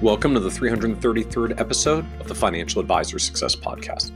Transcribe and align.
Welcome 0.00 0.32
to 0.34 0.40
the 0.40 0.48
333rd 0.48 1.58
episode 1.58 2.06
of 2.20 2.28
the 2.28 2.34
Financial 2.34 2.80
Advisor 2.80 3.18
Success 3.18 3.56
Podcast. 3.56 4.12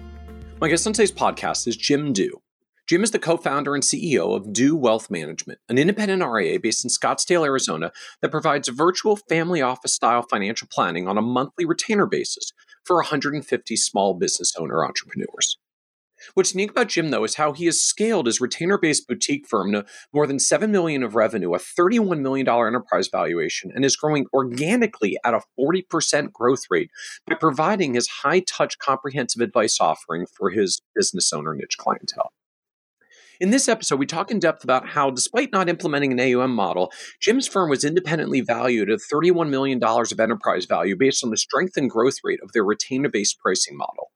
My 0.61 0.69
guest 0.69 0.87
on 0.87 0.93
today's 0.93 1.11
podcast 1.11 1.67
is 1.67 1.77
Jim 1.77 2.13
Dew. 2.13 2.41
Jim 2.87 3.03
is 3.03 3.11
the 3.11 3.19
co 3.19 3.37
founder 3.37 3.75
and 3.75 3.83
CEO 3.83 4.37
of 4.37 4.53
Dew 4.53 4.77
Wealth 4.77 5.11
Management, 5.11 5.59
an 5.69 5.79
independent 5.79 6.23
RIA 6.23 6.61
based 6.61 6.85
in 6.85 6.89
Scottsdale, 6.89 7.45
Arizona, 7.45 7.91
that 8.21 8.31
provides 8.31 8.69
virtual 8.69 9.17
family 9.17 9.61
office 9.61 9.93
style 9.93 10.23
financial 10.23 10.69
planning 10.71 11.09
on 11.09 11.19
a 11.19 11.23
monthly 11.23 11.65
retainer 11.65 12.07
basis 12.07 12.53
for 12.85 12.95
150 12.99 13.75
small 13.75 14.15
business 14.15 14.55
owner 14.57 14.85
entrepreneurs. 14.85 15.59
What's 16.35 16.55
unique 16.55 16.71
about 16.71 16.89
Jim, 16.89 17.11
though, 17.11 17.25
is 17.25 17.37
how 17.37 17.53
he 17.53 17.67
has 17.67 17.83
scaled 17.83 18.27
his 18.27 18.41
retainer-based 18.41 19.07
boutique 19.07 19.47
firm 19.49 19.73
to 19.73 19.85
more 20.13 20.27
than 20.27 20.39
7 20.39 20.71
million 20.71 21.03
of 21.03 21.15
revenue, 21.15 21.55
a 21.55 21.59
$31 21.59 22.21
million 22.21 22.49
enterprise 22.49 23.09
valuation, 23.09 23.71
and 23.75 23.85
is 23.85 23.97
growing 23.97 24.27
organically 24.33 25.17
at 25.25 25.35
a 25.35 25.41
40% 25.59 26.33
growth 26.33 26.65
rate 26.71 26.91
by 27.27 27.35
providing 27.35 27.95
his 27.95 28.09
high-touch, 28.09 28.79
comprehensive 28.79 29.43
advice 29.43 29.81
offering 29.81 30.27
for 30.27 30.51
his 30.51 30.81
business 30.95 31.33
owner 31.33 31.55
niche 31.55 31.77
clientele. 31.79 32.33
In 33.41 33.51
this 33.51 33.69
episode, 33.69 33.99
we 33.99 34.07
talk 34.07 34.31
in 34.31 34.39
depth 34.39 34.63
about 34.63 34.91
how, 34.91 35.11
despite 35.11 35.51
not 35.53 35.69
implementing 35.69 36.13
an 36.13 36.21
AUM 36.21 36.55
model, 36.55 36.93
Jim's 37.21 37.49
firm 37.49 37.69
was 37.69 37.83
independently 37.83 38.41
valued 38.41 38.89
at 38.89 39.01
$31 39.13 39.49
million 39.49 39.83
of 39.83 40.21
enterprise 40.21 40.65
value 40.67 40.95
based 40.97 41.25
on 41.25 41.31
the 41.31 41.37
strength 41.37 41.77
and 41.77 41.91
growth 41.91 42.19
rate 42.23 42.39
of 42.41 42.53
their 42.53 42.65
retainer 42.65 43.09
based 43.09 43.41
pricing 43.41 43.77
model 43.77 44.12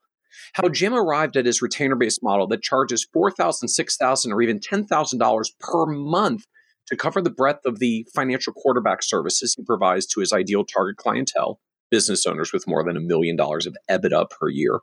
how 0.54 0.68
Jim 0.68 0.94
arrived 0.94 1.36
at 1.36 1.46
his 1.46 1.62
retainer 1.62 1.96
based 1.96 2.22
model 2.22 2.46
that 2.48 2.62
charges 2.62 3.06
$4,000, 3.14 3.64
$6,000, 3.64 4.32
or 4.32 4.42
even 4.42 4.58
$10,000 4.58 5.44
per 5.60 5.86
month 5.86 6.46
to 6.86 6.96
cover 6.96 7.20
the 7.20 7.30
breadth 7.30 7.64
of 7.66 7.78
the 7.78 8.06
financial 8.14 8.52
quarterback 8.52 9.02
services 9.02 9.54
he 9.54 9.64
provides 9.64 10.06
to 10.06 10.20
his 10.20 10.32
ideal 10.32 10.64
target 10.64 10.96
clientele, 10.96 11.60
business 11.90 12.26
owners 12.26 12.52
with 12.52 12.66
more 12.66 12.84
than 12.84 12.96
a 12.96 13.00
million 13.00 13.36
dollars 13.36 13.66
of 13.66 13.76
EBITDA 13.90 14.30
per 14.30 14.48
year. 14.48 14.80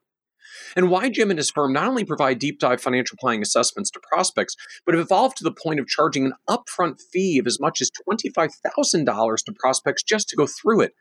And 0.76 0.90
why 0.90 1.10
Jim 1.10 1.30
and 1.30 1.38
his 1.38 1.52
firm 1.52 1.74
not 1.74 1.88
only 1.88 2.04
provide 2.04 2.40
deep 2.40 2.60
dive 2.60 2.82
financial 2.82 3.18
planning 3.20 3.42
assessments 3.42 3.92
to 3.92 4.00
prospects, 4.00 4.56
but 4.86 4.96
have 4.96 5.04
evolved 5.04 5.38
to 5.38 5.44
the 5.44 5.52
point 5.52 5.80
of 5.80 5.88
charging 5.88 6.26
an 6.26 6.34
upfront 6.50 7.02
fee 7.12 7.38
of 7.40 7.48
as 7.48 7.60
much 7.60 7.82
as 7.82 7.92
$25,000 8.10 9.46
to 9.46 9.54
prospects 9.54 10.04
just 10.04 10.30
to 10.30 10.36
go 10.36 10.48
through 10.48 10.82
it. 10.82 10.94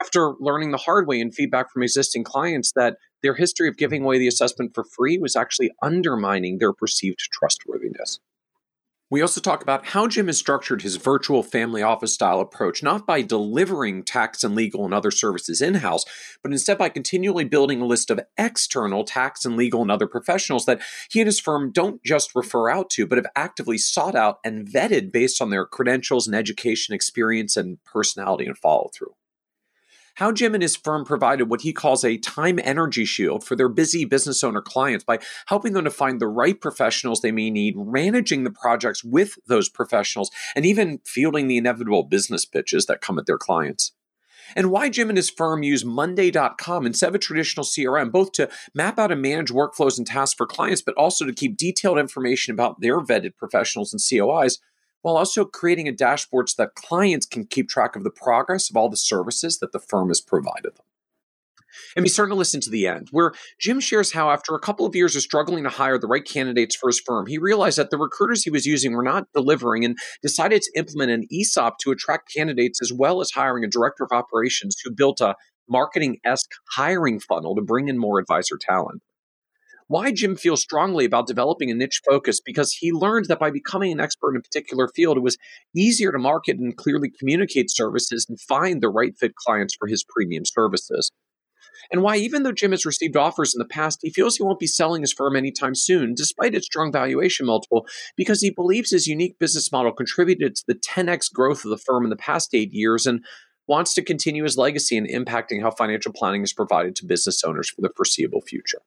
After 0.00 0.32
learning 0.40 0.70
the 0.70 0.78
hard 0.78 1.06
way 1.06 1.20
and 1.20 1.34
feedback 1.34 1.70
from 1.70 1.82
existing 1.82 2.24
clients 2.24 2.72
that 2.76 2.96
their 3.22 3.34
history 3.34 3.68
of 3.68 3.76
giving 3.76 4.02
away 4.02 4.18
the 4.18 4.28
assessment 4.28 4.74
for 4.74 4.84
free 4.84 5.18
was 5.18 5.36
actually 5.36 5.70
undermining 5.82 6.58
their 6.58 6.72
perceived 6.72 7.18
trustworthiness. 7.18 8.20
We 9.10 9.22
also 9.22 9.40
talk 9.40 9.60
about 9.60 9.86
how 9.86 10.06
Jim 10.06 10.28
has 10.28 10.38
structured 10.38 10.82
his 10.82 10.94
virtual 10.94 11.42
family 11.42 11.82
office 11.82 12.14
style 12.14 12.38
approach, 12.38 12.80
not 12.80 13.08
by 13.08 13.22
delivering 13.22 14.04
tax 14.04 14.44
and 14.44 14.54
legal 14.54 14.84
and 14.84 14.94
other 14.94 15.10
services 15.10 15.60
in 15.60 15.74
house, 15.74 16.04
but 16.44 16.52
instead 16.52 16.78
by 16.78 16.90
continually 16.90 17.44
building 17.44 17.80
a 17.80 17.86
list 17.86 18.10
of 18.10 18.20
external 18.38 19.02
tax 19.02 19.44
and 19.44 19.56
legal 19.56 19.82
and 19.82 19.90
other 19.90 20.06
professionals 20.06 20.64
that 20.66 20.80
he 21.10 21.20
and 21.20 21.26
his 21.26 21.40
firm 21.40 21.72
don't 21.72 22.04
just 22.04 22.36
refer 22.36 22.70
out 22.70 22.88
to, 22.90 23.04
but 23.04 23.18
have 23.18 23.26
actively 23.34 23.78
sought 23.78 24.14
out 24.14 24.38
and 24.44 24.68
vetted 24.68 25.10
based 25.10 25.42
on 25.42 25.50
their 25.50 25.66
credentials 25.66 26.28
and 26.28 26.36
education 26.36 26.94
experience 26.94 27.56
and 27.56 27.82
personality 27.82 28.46
and 28.46 28.58
follow 28.58 28.90
through 28.94 29.14
how 30.20 30.30
Jim 30.30 30.52
and 30.52 30.62
his 30.62 30.76
firm 30.76 31.02
provided 31.02 31.48
what 31.48 31.62
he 31.62 31.72
calls 31.72 32.04
a 32.04 32.18
time 32.18 32.60
energy 32.62 33.06
shield 33.06 33.42
for 33.42 33.56
their 33.56 33.70
busy 33.70 34.04
business 34.04 34.44
owner 34.44 34.60
clients 34.60 35.02
by 35.02 35.18
helping 35.46 35.72
them 35.72 35.84
to 35.84 35.90
find 35.90 36.20
the 36.20 36.28
right 36.28 36.60
professionals 36.60 37.22
they 37.22 37.32
may 37.32 37.48
need, 37.48 37.74
managing 37.74 38.44
the 38.44 38.50
projects 38.50 39.02
with 39.02 39.38
those 39.46 39.70
professionals, 39.70 40.30
and 40.54 40.66
even 40.66 41.00
fielding 41.06 41.48
the 41.48 41.56
inevitable 41.56 42.02
business 42.02 42.44
pitches 42.44 42.84
that 42.84 43.00
come 43.00 43.18
at 43.18 43.24
their 43.24 43.38
clients. 43.38 43.92
And 44.54 44.70
why 44.70 44.90
Jim 44.90 45.08
and 45.08 45.16
his 45.16 45.30
firm 45.30 45.62
use 45.62 45.86
Monday.com 45.86 46.84
instead 46.84 47.08
of 47.08 47.14
a 47.14 47.18
traditional 47.18 47.64
CRM, 47.64 48.12
both 48.12 48.32
to 48.32 48.50
map 48.74 48.98
out 48.98 49.12
and 49.12 49.22
manage 49.22 49.48
workflows 49.48 49.96
and 49.96 50.06
tasks 50.06 50.34
for 50.36 50.46
clients, 50.46 50.82
but 50.82 50.96
also 50.96 51.24
to 51.24 51.32
keep 51.32 51.56
detailed 51.56 51.98
information 51.98 52.52
about 52.52 52.80
their 52.80 53.00
vetted 53.00 53.36
professionals 53.38 53.94
and 53.94 54.00
COIs 54.00 54.58
while 55.02 55.16
also 55.16 55.44
creating 55.44 55.88
a 55.88 55.92
dashboard 55.92 56.48
so 56.48 56.62
that 56.62 56.74
clients 56.74 57.26
can 57.26 57.46
keep 57.46 57.68
track 57.68 57.96
of 57.96 58.04
the 58.04 58.10
progress 58.10 58.70
of 58.70 58.76
all 58.76 58.88
the 58.88 58.96
services 58.96 59.58
that 59.58 59.72
the 59.72 59.80
firm 59.80 60.08
has 60.08 60.20
provided 60.20 60.76
them. 60.76 60.86
And 61.96 62.02
be 62.02 62.08
certain 62.08 62.30
to 62.30 62.36
listen 62.36 62.60
to 62.62 62.70
the 62.70 62.86
end, 62.86 63.08
where 63.10 63.32
Jim 63.60 63.80
shares 63.80 64.12
how, 64.12 64.30
after 64.30 64.54
a 64.54 64.60
couple 64.60 64.86
of 64.86 64.96
years 64.96 65.14
of 65.14 65.22
struggling 65.22 65.64
to 65.64 65.70
hire 65.70 65.98
the 65.98 66.06
right 66.06 66.24
candidates 66.24 66.74
for 66.74 66.88
his 66.88 67.00
firm, 67.00 67.26
he 67.26 67.38
realized 67.38 67.78
that 67.78 67.90
the 67.90 67.98
recruiters 67.98 68.42
he 68.42 68.50
was 68.50 68.66
using 68.66 68.92
were 68.92 69.02
not 69.02 69.28
delivering 69.34 69.84
and 69.84 69.96
decided 70.22 70.62
to 70.62 70.72
implement 70.78 71.10
an 71.10 71.26
ESOP 71.32 71.78
to 71.78 71.92
attract 71.92 72.32
candidates 72.34 72.82
as 72.82 72.92
well 72.92 73.20
as 73.20 73.30
hiring 73.30 73.64
a 73.64 73.68
director 73.68 74.04
of 74.04 74.10
operations 74.12 74.76
who 74.82 74.90
built 74.90 75.20
a 75.20 75.36
marketing 75.68 76.18
esque 76.24 76.50
hiring 76.72 77.20
funnel 77.20 77.54
to 77.54 77.62
bring 77.62 77.88
in 77.88 77.98
more 77.98 78.18
advisor 78.18 78.58
talent 78.60 79.00
why 79.90 80.12
Jim 80.12 80.36
feels 80.36 80.62
strongly 80.62 81.04
about 81.04 81.26
developing 81.26 81.68
a 81.68 81.74
niche 81.74 82.00
focus 82.08 82.40
because 82.40 82.72
he 82.72 82.92
learned 82.92 83.26
that 83.26 83.40
by 83.40 83.50
becoming 83.50 83.90
an 83.90 83.98
expert 83.98 84.30
in 84.30 84.36
a 84.36 84.40
particular 84.40 84.86
field, 84.86 85.16
it 85.16 85.24
was 85.24 85.36
easier 85.74 86.12
to 86.12 86.18
market 86.18 86.58
and 86.58 86.76
clearly 86.76 87.10
communicate 87.10 87.72
services 87.72 88.24
and 88.28 88.40
find 88.40 88.80
the 88.80 88.88
right 88.88 89.18
fit 89.18 89.34
clients 89.34 89.74
for 89.76 89.88
his 89.88 90.04
premium 90.08 90.44
services. 90.44 91.10
And 91.90 92.02
why, 92.02 92.18
even 92.18 92.44
though 92.44 92.52
Jim 92.52 92.70
has 92.70 92.86
received 92.86 93.16
offers 93.16 93.52
in 93.52 93.58
the 93.58 93.64
past, 93.64 93.98
he 94.00 94.10
feels 94.10 94.36
he 94.36 94.44
won't 94.44 94.60
be 94.60 94.68
selling 94.68 95.00
his 95.00 95.12
firm 95.12 95.34
anytime 95.34 95.74
soon, 95.74 96.14
despite 96.14 96.54
its 96.54 96.66
strong 96.66 96.92
valuation 96.92 97.44
multiple, 97.44 97.84
because 98.16 98.40
he 98.40 98.50
believes 98.50 98.92
his 98.92 99.08
unique 99.08 99.40
business 99.40 99.72
model 99.72 99.90
contributed 99.90 100.54
to 100.54 100.62
the 100.68 100.76
10x 100.76 101.32
growth 101.32 101.64
of 101.64 101.70
the 101.70 101.76
firm 101.76 102.04
in 102.04 102.10
the 102.10 102.16
past 102.16 102.54
eight 102.54 102.72
years 102.72 103.06
and 103.06 103.24
wants 103.66 103.92
to 103.94 104.04
continue 104.04 104.44
his 104.44 104.56
legacy 104.56 104.96
in 104.96 105.08
impacting 105.08 105.60
how 105.60 105.72
financial 105.72 106.12
planning 106.12 106.44
is 106.44 106.52
provided 106.52 106.94
to 106.94 107.06
business 107.06 107.42
owners 107.42 107.68
for 107.68 107.80
the 107.80 107.90
foreseeable 107.96 108.40
future. 108.40 108.82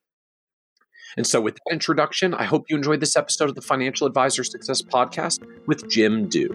And 1.15 1.27
so, 1.27 1.39
with 1.39 1.55
that 1.55 1.73
introduction, 1.73 2.33
I 2.33 2.45
hope 2.45 2.65
you 2.69 2.75
enjoyed 2.75 2.99
this 2.99 3.15
episode 3.15 3.47
of 3.47 3.55
the 3.55 3.61
Financial 3.61 4.07
Advisor 4.07 4.43
Success 4.43 4.81
Podcast 4.81 5.45
with 5.67 5.87
Jim 5.87 6.27
Dew. 6.27 6.49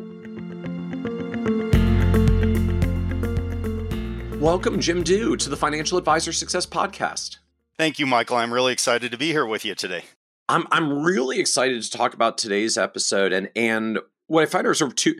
Welcome, 4.41 4.81
Jim 4.81 5.05
Dew, 5.05 5.37
to 5.37 5.49
the 5.49 5.57
Financial 5.57 5.97
Advisor 5.97 6.33
Success 6.33 6.67
Podcast. 6.67 7.39
Thank 7.77 8.01
you, 8.01 8.07
Michael. 8.07 8.37
I'm 8.37 8.53
really 8.53 8.73
excited 8.73 9.13
to 9.13 9.19
be 9.19 9.29
here 9.29 9.47
with 9.47 9.65
you 9.65 9.77
today. 9.77 10.05
I'm 10.49 10.67
I'm 10.73 11.05
really 11.05 11.39
excited 11.39 11.81
to 11.81 11.91
talk 11.91 12.15
about 12.15 12.37
today's 12.37 12.77
episode 12.77 13.33
and 13.33 13.51
and 13.55 14.01
what 14.27 14.43
I 14.43 14.47
find 14.47 14.67
are 14.67 14.75
sort 14.75 14.91
of 14.91 14.97
two 14.97 15.15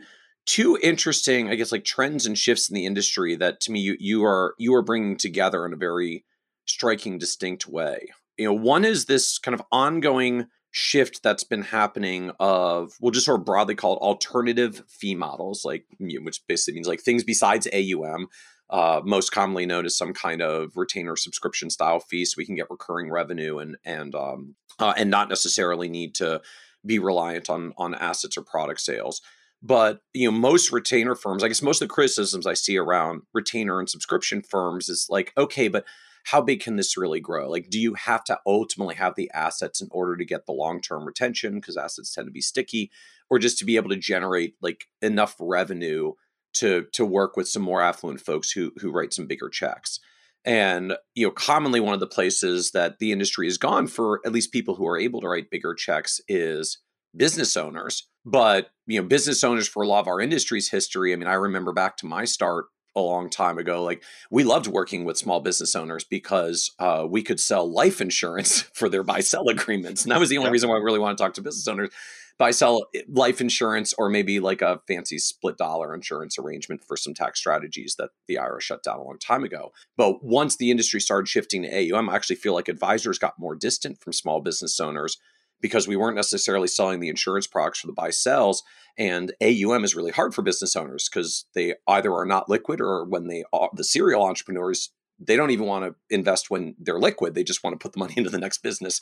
two 0.47 0.77
interesting, 0.83 1.49
I 1.49 1.55
guess, 1.55 1.71
like 1.71 1.85
trends 1.85 2.25
and 2.25 2.37
shifts 2.37 2.69
in 2.69 2.75
the 2.75 2.85
industry 2.85 3.37
that 3.37 3.61
to 3.61 3.71
me 3.71 3.79
you 3.79 3.95
you 4.01 4.25
are 4.25 4.53
you 4.57 4.75
are 4.75 4.81
bringing 4.81 5.15
together 5.15 5.65
in 5.65 5.71
a 5.71 5.77
very 5.77 6.25
striking, 6.65 7.17
distinct 7.17 7.67
way 7.67 8.09
you 8.39 8.45
know 8.45 8.53
one 8.53 8.85
is 8.85 9.05
this 9.05 9.37
kind 9.37 9.53
of 9.53 9.61
ongoing 9.71 10.47
shift 10.71 11.21
that's 11.23 11.43
been 11.43 11.63
happening 11.63 12.31
of 12.39 12.93
we'll 13.01 13.11
just 13.11 13.25
sort 13.25 13.39
of 13.39 13.45
broadly 13.45 13.75
call 13.75 13.95
it 13.95 14.01
alternative 14.01 14.83
fee 14.87 15.15
models 15.15 15.65
like 15.65 15.85
which 15.99 16.41
basically 16.47 16.75
means 16.75 16.87
like 16.87 17.01
things 17.01 17.23
besides 17.23 17.67
aum 17.73 18.27
uh, 18.69 19.01
most 19.03 19.31
commonly 19.31 19.65
known 19.65 19.85
as 19.85 19.97
some 19.97 20.13
kind 20.13 20.41
of 20.41 20.77
retainer 20.77 21.15
subscription 21.15 21.69
style 21.69 21.99
fee 21.99 22.23
so 22.23 22.35
we 22.37 22.45
can 22.45 22.55
get 22.55 22.69
recurring 22.69 23.09
revenue 23.09 23.57
and 23.57 23.77
and 23.83 24.13
um, 24.13 24.55
uh, 24.77 24.93
and 24.95 25.09
not 25.09 25.27
necessarily 25.27 25.89
need 25.89 26.13
to 26.13 26.39
be 26.85 26.99
reliant 26.99 27.49
on 27.49 27.73
on 27.77 27.95
assets 27.95 28.37
or 28.37 28.43
product 28.43 28.79
sales. 28.79 29.21
But 29.63 30.01
you 30.13 30.29
know 30.29 30.37
most 30.37 30.71
retainer 30.71 31.15
firms 31.15 31.43
i 31.43 31.47
guess 31.47 31.61
most 31.61 31.81
of 31.81 31.89
the 31.89 31.93
criticisms 31.93 32.47
i 32.47 32.53
see 32.53 32.77
around 32.77 33.23
retainer 33.33 33.79
and 33.79 33.89
subscription 33.89 34.41
firms 34.41 34.87
is 34.87 35.07
like 35.09 35.33
okay 35.37 35.67
but 35.67 35.83
how 36.25 36.41
big 36.41 36.61
can 36.61 36.75
this 36.75 36.97
really 36.97 37.19
grow? 37.19 37.49
Like, 37.49 37.69
do 37.69 37.79
you 37.79 37.93
have 37.95 38.23
to 38.25 38.39
ultimately 38.45 38.95
have 38.95 39.15
the 39.15 39.31
assets 39.33 39.81
in 39.81 39.87
order 39.91 40.15
to 40.17 40.25
get 40.25 40.45
the 40.45 40.51
long 40.51 40.81
term 40.81 41.05
retention 41.05 41.55
because 41.55 41.77
assets 41.77 42.13
tend 42.13 42.27
to 42.27 42.31
be 42.31 42.41
sticky, 42.41 42.91
or 43.29 43.39
just 43.39 43.57
to 43.59 43.65
be 43.65 43.75
able 43.75 43.89
to 43.89 43.95
generate 43.95 44.55
like 44.61 44.85
enough 45.01 45.35
revenue 45.39 46.13
to 46.53 46.85
to 46.93 47.05
work 47.05 47.37
with 47.37 47.47
some 47.47 47.61
more 47.61 47.81
affluent 47.81 48.21
folks 48.21 48.51
who 48.51 48.71
who 48.77 48.91
write 48.91 49.13
some 49.13 49.27
bigger 49.27 49.49
checks? 49.49 49.99
And 50.45 50.93
you 51.15 51.27
know, 51.27 51.31
commonly 51.31 51.79
one 51.79 51.93
of 51.93 51.99
the 51.99 52.07
places 52.07 52.71
that 52.71 52.99
the 52.99 53.11
industry 53.11 53.47
has 53.47 53.57
gone 53.57 53.87
for 53.87 54.21
at 54.25 54.31
least 54.31 54.51
people 54.51 54.75
who 54.75 54.87
are 54.87 54.99
able 54.99 55.21
to 55.21 55.27
write 55.27 55.51
bigger 55.51 55.73
checks 55.73 56.21
is 56.27 56.79
business 57.15 57.57
owners. 57.57 58.07
But 58.25 58.69
you 58.87 59.01
know, 59.01 59.07
business 59.07 59.43
owners 59.43 59.67
for 59.67 59.83
a 59.83 59.87
lot 59.87 60.01
of 60.01 60.07
our 60.07 60.21
industry's 60.21 60.69
history. 60.69 61.13
I 61.13 61.15
mean, 61.15 61.27
I 61.27 61.33
remember 61.33 61.73
back 61.73 61.97
to 61.97 62.05
my 62.05 62.25
start 62.25 62.65
a 62.99 63.09
long 63.09 63.29
time 63.29 63.57
ago. 63.57 63.83
Like 63.83 64.03
we 64.29 64.43
loved 64.43 64.67
working 64.67 65.05
with 65.05 65.17
small 65.17 65.39
business 65.39 65.75
owners 65.75 66.03
because 66.03 66.71
uh, 66.79 67.05
we 67.09 67.23
could 67.23 67.39
sell 67.39 67.71
life 67.71 68.01
insurance 68.01 68.61
for 68.73 68.89
their 68.89 69.03
buy 69.03 69.21
sell 69.21 69.47
agreements, 69.49 70.03
and 70.03 70.11
that 70.11 70.19
was 70.19 70.29
the 70.29 70.37
only 70.37 70.49
yeah. 70.49 70.53
reason 70.53 70.69
why 70.69 70.75
I 70.75 70.79
really 70.79 70.99
want 70.99 71.17
to 71.17 71.23
talk 71.23 71.33
to 71.35 71.41
business 71.41 71.67
owners. 71.67 71.89
Buy 72.37 72.51
sell 72.51 72.87
eh, 72.95 73.01
life 73.09 73.41
insurance 73.41 73.93
or 73.97 74.09
maybe 74.09 74.39
like 74.39 74.61
a 74.61 74.79
fancy 74.87 75.17
split 75.17 75.57
dollar 75.57 75.93
insurance 75.93 76.39
arrangement 76.39 76.81
for 76.87 76.95
some 76.95 77.13
tax 77.13 77.39
strategies 77.39 77.95
that 77.97 78.11
the 78.27 78.35
IRS 78.35 78.61
shut 78.61 78.81
down 78.81 78.99
a 78.99 79.03
long 79.03 79.19
time 79.19 79.43
ago. 79.43 79.71
But 79.97 80.23
once 80.23 80.55
the 80.55 80.71
industry 80.71 81.01
started 81.01 81.27
shifting 81.27 81.63
to 81.63 81.93
AUM, 81.93 82.09
I 82.09 82.15
actually 82.15 82.37
feel 82.37 82.53
like 82.53 82.69
advisors 82.69 83.19
got 83.19 83.39
more 83.39 83.55
distant 83.55 83.99
from 83.99 84.13
small 84.13 84.39
business 84.39 84.79
owners 84.79 85.17
because 85.61 85.87
we 85.87 85.95
weren't 85.95 86.15
necessarily 86.15 86.67
selling 86.67 86.99
the 86.99 87.09
insurance 87.09 87.47
products 87.47 87.79
for 87.79 87.87
the 87.87 87.93
buy 87.93 88.09
sells. 88.09 88.63
And 88.97 89.33
AUM 89.41 89.83
is 89.83 89.95
really 89.95 90.11
hard 90.11 90.33
for 90.33 90.41
business 90.41 90.75
owners 90.75 91.09
because 91.09 91.45
they 91.53 91.75
either 91.87 92.13
are 92.13 92.25
not 92.25 92.49
liquid 92.49 92.81
or 92.81 93.05
when 93.05 93.27
they 93.27 93.43
are 93.53 93.69
the 93.73 93.83
serial 93.83 94.23
entrepreneurs, 94.23 94.91
they 95.19 95.35
don't 95.35 95.51
even 95.51 95.65
want 95.65 95.85
to 95.85 95.95
invest 96.15 96.49
when 96.49 96.75
they're 96.79 96.99
liquid. 96.99 97.35
They 97.35 97.43
just 97.43 97.63
want 97.63 97.73
to 97.73 97.83
put 97.83 97.93
the 97.93 97.99
money 97.99 98.13
into 98.17 98.29
the 98.29 98.39
next 98.39 98.59
business 98.59 99.01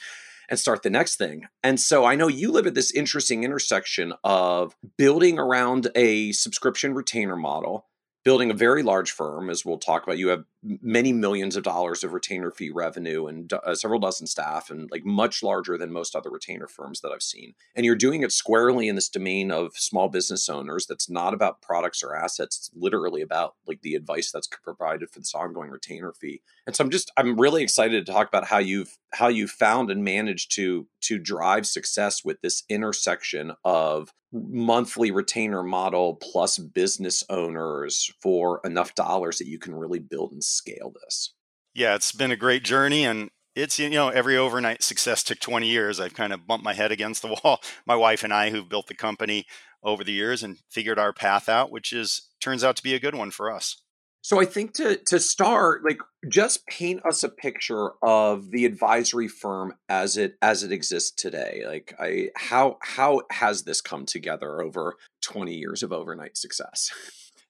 and 0.49 0.59
start 0.59 0.81
the 0.81 0.89
next 0.89 1.17
thing. 1.17 1.47
And 1.61 1.79
so 1.79 2.05
I 2.05 2.15
know 2.15 2.27
you 2.27 2.51
live 2.51 2.67
at 2.67 2.73
this 2.73 2.91
interesting 2.91 3.43
intersection 3.43 4.13
of 4.23 4.75
building 4.97 5.37
around 5.37 5.89
a 5.95 6.31
subscription 6.31 6.93
retainer 6.93 7.35
model 7.35 7.85
building 8.27 8.51
a 8.51 8.53
very 8.53 8.83
large 8.83 9.11
firm, 9.11 9.49
as 9.49 9.63
we'll 9.63 9.77
talk 9.77 10.03
about. 10.03 10.17
You 10.17 10.27
have 10.27 10.43
many 10.63 11.13
millions 11.13 11.55
of 11.55 11.63
dollars 11.63 12.03
of 12.03 12.13
retainer 12.13 12.51
fee 12.51 12.69
revenue 12.69 13.27
and 13.27 13.51
uh, 13.53 13.75
several 13.75 13.99
dozen 13.99 14.27
staff, 14.27 14.69
and 14.69 14.89
like 14.91 15.05
much 15.05 15.43
larger 15.43 15.77
than 15.77 15.91
most 15.91 16.15
other 16.15 16.29
retainer 16.29 16.67
firms 16.67 17.01
that 17.01 17.11
I've 17.11 17.21
seen. 17.21 17.53
And 17.75 17.85
you're 17.85 17.95
doing 17.95 18.23
it 18.23 18.31
squarely 18.31 18.87
in 18.87 18.95
this 18.95 19.09
domain 19.09 19.51
of 19.51 19.77
small 19.77 20.09
business 20.09 20.49
owners. 20.49 20.85
That's 20.85 21.09
not 21.09 21.33
about 21.33 21.61
products 21.61 22.03
or 22.03 22.15
assets. 22.15 22.57
It's 22.57 22.71
literally 22.75 23.21
about 23.21 23.55
like 23.67 23.81
the 23.81 23.95
advice 23.95 24.31
that's 24.31 24.47
provided 24.47 25.09
for 25.09 25.19
this 25.19 25.35
ongoing 25.35 25.69
retainer 25.69 26.13
fee. 26.13 26.41
And 26.65 26.75
so 26.75 26.83
I'm 26.83 26.89
just 26.89 27.11
I'm 27.17 27.39
really 27.39 27.63
excited 27.63 28.05
to 28.05 28.11
talk 28.11 28.27
about 28.27 28.45
how 28.45 28.57
you've 28.57 28.97
how 29.13 29.27
you 29.27 29.47
found 29.47 29.89
and 29.89 30.03
managed 30.03 30.53
to 30.55 30.87
to 31.01 31.17
drive 31.17 31.65
success 31.65 32.23
with 32.25 32.41
this 32.41 32.63
intersection 32.69 33.53
of 33.63 34.11
monthly 34.33 35.09
retainer 35.09 35.63
model 35.63 36.15
plus 36.15 36.57
business 36.57 37.23
owners 37.29 38.11
for 38.21 38.59
enough 38.65 38.93
dollars 38.95 39.37
that 39.37 39.47
you 39.47 39.57
can 39.57 39.73
really 39.73 39.99
build 39.99 40.33
and 40.33 40.43
scale 40.57 40.93
this? 41.03 41.33
Yeah, 41.73 41.95
it's 41.95 42.11
been 42.11 42.31
a 42.31 42.35
great 42.35 42.63
journey 42.63 43.05
and 43.05 43.29
it's 43.55 43.79
you 43.79 43.89
know 43.89 44.09
every 44.09 44.37
overnight 44.37 44.83
success 44.83 45.23
took 45.23 45.39
20 45.39 45.67
years. 45.67 45.99
I've 45.99 46.13
kind 46.13 46.31
of 46.31 46.45
bumped 46.45 46.63
my 46.63 46.73
head 46.73 46.91
against 46.91 47.21
the 47.21 47.29
wall. 47.43 47.61
My 47.85 47.95
wife 47.95 48.23
and 48.23 48.33
I 48.33 48.49
who've 48.49 48.69
built 48.69 48.87
the 48.87 48.95
company 48.95 49.45
over 49.83 50.03
the 50.03 50.11
years 50.11 50.43
and 50.43 50.57
figured 50.69 50.99
our 50.99 51.13
path 51.13 51.49
out, 51.49 51.71
which 51.71 51.93
is 51.93 52.27
turns 52.39 52.63
out 52.63 52.75
to 52.77 52.83
be 52.83 52.93
a 52.93 52.99
good 52.99 53.15
one 53.15 53.31
for 53.31 53.51
us. 53.51 53.81
So 54.21 54.41
I 54.41 54.45
think 54.45 54.73
to 54.73 54.97
to 54.97 55.19
start, 55.19 55.83
like 55.85 55.99
just 56.27 56.67
paint 56.67 57.05
us 57.05 57.23
a 57.23 57.29
picture 57.29 57.91
of 58.03 58.51
the 58.51 58.65
advisory 58.65 59.27
firm 59.27 59.73
as 59.87 60.17
it 60.17 60.35
as 60.41 60.63
it 60.63 60.71
exists 60.71 61.11
today. 61.11 61.63
Like 61.65 61.95
I 61.99 62.29
how 62.35 62.77
how 62.81 63.21
has 63.31 63.63
this 63.63 63.81
come 63.81 64.05
together 64.05 64.61
over 64.61 64.95
20 65.21 65.53
years 65.53 65.81
of 65.81 65.93
overnight 65.93 66.37
success? 66.37 66.91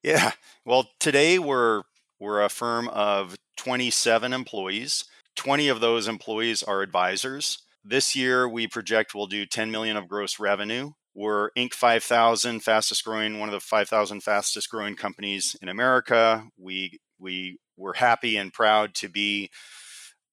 Yeah. 0.04 0.34
Well, 0.66 0.88
today 1.00 1.40
we're 1.40 1.82
we're 2.20 2.42
a 2.42 2.50
firm 2.50 2.88
of 2.90 3.36
27 3.58 4.34
employees. 4.34 5.06
20 5.36 5.68
of 5.68 5.80
those 5.80 6.08
employees 6.08 6.64
are 6.64 6.82
advisors. 6.82 7.60
This 7.84 8.16
year 8.16 8.50
we 8.50 8.68
project 8.68 9.14
we'll 9.14 9.28
do 9.28 9.46
10 9.46 9.72
million 9.72 9.96
of 9.96 10.08
gross 10.08 10.40
revenue. 10.40 10.92
We're 11.14 11.52
Inc. 11.52 11.74
5000, 11.74 12.60
fastest 12.60 13.04
growing, 13.04 13.40
one 13.40 13.50
of 13.50 13.54
the 13.54 13.60
5,000 13.60 14.22
fastest 14.22 14.70
growing 14.70 14.96
companies 14.96 15.56
in 15.62 15.70
America. 15.70 16.44
We 16.58 17.00
we 17.20 17.58
were 17.76 17.94
happy 17.94 18.38
and 18.38 18.54
proud 18.54 18.94
to 18.96 19.10
be 19.10 19.50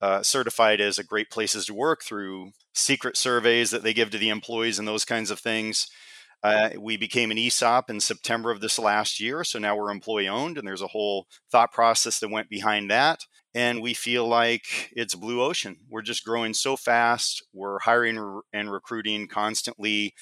uh, 0.01 0.23
certified 0.23 0.81
as 0.81 0.99
a 0.99 1.05
great 1.05 1.31
places 1.31 1.67
to 1.67 1.75
work 1.75 2.03
through 2.03 2.51
secret 2.75 3.17
surveys 3.17 3.71
that 3.71 3.83
they 3.83 3.95
give 3.95 4.11
to 4.11 4.19
the 4.19 4.29
employees 4.29 4.79
and 4.79 4.87
those 4.87 5.05
kinds 5.05 5.31
of 5.31 5.39
things. 5.39 5.89
Uh, 6.45 6.71
we 6.79 6.97
became 6.99 7.31
an 7.31 7.39
ESOP 7.39 7.91
in 7.91 8.01
September 8.01 8.51
of 8.51 8.61
this 8.61 8.79
last 8.79 9.19
year, 9.19 9.45
so 9.45 9.59
now 9.59 9.75
we're 9.75 9.91
employee 9.91 10.29
owned, 10.29 10.59
and 10.59 10.69
there's 10.69 10.83
a 10.83 10.89
whole 10.89 11.27
thought 11.51 11.73
process 11.73 12.21
that 12.21 12.31
went 12.31 12.51
behind 12.51 12.91
that. 12.91 13.21
And 13.55 13.81
we 13.81 13.95
feel 13.95 14.29
like 14.29 14.91
it's 14.93 15.15
blue 15.15 15.43
ocean. 15.43 15.79
We're 15.89 16.03
just 16.03 16.25
growing 16.25 16.53
so 16.55 16.77
fast. 16.77 17.43
We're 17.55 17.79
hiring 17.81 18.43
and 18.53 18.71
recruiting 18.71 19.27
constantly 19.27 20.15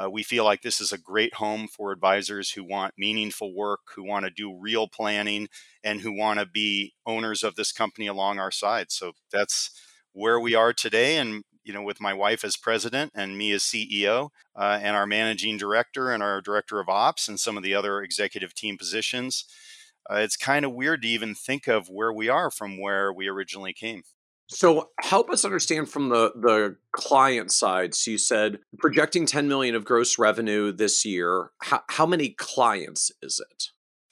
uh, 0.00 0.08
we 0.10 0.22
feel 0.22 0.44
like 0.44 0.62
this 0.62 0.80
is 0.80 0.92
a 0.92 0.98
great 0.98 1.34
home 1.34 1.68
for 1.68 1.92
advisors 1.92 2.52
who 2.52 2.64
want 2.64 2.94
meaningful 2.96 3.54
work, 3.54 3.80
who 3.94 4.04
want 4.04 4.24
to 4.24 4.30
do 4.30 4.56
real 4.58 4.88
planning, 4.88 5.48
and 5.84 6.00
who 6.00 6.16
want 6.16 6.38
to 6.40 6.46
be 6.46 6.94
owners 7.06 7.42
of 7.42 7.56
this 7.56 7.72
company 7.72 8.06
along 8.06 8.38
our 8.38 8.50
side. 8.50 8.86
So 8.90 9.12
that's 9.32 9.70
where 10.12 10.40
we 10.40 10.54
are 10.54 10.72
today. 10.72 11.16
And 11.16 11.42
you 11.70 11.74
know, 11.76 11.82
with 11.82 12.00
my 12.00 12.12
wife 12.12 12.42
as 12.42 12.56
president 12.56 13.12
and 13.14 13.38
me 13.38 13.52
as 13.52 13.62
CEO, 13.62 14.30
uh, 14.56 14.80
and 14.82 14.96
our 14.96 15.06
managing 15.06 15.56
director 15.56 16.10
and 16.10 16.20
our 16.20 16.40
director 16.40 16.80
of 16.80 16.88
ops 16.88 17.28
and 17.28 17.38
some 17.38 17.56
of 17.56 17.62
the 17.62 17.76
other 17.76 18.02
executive 18.02 18.56
team 18.56 18.76
positions, 18.76 19.44
uh, 20.10 20.16
it's 20.16 20.36
kind 20.36 20.64
of 20.64 20.72
weird 20.72 21.02
to 21.02 21.08
even 21.08 21.32
think 21.32 21.68
of 21.68 21.88
where 21.88 22.12
we 22.12 22.28
are 22.28 22.50
from 22.50 22.80
where 22.80 23.12
we 23.12 23.28
originally 23.28 23.72
came. 23.72 24.02
So 24.48 24.90
help 25.00 25.30
us 25.30 25.44
understand 25.44 25.88
from 25.88 26.08
the 26.08 26.32
the 26.34 26.76
client 26.90 27.52
side. 27.52 27.94
So 27.94 28.10
you 28.10 28.18
said 28.18 28.58
projecting 28.80 29.26
10 29.26 29.46
million 29.46 29.76
of 29.76 29.84
gross 29.84 30.18
revenue 30.18 30.72
this 30.72 31.04
year. 31.04 31.50
How, 31.62 31.82
how 31.88 32.04
many 32.04 32.30
clients 32.30 33.12
is 33.22 33.40
it? 33.48 33.66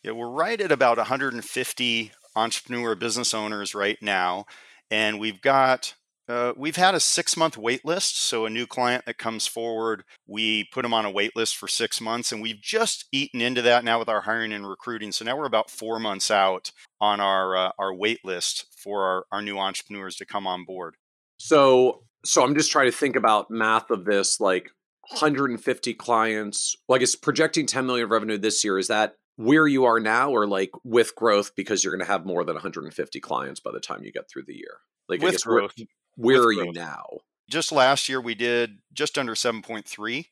Yeah, 0.05 0.13
we're 0.13 0.31
right 0.31 0.61
at 0.61 0.71
about 0.71 0.99
150 0.99 2.13
entrepreneur 2.37 2.95
business 2.95 3.35
owners 3.35 3.75
right 3.75 3.99
now, 4.01 4.47
and 4.93 5.19
we've 5.19 5.43
got 5.43 5.95
uh, 6.29 6.53
we've 6.57 6.77
had 6.77 6.95
a 6.95 7.01
six 7.01 7.37
month 7.37 7.57
wait 7.57 7.85
list. 7.85 8.19
So, 8.19 8.45
a 8.45 8.51
new 8.51 8.67
client 8.67 9.05
that 9.07 9.19
comes 9.19 9.47
forward, 9.47 10.05
we 10.27 10.69
put 10.73 10.83
them 10.83 10.93
on 10.93 11.05
a 11.05 11.11
wait 11.11 11.35
list 11.35 11.57
for 11.57 11.69
six 11.69 12.01
months, 12.01 12.33
and 12.33 12.43
we've 12.43 12.61
just 12.61 13.07
eaten 13.13 13.41
into 13.41 13.63
that 13.63 13.85
now 13.85 13.99
with 13.99 14.09
our 14.09 14.23
hiring 14.23 14.53
and 14.53 14.69
recruiting. 14.69 15.13
So, 15.13 15.25
now 15.25 15.37
we're 15.37 15.47
about 15.47 15.71
four 15.71 15.99
months 15.99 16.31
out 16.31 16.71
on 17.01 17.21
our, 17.21 17.57
uh, 17.57 17.71
our 17.79 17.95
wait 17.95 18.21
list 18.25 18.67
for 18.77 19.05
our, 19.05 19.25
our 19.33 19.43
new 19.43 19.59
entrepreneurs 19.59 20.17
to 20.17 20.27
come 20.27 20.47
on 20.47 20.65
board. 20.65 20.97
So, 21.39 22.03
so 22.25 22.45
I'm 22.45 22.55
just 22.55 22.71
trying 22.71 22.91
to 22.91 22.97
think 22.97 23.17
about 23.17 23.51
math 23.51 23.91
of 23.91 24.05
this 24.05 24.41
like 24.41 24.71
150 25.11 25.95
clients. 25.95 26.77
Well, 26.87 26.97
I 26.97 26.99
guess 26.99 27.15
projecting 27.15 27.67
10 27.67 27.87
million 27.87 28.09
revenue 28.09 28.39
this 28.39 28.65
year, 28.65 28.79
is 28.79 28.89
that 28.89 29.15
where 29.37 29.67
you 29.67 29.85
are 29.85 30.01
now 30.01 30.31
or 30.31 30.47
like 30.47 30.71
with 30.85 31.15
growth 31.15 31.53
because 31.57 31.83
you're 31.83 31.93
going 31.93 32.05
to 32.05 32.13
have 32.13 32.27
more 32.27 32.45
than 32.45 32.55
150 32.55 33.21
clients 33.21 33.61
by 33.61 33.71
the 33.73 33.81
time 33.81 34.03
you 34.03 34.13
get 34.13 34.29
through 34.29 34.43
the 34.47 34.57
year? 34.57 34.79
Like 35.09 35.23
with 35.23 35.43
growth. 35.43 35.73
Where 36.19 36.43
are 36.43 36.53
you 36.53 36.73
now? 36.73 37.07
Just 37.49 37.71
last 37.71 38.09
year, 38.09 38.21
we 38.21 38.35
did 38.35 38.79
just 38.93 39.17
under 39.17 39.35
7.3, 39.35 40.27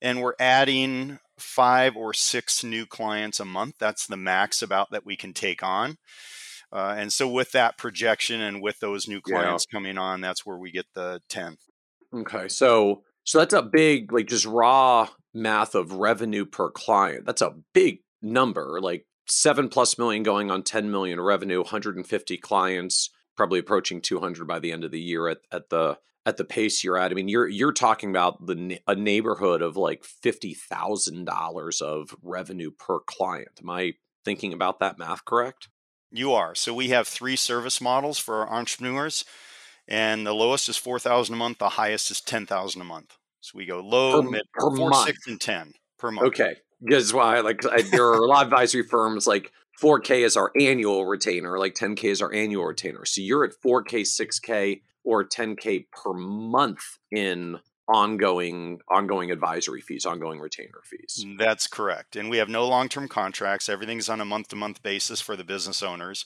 and 0.00 0.22
we're 0.22 0.34
adding 0.38 1.18
five 1.36 1.96
or 1.96 2.14
six 2.14 2.62
new 2.62 2.86
clients 2.86 3.40
a 3.40 3.44
month. 3.44 3.74
That's 3.78 4.06
the 4.06 4.16
max 4.16 4.62
about 4.62 4.90
that 4.92 5.04
we 5.04 5.16
can 5.16 5.32
take 5.32 5.62
on. 5.62 5.98
Uh, 6.72 6.94
and 6.96 7.12
so, 7.12 7.28
with 7.28 7.52
that 7.52 7.76
projection 7.76 8.40
and 8.40 8.62
with 8.62 8.78
those 8.78 9.08
new 9.08 9.20
clients 9.20 9.66
yeah. 9.68 9.76
coming 9.76 9.98
on, 9.98 10.20
that's 10.20 10.46
where 10.46 10.56
we 10.56 10.70
get 10.70 10.86
the 10.94 11.20
10. 11.28 11.56
Okay. 12.14 12.48
So, 12.48 13.02
so 13.24 13.38
that's 13.38 13.54
a 13.54 13.62
big, 13.62 14.12
like 14.12 14.26
just 14.28 14.46
raw 14.46 15.08
math 15.34 15.74
of 15.74 15.92
revenue 15.92 16.46
per 16.46 16.70
client. 16.70 17.26
That's 17.26 17.42
a 17.42 17.54
big 17.74 17.98
number, 18.22 18.80
like 18.80 19.06
seven 19.28 19.68
plus 19.68 19.98
million 19.98 20.22
going 20.22 20.50
on 20.50 20.62
10 20.62 20.90
million 20.90 21.20
revenue, 21.20 21.58
150 21.58 22.36
clients 22.38 23.10
probably 23.36 23.58
approaching 23.58 24.00
200 24.00 24.46
by 24.46 24.58
the 24.58 24.72
end 24.72 24.84
of 24.84 24.90
the 24.90 25.00
year 25.00 25.28
at, 25.28 25.38
at 25.52 25.70
the 25.70 25.98
at 26.26 26.36
the 26.36 26.44
pace 26.44 26.82
you're 26.82 26.98
at. 26.98 27.12
I 27.12 27.14
mean, 27.14 27.28
you're 27.28 27.48
you're 27.48 27.72
talking 27.72 28.10
about 28.10 28.44
the 28.44 28.80
a 28.86 28.96
neighborhood 28.96 29.62
of 29.62 29.76
like 29.76 30.04
fifty 30.04 30.52
thousand 30.52 31.24
dollars 31.24 31.80
of 31.80 32.14
revenue 32.20 32.72
per 32.72 32.98
client. 33.00 33.60
Am 33.62 33.70
I 33.70 33.94
thinking 34.24 34.52
about 34.52 34.80
that 34.80 34.98
math 34.98 35.24
correct? 35.24 35.68
You 36.10 36.32
are. 36.32 36.54
So 36.54 36.74
we 36.74 36.88
have 36.88 37.06
three 37.06 37.36
service 37.36 37.80
models 37.80 38.18
for 38.18 38.36
our 38.46 38.52
entrepreneurs, 38.52 39.24
and 39.86 40.26
the 40.26 40.34
lowest 40.34 40.68
is 40.68 40.76
four 40.76 40.98
thousand 40.98 41.36
a 41.36 41.38
month. 41.38 41.58
The 41.58 41.70
highest 41.70 42.10
is 42.10 42.20
ten 42.20 42.44
thousand 42.44 42.80
a 42.82 42.84
month. 42.84 43.16
So 43.40 43.52
we 43.54 43.64
go 43.64 43.80
low, 43.80 44.22
per, 44.22 44.28
mid, 44.28 44.42
per 44.52 44.74
four, 44.74 44.90
month. 44.90 45.06
six, 45.06 45.26
and 45.28 45.40
ten 45.40 45.72
per 45.98 46.10
month. 46.10 46.26
Okay, 46.28 46.56
because 46.82 47.14
why? 47.14 47.38
Like 47.40 47.64
I, 47.64 47.82
there 47.82 48.06
are 48.06 48.18
a 48.18 48.26
lot 48.26 48.44
of 48.44 48.52
advisory 48.52 48.82
firms 48.82 49.28
like 49.28 49.52
4K 49.82 50.24
is 50.24 50.36
our 50.36 50.50
annual 50.58 51.06
retainer, 51.06 51.58
like 51.58 51.74
10K 51.74 52.04
is 52.04 52.22
our 52.22 52.32
annual 52.32 52.64
retainer. 52.64 53.04
So 53.04 53.20
you're 53.20 53.44
at 53.44 53.52
4K, 53.64 54.02
6K, 54.02 54.80
or 55.04 55.26
10K 55.26 55.86
per 55.92 56.12
month 56.12 56.80
in 57.10 57.58
ongoing 57.88 58.80
ongoing 58.90 59.30
advisory 59.30 59.80
fees, 59.80 60.04
ongoing 60.04 60.40
retainer 60.40 60.80
fees. 60.84 61.24
Mm, 61.24 61.38
that's 61.38 61.68
correct. 61.68 62.16
And 62.16 62.28
we 62.28 62.38
have 62.38 62.48
no 62.48 62.66
long-term 62.66 63.08
contracts. 63.08 63.68
Everything's 63.68 64.08
on 64.08 64.20
a 64.20 64.24
month-to-month 64.24 64.82
basis 64.82 65.20
for 65.20 65.36
the 65.36 65.44
business 65.44 65.82
owners. 65.82 66.24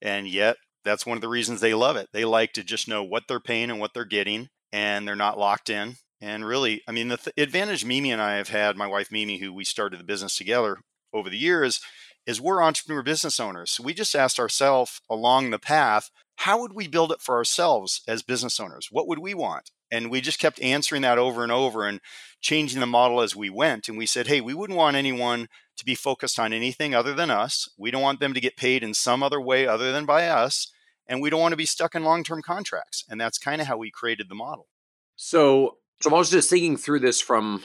And 0.00 0.26
yet 0.26 0.56
that's 0.84 1.04
one 1.04 1.18
of 1.18 1.20
the 1.20 1.28
reasons 1.28 1.60
they 1.60 1.74
love 1.74 1.96
it. 1.96 2.08
They 2.12 2.24
like 2.24 2.54
to 2.54 2.64
just 2.64 2.88
know 2.88 3.02
what 3.02 3.24
they're 3.28 3.40
paying 3.40 3.70
and 3.70 3.78
what 3.78 3.92
they're 3.92 4.04
getting 4.06 4.48
and 4.72 5.06
they're 5.06 5.16
not 5.16 5.38
locked 5.38 5.68
in. 5.68 5.96
And 6.22 6.44
really, 6.44 6.82
I 6.86 6.92
mean, 6.92 7.08
the 7.08 7.16
th- 7.16 7.34
advantage 7.36 7.84
Mimi 7.84 8.10
and 8.10 8.20
I 8.20 8.36
have 8.36 8.48
had, 8.48 8.76
my 8.76 8.86
wife 8.86 9.10
Mimi, 9.10 9.38
who 9.38 9.52
we 9.52 9.64
started 9.64 10.00
the 10.00 10.04
business 10.04 10.36
together 10.36 10.78
over 11.12 11.30
the 11.30 11.38
years, 11.38 11.80
is 12.26 12.40
we're 12.40 12.62
entrepreneur 12.62 13.02
business 13.02 13.40
owners. 13.40 13.70
So 13.70 13.82
we 13.82 13.94
just 13.94 14.14
asked 14.14 14.38
ourselves 14.38 15.00
along 15.08 15.50
the 15.50 15.58
path, 15.58 16.10
how 16.36 16.60
would 16.60 16.72
we 16.72 16.88
build 16.88 17.12
it 17.12 17.20
for 17.20 17.36
ourselves 17.36 18.02
as 18.08 18.22
business 18.22 18.58
owners? 18.58 18.88
What 18.90 19.06
would 19.08 19.18
we 19.18 19.34
want? 19.34 19.70
And 19.90 20.10
we 20.10 20.20
just 20.20 20.38
kept 20.38 20.62
answering 20.62 21.02
that 21.02 21.18
over 21.18 21.42
and 21.42 21.52
over 21.52 21.86
and 21.86 22.00
changing 22.40 22.80
the 22.80 22.86
model 22.86 23.20
as 23.20 23.34
we 23.34 23.50
went. 23.50 23.88
And 23.88 23.98
we 23.98 24.06
said, 24.06 24.28
hey, 24.28 24.40
we 24.40 24.54
wouldn't 24.54 24.78
want 24.78 24.96
anyone 24.96 25.48
to 25.76 25.84
be 25.84 25.94
focused 25.94 26.38
on 26.38 26.52
anything 26.52 26.94
other 26.94 27.14
than 27.14 27.30
us. 27.30 27.68
We 27.76 27.90
don't 27.90 28.02
want 28.02 28.20
them 28.20 28.34
to 28.34 28.40
get 28.40 28.56
paid 28.56 28.82
in 28.82 28.94
some 28.94 29.22
other 29.22 29.40
way 29.40 29.66
other 29.66 29.92
than 29.92 30.06
by 30.06 30.28
us. 30.28 30.70
And 31.06 31.20
we 31.20 31.28
don't 31.28 31.40
want 31.40 31.52
to 31.52 31.56
be 31.56 31.66
stuck 31.66 31.94
in 31.94 32.04
long 32.04 32.22
term 32.22 32.40
contracts. 32.42 33.04
And 33.08 33.20
that's 33.20 33.38
kind 33.38 33.60
of 33.60 33.66
how 33.66 33.76
we 33.76 33.90
created 33.90 34.28
the 34.28 34.34
model. 34.34 34.68
So, 35.16 35.78
so 36.00 36.10
I 36.14 36.18
was 36.18 36.30
just 36.30 36.48
thinking 36.48 36.76
through 36.76 37.00
this 37.00 37.20
from 37.20 37.64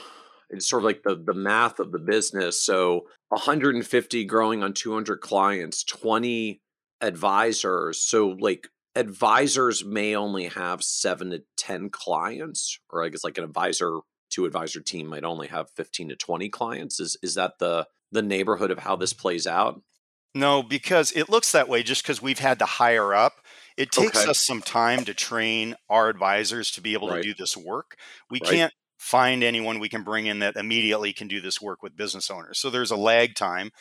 it's 0.50 0.68
sort 0.68 0.82
of 0.82 0.86
like 0.86 1.04
the 1.04 1.16
the 1.16 1.34
math 1.34 1.80
of 1.80 1.92
the 1.92 2.00
business. 2.00 2.62
So 2.62 3.06
150 3.30 4.26
growing 4.26 4.64
on 4.64 4.74
200 4.74 5.22
clients, 5.22 5.84
20 5.84 6.62
advisors. 7.02 8.02
So 8.02 8.30
like 8.40 8.70
advisors 8.96 9.84
may 9.84 10.16
only 10.16 10.46
have 10.48 10.84
seven 10.84 11.32
to 11.32 11.44
10 11.58 11.90
clients, 11.90 12.80
or 12.90 13.04
I 13.04 13.10
guess 13.10 13.24
like 13.24 13.38
an 13.38 13.44
advisor 13.44 14.00
to 14.32 14.46
advisor 14.46 14.82
team 14.82 15.08
might 15.08 15.24
only 15.24 15.48
have 15.48 15.70
15 15.76 16.10
to 16.10 16.16
20 16.16 16.50
clients. 16.50 17.00
Is 17.00 17.18
is 17.22 17.36
that 17.36 17.60
the 17.60 17.88
the 18.12 18.22
neighborhood 18.22 18.72
of 18.72 18.80
how 18.80 18.96
this 18.96 19.14
plays 19.14 19.48
out? 19.48 19.82
No, 20.34 20.62
because 20.62 21.12
it 21.14 21.30
looks 21.30 21.54
that 21.54 21.70
way 21.70 21.82
just 21.82 22.04
because 22.04 22.22
we've 22.22 22.40
had 22.40 22.60
to 22.60 22.66
hire 22.66 23.14
up. 23.14 23.36
It 23.78 23.92
takes 23.92 24.22
okay. 24.22 24.30
us 24.30 24.46
some 24.46 24.62
time 24.62 25.06
to 25.06 25.14
train 25.14 25.76
our 25.90 26.10
advisors 26.10 26.72
to 26.72 26.82
be 26.82 26.94
able 26.94 27.10
right. 27.10 27.24
to 27.24 27.30
do 27.30 27.34
this 27.34 27.56
work. 27.56 27.96
We 28.30 28.40
right. 28.42 28.52
can't 28.52 28.74
find 28.98 29.44
anyone 29.44 29.80
we 29.80 29.90
can 29.90 30.04
bring 30.04 30.26
in 30.26 30.40
that 30.40 30.56
immediately 30.56 31.14
can 31.14 31.28
do 31.28 31.42
this 31.42 31.62
work 31.62 31.84
with 31.84 31.98
business 31.98 32.30
owners. 32.30 32.60
So 32.60 32.70
there's 32.70 32.92
a 32.92 32.96
lag 32.96 33.36
time 33.36 33.72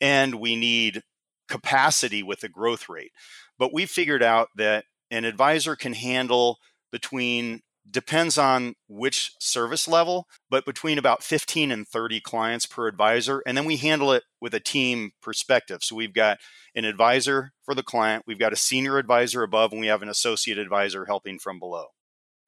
and 0.00 0.36
we 0.36 0.56
need 0.56 1.02
capacity 1.48 2.22
with 2.22 2.40
the 2.40 2.48
growth 2.48 2.88
rate. 2.88 3.12
But 3.58 3.72
we 3.72 3.86
figured 3.86 4.22
out 4.22 4.48
that 4.56 4.84
an 5.10 5.24
advisor 5.24 5.76
can 5.76 5.92
handle 5.92 6.58
between 6.90 7.60
depends 7.90 8.38
on 8.38 8.74
which 8.88 9.32
service 9.38 9.88
level, 9.88 10.26
but 10.48 10.64
between 10.64 10.98
about 10.98 11.22
15 11.22 11.72
and 11.72 11.86
30 11.86 12.20
clients 12.20 12.66
per 12.66 12.86
advisor. 12.86 13.42
And 13.46 13.56
then 13.56 13.64
we 13.64 13.76
handle 13.76 14.12
it 14.12 14.22
with 14.40 14.54
a 14.54 14.60
team 14.60 15.12
perspective. 15.20 15.82
So 15.82 15.96
we've 15.96 16.14
got 16.14 16.38
an 16.74 16.84
advisor 16.84 17.52
for 17.64 17.74
the 17.74 17.82
client, 17.82 18.24
we've 18.26 18.38
got 18.38 18.52
a 18.52 18.56
senior 18.56 18.98
advisor 18.98 19.42
above, 19.42 19.72
and 19.72 19.80
we 19.80 19.88
have 19.88 20.02
an 20.02 20.08
associate 20.08 20.58
advisor 20.58 21.04
helping 21.06 21.38
from 21.38 21.58
below. 21.58 21.86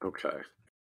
Okay. 0.05 0.39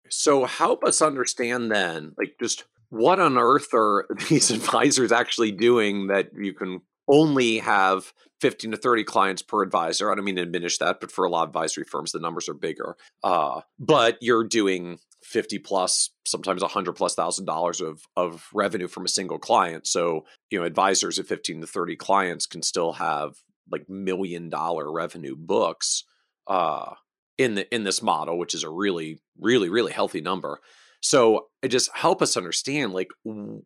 So 0.09 0.45
help 0.45 0.83
us 0.83 1.01
understand 1.01 1.71
then, 1.71 2.13
like 2.17 2.35
just 2.39 2.65
what 2.89 3.19
on 3.19 3.37
earth 3.37 3.73
are 3.73 4.07
these 4.29 4.51
advisors 4.51 5.11
actually 5.11 5.51
doing 5.51 6.07
that 6.07 6.29
you 6.35 6.53
can 6.53 6.81
only 7.07 7.59
have 7.59 8.13
15 8.41 8.71
to 8.71 8.77
30 8.77 9.03
clients 9.03 9.41
per 9.41 9.63
advisor. 9.63 10.11
I 10.11 10.15
don't 10.15 10.25
mean 10.25 10.35
to 10.35 10.45
diminish 10.45 10.77
that, 10.79 10.99
but 10.99 11.11
for 11.11 11.25
a 11.25 11.29
lot 11.29 11.43
of 11.43 11.49
advisory 11.49 11.85
firms, 11.85 12.11
the 12.11 12.19
numbers 12.19 12.49
are 12.49 12.53
bigger. 12.53 12.97
Uh, 13.23 13.61
but 13.79 14.17
you're 14.21 14.43
doing 14.43 14.99
50 15.23 15.59
plus, 15.59 16.11
sometimes 16.25 16.61
100 16.61 16.93
plus 16.93 17.15
thousand 17.15 17.45
dollars 17.45 17.81
of, 17.81 18.01
of 18.15 18.47
revenue 18.53 18.87
from 18.87 19.05
a 19.05 19.09
single 19.09 19.39
client. 19.39 19.87
So, 19.87 20.25
you 20.49 20.59
know, 20.59 20.65
advisors 20.65 21.17
of 21.17 21.27
15 21.27 21.61
to 21.61 21.67
30 21.67 21.95
clients 21.95 22.45
can 22.45 22.61
still 22.61 22.93
have 22.93 23.35
like 23.71 23.89
million 23.89 24.49
dollar 24.49 24.91
revenue 24.91 25.35
books. 25.35 26.03
Uh, 26.45 26.93
in 27.37 27.55
the 27.55 27.73
in 27.73 27.83
this 27.83 28.01
model, 28.01 28.37
which 28.37 28.53
is 28.53 28.63
a 28.63 28.69
really, 28.69 29.19
really, 29.39 29.69
really 29.69 29.91
healthy 29.91 30.21
number. 30.21 30.59
So 31.01 31.47
it 31.61 31.69
just 31.69 31.95
help 31.95 32.21
us 32.21 32.37
understand 32.37 32.93
like 32.93 33.09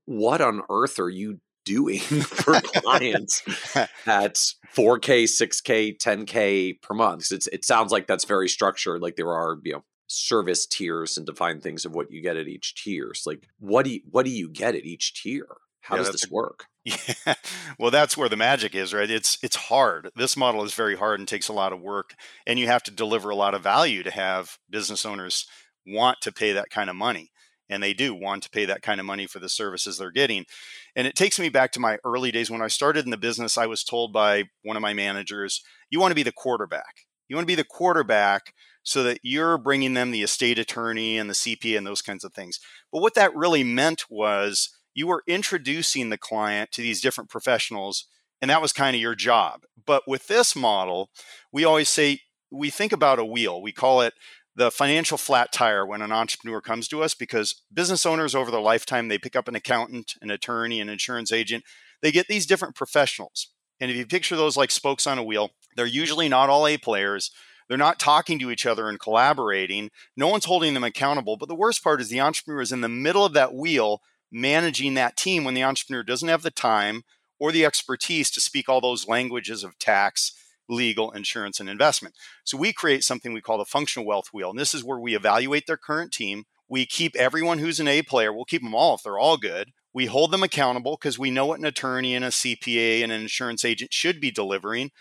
what 0.06 0.42
on 0.42 0.62
earth 0.70 1.00
are 1.00 1.10
you 1.10 1.40
doing 1.66 2.00
for 2.00 2.60
clients 2.62 3.42
at 4.06 4.36
4K, 4.76 5.24
6K, 5.24 5.98
10K 5.98 6.82
per 6.82 6.94
month? 6.94 7.32
It's, 7.32 7.48
it 7.48 7.66
sounds 7.66 7.92
like 7.92 8.08
that's 8.08 8.26
very 8.26 8.50
structured. 8.50 9.02
Like 9.02 9.16
there 9.16 9.32
are, 9.32 9.58
you 9.64 9.74
know, 9.74 9.84
service 10.08 10.66
tiers 10.66 11.18
and 11.18 11.26
defined 11.26 11.64
things 11.64 11.86
of 11.86 11.96
what 11.96 12.12
you 12.12 12.22
get 12.22 12.36
at 12.36 12.48
each 12.48 12.76
tier. 12.84 13.14
So 13.14 13.30
like 13.30 13.48
what 13.60 13.86
do 13.86 13.92
you, 13.92 14.02
what 14.10 14.26
do 14.26 14.32
you 14.32 14.50
get 14.50 14.76
at 14.76 14.86
each 14.86 15.22
tier? 15.22 15.48
How 15.82 15.96
yeah, 15.96 16.04
does 16.04 16.12
this 16.12 16.32
work? 16.32 16.66
Yeah. 16.84 17.36
Well, 17.78 17.92
that's 17.92 18.18
where 18.18 18.28
the 18.28 18.36
magic 18.36 18.74
is, 18.74 18.92
right? 18.92 19.10
It's 19.10 19.38
it's 19.44 19.56
hard. 19.56 20.10
This 20.16 20.36
model 20.36 20.64
is 20.64 20.74
very 20.74 20.96
hard 20.96 21.20
and 21.20 21.28
takes 21.28 21.48
a 21.48 21.54
lot 21.54 21.74
of 21.74 21.80
work 21.80 22.16
and 22.48 22.58
you 22.58 22.66
have 22.66 22.82
to 22.84 22.92
deliver 22.92 23.30
a 23.30 23.36
lot 23.36 23.54
of 23.54 23.62
value 23.62 24.02
to 24.02 24.10
have 24.10 24.58
business 24.68 25.06
owners 25.06 25.46
want 25.86 26.22
to 26.22 26.32
pay 26.32 26.54
that 26.54 26.72
kind 26.72 26.90
of 26.90 26.96
money. 26.96 27.32
And 27.70 27.84
they 27.84 27.94
do 27.94 28.16
want 28.16 28.42
to 28.44 28.50
pay 28.50 28.66
that 28.66 28.82
kind 28.82 29.00
of 29.00 29.06
money 29.06 29.28
for 29.28 29.38
the 29.38 29.48
services 29.48 29.98
they're 29.98 30.10
getting. 30.10 30.46
And 30.96 31.06
it 31.06 31.16
takes 31.16 31.40
me 31.40 31.50
back 31.50 31.72
to 31.74 31.80
my 31.80 32.00
early 32.04 32.32
days 32.32 32.50
when 32.50 32.64
I 32.64 32.68
started 32.68 33.06
in 33.06 33.12
the 33.12 33.18
business. 33.18 33.60
I 33.60 33.68
was 33.68 33.84
told 33.84 34.12
by 34.12 34.46
one 34.64 34.76
of 34.76 34.82
my 34.82 34.94
managers, 34.94 35.62
you 35.92 36.00
want 36.00 36.12
to 36.12 36.16
be 36.16 36.24
the 36.24 36.32
quarterback. 36.32 37.06
You 37.30 37.36
want 37.36 37.44
to 37.44 37.52
be 37.52 37.56
the 37.56 37.64
quarterback 37.64 38.54
so 38.84 39.04
that 39.04 39.20
you're 39.24 39.58
bringing 39.58 39.94
them 39.94 40.12
the 40.12 40.24
estate 40.24 40.60
attorney 40.60 41.18
and 41.18 41.30
the 41.30 41.34
CPA 41.34 41.78
and 41.78 41.88
those 41.88 42.02
kinds 42.02 42.24
of 42.24 42.34
things. 42.34 42.60
But 42.92 43.02
what 43.02 43.14
that 43.14 43.36
really 43.36 43.64
meant 43.64 44.04
was 44.10 44.70
you 44.94 45.08
were 45.08 45.24
introducing 45.28 46.10
the 46.10 46.18
client 46.18 46.72
to 46.72 46.82
these 46.82 47.02
different 47.02 47.30
professionals 47.30 48.06
and 48.42 48.50
that 48.50 48.62
was 48.62 48.74
kind 48.74 48.96
of 48.96 49.02
your 49.02 49.14
job. 49.14 49.62
But 49.86 50.04
with 50.08 50.28
this 50.28 50.56
model 50.56 51.10
we 51.52 51.66
always 51.66 51.90
say 51.90 52.22
we 52.52 52.70
think 52.70 52.92
about 52.92 53.20
a 53.20 53.26
wheel. 53.26 53.62
We 53.62 53.72
call 53.72 54.02
it 54.02 54.14
the 54.56 54.72
financial 54.72 55.18
flat 55.18 55.54
tire 55.54 55.86
when 55.86 56.02
an 56.02 56.12
entrepreneur 56.12 56.60
comes 56.60 56.88
to 56.90 57.02
us 57.02 57.14
because 57.14 57.62
business 57.74 58.06
owners 58.06 58.36
over 58.36 58.52
their 58.52 58.60
lifetime 58.60 59.08
they 59.08 59.18
pick 59.18 59.36
up 59.36 59.48
an 59.48 59.56
accountant 59.56 60.14
an 60.22 60.30
attorney 60.30 60.82
an 60.82 60.90
insurance 60.90 61.32
agent 61.32 61.64
they 62.02 62.12
get 62.12 62.28
these 62.28 62.46
different 62.46 62.76
professionals. 62.76 63.50
And 63.80 63.90
if 63.90 63.98
you 63.98 64.06
picture 64.06 64.36
those 64.36 64.58
like 64.58 64.72
spokes 64.72 65.08
on 65.08 65.18
a 65.18 65.24
wheel 65.24 65.52
they're 65.76 65.86
usually 65.86 66.30
not 66.30 66.50
all 66.50 66.68
a 66.68 66.78
players. 66.78 67.32
They're 67.68 67.78
not 67.78 68.00
talking 68.00 68.38
to 68.40 68.52
each 68.52 68.66
other 68.66 68.90
and 68.90 69.00
collaborating. 69.00 69.92
No 70.18 70.28
one's 70.28 70.46
holding 70.46 70.74
them 70.74 70.84
accountable. 70.84 71.38
But 71.38 71.48
the 71.48 71.56
worst 71.56 71.84
part 71.84 72.02
is 72.02 72.10
the 72.10 72.20
entrepreneur 72.20 72.62
is 72.62 72.72
in 72.72 72.82
the 72.82 72.90
middle 72.90 73.26
of 73.26 73.34
that 73.34 73.54
wheel 73.54 74.02
managing 74.32 74.94
that 74.94 75.18
team 75.18 75.44
when 75.44 75.54
the 75.54 75.64
entrepreneur 75.64 76.04
doesn't 76.04 76.30
have 76.30 76.44
the 76.44 76.52
time 76.52 77.04
or 77.40 77.52
the 77.52 77.66
expertise 77.66 78.30
to 78.32 78.40
speak 78.40 78.70
all 78.70 78.82
those 78.82 79.08
languages 79.08 79.64
of 79.64 79.78
tax, 79.80 80.32
legal, 80.70 81.12
insurance, 81.12 81.60
and 81.60 81.70
investment. 81.70 82.16
So 82.44 82.58
we 82.58 82.72
create 82.72 83.04
something 83.04 83.34
we 83.34 83.42
call 83.42 83.58
the 83.58 83.66
functional 83.66 84.06
wealth 84.06 84.30
wheel. 84.32 84.52
And 84.52 84.60
this 84.60 84.74
is 84.74 84.84
where 84.84 85.00
we 85.00 85.16
evaluate 85.16 85.68
their 85.68 85.78
current 85.78 86.12
team. 86.12 86.46
We 86.70 86.86
keep 86.86 87.16
everyone 87.16 87.60
who's 87.60 87.80
an 87.80 87.88
A 87.88 88.02
player, 88.02 88.32
we'll 88.32 88.46
keep 88.46 88.62
them 88.62 88.76
all 88.76 88.96
if 88.96 89.04
they're 89.04 89.20
all 89.20 89.38
good. 89.38 89.72
We 89.94 90.06
hold 90.06 90.32
them 90.32 90.44
accountable 90.44 90.98
because 91.00 91.20
we 91.20 91.32
know 91.32 91.48
what 91.48 91.60
an 91.60 91.66
attorney 91.66 92.16
and 92.16 92.24
a 92.24 92.30
CPA 92.30 93.04
and 93.04 93.12
an 93.12 93.22
insurance 93.22 93.66
agent 93.66 93.92
should 93.94 94.22
be 94.22 94.32
delivering. 94.32 94.92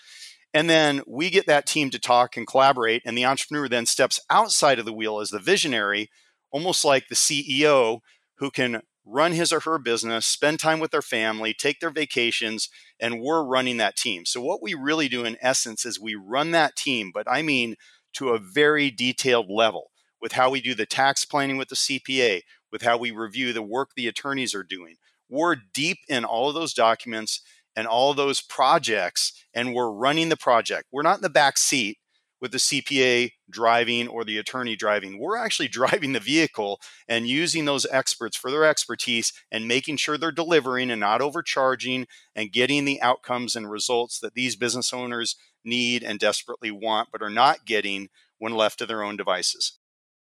And 0.53 0.69
then 0.69 1.03
we 1.07 1.31
get 1.31 1.47
that 1.47 1.67
team 1.67 1.91
to 1.91 1.99
talk 2.01 2.37
and 2.37 2.47
collaborate. 2.47 3.03
And 3.05 3.17
the 3.17 3.25
entrepreneur 3.25 3.69
then 3.69 3.87
steps 3.87 4.19
outside 4.31 4.81
of 4.81 4.85
the 4.85 4.93
wheel 4.93 5.21
as 5.21 5.31
the 5.31 5.39
visionary, 5.39 6.11
almost 6.51 6.85
like 6.85 7.07
the 7.07 7.15
CEO 7.15 8.01
who 8.39 8.51
can 8.51 8.83
run 9.05 9.33
his 9.33 9.53
or 9.53 9.61
her 9.61 9.79
business, 9.79 10.27
spend 10.27 10.61
time 10.61 10.81
with 10.81 10.91
their 10.91 11.03
family, 11.03 11.55
take 11.55 11.81
their 11.81 11.91
vacations, 11.91 12.69
and 13.01 13.21
we're 13.21 13.45
running 13.45 13.77
that 13.79 13.97
team. 13.97 14.25
So, 14.25 14.41
what 14.41 14.63
we 14.63 14.75
really 14.75 15.09
do 15.09 15.25
in 15.25 15.37
essence 15.41 15.85
is 15.85 16.01
we 16.01 16.15
run 16.15 16.51
that 16.53 16.77
team, 16.77 17.11
but 17.13 17.27
I 17.29 17.43
mean 17.43 17.77
to 18.15 18.31
a 18.31 18.39
very 18.39 18.91
detailed 18.91 19.47
level 19.49 19.91
with 20.21 20.33
how 20.33 20.51
we 20.51 20.61
do 20.61 20.75
the 20.75 20.87
tax 20.87 21.25
planning 21.25 21.57
with 21.57 21.69
the 21.69 21.77
CPA, 21.77 22.43
with 22.71 22.83
how 22.83 22.97
we 22.97 23.11
review 23.11 23.53
the 23.53 23.63
work 23.63 23.91
the 23.95 24.09
attorneys 24.09 24.55
are 24.55 24.65
doing. 24.65 24.97
We're 25.29 25.57
deep 25.73 25.99
in 26.09 26.25
all 26.25 26.49
of 26.49 26.55
those 26.55 26.75
documents 26.75 27.41
and 27.77 27.87
all 27.87 28.15
those 28.15 28.41
projects, 28.41 29.33
and 29.55 29.75
we're 29.75 29.91
running 29.91 30.29
the 30.29 30.37
project. 30.37 30.89
We're 30.93 31.03
not 31.03 31.17
in 31.17 31.23
the 31.23 31.31
back 31.31 31.57
seat 31.57 31.99
with 32.41 32.53
the 32.53 32.59
CPA 32.59 33.33
driving 33.51 34.09
or 34.09 34.25
the 34.25 34.39
attorney 34.39 34.77
driving. 34.77 35.19
We're 35.19 35.37
actually 35.37 35.69
driving 35.81 36.13
the 36.13 36.21
vehicle 36.21 36.81
and 37.09 37.29
using 37.29 37.65
those 37.65 37.87
experts 37.91 38.37
for 38.37 38.51
their 38.51 38.65
expertise 38.65 39.33
and 39.51 39.69
making 39.69 39.97
sure 39.97 40.17
they're 40.17 40.33
delivering 40.33 40.91
and 40.91 41.01
not 41.01 41.21
overcharging 41.21 42.07
and 42.35 42.53
getting 42.53 42.85
the 42.85 43.01
outcomes 43.03 43.57
and 43.57 43.71
results 43.71 44.19
that 44.21 44.35
these 44.35 44.57
business 44.57 44.93
owners 44.93 45.37
need 45.65 46.03
and 46.03 46.19
desperately 46.19 46.71
want, 46.71 47.09
but 47.13 47.23
are 47.23 47.31
not 47.31 47.67
getting 47.67 48.09
when 48.39 48.55
left 48.55 48.79
to 48.79 48.87
their 48.87 49.03
own 49.03 49.17
devices. 49.17 49.79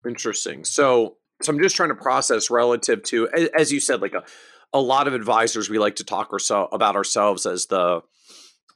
Interesting. 0.08 0.64
So, 0.64 1.18
so 1.42 1.52
I'm 1.52 1.60
just 1.60 1.76
trying 1.76 1.90
to 1.90 1.96
process 1.96 2.50
relative 2.50 3.04
to, 3.04 3.28
as 3.58 3.72
you 3.72 3.80
said, 3.80 4.02
like 4.02 4.14
a, 4.14 4.24
a 4.72 4.80
lot 4.80 5.08
of 5.08 5.14
advisors, 5.14 5.70
we 5.70 5.80
like 5.80 5.96
to 5.96 6.04
talk 6.04 6.32
or 6.32 6.40
so 6.40 6.68
about 6.72 6.96
ourselves 6.96 7.46
as 7.46 7.68
the 7.68 8.02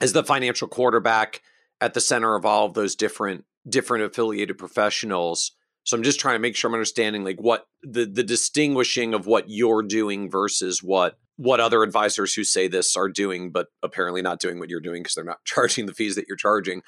as 0.02 0.14
the 0.14 0.24
financial 0.24 0.68
quarterback 0.68 1.42
at 1.82 1.94
the 1.94 2.02
center 2.02 2.36
of 2.36 2.46
all 2.46 2.66
of 2.66 2.74
those 2.74 2.96
different 2.96 3.46
different 3.68 4.04
affiliated 4.04 4.58
professionals. 4.58 5.52
So 5.84 5.98
I'm 5.98 6.04
just 6.04 6.20
trying 6.20 6.36
to 6.36 6.40
make 6.40 6.56
sure 6.56 6.70
I'm 6.70 6.76
understanding 6.76 7.24
like 7.24 7.42
what 7.42 7.66
the 7.82 8.06
the 8.06 8.24
distinguishing 8.24 9.14
of 9.14 9.26
what 9.26 9.46
you're 9.48 9.84
doing 9.84 10.30
versus 10.30 10.84
what 10.84 11.18
what 11.38 11.62
other 11.62 11.84
advisors 11.84 12.34
who 12.34 12.44
say 12.44 12.68
this 12.68 12.98
are 12.98 13.08
doing, 13.08 13.50
but 13.50 13.68
apparently 13.82 14.22
not 14.22 14.42
doing 14.42 14.60
what 14.60 14.70
you're 14.70 14.82
doing 14.82 15.02
because 15.02 15.16
they're 15.16 15.24
not 15.24 15.40
charging 15.46 15.86
the 15.86 15.94
fees 15.94 16.16
that 16.16 16.26
you're 16.28 16.38
charging. 16.38 16.82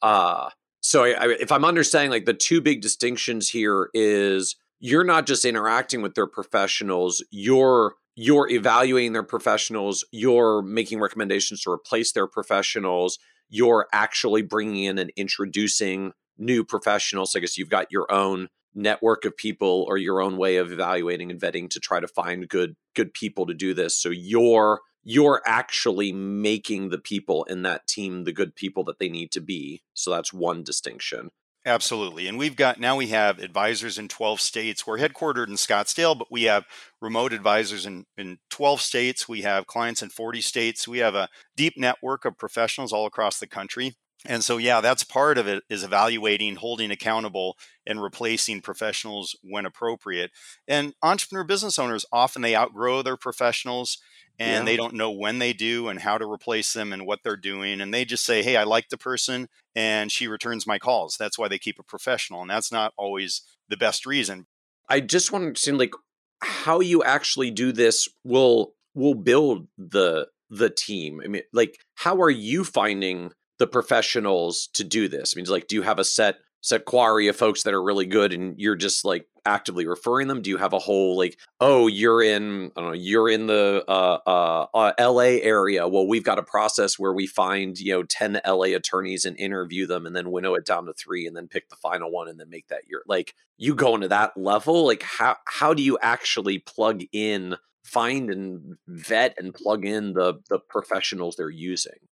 Uh, 0.00 0.48
so 0.80 1.04
I, 1.04 1.10
I, 1.10 1.36
if 1.40 1.52
I'm 1.52 1.64
understanding, 1.64 2.10
like 2.10 2.24
the 2.24 2.34
two 2.34 2.60
big 2.60 2.80
distinctions 2.80 3.50
here 3.50 3.90
is 3.94 4.56
you're 4.80 5.04
not 5.04 5.26
just 5.26 5.44
interacting 5.44 6.02
with 6.02 6.14
their 6.14 6.26
professionals, 6.26 7.22
you're 7.30 7.94
you're 8.20 8.50
evaluating 8.50 9.12
their 9.12 9.22
professionals, 9.22 10.04
you're 10.10 10.60
making 10.62 10.98
recommendations 10.98 11.62
to 11.62 11.70
replace 11.70 12.10
their 12.10 12.26
professionals, 12.26 13.18
you're 13.48 13.86
actually 13.92 14.42
bringing 14.42 14.84
in 14.84 14.98
and 14.98 15.12
introducing 15.16 16.12
new 16.36 16.64
professionals. 16.64 17.34
I 17.34 17.40
guess 17.40 17.58
you've 17.58 17.70
got 17.70 17.90
your 17.90 18.10
own 18.10 18.48
network 18.74 19.24
of 19.24 19.36
people 19.36 19.84
or 19.88 19.96
your 19.96 20.20
own 20.20 20.36
way 20.36 20.56
of 20.56 20.70
evaluating 20.70 21.30
and 21.30 21.40
vetting 21.40 21.68
to 21.70 21.80
try 21.80 22.00
to 22.00 22.08
find 22.08 22.48
good 22.48 22.76
good 22.94 23.12
people 23.12 23.46
to 23.46 23.54
do 23.54 23.74
this. 23.74 24.00
So 24.00 24.10
you're 24.10 24.80
you're 25.02 25.42
actually 25.46 26.12
making 26.12 26.90
the 26.90 26.98
people 26.98 27.44
in 27.44 27.62
that 27.62 27.86
team 27.86 28.24
the 28.24 28.32
good 28.32 28.54
people 28.54 28.84
that 28.84 28.98
they 28.98 29.08
need 29.08 29.32
to 29.32 29.40
be. 29.40 29.82
So 29.94 30.10
that's 30.10 30.32
one 30.32 30.62
distinction. 30.62 31.30
Absolutely. 31.68 32.26
And 32.28 32.38
we've 32.38 32.56
got 32.56 32.80
now 32.80 32.96
we 32.96 33.08
have 33.08 33.40
advisors 33.40 33.98
in 33.98 34.08
12 34.08 34.40
states. 34.40 34.86
We're 34.86 34.96
headquartered 34.96 35.48
in 35.48 35.54
Scottsdale, 35.56 36.18
but 36.18 36.28
we 36.30 36.44
have 36.44 36.64
remote 37.02 37.34
advisors 37.34 37.84
in, 37.84 38.06
in 38.16 38.38
12 38.48 38.80
states. 38.80 39.28
We 39.28 39.42
have 39.42 39.66
clients 39.66 40.02
in 40.02 40.08
40 40.08 40.40
states. 40.40 40.88
We 40.88 40.98
have 40.98 41.14
a 41.14 41.28
deep 41.58 41.74
network 41.76 42.24
of 42.24 42.38
professionals 42.38 42.90
all 42.90 43.04
across 43.04 43.38
the 43.38 43.46
country. 43.46 43.96
And 44.26 44.42
so, 44.42 44.56
yeah, 44.56 44.80
that's 44.80 45.04
part 45.04 45.38
of 45.38 45.46
it 45.46 45.62
is 45.70 45.84
evaluating, 45.84 46.56
holding 46.56 46.90
accountable, 46.90 47.56
and 47.86 48.02
replacing 48.02 48.62
professionals 48.62 49.36
when 49.42 49.64
appropriate. 49.64 50.32
And 50.66 50.94
entrepreneur 51.02 51.44
business 51.44 51.78
owners 51.78 52.04
often 52.12 52.42
they 52.42 52.56
outgrow 52.56 53.02
their 53.02 53.16
professionals 53.16 53.98
and 54.38 54.64
yeah. 54.66 54.72
they 54.72 54.76
don't 54.76 54.94
know 54.94 55.10
when 55.10 55.38
they 55.38 55.52
do 55.52 55.88
and 55.88 56.00
how 56.00 56.16
to 56.16 56.30
replace 56.30 56.72
them 56.72 56.92
and 56.92 57.06
what 57.06 57.20
they're 57.22 57.36
doing 57.36 57.80
and 57.80 57.92
they 57.92 58.04
just 58.04 58.24
say 58.24 58.42
hey 58.42 58.56
i 58.56 58.64
like 58.64 58.88
the 58.88 58.98
person 58.98 59.48
and 59.74 60.12
she 60.12 60.28
returns 60.28 60.66
my 60.66 60.78
calls 60.78 61.16
that's 61.18 61.38
why 61.38 61.48
they 61.48 61.58
keep 61.58 61.78
a 61.78 61.82
professional 61.84 62.40
and 62.40 62.50
that's 62.50 62.72
not 62.72 62.92
always 62.96 63.42
the 63.68 63.76
best 63.76 64.06
reason 64.06 64.46
i 64.88 65.00
just 65.00 65.32
want 65.32 65.54
to 65.56 65.60
see 65.60 65.72
like 65.72 65.92
how 66.40 66.80
you 66.80 67.02
actually 67.02 67.50
do 67.50 67.72
this 67.72 68.08
will 68.24 68.74
will 68.94 69.14
build 69.14 69.66
the 69.76 70.26
the 70.50 70.70
team 70.70 71.20
i 71.24 71.28
mean 71.28 71.42
like 71.52 71.76
how 71.96 72.20
are 72.20 72.30
you 72.30 72.64
finding 72.64 73.32
the 73.58 73.66
professionals 73.66 74.68
to 74.74 74.84
do 74.84 75.08
this 75.08 75.34
i 75.34 75.36
mean 75.36 75.46
like 75.48 75.68
do 75.68 75.74
you 75.76 75.82
have 75.82 75.98
a 75.98 76.04
set 76.04 76.36
set 76.60 76.84
quarry 76.84 77.28
of 77.28 77.36
folks 77.36 77.62
that 77.62 77.74
are 77.74 77.82
really 77.82 78.06
good 78.06 78.32
and 78.32 78.58
you're 78.58 78.76
just 78.76 79.04
like 79.04 79.26
actively 79.48 79.86
referring 79.86 80.28
them? 80.28 80.42
Do 80.42 80.50
you 80.50 80.58
have 80.58 80.72
a 80.72 80.78
whole 80.78 81.16
like, 81.16 81.38
oh, 81.60 81.86
you're 81.86 82.22
in, 82.22 82.70
I 82.76 82.80
don't 82.80 82.90
know, 82.90 82.94
you're 82.94 83.28
in 83.28 83.46
the 83.46 83.84
uh, 83.88 84.18
uh, 84.26 84.66
uh, 84.74 84.92
L.A. 84.98 85.42
area? 85.42 85.88
Well, 85.88 86.06
we've 86.06 86.24
got 86.24 86.38
a 86.38 86.42
process 86.42 86.98
where 86.98 87.12
we 87.12 87.26
find 87.26 87.78
you 87.78 87.92
know 87.92 88.02
ten 88.04 88.40
L.A. 88.44 88.74
attorneys 88.74 89.24
and 89.24 89.38
interview 89.38 89.86
them, 89.86 90.06
and 90.06 90.14
then 90.14 90.30
winnow 90.30 90.54
it 90.54 90.66
down 90.66 90.86
to 90.86 90.92
three, 90.92 91.26
and 91.26 91.36
then 91.36 91.48
pick 91.48 91.68
the 91.70 91.76
final 91.76 92.10
one, 92.10 92.28
and 92.28 92.38
then 92.38 92.50
make 92.50 92.68
that 92.68 92.86
your 92.86 93.02
like. 93.06 93.34
You 93.60 93.74
go 93.74 93.96
into 93.96 94.06
that 94.08 94.36
level, 94.36 94.86
like 94.86 95.02
how 95.02 95.36
how 95.46 95.74
do 95.74 95.82
you 95.82 95.98
actually 96.00 96.60
plug 96.60 97.02
in, 97.12 97.56
find 97.82 98.30
and 98.30 98.76
vet 98.86 99.34
and 99.36 99.52
plug 99.52 99.84
in 99.84 100.12
the 100.12 100.34
the 100.48 100.60
professionals 100.60 101.34
they're 101.36 101.50
using? 101.50 102.07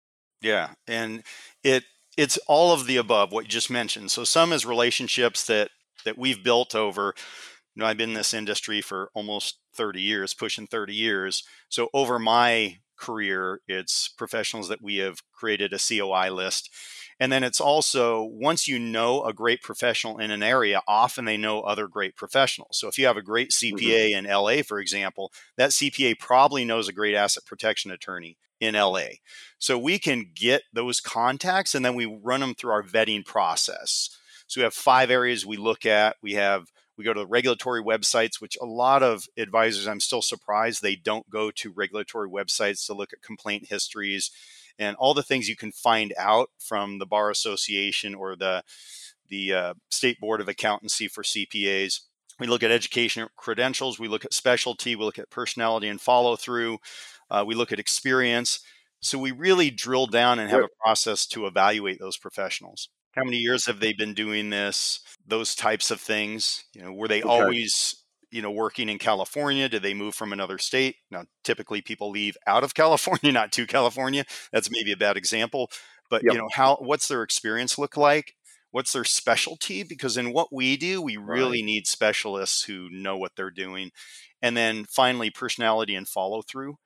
Yeah, 0.42 0.70
and 0.88 1.24
it 1.64 1.84
it's 2.18 2.38
all 2.48 2.74
of 2.74 2.88
the 2.88 2.98
above 2.98 3.32
what 3.32 3.46
you 3.46 3.50
just 3.50 3.70
mentioned. 3.70 4.12
So 4.12 4.24
some 4.24 4.52
is 4.52 4.66
relationships 4.66 5.46
that 5.46 5.70
that 6.06 6.18
we've 6.18 6.44
built 6.44 6.76
over 6.76 7.14
you 7.76 7.82
know 7.82 7.86
i've 7.86 7.98
been 7.98 8.10
in 8.10 8.16
this 8.16 8.34
industry 8.34 8.82
for 8.82 9.10
almost 9.14 9.60
30 9.76 10.02
years 10.02 10.34
pushing 10.34 10.68
30 10.68 10.94
years 10.94 11.44
so 11.70 11.90
over 11.94 12.20
my 12.20 12.78
career 12.98 13.62
it's 13.68 14.10
professionals 14.10 14.68
that 14.70 14.82
we 14.82 14.98
have 14.98 15.22
created 15.34 15.74
a 15.74 15.78
coi 15.78 16.30
list 16.30 16.70
and 17.20 17.32
then 17.32 17.44
it's 17.44 17.60
also 17.60 18.24
once 18.24 18.68
you 18.68 18.78
know 18.78 19.24
a 19.24 19.34
great 19.34 19.62
professional 19.62 20.20
in 20.20 20.30
an 20.30 20.44
area 20.44 20.82
often 20.88 21.26
they 21.26 21.38
know 21.38 21.62
other 21.62 21.88
great 21.88 22.16
professionals 22.16 22.78
so 22.78 22.88
if 22.88 22.98
you 23.00 23.08
have 23.08 23.18
a 23.18 23.22
great 23.24 23.50
cpa 23.50 24.12
mm-hmm. 24.12 24.26
in 24.26 24.32
la 24.32 24.62
for 24.62 24.80
example 24.80 25.32
that 25.58 25.72
cpa 25.72 26.18
probably 26.20 26.64
knows 26.64 26.88
a 26.88 26.94
great 26.94 27.16
asset 27.16 27.44
protection 27.46 27.90
attorney 27.90 28.38
in 28.62 28.76
la 28.76 29.02
so 29.60 29.78
we 29.78 30.00
can 30.00 30.32
get 30.34 30.62
those 30.72 31.02
contacts 31.02 31.76
and 31.76 31.84
then 31.84 31.96
we 31.96 32.06
run 32.06 32.40
them 32.40 32.56
through 32.56 32.72
our 32.72 32.84
vetting 32.84 33.26
process 33.26 34.18
so 34.52 34.60
we 34.60 34.64
have 34.64 34.74
five 34.74 35.10
areas 35.10 35.46
we 35.46 35.56
look 35.56 35.86
at. 35.86 36.18
We 36.22 36.34
have 36.34 36.66
we 36.98 37.06
go 37.06 37.14
to 37.14 37.22
the 37.22 37.26
regulatory 37.26 37.82
websites, 37.82 38.42
which 38.42 38.58
a 38.62 38.66
lot 38.66 39.02
of 39.02 39.26
advisors, 39.38 39.88
I'm 39.88 40.02
still 40.02 40.22
surprised 40.22 40.82
they 40.82 40.98
don't 40.98 41.30
go 41.30 41.52
to 41.52 41.72
regulatory 41.72 42.30
websites 42.30 42.86
to 42.86 42.94
look 42.94 43.14
at 43.14 43.22
complaint 43.22 43.68
histories 43.70 44.30
and 44.78 44.98
all 44.98 45.14
the 45.14 45.24
things 45.24 45.48
you 45.48 45.56
can 45.56 45.72
find 45.72 46.14
out 46.18 46.50
from 46.60 47.00
the 47.00 47.06
bar 47.06 47.32
association 47.32 48.14
or 48.14 48.36
the 48.36 48.62
the 49.30 49.54
uh, 49.54 49.74
state 49.90 50.20
board 50.20 50.42
of 50.42 50.50
accountancy 50.50 51.08
for 51.08 51.24
CPAs. 51.24 52.02
We 52.38 52.48
look 52.48 52.62
at 52.62 52.72
education 52.72 53.30
credentials. 53.38 54.00
We 54.00 54.10
look 54.10 54.26
at 54.26 54.34
specialty. 54.34 54.98
We 54.98 55.06
look 55.06 55.18
at 55.18 55.30
personality 55.30 55.88
and 55.88 56.02
follow 56.02 56.36
through. 56.36 56.80
Uh, 57.32 57.46
we 57.48 57.56
look 57.56 57.72
at 57.72 57.80
experience. 57.80 58.60
So 59.00 59.18
we 59.18 59.32
really 59.32 59.72
drill 59.72 60.06
down 60.06 60.38
and 60.38 60.50
have 60.52 60.66
a 60.66 60.84
process 60.84 61.26
to 61.28 61.48
evaluate 61.48 61.98
those 62.00 62.18
professionals. 62.18 62.90
How 63.14 63.24
many 63.24 63.38
years 63.38 63.66
have 63.66 63.80
they 63.80 63.94
been 63.94 64.14
doing 64.14 64.52
this? 64.52 65.00
Those 65.26 65.56
types 65.56 65.90
of 65.92 66.00
things 66.00 66.66
you 66.74 66.84
know 66.84 66.94
were 66.94 67.08
they 67.08 67.22
okay. 67.22 67.30
always 67.30 67.96
you 68.30 68.42
know 68.42 68.52
working 68.52 68.90
in 68.90 69.00
california? 69.00 69.68
Did 69.68 69.82
they 69.82 69.94
move 69.94 70.14
from 70.14 70.32
another 70.32 70.58
state? 70.58 70.98
Now 71.10 71.24
typically 71.44 71.82
people 71.82 72.12
leave 72.12 72.38
out 72.46 72.64
of 72.64 72.74
california 72.76 73.32
not 73.32 73.52
to 73.54 73.66
california. 73.66 74.24
That's 74.54 74.70
maybe 74.72 74.92
a 74.92 74.98
bad 74.98 75.18
example. 75.18 75.72
But 76.10 76.24
yep. 76.24 76.34
you 76.34 76.40
know 76.40 76.50
how 76.54 76.76
what's 76.76 77.08
their 77.08 77.24
experience 77.24 77.78
look 77.78 77.98
like? 77.98 78.36
What's 78.70 78.94
their 78.94 79.04
specialty? 79.04 79.84
Because 79.84 80.16
in 80.16 80.32
what 80.32 80.54
we 80.54 80.78
do 80.78 81.02
we 81.02 81.18
really 81.18 81.62
right. 81.62 81.66
need 81.66 81.88
specialists 81.88 82.64
who 82.64 82.88
know 82.92 83.18
what 83.18 83.32
they're 83.36 83.50
doing. 83.50 83.92
And 84.44 84.56
then 84.56 84.86
finally 84.86 85.32
personality 85.32 85.96
and 85.96 86.08
follow 86.08 86.42
through 86.42 86.78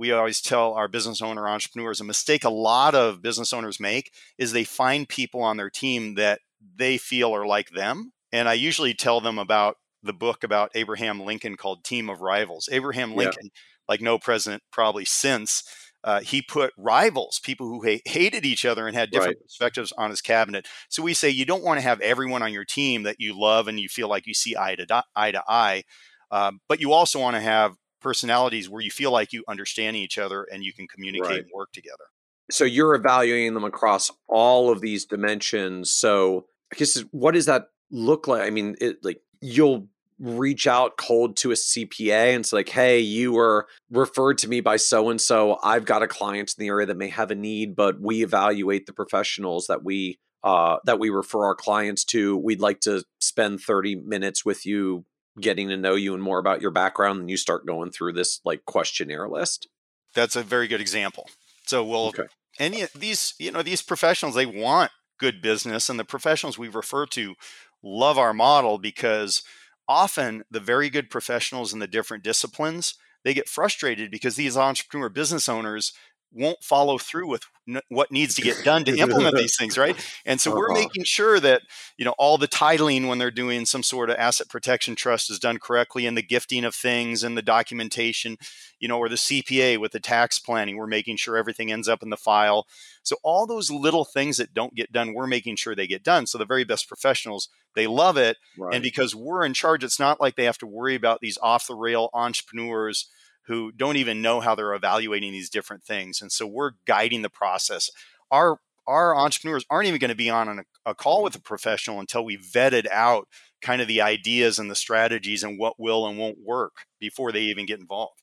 we 0.00 0.12
always 0.12 0.40
tell 0.40 0.72
our 0.72 0.88
business 0.88 1.20
owner 1.20 1.46
entrepreneurs 1.46 2.00
a 2.00 2.04
mistake 2.04 2.42
a 2.42 2.48
lot 2.48 2.94
of 2.94 3.20
business 3.20 3.52
owners 3.52 3.78
make 3.78 4.10
is 4.38 4.50
they 4.50 4.64
find 4.64 5.06
people 5.06 5.42
on 5.42 5.58
their 5.58 5.68
team 5.68 6.14
that 6.14 6.40
they 6.74 6.96
feel 6.96 7.36
are 7.36 7.46
like 7.46 7.68
them. 7.68 8.10
And 8.32 8.48
I 8.48 8.54
usually 8.54 8.94
tell 8.94 9.20
them 9.20 9.38
about 9.38 9.76
the 10.02 10.14
book 10.14 10.42
about 10.42 10.70
Abraham 10.74 11.20
Lincoln 11.20 11.54
called 11.54 11.84
Team 11.84 12.08
of 12.08 12.22
Rivals. 12.22 12.66
Abraham 12.72 13.14
Lincoln, 13.14 13.44
yeah. 13.44 13.60
like 13.90 14.00
no 14.00 14.18
president 14.18 14.62
probably 14.72 15.04
since, 15.04 15.64
uh, 16.02 16.20
he 16.20 16.40
put 16.40 16.72
rivals, 16.78 17.38
people 17.38 17.66
who 17.66 17.86
ha- 17.86 18.00
hated 18.06 18.46
each 18.46 18.64
other 18.64 18.86
and 18.86 18.96
had 18.96 19.10
different 19.10 19.36
right. 19.36 19.42
perspectives 19.42 19.92
on 19.98 20.08
his 20.08 20.22
cabinet. 20.22 20.66
So 20.88 21.02
we 21.02 21.12
say 21.12 21.28
you 21.28 21.44
don't 21.44 21.62
want 21.62 21.76
to 21.76 21.82
have 21.82 22.00
everyone 22.00 22.42
on 22.42 22.54
your 22.54 22.64
team 22.64 23.02
that 23.02 23.16
you 23.18 23.38
love 23.38 23.68
and 23.68 23.78
you 23.78 23.90
feel 23.90 24.08
like 24.08 24.26
you 24.26 24.32
see 24.32 24.56
eye 24.56 24.76
to 24.76 25.04
eye 25.14 25.32
to 25.32 25.42
eye, 25.46 25.82
um, 26.30 26.60
but 26.70 26.80
you 26.80 26.92
also 26.92 27.20
want 27.20 27.36
to 27.36 27.42
have 27.42 27.74
personalities 28.00 28.68
where 28.68 28.82
you 28.82 28.90
feel 28.90 29.10
like 29.10 29.32
you 29.32 29.44
understand 29.48 29.96
each 29.96 30.18
other 30.18 30.46
and 30.52 30.64
you 30.64 30.72
can 30.72 30.86
communicate 30.86 31.28
right. 31.28 31.40
and 31.40 31.50
work 31.54 31.72
together. 31.72 32.04
So 32.50 32.64
you're 32.64 32.94
evaluating 32.94 33.54
them 33.54 33.64
across 33.64 34.10
all 34.28 34.70
of 34.70 34.80
these 34.80 35.04
dimensions. 35.04 35.90
So 35.90 36.46
I 36.72 36.76
guess 36.76 36.98
what 37.10 37.34
does 37.34 37.46
that 37.46 37.66
look 37.90 38.26
like? 38.26 38.42
I 38.42 38.50
mean, 38.50 38.76
it 38.80 38.98
like 39.02 39.20
you'll 39.40 39.88
reach 40.18 40.66
out 40.66 40.98
cold 40.98 41.36
to 41.38 41.50
a 41.50 41.54
CPA 41.54 42.34
and 42.34 42.44
say 42.44 42.58
like, 42.58 42.68
"Hey, 42.68 43.00
you 43.00 43.32
were 43.32 43.66
referred 43.90 44.38
to 44.38 44.48
me 44.48 44.60
by 44.60 44.76
so 44.76 45.08
and 45.10 45.20
so. 45.20 45.58
I've 45.62 45.84
got 45.84 46.02
a 46.02 46.08
client 46.08 46.54
in 46.56 46.62
the 46.62 46.68
area 46.68 46.86
that 46.86 46.96
may 46.96 47.08
have 47.08 47.30
a 47.30 47.34
need, 47.34 47.74
but 47.74 48.00
we 48.00 48.22
evaluate 48.22 48.86
the 48.86 48.92
professionals 48.92 49.66
that 49.68 49.82
we 49.84 50.18
uh, 50.42 50.78
that 50.84 50.98
we 50.98 51.10
refer 51.10 51.44
our 51.44 51.54
clients 51.54 52.04
to. 52.06 52.36
We'd 52.36 52.60
like 52.60 52.80
to 52.80 53.04
spend 53.20 53.60
30 53.60 53.96
minutes 53.96 54.44
with 54.44 54.66
you 54.66 55.04
getting 55.38 55.68
to 55.68 55.76
know 55.76 55.94
you 55.94 56.14
and 56.14 56.22
more 56.22 56.38
about 56.38 56.62
your 56.62 56.70
background, 56.70 57.20
and 57.20 57.30
you 57.30 57.36
start 57.36 57.66
going 57.66 57.90
through 57.90 58.12
this 58.14 58.40
like 58.44 58.64
questionnaire 58.64 59.28
list. 59.28 59.68
That's 60.14 60.36
a 60.36 60.42
very 60.42 60.68
good 60.68 60.80
example. 60.80 61.28
So 61.66 61.84
we'll 61.84 62.08
okay. 62.08 62.26
any 62.58 62.82
of 62.82 62.92
these, 62.94 63.34
you 63.38 63.52
know, 63.52 63.62
these 63.62 63.82
professionals 63.82 64.34
they 64.34 64.46
want 64.46 64.90
good 65.18 65.42
business, 65.42 65.88
and 65.88 65.98
the 65.98 66.04
professionals 66.04 66.58
we 66.58 66.68
refer 66.68 67.06
to 67.06 67.34
love 67.82 68.18
our 68.18 68.34
model 68.34 68.78
because 68.78 69.42
often 69.88 70.44
the 70.50 70.60
very 70.60 70.90
good 70.90 71.10
professionals 71.10 71.72
in 71.72 71.78
the 71.78 71.86
different 71.86 72.22
disciplines 72.22 72.94
they 73.24 73.34
get 73.34 73.48
frustrated 73.48 74.10
because 74.10 74.36
these 74.36 74.56
entrepreneur 74.56 75.08
business 75.08 75.48
owners 75.48 75.92
won't 76.32 76.62
follow 76.62 76.98
through 76.98 77.28
with 77.28 77.42
n- 77.68 77.80
what 77.88 78.12
needs 78.12 78.34
to 78.34 78.42
get 78.42 78.62
done 78.64 78.84
to 78.84 78.96
implement 78.96 79.36
these 79.36 79.56
things 79.56 79.76
right 79.76 79.96
and 80.26 80.40
so 80.40 80.50
uh-huh. 80.50 80.58
we're 80.60 80.74
making 80.74 81.04
sure 81.04 81.40
that 81.40 81.62
you 81.96 82.04
know 82.04 82.14
all 82.18 82.38
the 82.38 82.48
titling 82.48 83.08
when 83.08 83.18
they're 83.18 83.30
doing 83.30 83.66
some 83.66 83.82
sort 83.82 84.10
of 84.10 84.16
asset 84.16 84.48
protection 84.48 84.94
trust 84.94 85.30
is 85.30 85.38
done 85.38 85.58
correctly 85.58 86.06
and 86.06 86.16
the 86.16 86.22
gifting 86.22 86.64
of 86.64 86.74
things 86.74 87.22
and 87.22 87.36
the 87.36 87.42
documentation 87.42 88.36
you 88.78 88.88
know 88.88 88.98
or 88.98 89.08
the 89.08 89.16
cpa 89.16 89.78
with 89.78 89.92
the 89.92 90.00
tax 90.00 90.38
planning 90.38 90.76
we're 90.76 90.86
making 90.86 91.16
sure 91.16 91.36
everything 91.36 91.72
ends 91.72 91.88
up 91.88 92.02
in 92.02 92.10
the 92.10 92.16
file 92.16 92.66
so 93.02 93.16
all 93.22 93.46
those 93.46 93.70
little 93.70 94.04
things 94.04 94.36
that 94.36 94.54
don't 94.54 94.74
get 94.74 94.92
done 94.92 95.14
we're 95.14 95.26
making 95.26 95.56
sure 95.56 95.74
they 95.74 95.86
get 95.86 96.02
done 96.02 96.26
so 96.26 96.38
the 96.38 96.44
very 96.44 96.64
best 96.64 96.88
professionals 96.88 97.48
they 97.74 97.86
love 97.86 98.16
it 98.16 98.36
right. 98.58 98.74
and 98.74 98.82
because 98.82 99.14
we're 99.14 99.44
in 99.44 99.54
charge 99.54 99.82
it's 99.82 100.00
not 100.00 100.20
like 100.20 100.36
they 100.36 100.44
have 100.44 100.58
to 100.58 100.66
worry 100.66 100.94
about 100.94 101.20
these 101.20 101.38
off 101.42 101.66
the 101.66 101.74
rail 101.74 102.10
entrepreneurs 102.14 103.08
who 103.50 103.72
don't 103.72 103.96
even 103.96 104.22
know 104.22 104.38
how 104.38 104.54
they're 104.54 104.74
evaluating 104.74 105.32
these 105.32 105.50
different 105.50 105.82
things. 105.82 106.22
And 106.22 106.30
so 106.30 106.46
we're 106.46 106.70
guiding 106.86 107.22
the 107.22 107.28
process. 107.28 107.90
Our 108.30 108.60
our 108.86 109.16
entrepreneurs 109.16 109.64
aren't 109.68 109.88
even 109.88 109.98
going 109.98 110.10
to 110.10 110.14
be 110.14 110.30
on 110.30 110.60
a, 110.60 110.62
a 110.86 110.94
call 110.94 111.24
with 111.24 111.34
a 111.34 111.40
professional 111.40 111.98
until 111.98 112.24
we 112.24 112.36
vetted 112.36 112.86
out 112.92 113.26
kind 113.60 113.82
of 113.82 113.88
the 113.88 114.00
ideas 114.00 114.60
and 114.60 114.70
the 114.70 114.76
strategies 114.76 115.42
and 115.42 115.58
what 115.58 115.80
will 115.80 116.06
and 116.06 116.16
won't 116.16 116.38
work 116.44 116.86
before 117.00 117.32
they 117.32 117.42
even 117.42 117.66
get 117.66 117.80
involved. 117.80 118.22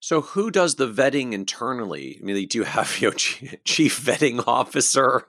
So 0.00 0.20
who 0.20 0.50
does 0.50 0.74
the 0.74 0.88
vetting 0.88 1.32
internally? 1.32 2.18
I 2.20 2.24
mean, 2.24 2.36
they 2.36 2.44
do 2.44 2.58
you 2.58 2.64
have 2.64 3.00
your 3.00 3.12
chief 3.12 4.04
vetting 4.04 4.46
officer 4.46 5.26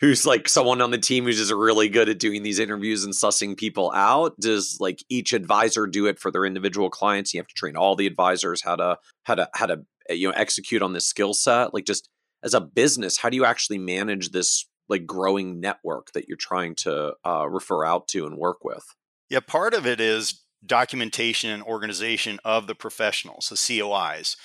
who's 0.00 0.26
like 0.26 0.48
someone 0.48 0.80
on 0.80 0.90
the 0.90 0.98
team 0.98 1.24
who's 1.24 1.38
just 1.38 1.52
really 1.52 1.88
good 1.88 2.08
at 2.08 2.18
doing 2.18 2.42
these 2.42 2.58
interviews 2.58 3.04
and 3.04 3.14
sussing 3.14 3.56
people 3.56 3.92
out? 3.94 4.38
Does 4.38 4.78
like 4.80 5.04
each 5.08 5.32
advisor 5.32 5.86
do 5.86 6.06
it 6.06 6.18
for 6.18 6.30
their 6.30 6.44
individual 6.44 6.90
clients? 6.90 7.32
You 7.32 7.40
have 7.40 7.48
to 7.48 7.54
train 7.54 7.76
all 7.76 7.96
the 7.96 8.06
advisors 8.06 8.62
how 8.62 8.76
to 8.76 8.98
how 9.24 9.34
to 9.34 9.48
how 9.54 9.66
to 9.66 9.84
eh, 10.08 10.14
you 10.14 10.28
know 10.28 10.34
execute 10.36 10.82
on 10.82 10.92
this 10.92 11.06
skill 11.06 11.34
set. 11.34 11.74
Like 11.74 11.84
just 11.84 12.08
as 12.42 12.54
a 12.54 12.60
business, 12.60 13.18
how 13.18 13.30
do 13.30 13.36
you 13.36 13.44
actually 13.44 13.78
manage 13.78 14.30
this 14.30 14.66
like 14.88 15.06
growing 15.06 15.60
network 15.60 16.12
that 16.12 16.28
you're 16.28 16.36
trying 16.36 16.74
to 16.74 17.14
uh, 17.26 17.48
refer 17.48 17.84
out 17.84 18.08
to 18.08 18.26
and 18.26 18.36
work 18.36 18.64
with? 18.64 18.84
Yeah, 19.30 19.40
part 19.40 19.74
of 19.74 19.86
it 19.86 20.00
is 20.00 20.42
documentation 20.64 21.50
and 21.50 21.62
organization 21.62 22.38
of 22.44 22.66
the 22.66 22.74
professionals, 22.74 23.48
the 23.48 23.56
COIs. 23.56 24.36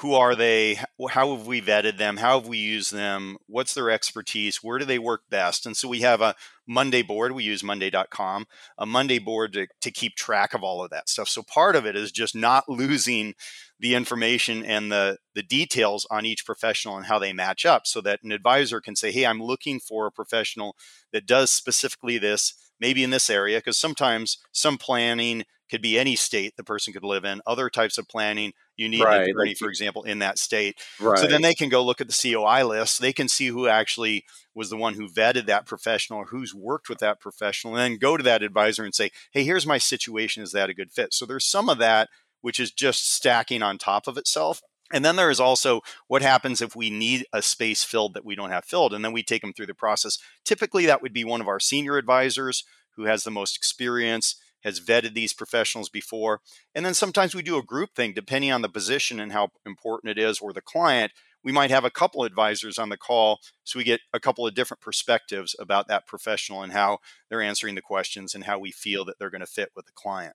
Who 0.00 0.12
are 0.12 0.34
they? 0.34 0.78
How 1.08 1.34
have 1.34 1.46
we 1.46 1.62
vetted 1.62 1.96
them? 1.96 2.18
How 2.18 2.38
have 2.38 2.48
we 2.48 2.58
used 2.58 2.92
them? 2.92 3.38
What's 3.46 3.72
their 3.72 3.90
expertise? 3.90 4.62
Where 4.62 4.78
do 4.78 4.84
they 4.84 4.98
work 4.98 5.22
best? 5.30 5.64
And 5.64 5.74
so 5.74 5.88
we 5.88 6.00
have 6.02 6.20
a 6.20 6.34
Monday 6.66 7.00
board. 7.00 7.32
We 7.32 7.44
use 7.44 7.64
Monday.com, 7.64 8.46
a 8.76 8.84
Monday 8.84 9.18
board 9.18 9.54
to, 9.54 9.68
to 9.80 9.90
keep 9.90 10.14
track 10.14 10.52
of 10.52 10.62
all 10.62 10.84
of 10.84 10.90
that 10.90 11.08
stuff. 11.08 11.28
So 11.28 11.42
part 11.42 11.76
of 11.76 11.86
it 11.86 11.96
is 11.96 12.12
just 12.12 12.36
not 12.36 12.64
losing 12.68 13.34
the 13.80 13.94
information 13.94 14.64
and 14.64 14.92
the, 14.92 15.16
the 15.34 15.42
details 15.42 16.06
on 16.10 16.26
each 16.26 16.44
professional 16.44 16.98
and 16.98 17.06
how 17.06 17.18
they 17.18 17.32
match 17.32 17.64
up 17.64 17.86
so 17.86 18.02
that 18.02 18.22
an 18.22 18.32
advisor 18.32 18.82
can 18.82 18.96
say, 18.96 19.10
hey, 19.10 19.24
I'm 19.24 19.42
looking 19.42 19.80
for 19.80 20.06
a 20.06 20.12
professional 20.12 20.76
that 21.12 21.26
does 21.26 21.50
specifically 21.50 22.18
this 22.18 22.52
maybe 22.78 23.02
in 23.02 23.08
this 23.08 23.30
area, 23.30 23.58
because 23.58 23.78
sometimes 23.78 24.36
some 24.52 24.76
planning 24.76 25.44
could 25.70 25.82
be 25.82 25.98
any 25.98 26.16
state 26.16 26.54
the 26.56 26.64
person 26.64 26.92
could 26.92 27.04
live 27.04 27.24
in. 27.24 27.40
Other 27.46 27.68
types 27.68 27.98
of 27.98 28.08
planning, 28.08 28.52
you 28.76 28.88
need 28.88 29.02
right. 29.02 29.22
an 29.22 29.30
attorney, 29.30 29.54
for 29.54 29.68
example, 29.68 30.02
in 30.02 30.18
that 30.20 30.38
state. 30.38 30.78
Right. 31.00 31.18
So 31.18 31.26
then 31.26 31.42
they 31.42 31.54
can 31.54 31.68
go 31.68 31.84
look 31.84 32.00
at 32.00 32.08
the 32.08 32.34
COI 32.34 32.64
list. 32.64 33.00
They 33.00 33.12
can 33.12 33.28
see 33.28 33.48
who 33.48 33.68
actually 33.68 34.24
was 34.54 34.70
the 34.70 34.76
one 34.76 34.94
who 34.94 35.08
vetted 35.08 35.46
that 35.46 35.66
professional 35.66 36.20
or 36.20 36.26
who's 36.26 36.54
worked 36.54 36.88
with 36.88 36.98
that 36.98 37.20
professional, 37.20 37.74
and 37.74 37.82
then 37.92 37.98
go 37.98 38.16
to 38.16 38.22
that 38.22 38.42
advisor 38.42 38.84
and 38.84 38.94
say, 38.94 39.10
hey, 39.32 39.44
here's 39.44 39.66
my 39.66 39.78
situation. 39.78 40.42
Is 40.42 40.52
that 40.52 40.70
a 40.70 40.74
good 40.74 40.92
fit? 40.92 41.12
So 41.12 41.26
there's 41.26 41.46
some 41.46 41.68
of 41.68 41.78
that 41.78 42.08
which 42.42 42.60
is 42.60 42.70
just 42.70 43.12
stacking 43.12 43.62
on 43.62 43.76
top 43.76 44.06
of 44.06 44.16
itself. 44.16 44.62
And 44.92 45.04
then 45.04 45.16
there 45.16 45.30
is 45.30 45.40
also 45.40 45.80
what 46.06 46.22
happens 46.22 46.62
if 46.62 46.76
we 46.76 46.90
need 46.90 47.26
a 47.32 47.42
space 47.42 47.82
filled 47.82 48.14
that 48.14 48.24
we 48.24 48.36
don't 48.36 48.50
have 48.50 48.64
filled. 48.64 48.94
And 48.94 49.04
then 49.04 49.12
we 49.12 49.24
take 49.24 49.42
them 49.42 49.52
through 49.52 49.66
the 49.66 49.74
process. 49.74 50.18
Typically, 50.44 50.86
that 50.86 51.02
would 51.02 51.12
be 51.12 51.24
one 51.24 51.40
of 51.40 51.48
our 51.48 51.58
senior 51.58 51.96
advisors 51.96 52.62
who 52.94 53.06
has 53.06 53.24
the 53.24 53.32
most 53.32 53.56
experience, 53.56 54.36
has 54.66 54.80
vetted 54.80 55.14
these 55.14 55.32
professionals 55.32 55.88
before. 55.88 56.40
And 56.74 56.84
then 56.84 56.92
sometimes 56.92 57.34
we 57.34 57.42
do 57.42 57.56
a 57.56 57.62
group 57.62 57.94
thing, 57.94 58.12
depending 58.12 58.50
on 58.50 58.62
the 58.62 58.68
position 58.68 59.20
and 59.20 59.32
how 59.32 59.50
important 59.64 60.10
it 60.10 60.20
is 60.20 60.40
or 60.40 60.52
the 60.52 60.60
client. 60.60 61.12
We 61.44 61.52
might 61.52 61.70
have 61.70 61.84
a 61.84 61.90
couple 61.90 62.24
advisors 62.24 62.76
on 62.76 62.88
the 62.88 62.96
call 62.96 63.38
so 63.62 63.78
we 63.78 63.84
get 63.84 64.00
a 64.12 64.18
couple 64.18 64.46
of 64.46 64.54
different 64.54 64.80
perspectives 64.80 65.54
about 65.60 65.86
that 65.86 66.06
professional 66.06 66.62
and 66.62 66.72
how 66.72 66.98
they're 67.30 67.40
answering 67.40 67.76
the 67.76 67.80
questions 67.80 68.34
and 68.34 68.44
how 68.44 68.58
we 68.58 68.72
feel 68.72 69.04
that 69.04 69.20
they're 69.20 69.30
going 69.30 69.40
to 69.40 69.46
fit 69.46 69.70
with 69.76 69.86
the 69.86 69.92
client. 69.92 70.34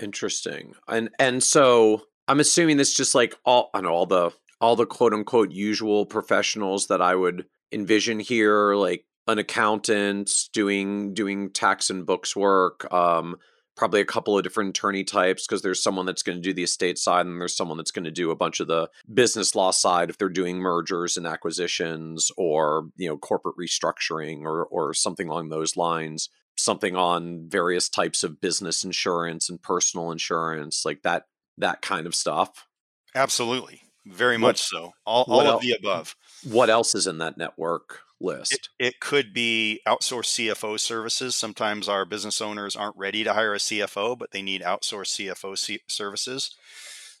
Interesting. 0.00 0.74
And 0.86 1.10
and 1.18 1.42
so 1.42 2.02
I'm 2.28 2.38
assuming 2.38 2.76
this 2.76 2.94
just 2.94 3.14
like 3.14 3.34
all 3.44 3.70
know 3.74 3.88
all 3.88 4.06
the 4.06 4.30
all 4.60 4.76
the 4.76 4.86
quote 4.86 5.12
unquote 5.12 5.50
usual 5.50 6.06
professionals 6.06 6.86
that 6.86 7.02
I 7.02 7.16
would 7.16 7.46
envision 7.72 8.20
here, 8.20 8.76
like 8.76 9.04
an 9.26 9.38
accountant 9.38 10.48
doing 10.52 11.14
doing 11.14 11.50
tax 11.50 11.90
and 11.90 12.06
books 12.06 12.36
work, 12.36 12.92
um, 12.92 13.36
probably 13.76 14.00
a 14.00 14.06
couple 14.06 14.36
of 14.36 14.42
different 14.42 14.70
attorney 14.70 15.04
types 15.04 15.46
because 15.46 15.62
there's 15.62 15.82
someone 15.82 16.06
that's 16.06 16.22
going 16.22 16.36
to 16.36 16.42
do 16.42 16.52
the 16.52 16.62
estate 16.62 16.98
side 16.98 17.26
and 17.26 17.40
there's 17.40 17.56
someone 17.56 17.76
that's 17.76 17.90
going 17.90 18.04
to 18.04 18.10
do 18.10 18.30
a 18.30 18.36
bunch 18.36 18.60
of 18.60 18.68
the 18.68 18.88
business 19.12 19.54
law 19.54 19.70
side 19.70 20.10
if 20.10 20.18
they're 20.18 20.28
doing 20.28 20.58
mergers 20.58 21.16
and 21.16 21.26
acquisitions 21.26 22.30
or 22.36 22.88
you 22.96 23.08
know 23.08 23.16
corporate 23.16 23.56
restructuring 23.56 24.42
or 24.42 24.64
or 24.64 24.94
something 24.94 25.28
along 25.28 25.48
those 25.48 25.76
lines 25.76 26.28
something 26.58 26.96
on 26.96 27.48
various 27.48 27.88
types 27.88 28.24
of 28.24 28.40
business 28.40 28.82
insurance 28.82 29.50
and 29.50 29.62
personal 29.62 30.10
insurance 30.10 30.84
like 30.84 31.02
that 31.02 31.26
that 31.58 31.82
kind 31.82 32.06
of 32.06 32.14
stuff. 32.14 32.66
Absolutely. 33.14 33.82
Very 34.04 34.36
much 34.36 34.60
so. 34.60 34.92
All, 35.04 35.24
all 35.28 35.40
of 35.40 35.60
the 35.62 35.72
above. 35.72 36.14
What 36.44 36.70
else 36.70 36.94
is 36.94 37.06
in 37.06 37.18
that 37.18 37.36
network 37.36 38.00
list? 38.20 38.52
It, 38.52 38.86
it, 38.86 39.00
could 39.00 39.32
be 39.32 39.80
outsourced 39.86 40.48
CFO 40.48 40.78
services. 40.78 41.36
Sometimes 41.36 41.88
our 41.88 42.04
business 42.04 42.40
owners 42.40 42.76
aren't 42.76 42.96
ready 42.96 43.24
to 43.24 43.32
hire 43.32 43.54
a 43.54 43.58
CFO, 43.58 44.18
but 44.18 44.30
they 44.32 44.42
need 44.42 44.62
outsourced 44.62 45.28
CFO 45.28 45.56
C- 45.58 45.80
services. 45.88 46.54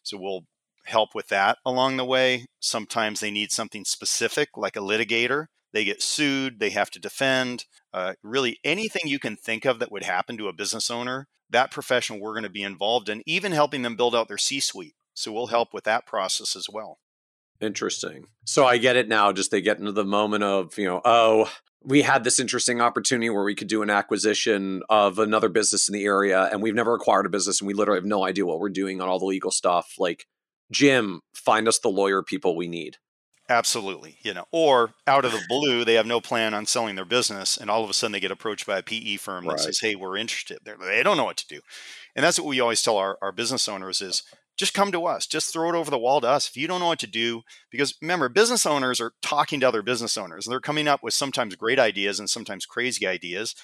So 0.02 0.16
we'll 0.18 0.44
help 0.84 1.14
with 1.14 1.28
that 1.28 1.58
along 1.64 1.96
the 1.96 2.04
way. 2.04 2.46
Sometimes 2.60 3.20
they 3.20 3.30
need 3.30 3.50
something 3.50 3.84
specific, 3.84 4.50
like 4.56 4.76
a 4.76 4.80
litigator. 4.80 5.46
They 5.72 5.84
get 5.84 6.02
sued, 6.02 6.60
they 6.60 6.70
have 6.70 6.90
to 6.92 7.00
defend. 7.00 7.66
Uh, 7.92 8.14
really, 8.22 8.58
anything 8.64 9.02
you 9.04 9.18
can 9.18 9.36
think 9.36 9.64
of 9.64 9.78
that 9.78 9.92
would 9.92 10.04
happen 10.04 10.38
to 10.38 10.48
a 10.48 10.52
business 10.52 10.90
owner 10.90 11.26
that 11.50 11.70
profession 11.70 12.20
we're 12.20 12.32
going 12.32 12.42
to 12.42 12.50
be 12.50 12.62
involved 12.62 13.08
in, 13.08 13.22
even 13.26 13.52
helping 13.52 13.82
them 13.82 13.96
build 13.96 14.14
out 14.14 14.28
their 14.28 14.38
C 14.38 14.60
suite. 14.60 14.94
So 15.14 15.32
we'll 15.32 15.46
help 15.48 15.72
with 15.72 15.84
that 15.84 16.06
process 16.06 16.56
as 16.56 16.66
well. 16.70 16.98
Interesting. 17.60 18.26
So 18.44 18.66
I 18.66 18.78
get 18.78 18.96
it 18.96 19.08
now. 19.08 19.32
Just 19.32 19.50
they 19.50 19.60
get 19.60 19.78
into 19.78 19.92
the 19.92 20.04
moment 20.04 20.44
of, 20.44 20.76
you 20.78 20.86
know, 20.86 21.00
oh, 21.04 21.50
we 21.82 22.02
had 22.02 22.24
this 22.24 22.38
interesting 22.38 22.80
opportunity 22.80 23.30
where 23.30 23.44
we 23.44 23.54
could 23.54 23.68
do 23.68 23.82
an 23.82 23.90
acquisition 23.90 24.82
of 24.88 25.18
another 25.18 25.48
business 25.48 25.88
in 25.88 25.92
the 25.92 26.04
area 26.04 26.48
and 26.50 26.62
we've 26.62 26.74
never 26.74 26.94
acquired 26.94 27.26
a 27.26 27.30
business 27.30 27.60
and 27.60 27.68
we 27.68 27.74
literally 27.74 27.98
have 27.98 28.04
no 28.04 28.24
idea 28.24 28.44
what 28.44 28.58
we're 28.58 28.68
doing 28.68 29.00
on 29.00 29.08
all 29.08 29.18
the 29.18 29.24
legal 29.24 29.50
stuff. 29.50 29.94
Like, 29.98 30.26
Jim, 30.70 31.20
find 31.32 31.68
us 31.68 31.78
the 31.78 31.88
lawyer 31.88 32.22
people 32.22 32.56
we 32.56 32.66
need. 32.66 32.96
Absolutely. 33.48 34.18
You 34.22 34.34
know, 34.34 34.46
or 34.50 34.94
out 35.06 35.24
of 35.24 35.32
the 35.32 35.42
blue, 35.48 35.84
they 35.84 35.94
have 35.94 36.06
no 36.06 36.20
plan 36.20 36.52
on 36.52 36.66
selling 36.66 36.96
their 36.96 37.04
business, 37.04 37.56
and 37.56 37.70
all 37.70 37.84
of 37.84 37.90
a 37.90 37.94
sudden 37.94 38.12
they 38.12 38.20
get 38.20 38.32
approached 38.32 38.66
by 38.66 38.78
a 38.78 38.82
PE 38.82 39.16
firm 39.16 39.44
that 39.44 39.52
right. 39.52 39.60
says, 39.60 39.78
"Hey, 39.78 39.94
we're 39.94 40.16
interested." 40.16 40.58
They're, 40.64 40.76
they 40.76 41.04
don't 41.04 41.16
know 41.16 41.24
what 41.24 41.36
to 41.36 41.46
do, 41.46 41.60
and 42.16 42.24
that's 42.24 42.40
what 42.40 42.48
we 42.48 42.58
always 42.58 42.82
tell 42.82 42.96
our, 42.96 43.16
our 43.22 43.30
business 43.30 43.68
owners: 43.68 44.00
is 44.00 44.24
just 44.56 44.74
come 44.74 44.90
to 44.92 45.04
us, 45.04 45.26
just 45.26 45.52
throw 45.52 45.68
it 45.68 45.74
over 45.74 45.90
the 45.90 45.98
wall 45.98 46.20
to 46.20 46.28
us 46.28 46.48
if 46.48 46.56
you 46.56 46.66
don't 46.66 46.80
know 46.80 46.86
what 46.86 46.98
to 47.00 47.06
do. 47.06 47.42
Because 47.70 47.94
remember, 48.00 48.28
business 48.28 48.66
owners 48.66 49.00
are 49.00 49.12
talking 49.22 49.60
to 49.60 49.68
other 49.68 49.82
business 49.82 50.16
owners, 50.16 50.46
and 50.46 50.52
they're 50.52 50.60
coming 50.60 50.88
up 50.88 51.02
with 51.02 51.14
sometimes 51.14 51.56
great 51.56 51.78
ideas 51.78 52.18
and 52.18 52.28
sometimes 52.30 52.66
crazy 52.66 53.06
ideas. 53.06 53.54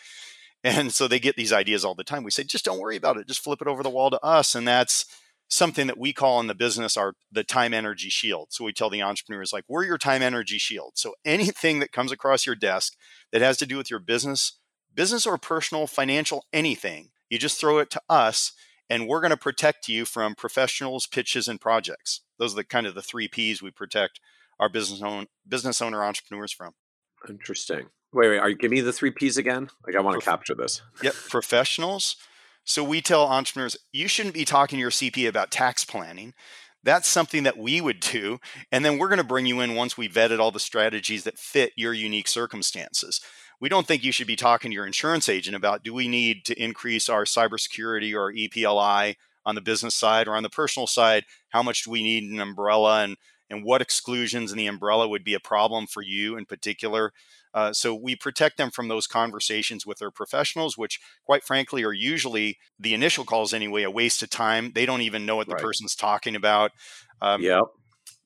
And 0.65 0.93
so 0.93 1.09
they 1.09 1.19
get 1.19 1.37
these 1.37 1.53
ideas 1.53 1.85
all 1.85 1.95
the 1.95 2.05
time. 2.05 2.23
We 2.23 2.31
say, 2.31 2.45
just 2.45 2.65
don't 2.65 2.79
worry 2.79 2.97
about 2.97 3.17
it. 3.17 3.27
Just 3.27 3.43
flip 3.43 3.61
it 3.61 3.67
over 3.67 3.83
the 3.83 3.91
wall 3.91 4.11
to 4.11 4.25
us. 4.25 4.55
And 4.55 4.69
that's 4.69 5.07
something 5.49 5.87
that 5.87 5.99
we 5.99 6.13
call 6.13 6.41
in 6.41 6.47
the 6.47 6.55
business 6.55 6.97
our 6.97 7.15
the 7.31 7.45
time 7.45 7.75
energy 7.75 8.09
shield. 8.09 8.49
So 8.51 8.65
we 8.65 8.73
tell 8.73 8.89
the 8.89 9.03
entrepreneurs 9.03 9.53
like 9.53 9.65
we're 9.69 9.85
your 9.85 9.99
time 9.99 10.23
energy 10.23 10.59
shield. 10.59 10.93
So 10.95 11.15
anything 11.25 11.81
that 11.81 11.93
comes 11.93 12.13
across 12.13 12.47
your 12.47 12.55
desk 12.55 12.95
that 13.33 13.43
has 13.43 13.59
to 13.59 13.67
do 13.67 13.77
with 13.77 13.91
your 13.91 13.99
business, 13.99 14.59
business 14.95 15.27
or 15.27 15.37
personal, 15.37 15.87
financial, 15.87 16.47
anything, 16.53 17.11
you 17.29 17.39
just 17.39 17.61
throw 17.61 17.79
it 17.79 17.91
to 17.91 18.01
us 18.09 18.53
and 18.93 19.09
we're 19.09 19.21
going 19.21 19.31
to 19.31 19.39
protect 19.39 19.89
you 19.89 20.05
from 20.05 20.35
professionals, 20.35 21.07
pitches 21.07 21.49
and 21.49 21.59
projects. 21.59 22.21
Those 22.39 22.53
are 22.53 22.57
the 22.57 22.65
kind 22.65 22.87
of 22.87 22.95
the 22.95 23.03
3 23.03 23.27
Ps 23.27 23.63
we 23.63 23.71
protect 23.71 24.21
our 24.61 24.69
business 24.69 25.03
own 25.03 25.29
business 25.49 25.81
owner 25.81 26.05
entrepreneurs 26.05 26.53
from. 26.53 26.75
Interesting. 27.29 27.87
Wait, 28.13 28.29
wait, 28.29 28.39
are 28.39 28.51
you 28.51 28.57
give 28.57 28.71
me 28.71 28.83
the 28.83 28.93
3 28.93 29.11
Ps 29.13 29.39
again? 29.39 29.71
Like 29.87 29.97
I 29.97 30.01
want 30.01 30.21
to 30.21 30.25
capture 30.25 30.55
this. 30.55 30.83
Yep, 31.03 31.15
professionals, 31.31 32.17
so 32.65 32.85
we 32.85 33.01
tell 33.01 33.27
entrepreneurs, 33.27 33.77
you 33.93 34.09
shouldn't 34.09 34.35
be 34.35 34.45
talking 34.45 34.77
to 34.77 34.81
your 34.81 34.91
CPA 34.91 35.29
about 35.29 35.51
tax 35.51 35.85
planning. 35.85 36.35
That's 36.85 37.09
something 37.09 37.45
that 37.45 37.57
we 37.57 37.81
would 37.81 38.01
do. 38.01 38.41
And 38.71 38.85
then 38.85 38.99
we're 38.99 39.09
going 39.09 39.19
to 39.19 39.25
bring 39.25 39.47
you 39.47 39.61
in 39.61 39.75
once 39.75 39.97
we 39.97 40.09
vetted 40.09 40.39
all 40.39 40.51
the 40.51 40.61
strategies 40.61 41.25
that 41.25 41.39
fit 41.39 41.73
your 41.77 41.93
unique 41.93 42.29
circumstances. 42.29 43.21
We 43.63 43.69
don't 43.69 43.87
think 43.87 44.03
you 44.03 44.11
should 44.11 44.27
be 44.27 44.35
talking 44.35 44.73
to 44.73 44.75
your 44.75 44.87
insurance 44.87 45.29
agent 45.29 45.55
about 45.55 45.85
do 45.85 45.95
we 45.95 46.09
need 46.09 46.45
to 46.47 46.61
increase 46.61 47.09
our 47.09 47.23
cybersecurity 47.23 48.13
or 48.13 48.33
EPLI 48.33 49.15
on 49.47 49.55
the 49.55 49.61
business 49.61 49.95
side 49.95 50.27
or 50.27 50.35
on 50.35 50.43
the 50.43 50.51
personal 50.51 50.89
side? 50.89 51.23
How 51.51 51.63
much 51.63 51.85
do 51.85 51.93
we 51.93 52.03
need 52.03 52.29
an 52.29 52.41
umbrella 52.41 53.05
and, 53.05 53.17
and 53.49 53.63
what 53.63 53.81
exclusions 53.81 54.51
in 54.51 54.59
the 54.59 54.67
umbrella 54.67 55.07
would 55.07 55.23
be 55.23 55.35
a 55.35 55.41
problem 55.41 55.87
for 55.87 56.03
you 56.03 56.37
in 56.37 56.45
particular? 56.45 57.13
Uh, 57.55 57.73
so 57.73 57.95
we 57.95 58.17
protect 58.17 58.57
them 58.57 58.73
from 58.73 58.89
those 58.89 59.07
conversations 59.07 59.87
with 59.87 59.99
their 59.99 60.11
professionals, 60.11 60.77
which, 60.77 60.99
quite 61.25 61.45
frankly, 61.45 61.85
are 61.85 61.93
usually 61.93 62.59
the 62.81 62.95
initial 62.95 63.25
calls 63.25 63.55
anyway 63.55 63.85
a 63.85 63.91
waste 63.93 64.25
of 64.25 64.31
time. 64.31 64.73
They 64.75 64.87
don't 64.87 65.03
even 65.03 65.25
know 65.25 65.37
what 65.37 65.47
the 65.47 65.55
right. 65.55 65.63
person's 65.63 65.95
talking 65.95 66.35
about. 66.35 66.73
Um, 67.21 67.43
yep. 67.43 67.63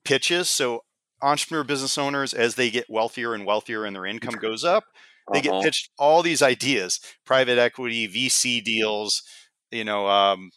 Pitches. 0.03 0.49
So 0.49 0.81
entrepreneur 1.21 1.65
business 1.65 1.99
owners, 1.99 2.33
as 2.33 2.55
they 2.55 2.71
get 2.71 2.89
wealthier 2.89 3.35
and 3.35 3.45
wealthier 3.45 3.85
and 3.85 3.95
their 3.95 4.07
income 4.07 4.37
goes 4.41 4.65
up, 4.65 4.85
they 5.33 5.41
uh-huh. 5.41 5.51
get 5.51 5.65
pitched 5.65 5.91
all 5.99 6.23
these 6.23 6.43
ideas: 6.43 7.01
private 7.25 7.59
equity, 7.59 8.09
VC 8.09 8.63
deals, 8.63 9.23
you 9.71 9.85
know, 9.85 10.09
um, 10.09 10.51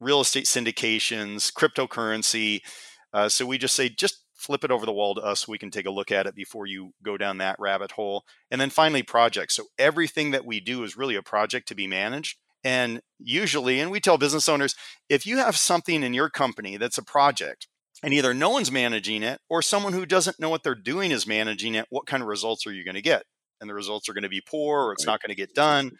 real 0.00 0.20
estate 0.20 0.44
syndications, 0.44 1.52
cryptocurrency. 1.52 2.60
Uh, 3.12 3.28
so 3.28 3.46
we 3.46 3.58
just 3.58 3.74
say, 3.74 3.88
just 3.88 4.24
flip 4.34 4.64
it 4.64 4.70
over 4.70 4.86
the 4.86 4.92
wall 4.92 5.14
to 5.14 5.20
us 5.20 5.40
so 5.40 5.52
we 5.52 5.58
can 5.58 5.70
take 5.70 5.86
a 5.86 5.90
look 5.90 6.12
at 6.12 6.26
it 6.26 6.34
before 6.34 6.66
you 6.66 6.92
go 7.02 7.16
down 7.16 7.38
that 7.38 7.56
rabbit 7.58 7.92
hole. 7.92 8.24
And 8.50 8.60
then 8.60 8.70
finally, 8.70 9.02
projects. 9.02 9.54
So 9.54 9.64
everything 9.78 10.30
that 10.30 10.44
we 10.44 10.60
do 10.60 10.84
is 10.84 10.96
really 10.96 11.16
a 11.16 11.22
project 11.22 11.68
to 11.68 11.74
be 11.74 11.86
managed. 11.86 12.38
And 12.64 13.00
usually, 13.18 13.80
and 13.80 13.90
we 13.90 14.00
tell 14.00 14.18
business 14.18 14.48
owners, 14.48 14.74
if 15.08 15.26
you 15.26 15.38
have 15.38 15.56
something 15.56 16.02
in 16.02 16.14
your 16.14 16.28
company 16.28 16.76
that's 16.76 16.98
a 16.98 17.04
project, 17.04 17.66
and 18.02 18.14
either 18.14 18.32
no 18.32 18.50
one's 18.50 18.70
managing 18.70 19.24
it 19.24 19.40
or 19.48 19.60
someone 19.60 19.92
who 19.92 20.06
doesn't 20.06 20.38
know 20.38 20.48
what 20.48 20.62
they're 20.62 20.74
doing 20.74 21.10
is 21.10 21.26
managing 21.26 21.74
it, 21.74 21.86
what 21.90 22.06
kind 22.06 22.22
of 22.22 22.28
results 22.28 22.66
are 22.66 22.72
you 22.72 22.84
going 22.84 22.94
to 22.94 23.02
get? 23.02 23.24
And 23.60 23.68
the 23.68 23.74
results 23.74 24.08
are 24.08 24.14
going 24.14 24.22
to 24.22 24.28
be 24.28 24.40
poor 24.40 24.84
or 24.84 24.92
it's 24.92 25.06
not 25.06 25.20
going 25.22 25.30
to 25.30 25.34
get 25.34 25.54
done. 25.54 25.92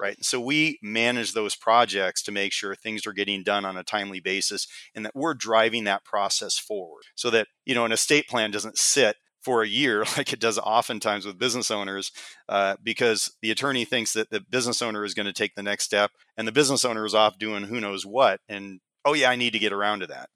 Right. 0.00 0.22
So 0.24 0.40
we 0.40 0.78
manage 0.82 1.32
those 1.32 1.56
projects 1.56 2.22
to 2.22 2.32
make 2.32 2.52
sure 2.52 2.74
things 2.74 3.06
are 3.06 3.12
getting 3.12 3.42
done 3.42 3.64
on 3.64 3.76
a 3.76 3.82
timely 3.82 4.20
basis 4.20 4.68
and 4.94 5.04
that 5.04 5.16
we're 5.16 5.34
driving 5.34 5.84
that 5.84 6.04
process 6.04 6.56
forward 6.56 7.02
so 7.16 7.30
that, 7.30 7.48
you 7.66 7.74
know, 7.74 7.84
an 7.84 7.92
estate 7.92 8.28
plan 8.28 8.52
doesn't 8.52 8.78
sit 8.78 9.16
for 9.40 9.62
a 9.62 9.68
year, 9.68 10.04
like 10.16 10.32
it 10.32 10.40
does 10.40 10.58
oftentimes 10.58 11.24
with 11.24 11.38
business 11.38 11.70
owners, 11.70 12.12
uh, 12.48 12.76
because 12.82 13.34
the 13.42 13.50
attorney 13.50 13.84
thinks 13.84 14.12
that 14.12 14.30
the 14.30 14.40
business 14.40 14.82
owner 14.82 15.04
is 15.04 15.14
going 15.14 15.26
to 15.26 15.32
take 15.32 15.54
the 15.54 15.62
next 15.62 15.84
step, 15.84 16.10
and 16.36 16.46
the 16.46 16.52
business 16.52 16.84
owner 16.84 17.06
is 17.06 17.14
off 17.14 17.38
doing 17.38 17.64
who 17.64 17.80
knows 17.80 18.04
what. 18.04 18.40
And 18.48 18.80
oh 19.04 19.14
yeah, 19.14 19.30
I 19.30 19.36
need 19.36 19.52
to 19.52 19.58
get 19.58 19.72
around 19.72 20.00
to 20.00 20.06
that. 20.08 20.28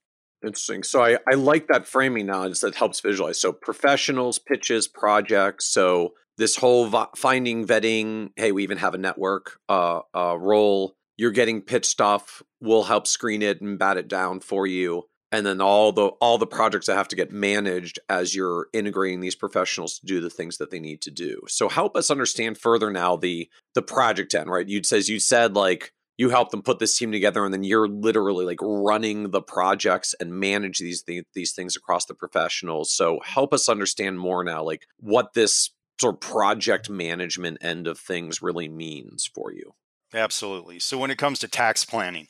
Interesting. 0.45 0.83
So 0.83 1.03
I, 1.03 1.19
I 1.31 1.35
like 1.35 1.69
that 1.69 1.87
framing 1.87 2.27
knowledge 2.27 2.61
that 2.61 2.75
helps 2.75 3.01
visualize. 3.01 3.41
So 3.41 3.53
professionals, 3.53 4.39
pitches, 4.39 4.89
projects. 4.89 5.67
So 5.67 6.15
this 6.39 6.57
whole 6.57 6.91
finding, 7.17 7.67
vetting. 7.67 8.31
Hey, 8.37 8.53
we 8.53 8.63
even 8.63 8.79
have 8.79 8.95
a 8.95 8.99
network 8.99 9.59
uh, 9.69 10.01
uh, 10.15 10.37
role. 10.39 10.97
You're 11.17 11.31
getting 11.31 11.61
pitch 11.61 11.87
stuff. 11.87 12.43
We'll 12.61 12.85
help 12.85 13.07
screen 13.07 13.43
it 13.43 13.61
and 13.61 13.79
bat 13.79 13.97
it 13.97 14.09
down 14.09 14.41
for 14.41 14.67
you 14.67 15.05
and 15.33 15.47
then 15.47 15.61
all 15.61 15.91
the 15.91 16.09
all 16.21 16.39
the 16.39 16.47
projects 16.47 16.87
that 16.87 16.97
have 16.97 17.09
to 17.09 17.17
get 17.17 17.33
managed 17.33 17.99
as 18.09 18.37
you're 18.37 18.69
integrating 18.73 19.21
these 19.21 19.35
professionals 19.35 19.99
to 19.99 20.07
do 20.07 20.21
the 20.21 20.31
things 20.31 20.59
that 20.59 20.71
they 20.71 20.79
need 20.79 21.01
to 21.01 21.11
do 21.11 21.41
so 21.49 21.69
help 21.69 21.97
us 21.97 22.11
understand 22.11 22.59
further 22.59 22.91
now 22.91 23.17
the 23.17 23.49
the 23.75 23.83
project 23.83 24.35
end 24.35 24.51
right 24.51 24.69
You'd 24.69 24.87
says 24.87 25.09
you 25.09 25.19
said 25.19 25.55
like 25.55 25.93
you 26.23 26.31
help 26.31 26.53
them 26.53 26.63
put 26.63 26.79
this 26.79 26.97
team 26.97 27.11
together 27.11 27.45
and 27.45 27.53
then 27.53 27.65
you're 27.65 27.89
literally 27.89 28.45
like 28.45 28.61
running 28.63 29.31
the 29.31 29.43
projects 29.43 30.15
and 30.21 30.33
manage 30.33 30.79
these 30.79 31.03
th- 31.03 31.27
these 31.35 31.51
things 31.51 31.75
across 31.75 32.05
the 32.05 32.15
professionals. 32.15 32.93
So 32.93 33.19
help 33.25 33.53
us 33.53 33.69
understand 33.69 34.21
more 34.21 34.45
now 34.45 34.63
like 34.63 34.87
what 35.01 35.35
this 35.35 35.71
sort 36.01 36.15
of 36.15 36.21
project 36.21 36.89
management 36.89 37.59
end 37.61 37.89
of 37.89 37.99
things 37.99 38.41
really 38.41 38.69
means 38.69 39.29
for 39.35 39.53
you. 39.53 39.75
Absolutely. 40.15 40.79
So 40.79 40.97
when 40.97 41.11
it 41.11 41.19
comes 41.19 41.41
to 41.41 41.49
tax 41.49 41.85
planning 41.85 42.29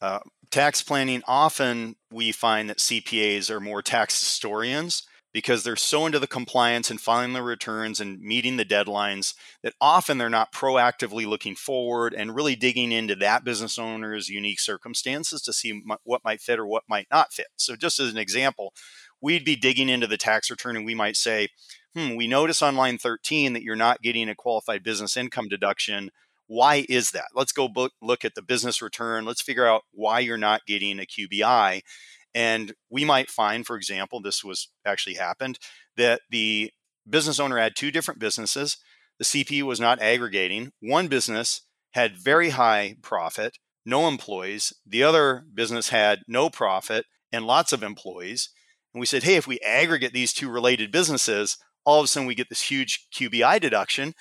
uh, 0.00 0.20
tax 0.52 0.80
planning, 0.80 1.22
often 1.26 1.96
we 2.12 2.30
find 2.30 2.70
that 2.70 2.78
CPAs 2.78 3.50
are 3.50 3.58
more 3.58 3.82
tax 3.82 4.20
historians 4.20 5.02
because 5.32 5.62
they're 5.62 5.76
so 5.76 6.06
into 6.06 6.18
the 6.18 6.26
compliance 6.26 6.90
and 6.90 7.00
filing 7.00 7.32
the 7.32 7.42
returns 7.42 8.00
and 8.00 8.20
meeting 8.20 8.56
the 8.56 8.64
deadlines 8.64 9.34
that 9.62 9.74
often 9.80 10.18
they're 10.18 10.30
not 10.30 10.52
proactively 10.52 11.26
looking 11.26 11.54
forward 11.54 12.14
and 12.14 12.34
really 12.34 12.56
digging 12.56 12.92
into 12.92 13.14
that 13.14 13.44
business 13.44 13.78
owner's 13.78 14.28
unique 14.28 14.60
circumstances 14.60 15.42
to 15.42 15.52
see 15.52 15.82
what 16.04 16.24
might 16.24 16.40
fit 16.40 16.58
or 16.58 16.66
what 16.66 16.84
might 16.88 17.06
not 17.10 17.32
fit. 17.32 17.48
So, 17.56 17.76
just 17.76 18.00
as 18.00 18.10
an 18.10 18.18
example, 18.18 18.72
we'd 19.20 19.44
be 19.44 19.56
digging 19.56 19.88
into 19.88 20.06
the 20.06 20.16
tax 20.16 20.50
return 20.50 20.76
and 20.76 20.86
we 20.86 20.94
might 20.94 21.16
say, 21.16 21.48
hmm, 21.94 22.16
we 22.16 22.26
notice 22.26 22.62
on 22.62 22.76
line 22.76 22.98
13 22.98 23.52
that 23.52 23.62
you're 23.62 23.76
not 23.76 24.02
getting 24.02 24.28
a 24.28 24.34
qualified 24.34 24.82
business 24.82 25.16
income 25.16 25.48
deduction 25.48 26.10
why 26.48 26.86
is 26.88 27.10
that? 27.10 27.26
Let's 27.34 27.52
go 27.52 27.68
look 28.00 28.24
at 28.24 28.34
the 28.34 28.42
business 28.42 28.82
return. 28.82 29.26
Let's 29.26 29.42
figure 29.42 29.66
out 29.66 29.82
why 29.92 30.20
you're 30.20 30.38
not 30.38 30.66
getting 30.66 30.98
a 30.98 31.02
QBI. 31.02 31.82
And 32.34 32.74
we 32.90 33.04
might 33.04 33.30
find, 33.30 33.66
for 33.66 33.76
example, 33.76 34.20
this 34.20 34.44
was 34.44 34.68
actually 34.84 35.14
happened, 35.14 35.58
that 35.96 36.20
the 36.30 36.70
business 37.08 37.40
owner 37.40 37.58
had 37.58 37.74
two 37.74 37.90
different 37.90 38.20
businesses. 38.20 38.76
The 39.18 39.24
CP 39.24 39.62
was 39.62 39.80
not 39.80 40.00
aggregating. 40.00 40.72
One 40.80 41.08
business 41.08 41.62
had 41.92 42.16
very 42.16 42.50
high 42.50 42.96
profit, 43.02 43.58
no 43.84 44.06
employees. 44.06 44.72
The 44.86 45.02
other 45.02 45.44
business 45.54 45.88
had 45.88 46.20
no 46.28 46.50
profit 46.50 47.06
and 47.32 47.46
lots 47.46 47.72
of 47.72 47.82
employees. 47.82 48.50
And 48.94 49.00
we 49.00 49.06
said, 49.06 49.22
hey, 49.22 49.36
if 49.36 49.46
we 49.46 49.58
aggregate 49.60 50.12
these 50.12 50.32
two 50.32 50.50
related 50.50 50.92
businesses, 50.92 51.56
all 51.84 52.00
of 52.00 52.04
a 52.04 52.08
sudden 52.08 52.26
we 52.26 52.34
get 52.34 52.48
this 52.50 52.70
huge 52.70 53.06
QBI 53.14 53.60
deduction. 53.60 54.12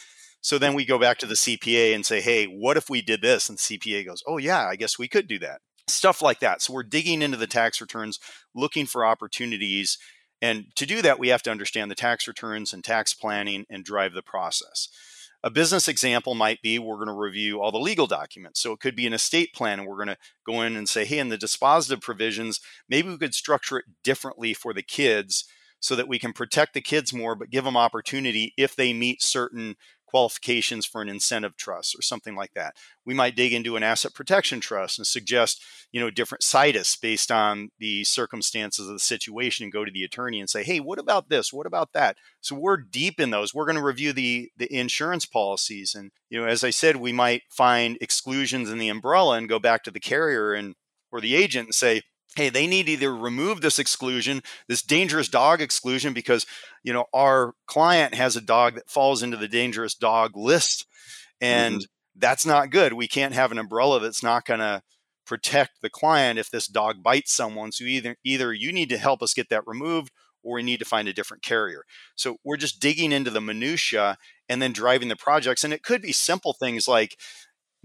So 0.41 0.57
then 0.57 0.73
we 0.73 0.85
go 0.85 0.97
back 0.97 1.17
to 1.19 1.25
the 1.25 1.35
CPA 1.35 1.93
and 1.93 2.05
say, 2.05 2.21
hey, 2.21 2.45
what 2.45 2.77
if 2.77 2.89
we 2.89 3.01
did 3.01 3.21
this? 3.21 3.49
And 3.49 3.57
the 3.57 3.77
CPA 3.77 4.05
goes, 4.05 4.23
oh, 4.25 4.37
yeah, 4.37 4.65
I 4.65 4.75
guess 4.75 4.97
we 4.97 5.07
could 5.07 5.27
do 5.27 5.39
that. 5.39 5.59
Stuff 5.88 6.21
like 6.21 6.39
that. 6.39 6.62
So 6.62 6.73
we're 6.73 6.84
digging 6.84 7.21
into 7.21 7.38
the 7.38 7.47
tax 7.47 7.80
returns, 7.80 8.19
looking 8.54 8.86
for 8.86 9.06
opportunities. 9.06 9.97
And 10.41 10.65
to 10.76 10.86
do 10.86 11.02
that, 11.02 11.19
we 11.19 11.30
have 11.30 11.41
to 11.43 11.52
understand 11.52 11.89
the 11.89 11.95
tax 11.95 12.28
returns 12.28 12.73
and 12.73 12.84
tax 12.84 13.13
planning 13.13 13.65
and 13.69 13.84
drive 13.84 14.13
the 14.13 14.21
process. 14.21 14.89
A 15.43 15.50
business 15.50 15.88
example 15.88 16.36
might 16.36 16.62
be 16.62 16.78
we're 16.78 16.95
going 16.95 17.08
to 17.08 17.13
review 17.13 17.62
all 17.62 17.71
the 17.71 17.78
legal 17.78 18.08
documents. 18.08 18.60
So 18.60 18.73
it 18.73 18.80
could 18.80 18.95
be 18.95 19.08
an 19.08 19.13
estate 19.13 19.54
plan, 19.54 19.80
and 19.80 19.88
we're 19.88 19.95
going 19.95 20.08
to 20.08 20.17
go 20.45 20.62
in 20.62 20.76
and 20.76 20.89
say, 20.89 21.06
hey, 21.06 21.19
in 21.19 21.30
the 21.30 21.38
dispositive 21.38 22.02
provisions, 22.02 22.60
maybe 22.89 23.10
we 23.10 23.17
could 23.17 23.36
structure 23.36 23.78
it 23.78 23.86
differently 24.04 24.54
for 24.54 24.73
the 24.73 24.84
kids 24.84 25.45
so 25.80 25.95
that 25.95 26.08
we 26.08 26.17
can 26.19 26.34
protect 26.34 26.73
the 26.73 26.82
kids 26.82 27.13
more, 27.13 27.36
but 27.36 27.52
give 27.52 27.63
them 27.63 27.78
opportunity 27.78 28.54
if 28.58 28.76
they 28.76 28.93
meet 28.93 29.21
certain 29.21 29.76
qualifications 30.07 30.85
for 30.85 31.01
an 31.01 31.09
incentive 31.09 31.55
trust 31.57 31.95
or 31.97 32.01
something 32.01 32.35
like 32.35 32.53
that. 32.55 32.75
We 33.05 33.13
might 33.13 33.35
dig 33.35 33.53
into 33.53 33.75
an 33.75 33.83
asset 33.83 34.13
protection 34.13 34.59
trust 34.59 34.97
and 34.97 35.05
suggest, 35.05 35.61
you 35.91 35.99
know, 35.99 36.09
different 36.09 36.43
situs 36.43 36.95
based 36.95 37.31
on 37.31 37.69
the 37.79 38.03
circumstances 38.03 38.87
of 38.87 38.93
the 38.93 38.99
situation 38.99 39.63
and 39.63 39.73
go 39.73 39.85
to 39.85 39.91
the 39.91 40.03
attorney 40.03 40.39
and 40.39 40.49
say, 40.49 40.63
"Hey, 40.63 40.79
what 40.79 40.99
about 40.99 41.29
this? 41.29 41.53
What 41.53 41.67
about 41.67 41.93
that?" 41.93 42.17
So 42.41 42.55
we're 42.55 42.77
deep 42.77 43.19
in 43.19 43.29
those. 43.29 43.53
We're 43.53 43.65
going 43.65 43.77
to 43.77 43.83
review 43.83 44.13
the 44.13 44.49
the 44.57 44.73
insurance 44.73 45.25
policies 45.25 45.93
and, 45.93 46.11
you 46.29 46.39
know, 46.39 46.47
as 46.47 46.63
I 46.63 46.69
said, 46.69 46.95
we 46.95 47.11
might 47.11 47.43
find 47.49 47.97
exclusions 48.01 48.69
in 48.69 48.77
the 48.77 48.89
umbrella 48.89 49.37
and 49.37 49.49
go 49.49 49.59
back 49.59 49.83
to 49.83 49.91
the 49.91 49.99
carrier 49.99 50.53
and 50.53 50.75
or 51.11 51.21
the 51.21 51.35
agent 51.35 51.67
and 51.67 51.75
say, 51.75 52.01
hey 52.35 52.49
they 52.49 52.67
need 52.67 52.85
to 52.85 52.91
either 52.93 53.15
remove 53.15 53.61
this 53.61 53.79
exclusion 53.79 54.41
this 54.67 54.81
dangerous 54.81 55.27
dog 55.27 55.61
exclusion 55.61 56.13
because 56.13 56.45
you 56.83 56.93
know 56.93 57.05
our 57.13 57.53
client 57.65 58.13
has 58.13 58.35
a 58.35 58.41
dog 58.41 58.75
that 58.75 58.89
falls 58.89 59.23
into 59.23 59.37
the 59.37 59.47
dangerous 59.47 59.95
dog 59.95 60.35
list 60.35 60.85
and 61.41 61.75
mm-hmm. 61.75 61.85
that's 62.15 62.45
not 62.45 62.71
good. 62.71 62.93
We 62.93 63.07
can't 63.07 63.33
have 63.33 63.51
an 63.51 63.59
umbrella 63.59 63.99
that's 63.99 64.23
not 64.23 64.45
going 64.45 64.59
to 64.59 64.81
protect 65.25 65.81
the 65.81 65.89
client 65.89 66.39
if 66.39 66.49
this 66.49 66.67
dog 66.67 67.03
bites 67.03 67.33
someone. 67.33 67.71
So 67.71 67.83
either 67.83 68.15
either 68.23 68.53
you 68.53 68.71
need 68.71 68.89
to 68.89 68.97
help 68.97 69.21
us 69.21 69.33
get 69.33 69.49
that 69.49 69.67
removed 69.67 70.11
or 70.43 70.55
we 70.55 70.63
need 70.63 70.79
to 70.79 70.85
find 70.85 71.07
a 71.07 71.13
different 71.13 71.43
carrier. 71.43 71.83
So 72.15 72.37
we're 72.43 72.57
just 72.57 72.79
digging 72.79 73.11
into 73.11 73.31
the 73.31 73.41
minutia 73.41 74.17
and 74.47 74.61
then 74.61 74.71
driving 74.71 75.09
the 75.09 75.15
projects 75.15 75.63
and 75.63 75.73
it 75.73 75.83
could 75.83 76.01
be 76.01 76.13
simple 76.13 76.53
things 76.53 76.87
like 76.87 77.17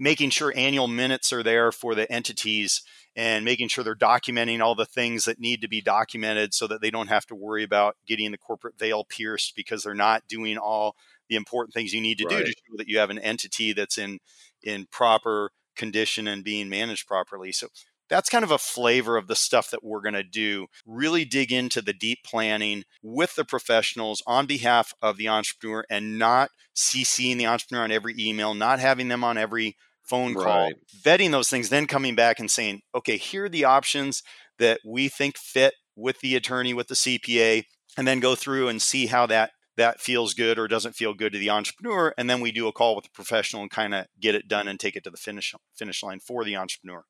making 0.03 0.29
sure 0.29 0.51
annual 0.53 0.87
minutes 0.87 1.31
are 1.31 1.43
there 1.43 1.71
for 1.71 1.95
the 1.95 2.11
entities 2.11 2.81
and 3.15 3.45
making 3.45 3.69
sure 3.69 3.85
they're 3.85 3.95
documenting 3.95 4.59
all 4.59 4.75
the 4.75 4.85
things 4.85 5.23
that 5.23 5.39
need 5.39 5.61
to 5.61 5.67
be 5.69 5.79
documented 5.79 6.53
so 6.53 6.67
that 6.67 6.81
they 6.81 6.91
don't 6.91 7.07
have 7.07 7.25
to 7.25 7.33
worry 7.33 7.63
about 7.63 7.95
getting 8.05 8.31
the 8.31 8.37
corporate 8.37 8.77
veil 8.77 9.05
pierced 9.05 9.55
because 9.55 9.83
they're 9.83 9.93
not 9.93 10.27
doing 10.27 10.57
all 10.57 10.97
the 11.29 11.37
important 11.37 11.73
things 11.73 11.93
you 11.93 12.01
need 12.01 12.17
to 12.17 12.25
right. 12.25 12.39
do 12.39 12.43
to 12.43 12.51
show 12.51 12.75
that 12.77 12.89
you 12.89 12.97
have 12.97 13.09
an 13.09 13.19
entity 13.19 13.71
that's 13.71 13.97
in 13.97 14.19
in 14.61 14.85
proper 14.91 15.51
condition 15.77 16.27
and 16.27 16.43
being 16.43 16.67
managed 16.67 17.07
properly. 17.07 17.53
So 17.53 17.67
that's 18.09 18.29
kind 18.29 18.43
of 18.43 18.51
a 18.51 18.57
flavor 18.57 19.15
of 19.15 19.27
the 19.27 19.35
stuff 19.35 19.69
that 19.71 19.83
we're 19.83 20.01
going 20.01 20.13
to 20.15 20.23
do. 20.23 20.67
Really 20.85 21.23
dig 21.23 21.53
into 21.53 21.81
the 21.81 21.93
deep 21.93 22.19
planning 22.25 22.83
with 23.01 23.35
the 23.35 23.45
professionals 23.45 24.21
on 24.27 24.47
behalf 24.47 24.93
of 25.01 25.15
the 25.15 25.29
entrepreneur 25.29 25.85
and 25.89 26.19
not 26.19 26.49
CCing 26.75 27.37
the 27.37 27.47
entrepreneur 27.47 27.85
on 27.85 27.91
every 27.91 28.15
email, 28.19 28.53
not 28.53 28.79
having 28.79 29.07
them 29.07 29.23
on 29.23 29.37
every 29.37 29.77
phone 30.03 30.33
call, 30.33 30.45
right. 30.45 30.75
vetting 31.03 31.31
those 31.31 31.49
things, 31.49 31.69
then 31.69 31.87
coming 31.87 32.15
back 32.15 32.39
and 32.39 32.51
saying, 32.51 32.81
okay, 32.93 33.17
here 33.17 33.45
are 33.45 33.49
the 33.49 33.65
options 33.65 34.23
that 34.59 34.79
we 34.85 35.07
think 35.07 35.37
fit 35.37 35.73
with 35.95 36.19
the 36.19 36.35
attorney, 36.35 36.73
with 36.73 36.87
the 36.87 36.95
CPA, 36.95 37.63
and 37.97 38.07
then 38.07 38.19
go 38.19 38.35
through 38.35 38.67
and 38.67 38.81
see 38.81 39.07
how 39.07 39.25
that 39.27 39.51
that 39.75 39.99
feels 39.99 40.33
good 40.33 40.59
or 40.59 40.67
doesn't 40.67 40.95
feel 40.95 41.13
good 41.13 41.33
to 41.33 41.39
the 41.39 41.49
entrepreneur 41.49 42.13
and 42.17 42.29
then 42.29 42.41
we 42.41 42.51
do 42.51 42.67
a 42.67 42.71
call 42.71 42.95
with 42.95 43.05
the 43.05 43.11
professional 43.11 43.63
and 43.63 43.71
kind 43.71 43.95
of 43.95 44.05
get 44.19 44.35
it 44.35 44.47
done 44.47 44.67
and 44.67 44.79
take 44.79 44.95
it 44.95 45.03
to 45.03 45.09
the 45.09 45.17
finish 45.17 45.53
finish 45.75 46.03
line 46.03 46.19
for 46.19 46.43
the 46.43 46.55
entrepreneur. 46.55 47.03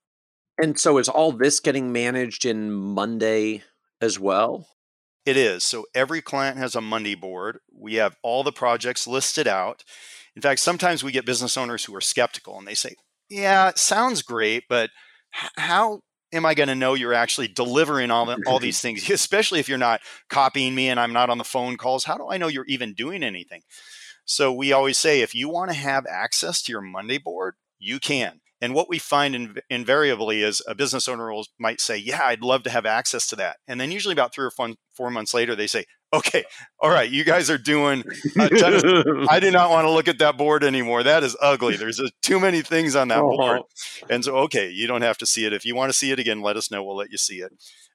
And 0.58 0.80
so 0.80 0.98
is 0.98 1.10
all 1.10 1.32
this 1.32 1.60
getting 1.60 1.92
managed 1.92 2.46
in 2.46 2.72
monday 2.72 3.64
as 4.00 4.20
well? 4.20 4.68
It 5.26 5.38
is. 5.38 5.64
So 5.64 5.86
every 5.96 6.22
client 6.22 6.58
has 6.58 6.76
a 6.76 6.82
monday 6.82 7.16
board. 7.16 7.60
We 7.74 7.96
have 7.96 8.18
all 8.22 8.44
the 8.44 8.52
projects 8.52 9.08
listed 9.08 9.48
out 9.48 9.84
in 10.36 10.42
fact, 10.42 10.60
sometimes 10.60 11.04
we 11.04 11.12
get 11.12 11.26
business 11.26 11.58
owners 11.58 11.86
who 11.86 11.96
are 11.96 12.02
skeptical 12.02 12.58
and 12.58 12.68
they 12.68 12.74
say, 12.74 12.96
Yeah, 13.30 13.70
it 13.70 13.78
sounds 13.78 14.22
great, 14.22 14.64
but 14.68 14.90
how 15.32 16.02
am 16.32 16.46
I 16.46 16.54
going 16.54 16.70
to 16.70 16.76
know 16.76 16.94
you're 16.94 17.14
actually 17.14 17.48
delivering 17.48 18.12
all, 18.12 18.26
the, 18.26 18.42
all 18.48 18.60
these 18.60 18.80
things, 18.82 19.10
especially 19.10 19.60
if 19.60 19.70
you're 19.70 19.78
not 19.78 20.02
copying 20.30 20.76
me 20.76 20.90
and 20.90 21.00
I'm 21.00 21.14
not 21.14 21.30
on 21.30 21.38
the 21.38 21.44
phone 21.44 21.78
calls? 21.78 22.06
How 22.06 22.18
do 22.18 22.28
I 22.30 22.38
know 22.38 22.48
you're 22.48 22.66
even 22.66 22.94
doing 22.94 23.24
anything? 23.24 23.62
So 24.26 24.54
we 24.54 24.72
always 24.72 24.98
say 24.98 25.22
if 25.22 25.36
you 25.36 25.50
want 25.50 25.72
to 25.72 25.78
have 25.78 26.06
access 26.10 26.62
to 26.64 26.72
your 26.72 26.82
Monday 26.82 27.18
board, 27.18 27.56
you 27.78 28.00
can. 28.00 28.40
And 28.62 28.74
what 28.74 28.88
we 28.88 28.98
find 28.98 29.36
in, 29.36 29.56
invariably 29.70 30.42
is 30.42 30.62
a 30.66 30.74
business 30.74 31.10
owner 31.10 31.34
will, 31.34 31.46
might 31.60 31.82
say, 31.82 31.98
"Yeah, 31.98 32.22
I'd 32.24 32.42
love 32.42 32.64
to 32.64 32.70
have 32.70 32.86
access 32.86 33.28
to 33.28 33.36
that," 33.36 33.58
and 33.68 33.82
then 33.82 33.92
usually 33.92 34.14
about 34.14 34.34
three 34.34 34.46
or 34.46 34.52
four, 34.52 34.70
four 34.96 35.10
months 35.10 35.34
later, 35.34 35.54
they 35.54 35.68
say, 35.68 35.84
"Okay, 36.14 36.44
all 36.80 36.90
right, 36.90 37.10
you 37.10 37.24
guys 37.24 37.50
are 37.50 37.58
doing. 37.58 38.04
I 38.40 39.40
do 39.40 39.52
not 39.52 39.70
want 39.70 39.86
to 39.86 39.92
look 39.92 40.08
at 40.08 40.20
that 40.20 40.38
board 40.38 40.64
anymore. 40.64 41.04
That 41.04 41.24
is 41.24 41.36
ugly. 41.42 41.76
There's 41.76 42.00
a, 42.00 42.10
too 42.22 42.40
many 42.40 42.62
things 42.62 42.96
on 42.96 43.08
that 43.10 43.20
oh. 43.20 43.36
board." 43.36 43.62
And 44.10 44.24
so, 44.24 44.36
okay, 44.38 44.70
you 44.70 44.88
don't 44.88 45.02
have 45.02 45.18
to 45.20 45.26
see 45.26 45.46
it. 45.46 45.54
If 45.54 45.66
you 45.66 45.76
want 45.76 45.92
to 45.92 45.98
see 45.98 46.12
it 46.12 46.20
again, 46.20 46.42
let 46.42 46.56
us 46.56 46.72
know. 46.72 46.84
We'll 46.84 46.96
let 46.96 47.12
you 47.12 47.18
see 47.18 47.38
it. 47.38 47.52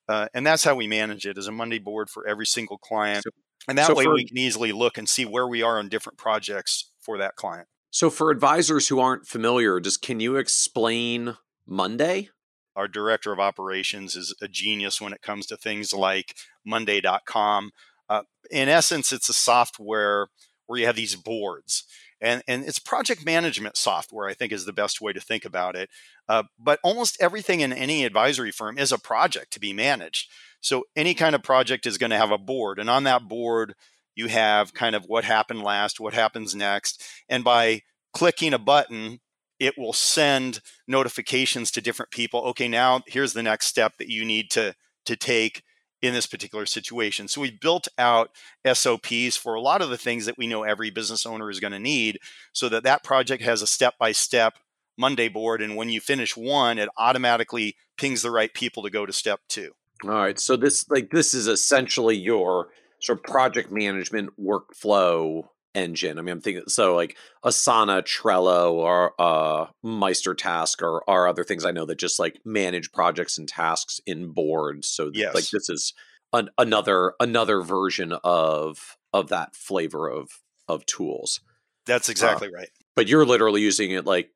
uh, 0.09 0.27
and 0.35 0.47
that's 0.47 0.65
how 0.65 0.75
we 0.75 0.87
manage 0.87 1.27
it 1.27 1.39
as 1.39 1.47
a 1.47 1.53
Monday 1.53 1.79
board 1.79 2.11
for 2.11 2.27
every 2.27 2.47
single 2.47 2.79
client. 2.79 3.25
So, 3.25 3.31
and 3.69 3.77
that 3.79 3.89
so 3.89 3.95
way 3.95 4.05
for, 4.05 4.15
we 4.15 4.27
can 4.27 4.39
easily 4.39 4.73
look 4.73 4.99
and 4.99 5.09
see 5.09 5.25
where 5.25 5.47
we 5.47 5.63
are 5.63 5.79
on 5.79 5.89
different 5.89 6.19
projects 6.19 6.91
for 7.01 7.19
that 7.19 7.37
client. 7.37 7.69
So 7.91 8.11
for 8.11 8.31
advisors 8.31 8.89
who 8.89 9.01
aren't 9.01 9.27
familiar, 9.27 9.81
just 9.81 10.03
can 10.03 10.21
you 10.21 10.37
explain 10.37 11.37
Monday? 11.67 12.31
Our 12.77 12.87
director 12.87 13.33
of 13.33 13.41
operations 13.41 14.15
is 14.15 14.35
a 14.41 14.47
genius 14.47 15.01
when 15.01 15.13
it 15.13 15.21
comes 15.23 15.47
to 15.47 15.57
things 15.57 15.93
like 15.93 16.35
Monday.com. 16.65 17.73
Uh, 18.09 18.23
in 18.51 18.69
essence, 18.69 19.13
it's 19.13 19.29
a 19.29 19.35
software 19.35 20.29
where 20.67 20.79
you 20.79 20.87
have 20.87 20.97
these 20.97 21.15
boards. 21.15 21.85
And, 22.21 22.43
and 22.49 22.65
it's 22.65 22.79
project 22.79 23.25
management 23.25 23.77
software, 23.77 24.29
I 24.29 24.35
think, 24.35 24.53
is 24.53 24.65
the 24.65 24.73
best 24.73 25.01
way 25.01 25.13
to 25.13 25.21
think 25.21 25.45
about 25.45 25.77
it. 25.77 25.89
Uh, 26.29 26.45
but 26.59 26.81
almost 26.83 27.17
everything 27.21 27.61
in 27.61 27.73
any 27.73 28.05
advisory 28.05 28.51
firm 28.51 28.77
is 28.77 28.91
a 28.91 28.99
project 28.99 29.53
to 29.53 29.61
be 29.61 29.73
managed. 29.73 30.29
So 30.61 30.85
any 30.97 31.15
kind 31.15 31.35
of 31.35 31.43
project 31.43 31.87
is 31.87 31.99
going 31.99 32.11
to 32.11 32.17
have 32.17 32.33
a 32.33 32.39
board. 32.39 32.79
And 32.79 32.91
on 32.91 33.05
that 33.05 33.29
board, 33.29 33.75
you 34.17 34.27
have 34.27 34.75
kind 34.75 34.97
of 34.97 35.05
what 35.05 35.25
happened 35.25 35.63
last, 35.63 36.01
what 36.01 36.13
happens 36.13 36.55
next. 36.55 37.05
And 37.29 37.45
by 37.45 37.83
clicking 38.13 38.53
a 38.53 38.59
button, 38.59 39.21
it 39.61 39.75
will 39.79 39.93
send 39.93 40.61
notifications 40.89 41.71
to 41.71 41.81
different 41.81 42.11
people. 42.11 42.41
Okay, 42.47 42.69
now 42.69 43.03
here's 43.07 43.33
the 43.33 43.43
next 43.43 43.67
step 43.67 43.95
that 43.99 44.09
you 44.09 44.25
need 44.25 44.51
to 44.51 44.75
to 45.07 45.17
take 45.17 45.63
in 46.01 46.15
this 46.15 46.27
particular 46.27 46.67
situation. 46.67 47.29
So 47.29 47.41
we 47.41 47.51
built 47.51 47.89
out 47.99 48.31
SOPs 48.73 49.37
for 49.37 49.55
a 49.55 49.61
lot 49.61 49.83
of 49.83 49.91
the 49.91 49.99
things 49.99 50.27
that 50.27 50.39
we 50.39 50.47
know 50.47 50.63
every 50.63 50.91
business 50.91 51.27
owner 51.27 51.51
is 51.51 51.61
going 51.61 51.73
to 51.73 51.79
need 51.79 52.21
so 52.53 52.69
that 52.69 52.85
that 52.85 53.03
project 53.03 53.43
has 53.43 53.63
a 53.63 53.67
step-by-step 53.67 54.59
Monday 54.97 55.29
board 55.29 55.63
and 55.63 55.77
when 55.77 55.89
you 55.89 56.01
finish 56.01 56.37
one 56.37 56.77
it 56.79 56.89
automatically 56.97 57.77
pings 57.97 58.23
the 58.23 58.31
right 58.31 58.53
people 58.53 58.83
to 58.83 58.91
go 58.91 59.07
to 59.07 59.13
step 59.13 59.41
2. 59.49 59.71
All 60.05 60.11
right. 60.11 60.39
So 60.39 60.57
this 60.57 60.89
like 60.89 61.11
this 61.11 61.35
is 61.35 61.47
essentially 61.47 62.17
your 62.17 62.69
sort 63.01 63.19
of 63.19 63.25
project 63.25 63.71
management 63.71 64.31
workflow 64.41 65.45
engine. 65.79 66.19
I 66.19 66.23
mean, 66.23 66.33
I'm 66.33 66.41
thinking 66.41 66.65
so 66.69 66.95
like 66.95 67.17
Asana, 67.45 68.03
Trello, 68.03 68.73
or 68.73 69.15
uh, 69.19 69.67
MeisterTask, 69.85 70.83
or 70.83 71.09
are 71.09 71.29
other 71.29 71.45
things 71.45 71.65
I 71.65 71.71
know 71.71 71.87
that 71.87 71.99
just 71.99 72.19
like 72.19 72.41
manage 72.45 72.93
projects 72.93 73.39
and 73.39 73.49
tasks 73.49 74.01
in 74.07 74.33
boards. 74.33 74.89
So 74.89 75.11
yes. 75.15 75.35
like 75.35 75.49
this 75.49 75.71
is 75.71 75.95
an, 76.33 76.51
another 76.59 77.15
another 77.21 77.63
version 77.63 78.13
of 78.25 78.97
of 79.13 79.29
that 79.29 79.55
flavor 79.55 80.09
of 80.09 80.29
of 80.67 80.85
tools. 80.87 81.41
That's 81.87 82.09
exactly 82.09 82.49
uh, 82.49 82.53
right. 82.53 82.71
But 82.97 83.09
you're 83.09 83.25
literally 83.25 83.63
using 83.63 83.93
it 83.93 84.05
like 84.05 84.31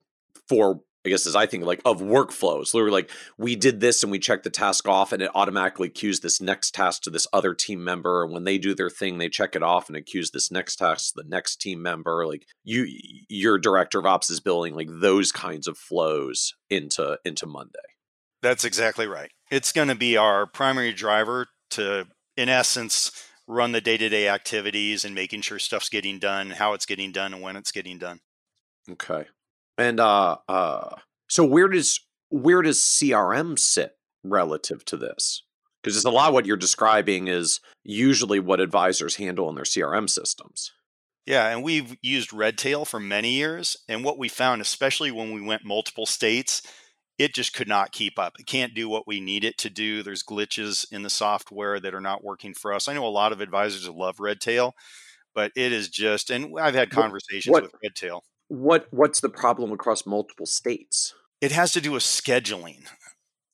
for 0.48 0.80
I 1.04 1.08
guess 1.08 1.26
as 1.26 1.34
I 1.34 1.46
think 1.46 1.64
like 1.64 1.80
of 1.84 2.00
workflows. 2.00 2.74
Literally 2.74 2.92
like 2.92 3.10
we 3.36 3.56
did 3.56 3.80
this 3.80 4.02
and 4.02 4.12
we 4.12 4.18
check 4.18 4.42
the 4.42 4.50
task 4.50 4.86
off 4.86 5.12
and 5.12 5.22
it 5.22 5.30
automatically 5.34 5.88
cues 5.88 6.20
this 6.20 6.40
next 6.40 6.74
task 6.74 7.02
to 7.02 7.10
this 7.10 7.26
other 7.32 7.54
team 7.54 7.82
member. 7.82 8.22
And 8.22 8.32
when 8.32 8.44
they 8.44 8.58
do 8.58 8.74
their 8.74 8.90
thing, 8.90 9.18
they 9.18 9.28
check 9.28 9.56
it 9.56 9.62
off 9.62 9.88
and 9.88 9.96
it 9.96 10.06
queues 10.06 10.30
this 10.30 10.50
next 10.50 10.76
task 10.76 11.14
to 11.14 11.22
the 11.22 11.28
next 11.28 11.56
team 11.60 11.82
member. 11.82 12.26
Like 12.26 12.46
you 12.62 12.86
your 13.28 13.58
director 13.58 13.98
of 13.98 14.06
ops 14.06 14.30
is 14.30 14.40
building 14.40 14.74
like 14.74 14.88
those 14.90 15.32
kinds 15.32 15.66
of 15.66 15.76
flows 15.76 16.54
into 16.70 17.18
into 17.24 17.46
Monday. 17.46 17.78
That's 18.40 18.64
exactly 18.64 19.06
right. 19.06 19.30
It's 19.50 19.72
going 19.72 19.88
to 19.88 19.94
be 19.94 20.16
our 20.16 20.46
primary 20.46 20.92
driver 20.92 21.48
to 21.70 22.06
in 22.36 22.48
essence 22.48 23.28
run 23.48 23.72
the 23.72 23.80
day-to-day 23.80 24.28
activities 24.28 25.04
and 25.04 25.14
making 25.14 25.42
sure 25.42 25.58
stuff's 25.58 25.88
getting 25.88 26.18
done, 26.18 26.50
how 26.50 26.74
it's 26.74 26.86
getting 26.86 27.12
done 27.12 27.34
and 27.34 27.42
when 27.42 27.56
it's 27.56 27.72
getting 27.72 27.98
done. 27.98 28.20
Okay. 28.90 29.26
And 29.78 30.00
uh, 30.00 30.36
uh, 30.48 30.96
so 31.28 31.44
where 31.44 31.68
does 31.68 32.00
where 32.28 32.62
does 32.62 32.78
CRM 32.78 33.58
sit 33.58 33.92
relative 34.24 34.84
to 34.86 34.96
this? 34.96 35.42
Because 35.82 35.96
it's 35.96 36.04
a 36.04 36.10
lot 36.10 36.32
what 36.32 36.46
you're 36.46 36.56
describing 36.56 37.28
is 37.28 37.60
usually 37.82 38.38
what 38.38 38.60
advisors 38.60 39.16
handle 39.16 39.48
in 39.48 39.56
their 39.56 39.64
CRM 39.64 40.08
systems. 40.08 40.70
Yeah, 41.26 41.48
and 41.48 41.62
we've 41.62 41.96
used 42.02 42.32
Redtail 42.32 42.84
for 42.84 43.00
many 43.00 43.32
years. 43.32 43.76
And 43.88 44.04
what 44.04 44.18
we 44.18 44.28
found, 44.28 44.60
especially 44.60 45.10
when 45.10 45.32
we 45.32 45.40
went 45.40 45.64
multiple 45.64 46.06
states, 46.06 46.62
it 47.18 47.34
just 47.34 47.54
could 47.54 47.68
not 47.68 47.92
keep 47.92 48.18
up. 48.18 48.34
It 48.38 48.46
can't 48.46 48.74
do 48.74 48.88
what 48.88 49.06
we 49.06 49.20
need 49.20 49.44
it 49.44 49.58
to 49.58 49.70
do. 49.70 50.02
There's 50.02 50.24
glitches 50.24 50.84
in 50.90 51.02
the 51.02 51.10
software 51.10 51.78
that 51.78 51.94
are 51.94 52.00
not 52.00 52.24
working 52.24 52.54
for 52.54 52.72
us. 52.72 52.88
I 52.88 52.94
know 52.94 53.06
a 53.06 53.08
lot 53.08 53.32
of 53.32 53.40
advisors 53.40 53.88
love 53.88 54.18
Redtail, 54.18 54.74
but 55.34 55.52
it 55.54 55.72
is 55.72 55.88
just, 55.88 56.30
and 56.30 56.58
I've 56.58 56.74
had 56.74 56.90
conversations 56.90 57.52
what, 57.52 57.62
with 57.64 57.74
Redtail 57.82 58.24
what 58.52 58.86
what's 58.90 59.20
the 59.20 59.30
problem 59.30 59.72
across 59.72 60.04
multiple 60.04 60.44
states? 60.44 61.14
It 61.40 61.52
has 61.52 61.72
to 61.72 61.80
do 61.80 61.92
with 61.92 62.02
scheduling. 62.02 62.86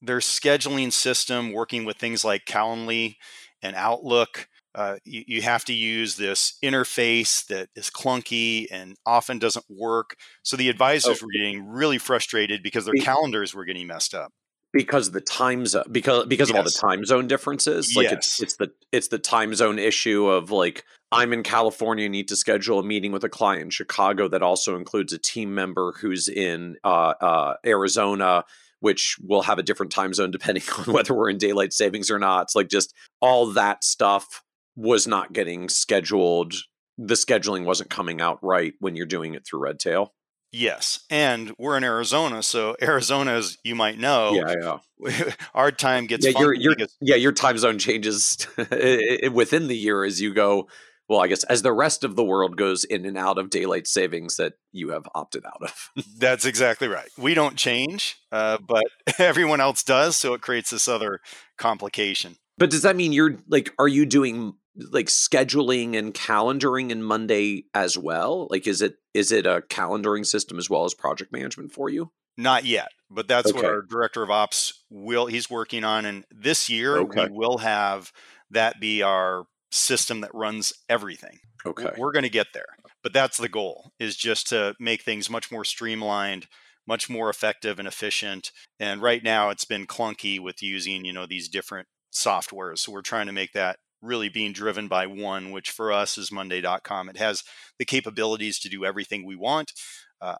Their 0.02 0.18
scheduling 0.18 0.92
system, 0.92 1.52
working 1.52 1.84
with 1.84 1.96
things 1.96 2.24
like 2.24 2.44
Calendly 2.46 3.16
and 3.62 3.76
Outlook, 3.76 4.48
uh, 4.74 4.96
you, 5.04 5.24
you, 5.26 5.42
have 5.42 5.64
to 5.64 5.72
use 5.72 6.16
this 6.16 6.56
interface 6.62 7.46
that 7.46 7.68
is 7.74 7.90
clunky 7.90 8.66
and 8.70 8.96
often 9.06 9.38
doesn't 9.38 9.64
work. 9.68 10.16
So 10.42 10.56
the 10.56 10.68
advisors 10.68 11.20
oh. 11.22 11.26
were 11.26 11.32
getting 11.32 11.66
really 11.66 11.98
frustrated 11.98 12.62
because 12.62 12.84
their 12.84 12.94
calendars 12.94 13.54
were 13.54 13.64
getting 13.64 13.87
messed 13.87 14.14
up 14.14 14.32
because 14.72 15.11
the 15.11 15.20
time 15.20 15.66
zone 15.66 15.85
because 15.90 16.26
because 16.26 16.48
yes. 16.48 16.54
of 16.54 16.57
all 16.57 16.64
the 16.64 16.70
time 16.70 17.04
zone 17.04 17.26
differences 17.26 17.94
like 17.96 18.04
yes. 18.04 18.12
it's 18.12 18.42
it's 18.42 18.57
the 18.57 18.70
it's 18.92 19.09
the 19.09 19.18
time 19.18 19.54
zone 19.54 19.78
issue 19.78 20.26
of 20.26 20.50
like 20.50 20.85
i'm 21.11 21.33
in 21.33 21.42
california 21.42 22.09
need 22.09 22.28
to 22.28 22.37
schedule 22.37 22.78
a 22.78 22.85
meeting 22.85 23.12
with 23.12 23.24
a 23.24 23.28
client 23.28 23.62
in 23.62 23.70
chicago 23.70 24.28
that 24.28 24.42
also 24.42 24.76
includes 24.76 25.12
a 25.12 25.18
team 25.18 25.54
member 25.54 25.94
who's 26.00 26.28
in 26.28 26.76
uh, 26.85 27.14
uh, 27.20 27.54
arizona 27.64 28.44
which 28.81 29.16
will 29.20 29.42
have 29.42 29.59
a 29.59 29.62
different 29.62 29.90
time 29.90 30.12
zone 30.12 30.31
depending 30.31 30.62
on 30.78 30.92
whether 30.92 31.14
we're 31.14 31.31
in 31.31 31.38
daylight 31.38 31.72
savings 31.72 32.11
or 32.11 32.18
not 32.18 32.42
it's 32.42 32.54
like 32.54 32.68
just 32.68 32.94
all 33.20 33.46
that 33.46 33.83
stuff 33.83 34.42
was 34.76 35.07
not 35.07 35.33
getting 35.33 35.68
scheduled 35.68 36.54
the 36.98 37.14
scheduling 37.14 37.64
wasn't 37.64 37.88
coming 37.88 38.20
out 38.20 38.38
right 38.42 38.74
when 38.81 38.96
you're 38.96 39.07
doing 39.07 39.35
it 39.35 39.46
through 39.46 39.61
redtail 39.61 40.12
Yes, 40.52 41.00
and 41.11 41.52
we're 41.58 41.76
in 41.76 41.84
Arizona, 41.84 42.42
so 42.42 42.76
Arizona, 42.82 43.32
as 43.32 43.58
you 43.64 43.74
might 43.74 43.98
know, 43.98 44.32
yeah, 44.32 44.78
yeah. 45.00 45.32
our 45.54 45.70
time 45.70 46.06
gets 46.06 46.24
yeah, 46.24 46.38
your, 46.38 46.54
your, 46.54 46.74
because- 46.74 46.96
yeah, 47.00 47.16
your 47.16 47.32
time 47.32 47.58
zone 47.58 47.78
changes 47.78 48.46
within 48.56 49.68
the 49.68 49.76
year 49.76 50.04
as 50.04 50.20
you 50.20 50.32
go. 50.32 50.68
Well, 51.08 51.20
I 51.20 51.26
guess 51.26 51.42
as 51.44 51.62
the 51.62 51.72
rest 51.72 52.04
of 52.04 52.16
the 52.16 52.24
world 52.24 52.58
goes 52.58 52.84
in 52.84 53.06
and 53.06 53.16
out 53.16 53.38
of 53.38 53.48
daylight 53.48 53.87
savings 53.87 54.37
that 54.37 54.54
you 54.72 54.90
have 54.90 55.08
opted 55.14 55.42
out 55.46 55.62
of. 55.62 56.04
That's 56.18 56.44
exactly 56.44 56.87
right. 56.87 57.08
We 57.16 57.32
don't 57.32 57.56
change, 57.56 58.16
uh, 58.30 58.58
but 58.58 58.84
everyone 59.18 59.61
else 59.61 59.82
does, 59.82 60.16
so 60.16 60.34
it 60.34 60.42
creates 60.42 60.68
this 60.68 60.87
other 60.87 61.20
complication. 61.56 62.37
But 62.58 62.68
does 62.70 62.82
that 62.82 62.94
mean 62.96 63.12
you're 63.12 63.37
like, 63.48 63.72
are 63.78 63.88
you 63.88 64.04
doing 64.04 64.52
like 64.90 65.06
scheduling 65.06 65.96
and 65.96 66.14
calendaring 66.14 66.90
in 66.90 67.02
Monday 67.02 67.64
as 67.74 67.98
well? 67.98 68.46
Like 68.50 68.66
is 68.66 68.82
it 68.82 68.96
is 69.14 69.32
it 69.32 69.46
a 69.46 69.62
calendaring 69.68 70.24
system 70.24 70.58
as 70.58 70.70
well 70.70 70.84
as 70.84 70.94
project 70.94 71.32
management 71.32 71.72
for 71.72 71.88
you? 71.88 72.10
Not 72.36 72.64
yet, 72.64 72.88
but 73.10 73.26
that's 73.26 73.50
okay. 73.50 73.56
what 73.56 73.64
our 73.64 73.82
director 73.82 74.22
of 74.22 74.30
ops 74.30 74.84
will 74.90 75.26
he's 75.26 75.50
working 75.50 75.84
on 75.84 76.04
and 76.04 76.24
this 76.30 76.68
year 76.70 76.98
okay. 76.98 77.28
we 77.28 77.36
will 77.36 77.58
have 77.58 78.12
that 78.50 78.80
be 78.80 79.02
our 79.02 79.46
system 79.70 80.20
that 80.20 80.34
runs 80.34 80.72
everything. 80.88 81.40
Okay. 81.66 81.90
We're 81.98 82.12
going 82.12 82.22
to 82.22 82.30
get 82.30 82.48
there. 82.54 82.76
But 83.02 83.12
that's 83.12 83.36
the 83.36 83.48
goal 83.48 83.92
is 83.98 84.16
just 84.16 84.48
to 84.48 84.74
make 84.78 85.02
things 85.02 85.30
much 85.30 85.50
more 85.50 85.64
streamlined, 85.64 86.46
much 86.86 87.10
more 87.10 87.28
effective 87.30 87.78
and 87.78 87.86
efficient. 87.86 88.52
And 88.80 89.02
right 89.02 89.22
now 89.22 89.50
it's 89.50 89.64
been 89.64 89.86
clunky 89.86 90.40
with 90.40 90.62
using, 90.62 91.04
you 91.04 91.12
know, 91.12 91.26
these 91.26 91.48
different 91.48 91.88
softwares. 92.12 92.78
So 92.78 92.92
we're 92.92 93.02
trying 93.02 93.26
to 93.26 93.32
make 93.32 93.52
that 93.52 93.78
really 94.02 94.28
being 94.28 94.52
driven 94.52 94.88
by 94.88 95.06
one, 95.06 95.50
which 95.50 95.70
for 95.70 95.92
us 95.92 96.18
is 96.18 96.32
Monday.com. 96.32 97.08
It 97.08 97.16
has 97.16 97.42
the 97.78 97.84
capabilities 97.84 98.58
to 98.61 98.68
do 98.68 98.84
everything 98.84 99.26
we 99.26 99.37
want. 99.37 99.72
Uh, 100.20 100.37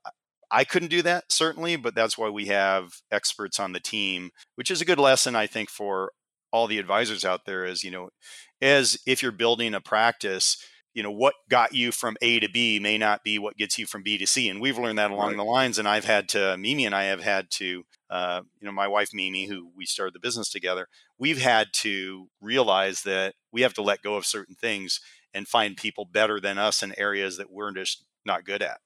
I 0.51 0.64
couldn't 0.64 0.88
do 0.88 1.03
that 1.03 1.25
certainly, 1.31 1.77
but 1.77 1.94
that's 1.94 2.16
why 2.16 2.29
we 2.29 2.47
have 2.47 2.92
experts 3.11 3.61
on 3.61 3.73
the 3.73 3.81
team, 3.81 4.31
which 4.55 4.71
is 4.71 4.81
a 4.81 4.87
good 4.87 4.99
lesson 4.99 5.37
I 5.37 5.47
think 5.47 5.68
for 5.68 6.12
all 6.53 6.66
the 6.66 6.79
advisors 6.79 7.25
out 7.25 7.42
there. 7.44 7.64
Is 7.64 7.85
you 7.85 7.90
know, 7.90 8.09
as 8.62 8.99
if 9.07 9.22
you're 9.22 9.33
building 9.33 9.74
a 9.74 9.80
practice, 9.80 10.57
you 10.99 11.05
know 11.05 11.12
what 11.12 11.34
got 11.49 11.72
you 11.72 11.92
from 11.92 12.16
A 12.22 12.40
to 12.40 12.49
B 12.49 12.80
may 12.80 12.99
not 12.99 13.22
be 13.22 13.38
what 13.38 13.57
gets 13.57 13.78
you 13.78 13.86
from 13.86 14.03
B 14.03 14.18
to 14.18 14.26
C, 14.26 14.49
and 14.49 14.61
we've 14.61 14.76
learned 14.76 14.99
that 14.99 15.12
along 15.12 15.28
right. 15.28 15.36
the 15.36 15.44
lines. 15.44 15.78
And 15.78 15.86
I've 15.86 16.05
had 16.05 16.28
to 16.30 16.57
Mimi 16.57 16.84
and 16.86 16.94
I 16.94 17.05
have 17.05 17.22
had 17.22 17.53
to 17.53 17.84
uh, 18.11 18.40
you 18.61 18.66
know, 18.66 18.72
my 18.72 18.88
wife 18.88 19.11
Mimi, 19.14 19.46
who 19.46 19.70
we 19.76 19.86
started 19.86 20.12
the 20.12 20.18
business 20.18 20.51
together, 20.51 20.88
we've 21.20 21.40
had 21.40 21.68
to 21.74 22.28
realize 22.40 23.03
that 23.03 23.34
we 23.53 23.61
have 23.62 23.74
to 23.74 23.82
let 23.82 24.03
go 24.03 24.16
of 24.16 24.26
certain 24.26 24.57
things 24.57 25.01
and 25.32 25.46
find 25.46 25.76
people 25.76 26.05
better 26.05 26.40
than 26.40 26.59
us 26.59 26.82
in 26.82 26.99
areas 26.99 27.36
that 27.36 27.53
we're 27.53 27.72
just 27.72 28.05
not 28.24 28.44
good 28.44 28.62
at. 28.62 28.78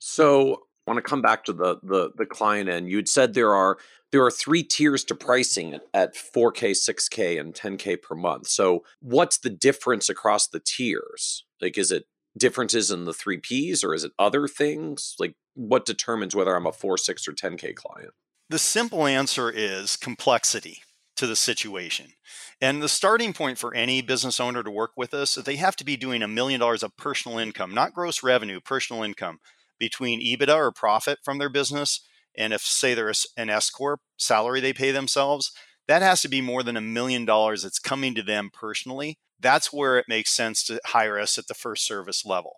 So 0.00 0.62
want 0.86 0.98
to 0.98 1.02
come 1.02 1.22
back 1.22 1.44
to 1.44 1.52
the 1.52 1.78
the 1.82 2.10
the 2.16 2.26
client 2.26 2.68
end. 2.68 2.90
You'd 2.90 3.08
said 3.08 3.34
there 3.34 3.54
are 3.54 3.78
there 4.12 4.24
are 4.24 4.30
three 4.30 4.62
tiers 4.62 5.02
to 5.04 5.14
pricing 5.14 5.80
at 5.92 6.14
4K, 6.14 6.70
6K, 6.70 7.40
and 7.40 7.52
10K 7.52 8.00
per 8.00 8.14
month. 8.14 8.46
So 8.46 8.84
what's 9.00 9.38
the 9.38 9.50
difference 9.50 10.08
across 10.08 10.46
the 10.46 10.60
tiers? 10.60 11.44
Like 11.60 11.76
is 11.78 11.90
it 11.90 12.04
differences 12.38 12.90
in 12.90 13.06
the 13.06 13.12
three 13.14 13.38
Ps 13.38 13.82
or 13.82 13.94
is 13.94 14.04
it 14.04 14.12
other 14.18 14.46
things? 14.46 15.14
Like 15.18 15.34
what 15.54 15.86
determines 15.86 16.34
whether 16.34 16.54
I'm 16.54 16.66
a 16.66 16.72
4, 16.72 16.98
6, 16.98 17.28
or 17.28 17.32
10K 17.32 17.74
client? 17.74 18.12
The 18.50 18.58
simple 18.58 19.06
answer 19.06 19.50
is 19.50 19.96
complexity. 19.96 20.82
to 21.16 21.26
the 21.28 21.36
situation. 21.36 22.12
And 22.60 22.82
the 22.82 22.88
starting 22.88 23.32
point 23.32 23.56
for 23.56 23.72
any 23.72 24.02
business 24.02 24.40
owner 24.40 24.64
to 24.64 24.70
work 24.70 24.90
with 24.96 25.14
us 25.14 25.36
is 25.36 25.44
they 25.44 25.56
have 25.56 25.76
to 25.76 25.84
be 25.84 25.96
doing 25.96 26.22
a 26.22 26.28
million 26.28 26.58
dollars 26.58 26.82
of 26.82 26.96
personal 26.96 27.38
income, 27.38 27.72
not 27.72 27.94
gross 27.94 28.22
revenue, 28.24 28.60
personal 28.60 29.02
income 29.04 29.38
between 29.78 30.20
EBITDA 30.20 30.54
or 30.54 30.72
profit 30.72 31.18
from 31.24 31.38
their 31.38 31.48
business. 31.48 32.00
And 32.36 32.52
if, 32.52 32.62
say, 32.62 32.94
they're 32.94 33.12
an 33.36 33.50
S 33.50 33.70
Corp 33.70 34.00
salary 34.16 34.60
they 34.60 34.72
pay 34.72 34.90
themselves, 34.90 35.52
that 35.86 36.02
has 36.02 36.22
to 36.22 36.28
be 36.28 36.40
more 36.40 36.62
than 36.62 36.76
a 36.76 36.80
million 36.80 37.24
dollars 37.24 37.62
that's 37.62 37.78
coming 37.78 38.14
to 38.14 38.22
them 38.22 38.50
personally. 38.52 39.18
That's 39.38 39.72
where 39.72 39.98
it 39.98 40.06
makes 40.08 40.30
sense 40.30 40.64
to 40.64 40.80
hire 40.86 41.18
us 41.18 41.38
at 41.38 41.48
the 41.48 41.54
first 41.54 41.86
service 41.86 42.24
level. 42.24 42.56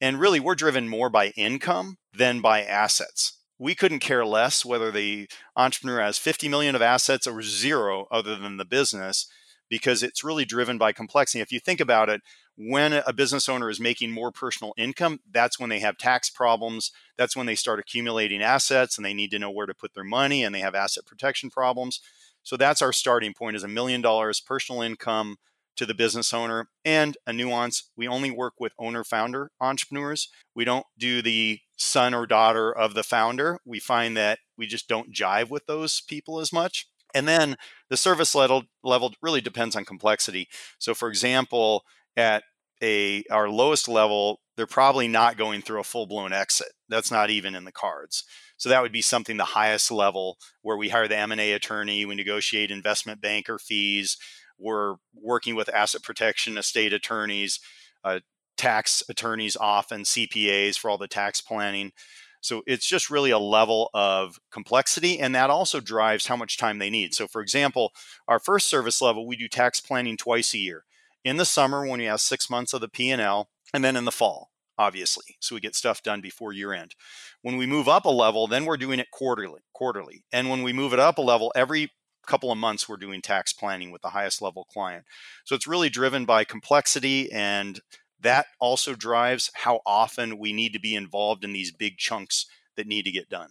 And 0.00 0.20
really, 0.20 0.40
we're 0.40 0.54
driven 0.54 0.88
more 0.88 1.08
by 1.08 1.28
income 1.28 1.96
than 2.12 2.40
by 2.40 2.62
assets 2.62 3.36
we 3.58 3.74
couldn't 3.74 4.00
care 4.00 4.24
less 4.24 4.64
whether 4.64 4.90
the 4.90 5.28
entrepreneur 5.56 6.00
has 6.00 6.18
50 6.18 6.48
million 6.48 6.74
of 6.74 6.82
assets 6.82 7.26
or 7.26 7.42
zero 7.42 8.06
other 8.10 8.36
than 8.36 8.56
the 8.56 8.64
business 8.64 9.26
because 9.68 10.02
it's 10.02 10.24
really 10.24 10.44
driven 10.44 10.78
by 10.78 10.92
complexity 10.92 11.40
if 11.40 11.52
you 11.52 11.60
think 11.60 11.80
about 11.80 12.08
it 12.08 12.20
when 12.56 12.92
a 12.92 13.12
business 13.12 13.48
owner 13.48 13.68
is 13.68 13.78
making 13.78 14.10
more 14.10 14.32
personal 14.32 14.72
income 14.76 15.20
that's 15.30 15.58
when 15.58 15.70
they 15.70 15.80
have 15.80 15.98
tax 15.98 16.30
problems 16.30 16.90
that's 17.16 17.36
when 17.36 17.46
they 17.46 17.54
start 17.54 17.78
accumulating 17.78 18.42
assets 18.42 18.96
and 18.96 19.04
they 19.04 19.14
need 19.14 19.30
to 19.30 19.38
know 19.38 19.50
where 19.50 19.66
to 19.66 19.74
put 19.74 19.94
their 19.94 20.04
money 20.04 20.42
and 20.42 20.54
they 20.54 20.60
have 20.60 20.74
asset 20.74 21.04
protection 21.04 21.50
problems 21.50 22.00
so 22.42 22.56
that's 22.56 22.80
our 22.80 22.92
starting 22.92 23.34
point 23.34 23.56
is 23.56 23.64
a 23.64 23.68
million 23.68 24.00
dollars 24.00 24.40
personal 24.40 24.80
income 24.80 25.36
to 25.76 25.86
the 25.86 25.94
business 25.94 26.32
owner. 26.32 26.68
And 26.84 27.16
a 27.26 27.32
nuance 27.32 27.90
we 27.96 28.08
only 28.08 28.30
work 28.30 28.54
with 28.58 28.72
owner 28.78 29.04
founder 29.04 29.50
entrepreneurs. 29.60 30.28
We 30.54 30.64
don't 30.64 30.86
do 30.98 31.22
the 31.22 31.60
son 31.76 32.14
or 32.14 32.26
daughter 32.26 32.72
of 32.72 32.94
the 32.94 33.02
founder. 33.02 33.58
We 33.64 33.78
find 33.78 34.16
that 34.16 34.38
we 34.56 34.66
just 34.66 34.88
don't 34.88 35.12
jive 35.12 35.50
with 35.50 35.66
those 35.66 36.00
people 36.00 36.40
as 36.40 36.52
much. 36.52 36.86
And 37.14 37.28
then 37.28 37.56
the 37.88 37.96
service 37.96 38.34
level 38.34 38.64
level 38.82 39.14
really 39.22 39.40
depends 39.40 39.76
on 39.76 39.84
complexity. 39.84 40.48
So 40.78 40.94
for 40.94 41.08
example, 41.08 41.84
at 42.16 42.42
a 42.82 43.24
our 43.30 43.48
lowest 43.48 43.88
level, 43.88 44.40
they're 44.56 44.66
probably 44.66 45.08
not 45.08 45.36
going 45.36 45.62
through 45.62 45.80
a 45.80 45.84
full-blown 45.84 46.32
exit. 46.32 46.72
That's 46.88 47.10
not 47.10 47.30
even 47.30 47.54
in 47.54 47.64
the 47.64 47.72
cards. 47.72 48.24
So 48.56 48.68
that 48.68 48.82
would 48.82 48.92
be 48.92 49.02
something 49.02 49.36
the 49.36 49.44
highest 49.44 49.90
level 49.90 50.38
where 50.62 50.76
we 50.76 50.88
hire 50.88 51.08
the 51.08 51.18
M&A 51.18 51.52
attorney, 51.52 52.06
we 52.06 52.14
negotiate 52.14 52.70
investment 52.70 53.20
banker 53.20 53.58
fees, 53.58 54.16
we're 54.58 54.94
working 55.14 55.54
with 55.54 55.68
asset 55.74 56.02
protection, 56.02 56.56
estate 56.56 56.92
attorneys, 56.92 57.60
uh, 58.04 58.20
tax 58.56 59.02
attorneys, 59.08 59.56
often 59.56 60.02
CPAs 60.02 60.78
for 60.78 60.90
all 60.90 60.98
the 60.98 61.08
tax 61.08 61.40
planning. 61.42 61.92
So 62.40 62.62
it's 62.66 62.86
just 62.86 63.10
really 63.10 63.30
a 63.30 63.38
level 63.38 63.90
of 63.92 64.38
complexity, 64.50 65.18
and 65.18 65.34
that 65.34 65.50
also 65.50 65.80
drives 65.80 66.26
how 66.26 66.36
much 66.36 66.56
time 66.56 66.78
they 66.78 66.90
need. 66.90 67.12
So, 67.14 67.26
for 67.26 67.42
example, 67.42 67.92
our 68.28 68.38
first 68.38 68.68
service 68.68 69.02
level, 69.02 69.26
we 69.26 69.36
do 69.36 69.48
tax 69.48 69.80
planning 69.80 70.16
twice 70.16 70.54
a 70.54 70.58
year. 70.58 70.84
In 71.26 71.38
the 71.38 71.44
summer, 71.44 71.84
when 71.84 71.98
we 71.98 72.04
have 72.04 72.20
six 72.20 72.48
months 72.48 72.72
of 72.72 72.80
the 72.80 72.88
P 72.88 73.10
and 73.10 73.20
L, 73.20 73.48
and 73.74 73.82
then 73.82 73.96
in 73.96 74.04
the 74.04 74.12
fall, 74.12 74.52
obviously, 74.78 75.36
so 75.40 75.56
we 75.56 75.60
get 75.60 75.74
stuff 75.74 76.00
done 76.00 76.20
before 76.20 76.52
year 76.52 76.72
end. 76.72 76.94
When 77.42 77.56
we 77.56 77.66
move 77.66 77.88
up 77.88 78.04
a 78.04 78.10
level, 78.10 78.46
then 78.46 78.64
we're 78.64 78.76
doing 78.76 79.00
it 79.00 79.10
quarterly. 79.10 79.62
Quarterly, 79.74 80.22
and 80.32 80.48
when 80.48 80.62
we 80.62 80.72
move 80.72 80.92
it 80.92 81.00
up 81.00 81.18
a 81.18 81.22
level, 81.22 81.50
every 81.56 81.90
couple 82.28 82.52
of 82.52 82.58
months 82.58 82.88
we're 82.88 82.96
doing 82.96 83.22
tax 83.22 83.52
planning 83.52 83.90
with 83.90 84.02
the 84.02 84.10
highest 84.10 84.40
level 84.40 84.68
client. 84.72 85.04
So 85.44 85.56
it's 85.56 85.66
really 85.66 85.88
driven 85.88 86.26
by 86.26 86.44
complexity 86.44 87.30
and 87.32 87.80
that 88.20 88.46
also 88.60 88.94
drives 88.94 89.50
how 89.54 89.80
often 89.84 90.38
we 90.38 90.52
need 90.52 90.74
to 90.74 90.80
be 90.80 90.94
involved 90.94 91.42
in 91.42 91.52
these 91.52 91.72
big 91.72 91.98
chunks 91.98 92.46
that 92.76 92.86
need 92.86 93.04
to 93.04 93.10
get 93.10 93.28
done. 93.28 93.50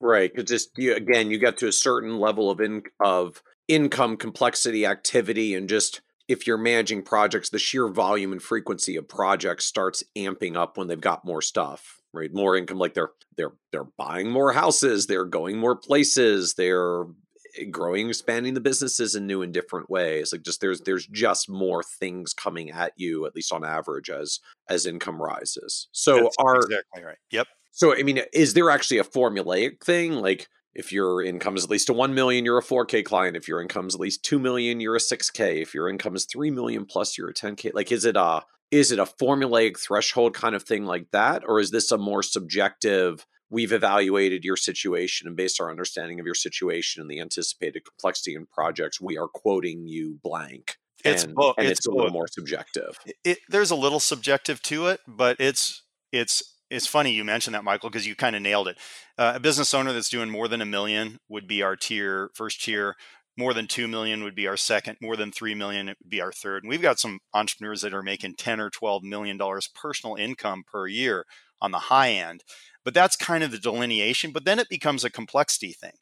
Right, 0.00 0.32
because 0.34 0.50
just 0.50 0.70
you, 0.76 0.96
again, 0.96 1.30
you 1.30 1.38
get 1.38 1.58
to 1.58 1.68
a 1.68 1.72
certain 1.72 2.18
level 2.18 2.50
of 2.50 2.60
in, 2.60 2.82
of 2.98 3.40
income, 3.68 4.16
complexity, 4.16 4.84
activity, 4.84 5.54
and 5.54 5.68
just 5.68 6.00
if 6.28 6.46
you're 6.46 6.58
managing 6.58 7.02
projects, 7.02 7.50
the 7.50 7.58
sheer 7.58 7.88
volume 7.88 8.32
and 8.32 8.42
frequency 8.42 8.96
of 8.96 9.08
projects 9.08 9.64
starts 9.64 10.02
amping 10.16 10.56
up 10.56 10.76
when 10.76 10.88
they've 10.88 11.00
got 11.00 11.24
more 11.24 11.42
stuff, 11.42 12.00
right? 12.12 12.32
More 12.32 12.56
income, 12.56 12.78
like 12.78 12.94
they're 12.94 13.10
they're 13.36 13.52
they're 13.72 13.88
buying 13.98 14.30
more 14.30 14.52
houses, 14.52 15.06
they're 15.06 15.24
going 15.24 15.58
more 15.58 15.76
places, 15.76 16.54
they're 16.54 17.04
eh, 17.58 17.64
growing 17.70 18.08
expanding 18.08 18.54
the 18.54 18.60
businesses 18.60 19.14
in 19.14 19.26
new 19.26 19.42
and 19.42 19.52
different 19.52 19.90
ways. 19.90 20.32
Like 20.32 20.42
just 20.42 20.60
there's 20.60 20.80
there's 20.80 21.06
just 21.06 21.50
more 21.50 21.82
things 21.82 22.32
coming 22.32 22.70
at 22.70 22.92
you 22.96 23.26
at 23.26 23.34
least 23.34 23.52
on 23.52 23.64
average 23.64 24.08
as 24.08 24.40
as 24.68 24.86
income 24.86 25.20
rises. 25.20 25.88
So 25.92 26.22
That's 26.22 26.36
are 26.38 26.56
exactly 26.56 27.04
right. 27.04 27.18
Yep. 27.30 27.48
so 27.72 27.94
i 27.94 28.02
mean 28.02 28.20
is 28.32 28.54
there 28.54 28.70
actually 28.70 28.98
a 28.98 29.04
formulaic 29.04 29.82
thing? 29.82 30.12
Like 30.14 30.48
if 30.74 30.92
your 30.92 31.22
income 31.22 31.56
is 31.56 31.64
at 31.64 31.70
least 31.70 31.88
a 31.88 31.92
1 31.92 32.14
million 32.14 32.44
you're 32.44 32.58
a 32.58 32.62
4k 32.62 33.04
client 33.04 33.36
if 33.36 33.48
your 33.48 33.60
income 33.60 33.86
is 33.86 33.94
at 33.94 34.00
least 34.00 34.24
2 34.24 34.38
million 34.38 34.80
you're 34.80 34.96
a 34.96 35.00
6k 35.00 35.62
if 35.62 35.74
your 35.74 35.88
income 35.88 36.14
is 36.16 36.24
3 36.24 36.50
million 36.50 36.84
plus 36.84 37.16
you're 37.16 37.30
a 37.30 37.34
10k 37.34 37.72
like 37.74 37.92
is 37.92 38.04
it 38.04 38.16
a 38.16 38.42
is 38.70 38.90
it 38.90 38.98
a 38.98 39.04
formulaic 39.04 39.78
threshold 39.78 40.34
kind 40.34 40.54
of 40.54 40.62
thing 40.62 40.84
like 40.84 41.10
that 41.12 41.42
or 41.46 41.60
is 41.60 41.70
this 41.70 41.92
a 41.92 41.98
more 41.98 42.22
subjective 42.22 43.26
we've 43.54 43.72
evaluated 43.72 44.44
your 44.44 44.56
situation 44.56 45.28
and 45.28 45.36
based 45.36 45.60
our 45.60 45.70
understanding 45.70 46.18
of 46.18 46.26
your 46.26 46.34
situation 46.34 47.00
and 47.00 47.08
the 47.08 47.20
anticipated 47.20 47.84
complexity 47.84 48.34
in 48.34 48.46
projects, 48.46 49.00
we 49.00 49.16
are 49.16 49.28
quoting 49.28 49.86
you 49.86 50.18
blank. 50.22 50.76
It's 51.04 51.24
and, 51.24 51.34
both. 51.34 51.54
and 51.58 51.68
it's, 51.68 51.80
it's, 51.80 51.86
a 51.86 51.92
little 51.92 52.10
more 52.10 52.26
subjective. 52.26 52.98
It, 53.06 53.16
it, 53.24 53.38
there's 53.48 53.70
a 53.70 53.76
little 53.76 54.00
subjective 54.00 54.60
to 54.62 54.88
it, 54.88 55.00
but 55.06 55.36
it's 55.38 55.82
it's 56.12 56.53
it's 56.70 56.86
funny 56.86 57.12
you 57.12 57.24
mentioned 57.24 57.54
that, 57.54 57.64
Michael, 57.64 57.90
because 57.90 58.06
you 58.06 58.14
kind 58.14 58.36
of 58.36 58.42
nailed 58.42 58.68
it. 58.68 58.78
Uh, 59.18 59.32
a 59.36 59.40
business 59.40 59.74
owner 59.74 59.92
that's 59.92 60.08
doing 60.08 60.30
more 60.30 60.48
than 60.48 60.60
a 60.60 60.66
million 60.66 61.18
would 61.28 61.46
be 61.46 61.62
our 61.62 61.76
tier, 61.76 62.30
first 62.34 62.62
tier. 62.62 62.96
More 63.36 63.52
than 63.52 63.66
two 63.66 63.88
million 63.88 64.22
would 64.22 64.36
be 64.36 64.46
our 64.46 64.56
second. 64.56 64.96
More 65.00 65.16
than 65.16 65.32
three 65.32 65.54
million 65.54 65.86
would 65.86 65.96
be 66.08 66.20
our 66.20 66.32
third. 66.32 66.62
And 66.62 66.70
we've 66.70 66.80
got 66.80 67.00
some 67.00 67.18
entrepreneurs 67.32 67.80
that 67.80 67.92
are 67.92 68.02
making 68.02 68.34
ten 68.36 68.60
or 68.60 68.70
twelve 68.70 69.02
million 69.02 69.36
dollars 69.36 69.68
personal 69.74 70.14
income 70.14 70.62
per 70.70 70.86
year 70.86 71.24
on 71.60 71.72
the 71.72 71.78
high 71.78 72.10
end. 72.12 72.44
But 72.84 72.94
that's 72.94 73.16
kind 73.16 73.42
of 73.42 73.50
the 73.50 73.58
delineation. 73.58 74.30
But 74.30 74.44
then 74.44 74.58
it 74.58 74.68
becomes 74.68 75.04
a 75.04 75.10
complexity 75.10 75.72
thing 75.72 75.94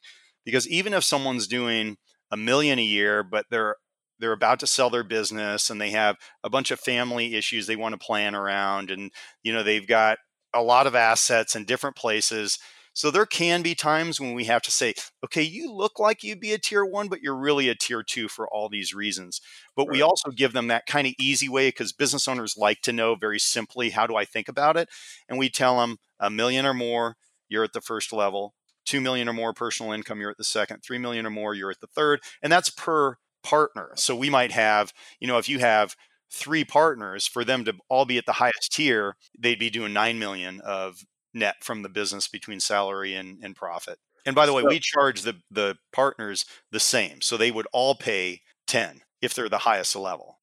because 0.44 0.68
even 0.68 0.92
if 0.92 1.04
someone's 1.04 1.46
doing 1.46 1.96
a 2.30 2.36
million 2.36 2.78
a 2.78 2.82
year, 2.82 3.22
but 3.22 3.46
they're 3.50 3.76
they're 4.18 4.32
about 4.32 4.60
to 4.60 4.66
sell 4.66 4.88
their 4.88 5.02
business 5.02 5.68
and 5.68 5.80
they 5.80 5.90
have 5.90 6.16
a 6.44 6.50
bunch 6.50 6.70
of 6.70 6.78
family 6.78 7.34
issues 7.34 7.66
they 7.66 7.76
want 7.76 7.92
to 7.92 8.06
plan 8.06 8.36
around 8.36 8.90
and 8.90 9.10
you 9.42 9.52
know 9.52 9.64
they've 9.64 9.86
got 9.86 10.18
a 10.54 10.62
lot 10.62 10.86
of 10.86 10.94
assets 10.94 11.56
in 11.56 11.64
different 11.64 11.96
places 11.96 12.58
so 12.94 13.10
there 13.10 13.26
can 13.26 13.62
be 13.62 13.74
times 13.74 14.20
when 14.20 14.34
we 14.34 14.44
have 14.44 14.62
to 14.62 14.70
say, 14.70 14.94
okay, 15.24 15.42
you 15.42 15.72
look 15.72 15.98
like 15.98 16.22
you'd 16.22 16.40
be 16.40 16.52
a 16.52 16.58
tier 16.58 16.84
one, 16.84 17.08
but 17.08 17.22
you're 17.22 17.36
really 17.36 17.68
a 17.68 17.74
tier 17.74 18.02
two 18.02 18.28
for 18.28 18.46
all 18.48 18.68
these 18.68 18.94
reasons. 18.94 19.40
But 19.74 19.86
right. 19.86 19.92
we 19.92 20.02
also 20.02 20.30
give 20.30 20.52
them 20.52 20.68
that 20.68 20.86
kind 20.86 21.06
of 21.06 21.14
easy 21.18 21.48
way 21.48 21.68
because 21.68 21.92
business 21.92 22.28
owners 22.28 22.56
like 22.56 22.82
to 22.82 22.92
know 22.92 23.14
very 23.14 23.38
simply, 23.38 23.90
how 23.90 24.06
do 24.06 24.16
I 24.16 24.24
think 24.24 24.48
about 24.48 24.76
it? 24.76 24.88
And 25.28 25.38
we 25.38 25.48
tell 25.48 25.78
them 25.78 25.98
a 26.20 26.28
million 26.28 26.66
or 26.66 26.74
more, 26.74 27.16
you're 27.48 27.64
at 27.64 27.72
the 27.72 27.80
first 27.80 28.12
level. 28.12 28.54
Two 28.84 29.00
million 29.00 29.28
or 29.28 29.32
more 29.32 29.52
personal 29.52 29.92
income, 29.92 30.20
you're 30.20 30.30
at 30.30 30.38
the 30.38 30.44
second. 30.44 30.82
Three 30.82 30.98
million 30.98 31.24
or 31.24 31.30
more, 31.30 31.54
you're 31.54 31.70
at 31.70 31.80
the 31.80 31.86
third. 31.86 32.20
And 32.42 32.52
that's 32.52 32.68
per 32.68 33.16
partner. 33.42 33.92
So 33.94 34.14
we 34.14 34.28
might 34.28 34.52
have, 34.52 34.92
you 35.18 35.28
know, 35.28 35.38
if 35.38 35.48
you 35.48 35.60
have 35.60 35.96
three 36.32 36.64
partners 36.64 37.26
for 37.26 37.44
them 37.44 37.64
to 37.64 37.74
all 37.88 38.04
be 38.04 38.18
at 38.18 38.26
the 38.26 38.32
highest 38.32 38.72
tier 38.72 39.16
they'd 39.38 39.58
be 39.58 39.70
doing 39.70 39.92
9 39.92 40.18
million 40.18 40.60
of 40.60 41.04
net 41.34 41.56
from 41.62 41.82
the 41.82 41.88
business 41.88 42.28
between 42.28 42.60
salary 42.60 43.14
and, 43.14 43.38
and 43.42 43.56
profit. 43.56 43.98
And 44.24 44.36
by 44.36 44.46
the 44.46 44.52
way, 44.52 44.62
we 44.62 44.78
charge 44.78 45.22
the, 45.22 45.36
the 45.50 45.76
partners 45.92 46.44
the 46.70 46.80
same. 46.80 47.20
So 47.20 47.36
they 47.36 47.50
would 47.50 47.66
all 47.72 47.94
pay 47.94 48.40
10 48.66 49.00
if 49.20 49.34
they're 49.34 49.48
the 49.48 49.58
highest 49.58 49.96
level. 49.96 50.38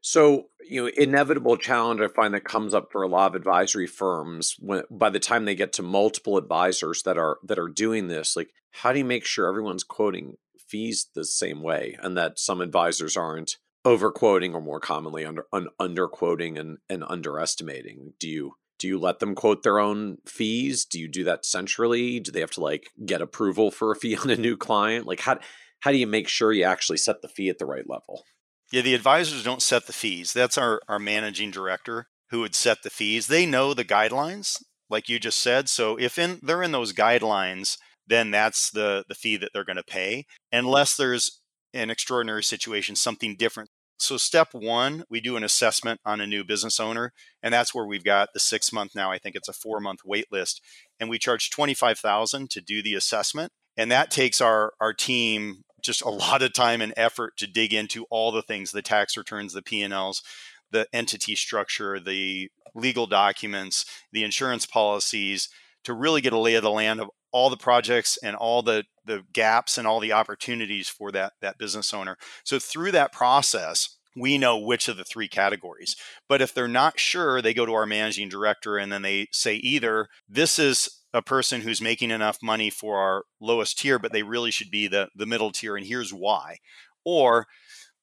So, 0.00 0.48
you 0.68 0.82
know, 0.82 0.90
inevitable 0.96 1.56
challenge 1.56 2.00
I 2.00 2.08
find 2.08 2.34
that 2.34 2.44
comes 2.44 2.74
up 2.74 2.88
for 2.92 3.02
a 3.02 3.08
lot 3.08 3.30
of 3.30 3.34
advisory 3.34 3.86
firms 3.86 4.54
when 4.58 4.82
by 4.90 5.08
the 5.08 5.18
time 5.18 5.46
they 5.46 5.54
get 5.54 5.72
to 5.74 5.82
multiple 5.82 6.36
advisors 6.36 7.02
that 7.04 7.16
are 7.16 7.38
that 7.44 7.58
are 7.58 7.68
doing 7.68 8.08
this, 8.08 8.36
like 8.36 8.50
how 8.70 8.92
do 8.92 8.98
you 8.98 9.04
make 9.04 9.24
sure 9.24 9.48
everyone's 9.48 9.82
quoting 9.82 10.34
fees 10.68 11.06
the 11.14 11.24
same 11.24 11.62
way 11.62 11.96
and 12.02 12.18
that 12.18 12.38
some 12.38 12.60
advisors 12.60 13.16
aren't 13.16 13.56
overquoting 13.84 14.54
or 14.54 14.60
more 14.60 14.80
commonly 14.80 15.24
under 15.24 15.46
un, 15.52 15.68
underquoting 15.80 16.58
and 16.58 16.78
and 16.88 17.04
underestimating? 17.04 18.14
Do 18.18 18.28
you 18.28 18.54
do 18.78 18.88
you 18.88 18.98
let 18.98 19.18
them 19.20 19.34
quote 19.34 19.62
their 19.62 19.78
own 19.78 20.18
fees? 20.26 20.84
Do 20.84 20.98
you 20.98 21.08
do 21.08 21.24
that 21.24 21.46
centrally? 21.46 22.20
Do 22.20 22.32
they 22.32 22.40
have 22.40 22.50
to 22.52 22.60
like 22.60 22.90
get 23.04 23.22
approval 23.22 23.70
for 23.70 23.92
a 23.92 23.96
fee 23.96 24.16
on 24.22 24.30
a 24.30 24.36
new 24.36 24.56
client? 24.56 25.06
Like 25.06 25.20
how 25.20 25.38
how 25.80 25.90
do 25.90 25.98
you 25.98 26.06
make 26.06 26.28
sure 26.28 26.52
you 26.52 26.64
actually 26.64 26.98
set 26.98 27.22
the 27.22 27.28
fee 27.28 27.48
at 27.48 27.58
the 27.58 27.66
right 27.66 27.88
level? 27.88 28.24
Yeah 28.72 28.82
the 28.82 28.94
advisors 28.94 29.44
don't 29.44 29.62
set 29.62 29.86
the 29.86 29.92
fees. 29.92 30.32
That's 30.32 30.58
our 30.58 30.80
our 30.88 30.98
managing 30.98 31.50
director 31.50 32.08
who 32.30 32.40
would 32.40 32.54
set 32.54 32.82
the 32.82 32.90
fees. 32.90 33.26
They 33.26 33.46
know 33.46 33.74
the 33.74 33.84
guidelines 33.84 34.62
like 34.90 35.08
you 35.08 35.18
just 35.18 35.40
said. 35.40 35.68
So 35.68 35.96
if 35.96 36.18
in 36.18 36.40
they're 36.42 36.62
in 36.62 36.72
those 36.72 36.92
guidelines 36.92 37.76
then 38.06 38.30
that's 38.30 38.70
the 38.70 39.04
the 39.08 39.14
fee 39.14 39.36
that 39.36 39.50
they're 39.52 39.64
going 39.64 39.76
to 39.76 39.84
pay. 39.84 40.26
Unless 40.52 40.96
there's 40.96 41.40
an 41.74 41.90
extraordinary 41.90 42.42
situation 42.42 42.96
something 42.96 43.36
different 43.36 43.68
so, 43.96 44.16
step 44.16 44.48
one, 44.52 45.04
we 45.08 45.20
do 45.20 45.36
an 45.36 45.44
assessment 45.44 46.00
on 46.04 46.20
a 46.20 46.26
new 46.26 46.44
business 46.44 46.80
owner. 46.80 47.12
And 47.42 47.54
that's 47.54 47.74
where 47.74 47.86
we've 47.86 48.04
got 48.04 48.30
the 48.34 48.40
six 48.40 48.72
month 48.72 48.94
now. 48.94 49.10
I 49.10 49.18
think 49.18 49.36
it's 49.36 49.48
a 49.48 49.52
four 49.52 49.80
month 49.80 50.00
wait 50.04 50.26
list. 50.32 50.60
And 50.98 51.08
we 51.08 51.18
charge 51.18 51.50
25000 51.50 52.50
to 52.50 52.60
do 52.60 52.82
the 52.82 52.94
assessment. 52.94 53.52
And 53.76 53.90
that 53.90 54.10
takes 54.10 54.40
our, 54.40 54.72
our 54.80 54.92
team 54.92 55.62
just 55.82 56.02
a 56.02 56.08
lot 56.10 56.42
of 56.42 56.52
time 56.52 56.80
and 56.80 56.92
effort 56.96 57.36
to 57.38 57.46
dig 57.46 57.72
into 57.72 58.04
all 58.10 58.32
the 58.32 58.42
things 58.42 58.72
the 58.72 58.82
tax 58.82 59.16
returns 59.16 59.52
the 59.52 59.62
p&l's 59.62 60.22
the 60.70 60.86
entity 60.94 61.34
structure 61.34 62.00
the 62.00 62.48
legal 62.74 63.06
documents 63.06 63.84
the 64.10 64.24
insurance 64.24 64.64
policies 64.64 65.50
to 65.84 65.92
really 65.92 66.22
get 66.22 66.32
a 66.32 66.38
lay 66.38 66.54
of 66.54 66.62
the 66.62 66.70
land 66.70 67.00
of 67.00 67.10
all 67.34 67.50
the 67.50 67.56
projects 67.56 68.16
and 68.22 68.36
all 68.36 68.62
the 68.62 68.84
the 69.04 69.22
gaps 69.34 69.76
and 69.76 69.86
all 69.86 70.00
the 70.00 70.12
opportunities 70.12 70.88
for 70.88 71.12
that 71.12 71.32
that 71.42 71.58
business 71.58 71.92
owner 71.92 72.16
so 72.44 72.58
through 72.58 72.92
that 72.92 73.12
process 73.12 73.98
we 74.16 74.38
know 74.38 74.56
which 74.56 74.88
of 74.88 74.96
the 74.96 75.04
three 75.04 75.26
categories. 75.26 75.96
But 76.28 76.40
if 76.40 76.54
they're 76.54 76.68
not 76.68 77.00
sure, 77.00 77.42
they 77.42 77.52
go 77.52 77.66
to 77.66 77.74
our 77.74 77.84
managing 77.84 78.28
director 78.28 78.78
and 78.78 78.92
then 78.92 79.02
they 79.02 79.26
say 79.32 79.56
either 79.56 80.08
this 80.28 80.58
is 80.58 80.88
a 81.12 81.22
person 81.22 81.60
who's 81.62 81.80
making 81.80 82.10
enough 82.10 82.38
money 82.42 82.70
for 82.70 82.98
our 82.98 83.24
lowest 83.40 83.78
tier, 83.78 83.98
but 83.98 84.12
they 84.12 84.22
really 84.22 84.50
should 84.50 84.70
be 84.70 84.88
the, 84.88 85.08
the 85.14 85.26
middle 85.26 85.52
tier, 85.52 85.76
and 85.76 85.86
here's 85.86 86.12
why. 86.12 86.58
Or 87.04 87.46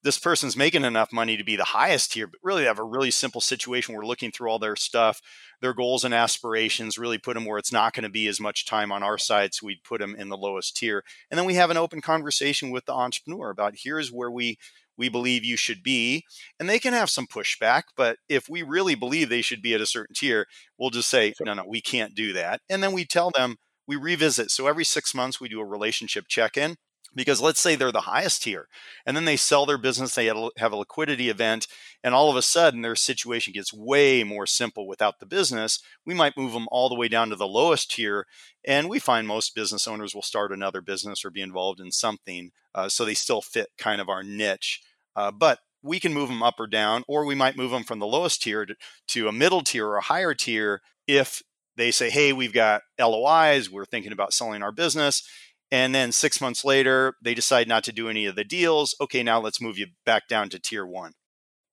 this 0.03 0.17
person's 0.17 0.57
making 0.57 0.83
enough 0.83 1.13
money 1.13 1.37
to 1.37 1.43
be 1.43 1.55
the 1.55 1.63
highest 1.63 2.13
tier, 2.13 2.27
but 2.27 2.39
really 2.43 2.65
have 2.65 2.79
a 2.79 2.83
really 2.83 3.11
simple 3.11 3.41
situation. 3.41 3.95
We're 3.95 4.05
looking 4.05 4.31
through 4.31 4.49
all 4.49 4.59
their 4.59 4.75
stuff, 4.75 5.21
their 5.61 5.73
goals 5.73 6.03
and 6.03 6.13
aspirations, 6.13 6.97
really 6.97 7.17
put 7.17 7.35
them 7.35 7.45
where 7.45 7.57
it's 7.57 7.71
not 7.71 7.93
going 7.93 8.03
to 8.03 8.09
be 8.09 8.27
as 8.27 8.39
much 8.39 8.65
time 8.65 8.91
on 8.91 9.03
our 9.03 9.17
side. 9.17 9.53
So 9.53 9.67
we'd 9.67 9.83
put 9.83 10.01
them 10.01 10.15
in 10.15 10.29
the 10.29 10.37
lowest 10.37 10.75
tier. 10.75 11.03
And 11.29 11.37
then 11.37 11.45
we 11.45 11.53
have 11.55 11.69
an 11.69 11.77
open 11.77 12.01
conversation 12.01 12.71
with 12.71 12.85
the 12.85 12.93
entrepreneur 12.93 13.49
about 13.49 13.75
here's 13.83 14.11
where 14.11 14.31
we 14.31 14.57
we 14.97 15.09
believe 15.09 15.43
you 15.43 15.57
should 15.57 15.81
be. 15.81 16.25
And 16.59 16.69
they 16.69 16.77
can 16.77 16.93
have 16.93 17.09
some 17.09 17.25
pushback, 17.25 17.83
but 17.95 18.17
if 18.29 18.47
we 18.49 18.61
really 18.61 18.93
believe 18.93 19.29
they 19.29 19.41
should 19.41 19.61
be 19.61 19.73
at 19.73 19.81
a 19.81 19.85
certain 19.85 20.13
tier, 20.13 20.45
we'll 20.77 20.89
just 20.91 21.09
say, 21.09 21.33
no, 21.41 21.53
no, 21.53 21.63
we 21.65 21.81
can't 21.81 22.13
do 22.13 22.33
that. 22.33 22.61
And 22.69 22.83
then 22.83 22.91
we 22.91 23.05
tell 23.05 23.31
them, 23.31 23.55
we 23.87 23.95
revisit. 23.95 24.51
So 24.51 24.67
every 24.67 24.85
six 24.85 25.15
months, 25.15 25.41
we 25.41 25.49
do 25.49 25.59
a 25.59 25.65
relationship 25.65 26.25
check 26.27 26.55
in 26.55 26.75
because 27.13 27.41
let's 27.41 27.59
say 27.59 27.75
they're 27.75 27.91
the 27.91 28.01
highest 28.01 28.43
tier 28.43 28.67
and 29.05 29.15
then 29.15 29.25
they 29.25 29.35
sell 29.35 29.65
their 29.65 29.77
business 29.77 30.15
they 30.15 30.25
have 30.25 30.71
a 30.71 30.75
liquidity 30.75 31.29
event 31.29 31.67
and 32.03 32.13
all 32.13 32.29
of 32.29 32.35
a 32.35 32.41
sudden 32.41 32.81
their 32.81 32.95
situation 32.95 33.53
gets 33.53 33.73
way 33.73 34.23
more 34.23 34.45
simple 34.45 34.87
without 34.87 35.19
the 35.19 35.25
business 35.25 35.79
we 36.05 36.13
might 36.13 36.37
move 36.37 36.53
them 36.53 36.67
all 36.71 36.89
the 36.89 36.95
way 36.95 37.07
down 37.07 37.29
to 37.29 37.35
the 37.35 37.47
lowest 37.47 37.91
tier 37.91 38.25
and 38.65 38.89
we 38.89 38.99
find 38.99 39.27
most 39.27 39.55
business 39.55 39.87
owners 39.87 40.15
will 40.15 40.21
start 40.21 40.51
another 40.51 40.81
business 40.81 41.25
or 41.25 41.29
be 41.29 41.41
involved 41.41 41.79
in 41.79 41.91
something 41.91 42.51
uh, 42.73 42.87
so 42.87 43.03
they 43.03 43.13
still 43.13 43.41
fit 43.41 43.67
kind 43.77 43.99
of 43.99 44.09
our 44.09 44.23
niche 44.23 44.81
uh, 45.15 45.31
but 45.31 45.59
we 45.83 45.99
can 45.99 46.13
move 46.13 46.29
them 46.29 46.43
up 46.43 46.59
or 46.59 46.67
down, 46.67 47.03
or 47.07 47.25
we 47.25 47.35
might 47.35 47.57
move 47.57 47.71
them 47.71 47.83
from 47.83 47.99
the 47.99 48.07
lowest 48.07 48.43
tier 48.43 48.65
to, 48.65 48.75
to 49.07 49.27
a 49.27 49.31
middle 49.31 49.61
tier 49.61 49.87
or 49.87 49.97
a 49.97 50.03
higher 50.03 50.33
tier 50.33 50.81
if 51.07 51.41
they 51.75 51.91
say, 51.91 52.09
hey, 52.09 52.33
we've 52.33 52.53
got 52.53 52.81
LOIs, 52.99 53.69
we're 53.69 53.85
thinking 53.85 54.11
about 54.11 54.33
selling 54.33 54.61
our 54.61 54.71
business. 54.71 55.27
And 55.71 55.95
then 55.95 56.11
six 56.11 56.41
months 56.41 56.65
later, 56.65 57.15
they 57.23 57.33
decide 57.33 57.67
not 57.67 57.83
to 57.85 57.93
do 57.93 58.09
any 58.09 58.25
of 58.25 58.35
the 58.35 58.43
deals. 58.43 58.93
Okay, 58.99 59.23
now 59.23 59.39
let's 59.39 59.61
move 59.61 59.77
you 59.77 59.87
back 60.05 60.27
down 60.27 60.49
to 60.49 60.59
tier 60.59 60.85
one. 60.85 61.13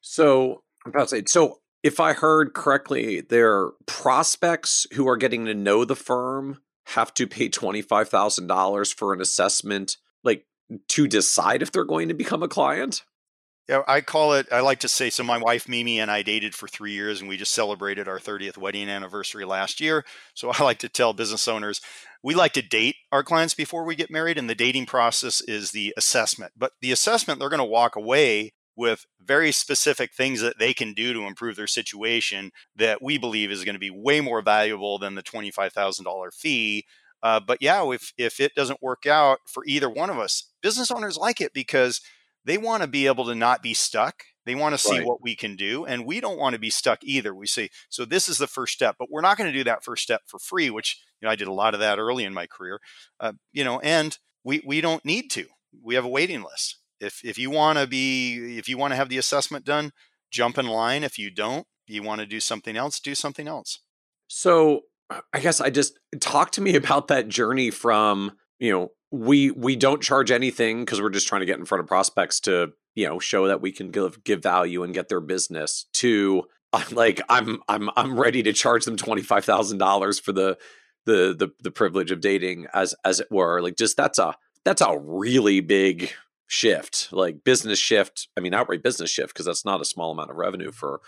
So, 0.01 0.63
I'm 0.87 0.91
about 0.91 1.09
to 1.09 1.17
say, 1.17 1.23
so 1.27 1.59
if 1.83 1.99
I 1.99 2.13
heard 2.13 2.55
correctly, 2.55 3.21
their 3.21 3.71
prospects 3.87 4.87
who 4.95 5.09
are 5.09 5.17
getting 5.17 5.47
to 5.47 5.55
know 5.55 5.85
the 5.85 5.97
firm 5.97 6.61
have 6.87 7.13
to 7.15 7.27
pay 7.27 7.49
$25,000 7.49 8.95
for 8.95 9.13
an 9.13 9.21
assessment, 9.21 9.97
like 10.23 10.47
to 10.89 11.07
decide 11.07 11.63
if 11.63 11.73
they're 11.73 11.85
going 11.85 12.09
to 12.09 12.15
become 12.15 12.43
a 12.43 12.49
client? 12.49 13.03
Yeah, 13.69 13.83
I 13.87 14.01
call 14.01 14.33
it, 14.33 14.47
I 14.51 14.61
like 14.61 14.81
to 14.81 14.89
say, 14.89 15.11
so 15.11 15.23
my 15.23 15.37
wife 15.37 15.69
Mimi 15.69 16.01
and 16.01 16.11
I 16.11 16.23
dated 16.23 16.55
for 16.55 16.69
three 16.69 16.93
years 16.93 17.21
and 17.21 17.29
we 17.29 17.37
just 17.37 17.53
celebrated 17.53 18.09
our 18.09 18.19
30th 18.19 18.57
wedding 18.57 18.89
anniversary 18.89 19.45
last 19.45 19.79
year. 19.81 20.05
So 20.35 20.51
I 20.55 20.63
like 20.63 20.79
to 20.81 20.89
tell 20.89 21.13
business 21.13 21.47
owners, 21.47 21.81
we 22.23 22.35
like 22.35 22.53
to 22.55 22.63
date 22.63 22.97
our 23.13 23.23
clients 23.23 23.55
before 23.55 23.85
we 23.85 23.95
get 23.95 24.11
married, 24.11 24.39
and 24.39 24.49
the 24.51 24.55
dating 24.55 24.87
process 24.87 25.41
is 25.43 25.71
the 25.71 25.95
assessment. 25.97 26.53
But 26.57 26.73
the 26.81 26.91
assessment, 26.93 27.39
they're 27.39 27.49
going 27.49 27.59
to 27.59 27.65
walk 27.65 27.95
away 27.95 28.53
with 28.75 29.05
very 29.23 29.53
specific 29.53 30.15
things 30.15 30.41
that 30.41 30.59
they 30.59 30.73
can 30.73 30.95
do 30.95 31.13
to 31.13 31.23
improve 31.27 31.57
their 31.57 31.67
situation 31.67 32.51
that 32.75 33.03
we 33.03 33.19
believe 33.19 33.51
is 33.51 33.65
going 33.65 33.75
to 33.75 33.79
be 33.81 33.91
way 33.91 34.21
more 34.21 34.41
valuable 34.43 34.99
than 34.99 35.15
the 35.15 35.23
$25,000 35.23 36.35
fee. 36.35 36.85
Uh, 37.23 37.41
but 37.41 37.59
yeah, 37.61 37.89
if, 37.93 38.13
if 38.17 38.41
it 38.41 38.55
doesn't 38.55 38.83
work 38.83 39.07
out 39.07 39.39
for 39.47 39.65
either 39.67 39.91
one 39.91 40.11
of 40.11 40.19
us, 40.19 40.53
business 40.63 40.91
owners 40.91 41.17
like 41.17 41.41
it 41.41 41.53
because 41.53 42.01
they 42.49 42.57
want 42.57 42.83
to 42.83 42.89
be 42.89 43.07
able 43.07 43.27
to 43.27 43.35
not 43.35 43.63
be 43.63 43.75
stuck. 43.75 44.23
They 44.47 44.55
want 44.55 44.73
to 44.73 44.79
see 44.79 44.99
right. 44.99 45.07
what 45.07 45.23
we 45.23 45.37
can 45.37 45.55
do. 45.55 45.85
And 45.85 46.07
we 46.07 46.19
don't 46.19 46.39
want 46.39 46.55
to 46.55 46.59
be 46.59 46.71
stuck 46.71 47.01
either. 47.03 47.35
We 47.35 47.47
say, 47.47 47.69
so 47.91 48.07
this 48.07 48.27
is 48.27 48.39
the 48.39 48.47
first 48.47 48.73
step, 48.73 48.97
but 48.99 49.11
we're 49.11 49.21
not 49.21 49.37
going 49.37 49.53
to 49.53 49.59
do 49.59 49.65
that 49.65 49.85
first 49.85 50.03
step 50.03 50.23
for 50.27 50.39
free, 50.39 50.71
which, 50.71 50.99
you 51.21 51.27
know, 51.27 51.31
I 51.31 51.37
did 51.37 51.47
a 51.47 51.53
lot 51.53 51.75
of 51.75 51.81
that 51.81 51.99
early 51.99 52.25
in 52.25 52.33
my 52.33 52.47
career, 52.47 52.81
uh, 53.21 53.33
you 53.53 53.65
know, 53.65 53.81
and 53.81 54.17
we, 54.45 54.63
we 54.67 54.81
don't 54.81 55.05
need 55.05 55.31
to. 55.33 55.45
We 55.85 55.95
have 55.97 56.07
a 56.07 56.09
waiting 56.09 56.43
list. 56.43 56.79
If, 57.01 57.21
if 57.23 57.37
you 57.37 57.51
want 57.51 57.79
to 57.79 57.87
be, 57.87 58.57
if 58.57 58.67
you 58.67 58.79
want 58.79 58.93
to 58.93 58.97
have 58.97 59.11
the 59.11 59.19
assessment 59.19 59.67
done, 59.67 59.93
jump 60.31 60.57
in 60.57 60.67
line. 60.67 61.05
If 61.05 61.19
you 61.19 61.31
don't, 61.31 61.67
you 61.87 62.03
want 62.03 62.23
to 62.23 62.27
do 62.27 62.41
something 62.41 62.79
else, 62.79 62.99
do 62.99 63.15
something 63.15 63.47
else. 63.47 63.81
So 64.29 64.83
I 65.35 65.41
guess 65.41 65.61
I 65.61 65.69
just 65.69 65.99
talk 66.19 66.53
to 66.53 66.63
me 66.63 66.75
about 66.75 67.09
that 67.09 67.29
journey 67.29 67.71
from, 67.71 68.33
you 68.59 68.73
know, 68.73 68.89
we 69.11 69.51
we 69.51 69.77
don't 69.77 70.03
charge 70.03 70.31
anything 70.31 70.85
because 70.85 71.01
we're 71.01 71.11
just 71.11 71.29
trying 71.29 71.41
to 71.41 71.47
get 71.47 71.59
in 71.59 71.65
front 71.65 71.81
of 71.81 71.87
prospects 71.87 72.41
to 72.41 72.73
you 72.95 73.07
know 73.07 73.19
show 73.19 73.49
that 73.49 73.61
we 73.61 73.73
can 73.73 73.91
give 73.91 74.23
give 74.25 74.43
value 74.43 74.83
and 74.83 74.95
get 74.95 75.09
their 75.09 75.21
business 75.21 75.87
to 75.93 76.45
like 76.93 77.21
i'm 77.29 77.61
i'm 77.69 77.91
i'm 77.97 78.19
ready 78.19 78.43
to 78.43 78.53
charge 78.53 78.85
them 78.85 78.97
$25000 78.97 80.21
for 80.21 80.33
the 80.33 80.59
the 81.07 81.35
the 81.39 81.49
the 81.63 81.71
privilege 81.71 82.11
of 82.11 82.21
dating 82.21 82.67
as 82.75 82.95
as 83.05 83.21
it 83.21 83.29
were 83.31 83.63
like 83.63 83.77
just 83.77 83.97
that's 83.97 84.19
a 84.19 84.35
that's 84.65 84.83
a 84.83 84.99
really 84.99 85.61
big 85.61 86.13
shift 86.47 87.09
like 87.13 87.45
business 87.45 87.79
shift 87.79 88.29
i 88.37 88.41
mean 88.41 88.53
outright 88.53 88.83
business 88.83 89.11
shift 89.11 89.33
because 89.33 89.47
that's 89.47 89.65
not 89.65 89.81
a 89.81 89.87
small 89.87 90.11
amount 90.11 90.31
of 90.31 90.37
revenue 90.37 90.71
for 90.71 91.01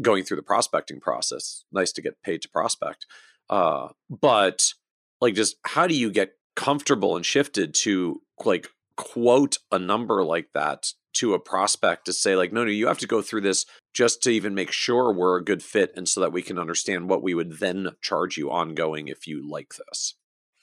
going 0.00 0.24
through 0.24 0.36
the 0.36 0.42
prospecting 0.42 1.00
process. 1.00 1.64
Nice 1.72 1.92
to 1.92 2.02
get 2.02 2.22
paid 2.22 2.42
to 2.42 2.48
prospect. 2.48 3.06
Uh 3.50 3.88
but 4.08 4.72
like 5.20 5.34
just 5.34 5.56
how 5.64 5.86
do 5.86 5.94
you 5.94 6.10
get 6.10 6.32
comfortable 6.58 7.14
and 7.14 7.24
shifted 7.24 7.72
to 7.72 8.20
like 8.44 8.68
quote 8.96 9.58
a 9.70 9.78
number 9.78 10.24
like 10.24 10.48
that 10.54 10.92
to 11.14 11.32
a 11.32 11.38
prospect 11.38 12.04
to 12.04 12.12
say 12.12 12.34
like 12.34 12.52
no 12.52 12.64
no 12.64 12.70
you 12.70 12.88
have 12.88 12.98
to 12.98 13.06
go 13.06 13.22
through 13.22 13.40
this 13.40 13.64
just 13.94 14.24
to 14.24 14.30
even 14.30 14.56
make 14.56 14.72
sure 14.72 15.12
we're 15.12 15.36
a 15.36 15.44
good 15.44 15.62
fit 15.62 15.92
and 15.94 16.08
so 16.08 16.20
that 16.20 16.32
we 16.32 16.42
can 16.42 16.58
understand 16.58 17.08
what 17.08 17.22
we 17.22 17.32
would 17.32 17.60
then 17.60 17.90
charge 18.02 18.36
you 18.36 18.50
ongoing 18.50 19.06
if 19.06 19.24
you 19.24 19.48
like 19.48 19.74
this. 19.76 20.14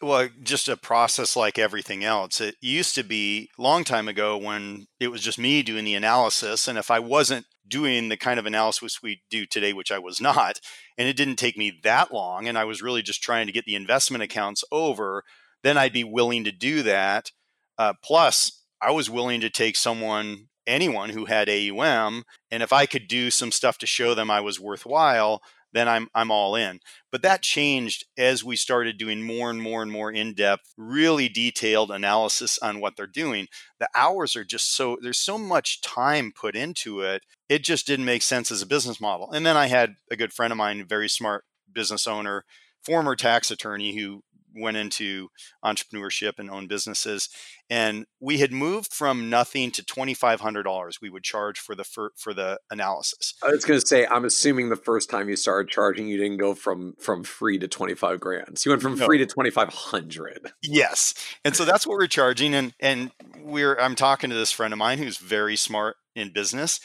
Well 0.01 0.27
just 0.43 0.67
a 0.67 0.75
process 0.75 1.37
like 1.37 1.57
everything 1.57 2.03
else. 2.03 2.41
It 2.41 2.55
used 2.59 2.93
to 2.95 3.03
be 3.03 3.49
long 3.57 3.85
time 3.85 4.09
ago 4.09 4.37
when 4.37 4.87
it 4.99 5.07
was 5.07 5.21
just 5.21 5.39
me 5.39 5.63
doing 5.63 5.85
the 5.85 5.95
analysis 5.95 6.67
and 6.67 6.77
if 6.77 6.91
i 6.91 6.99
wasn't 6.99 7.45
doing 7.65 8.09
the 8.09 8.17
kind 8.17 8.37
of 8.37 8.45
analysis 8.45 9.01
we 9.01 9.21
do 9.29 9.45
today 9.45 9.71
which 9.71 9.93
i 9.93 9.97
was 9.97 10.19
not 10.19 10.59
and 10.97 11.07
it 11.07 11.15
didn't 11.15 11.37
take 11.37 11.57
me 11.57 11.79
that 11.83 12.13
long 12.13 12.47
and 12.49 12.57
i 12.57 12.65
was 12.65 12.81
really 12.81 13.01
just 13.01 13.23
trying 13.23 13.47
to 13.47 13.53
get 13.53 13.65
the 13.65 13.75
investment 13.75 14.21
accounts 14.21 14.63
over 14.71 15.23
then 15.63 15.77
I'd 15.77 15.93
be 15.93 16.03
willing 16.03 16.43
to 16.43 16.51
do 16.51 16.83
that. 16.83 17.31
Uh, 17.77 17.93
plus, 18.03 18.63
I 18.81 18.91
was 18.91 19.09
willing 19.09 19.41
to 19.41 19.49
take 19.49 19.75
someone, 19.75 20.47
anyone 20.67 21.09
who 21.09 21.25
had 21.25 21.49
AUM, 21.49 22.23
and 22.51 22.63
if 22.63 22.71
I 22.71 22.85
could 22.85 23.07
do 23.07 23.31
some 23.31 23.51
stuff 23.51 23.77
to 23.79 23.85
show 23.85 24.13
them 24.13 24.29
I 24.29 24.41
was 24.41 24.59
worthwhile, 24.59 25.41
then 25.75 25.89
I'm 25.89 26.07
I'm 26.15 26.31
all 26.31 26.55
in. 26.55 26.79
But 27.11 27.21
that 27.23 27.41
changed 27.41 28.05
as 28.17 28.43
we 28.43 28.55
started 28.55 28.97
doing 28.97 29.21
more 29.21 29.49
and 29.49 29.61
more 29.61 29.83
and 29.83 29.91
more 29.91 30.09
in-depth, 30.09 30.73
really 30.77 31.27
detailed 31.27 31.91
analysis 31.91 32.57
on 32.59 32.79
what 32.79 32.95
they're 32.95 33.05
doing. 33.07 33.47
The 33.79 33.89
hours 33.93 34.37
are 34.37 34.45
just 34.45 34.73
so 34.73 34.97
there's 35.01 35.19
so 35.19 35.37
much 35.37 35.81
time 35.81 36.31
put 36.33 36.55
into 36.55 37.01
it. 37.01 37.23
It 37.49 37.63
just 37.63 37.85
didn't 37.85 38.05
make 38.05 38.21
sense 38.21 38.51
as 38.51 38.61
a 38.61 38.67
business 38.67 39.01
model. 39.01 39.29
And 39.31 39.45
then 39.45 39.57
I 39.57 39.67
had 39.67 39.95
a 40.09 40.15
good 40.15 40.31
friend 40.31 40.51
of 40.51 40.57
mine, 40.57 40.85
very 40.87 41.09
smart 41.09 41.43
business 41.71 42.07
owner, 42.07 42.45
former 42.81 43.15
tax 43.15 43.51
attorney 43.51 43.97
who 43.97 44.23
went 44.55 44.77
into 44.77 45.29
entrepreneurship 45.63 46.33
and 46.37 46.49
owned 46.49 46.69
businesses 46.69 47.29
and 47.69 48.05
we 48.19 48.37
had 48.37 48.51
moved 48.51 48.93
from 48.93 49.29
nothing 49.29 49.71
to 49.71 49.83
$2500 49.83 51.01
we 51.01 51.09
would 51.09 51.23
charge 51.23 51.59
for 51.59 51.75
the 51.75 51.83
for, 51.83 52.11
for 52.15 52.33
the 52.33 52.59
analysis. 52.71 53.33
I 53.43 53.49
was 53.49 53.65
going 53.65 53.79
to 53.79 53.85
say 53.85 54.05
i'm 54.07 54.25
assuming 54.25 54.69
the 54.69 54.75
first 54.75 55.09
time 55.09 55.29
you 55.29 55.35
started 55.35 55.69
charging 55.69 56.07
you 56.07 56.17
didn't 56.17 56.37
go 56.37 56.53
from 56.53 56.95
from 56.99 57.23
free 57.23 57.57
to 57.59 57.67
25 57.67 58.19
grand. 58.19 58.57
So 58.57 58.69
you 58.69 58.71
went 58.71 58.81
from 58.81 58.97
no. 58.97 59.05
free 59.05 59.17
to 59.17 59.25
2500 59.25 60.51
yes 60.63 61.13
and 61.43 61.55
so 61.55 61.65
that's 61.65 61.85
what 61.85 61.97
we're 61.97 62.07
charging 62.07 62.53
and 62.53 62.73
and 62.79 63.11
we're 63.41 63.77
i'm 63.79 63.95
talking 63.95 64.29
to 64.29 64.35
this 64.35 64.51
friend 64.51 64.73
of 64.73 64.77
mine 64.77 64.97
who's 64.97 65.17
very 65.17 65.55
smart 65.55 65.97
in 66.15 66.31
business 66.31 66.79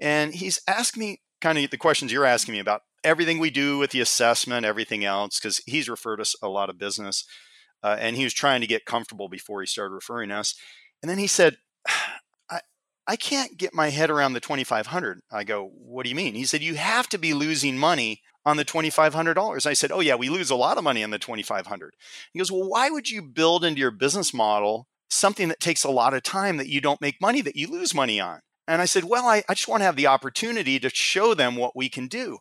and 0.00 0.34
he's 0.34 0.60
asked 0.68 0.96
me 0.96 1.20
kind 1.40 1.58
of 1.58 1.70
the 1.70 1.76
questions 1.76 2.12
you're 2.12 2.24
asking 2.24 2.52
me 2.52 2.60
about 2.60 2.82
everything 3.04 3.38
we 3.38 3.50
do 3.50 3.78
with 3.78 3.90
the 3.90 4.00
assessment, 4.00 4.66
everything 4.66 5.04
else, 5.04 5.38
because 5.38 5.62
he's 5.66 5.88
referred 5.88 6.20
us 6.20 6.34
a 6.42 6.48
lot 6.48 6.70
of 6.70 6.78
business, 6.78 7.24
uh, 7.82 7.96
and 7.98 8.16
he 8.16 8.24
was 8.24 8.34
trying 8.34 8.60
to 8.60 8.66
get 8.66 8.84
comfortable 8.84 9.28
before 9.28 9.60
he 9.60 9.66
started 9.66 9.94
referring 9.94 10.30
us. 10.30 10.54
And 11.02 11.10
then 11.10 11.18
he 11.18 11.26
said, 11.26 11.58
"I 12.50 12.60
I 13.06 13.16
can't 13.16 13.56
get 13.56 13.74
my 13.74 13.90
head 13.90 14.10
around 14.10 14.32
the 14.32 14.40
twenty 14.40 14.64
five 14.64 14.88
hundred. 14.88 15.20
I 15.30 15.44
go, 15.44 15.70
"What 15.74 16.04
do 16.04 16.10
you 16.10 16.16
mean?" 16.16 16.34
He 16.34 16.44
said, 16.44 16.62
"You 16.62 16.74
have 16.74 17.08
to 17.10 17.18
be 17.18 17.34
losing 17.34 17.78
money." 17.78 18.22
On 18.46 18.56
the 18.56 18.64
twenty 18.64 18.88
five 18.88 19.12
hundred 19.12 19.34
dollars, 19.34 19.66
I 19.66 19.74
said, 19.74 19.92
"Oh 19.92 20.00
yeah, 20.00 20.14
we 20.14 20.30
lose 20.30 20.48
a 20.48 20.56
lot 20.56 20.78
of 20.78 20.84
money 20.84 21.04
on 21.04 21.10
the 21.10 21.18
twenty 21.18 21.42
five 21.42 21.66
hundred. 21.66 21.94
He 22.32 22.38
goes, 22.38 22.50
"Well, 22.50 22.66
why 22.66 22.88
would 22.88 23.10
you 23.10 23.20
build 23.20 23.62
into 23.62 23.80
your 23.80 23.90
business 23.90 24.32
model 24.32 24.86
something 25.10 25.48
that 25.48 25.60
takes 25.60 25.84
a 25.84 25.90
lot 25.90 26.14
of 26.14 26.22
time 26.22 26.56
that 26.58 26.68
you 26.68 26.80
don't 26.80 27.00
make 27.00 27.20
money, 27.20 27.40
that 27.40 27.56
you 27.56 27.66
lose 27.68 27.94
money 27.94 28.20
on. 28.20 28.40
And 28.66 28.82
I 28.82 28.84
said, 28.84 29.04
Well, 29.04 29.26
I, 29.26 29.42
I 29.48 29.54
just 29.54 29.68
want 29.68 29.80
to 29.80 29.86
have 29.86 29.96
the 29.96 30.06
opportunity 30.06 30.78
to 30.78 30.90
show 30.90 31.34
them 31.34 31.56
what 31.56 31.74
we 31.74 31.88
can 31.88 32.06
do. 32.06 32.38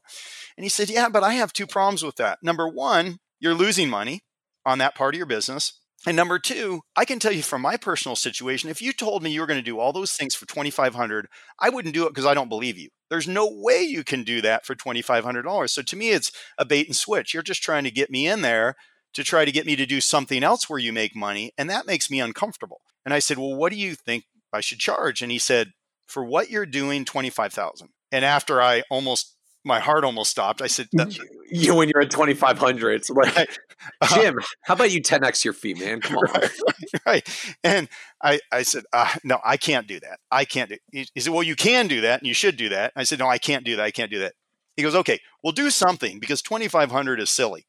And 0.58 0.66
he 0.66 0.70
said, 0.70 0.90
Yeah, 0.90 1.10
but 1.10 1.24
I 1.24 1.34
have 1.34 1.54
two 1.54 1.68
problems 1.68 2.04
with 2.04 2.16
that. 2.16 2.40
Number 2.42 2.68
one, 2.68 3.20
you're 3.40 3.54
losing 3.54 3.90
money 3.90 4.22
on 4.66 4.80
that 4.80 4.96
part 4.96 5.14
of 5.14 5.18
your 5.18 5.28
business. 5.28 5.80
And 6.06 6.16
number 6.16 6.38
two, 6.38 6.82
I 6.96 7.06
can 7.06 7.20
tell 7.20 7.32
you 7.32 7.42
from 7.42 7.62
my 7.62 7.76
personal 7.76 8.16
situation, 8.16 8.70
if 8.70 8.82
you 8.82 8.94
told 8.94 9.24
me 9.24 9.32
you 9.32 9.42
were 9.42 9.48
going 9.48 9.60
to 9.60 9.64
do 9.64 9.80
all 9.80 9.94
those 9.94 10.14
things 10.14 10.36
for 10.36 10.46
2500 10.46 11.28
I 11.60 11.70
wouldn't 11.70 11.94
do 11.94 12.06
it 12.06 12.10
because 12.10 12.26
I 12.26 12.34
don't 12.34 12.50
believe 12.50 12.78
you. 12.78 12.90
There's 13.10 13.28
no 13.28 13.50
way 13.50 13.82
you 13.82 14.04
can 14.04 14.24
do 14.24 14.42
that 14.42 14.66
for 14.66 14.76
$2,500. 14.76 15.70
So 15.70 15.82
to 15.82 15.96
me, 15.96 16.10
it's 16.10 16.32
a 16.58 16.66
bait 16.66 16.88
and 16.88 16.96
switch. 16.96 17.34
You're 17.34 17.44
just 17.44 17.64
trying 17.64 17.84
to 17.86 17.92
get 17.92 18.12
me 18.12 18.28
in 18.28 18.42
there 18.42 18.76
to 19.14 19.24
try 19.24 19.46
to 19.46 19.52
get 19.52 19.66
me 19.66 19.76
to 19.76 19.86
do 19.86 20.02
something 20.02 20.44
else 20.44 20.70
where 20.70 20.80
you 20.80 20.94
make 20.94 21.16
money. 21.16 21.52
And 21.58 21.70
that 21.70 21.88
makes 21.88 22.12
me 22.12 22.20
uncomfortable. 22.20 22.82
And 23.06 23.14
I 23.14 23.20
said, 23.20 23.38
Well, 23.38 23.56
what 23.56 23.72
do 23.72 23.78
you 23.78 23.96
think 23.96 24.26
I 24.54 24.60
should 24.62 24.80
charge? 24.80 25.22
And 25.22 25.32
he 25.32 25.40
said, 25.40 25.72
For 26.08 26.24
what 26.24 26.52
you're 26.52 26.66
doing, 26.66 27.06
25000 27.06 27.90
And 28.12 28.26
after 28.26 28.62
I 28.62 28.84
almost 28.92 29.37
my 29.68 29.80
heart 29.80 30.04
almost 30.04 30.32
stopped. 30.32 30.62
I 30.62 30.68
said, 30.68 30.88
"You 31.52 31.76
when 31.76 31.90
you're 31.90 32.02
at 32.02 32.10
2,500, 32.10 32.92
it's 32.94 33.10
like 33.10 33.60
uh, 34.02 34.08
Jim, 34.16 34.40
how 34.64 34.74
about 34.74 34.92
you 34.92 35.02
10x 35.02 35.44
your 35.44 35.54
feet, 35.54 35.80
man? 35.80 36.02
Come 36.02 36.18
on." 36.18 36.24
Right, 36.34 36.52
right. 37.06 37.56
And 37.64 37.90
I, 38.24 38.40
I 38.52 38.64
said, 38.64 38.86
uh, 38.94 39.14
"No, 39.24 39.40
I 39.46 39.58
can't 39.58 39.88
do 39.88 40.00
that. 40.00 40.20
I 40.32 40.46
can't 40.46 40.70
do." 40.70 40.78
He, 40.92 41.08
he 41.14 41.20
said, 41.20 41.34
"Well, 41.34 41.44
you 41.44 41.56
can 41.56 41.88
do 41.88 42.02
that, 42.02 42.22
and 42.22 42.28
you 42.28 42.34
should 42.34 42.58
do 42.58 42.70
that." 42.70 42.94
I 42.96 43.04
said, 43.04 43.20
"No, 43.20 43.28
I 43.28 43.38
can't 43.38 43.66
do 43.66 43.76
that. 43.76 43.84
I 43.84 43.92
can't 43.92 44.12
do 44.12 44.20
that." 44.20 44.34
He 44.76 44.84
goes, 44.84 44.96
"Okay, 44.96 45.20
we'll 45.44 45.54
do 45.54 45.70
something 45.70 46.20
because 46.20 46.42
2,500 46.42 47.20
is 47.20 47.30
silly." 47.30 47.66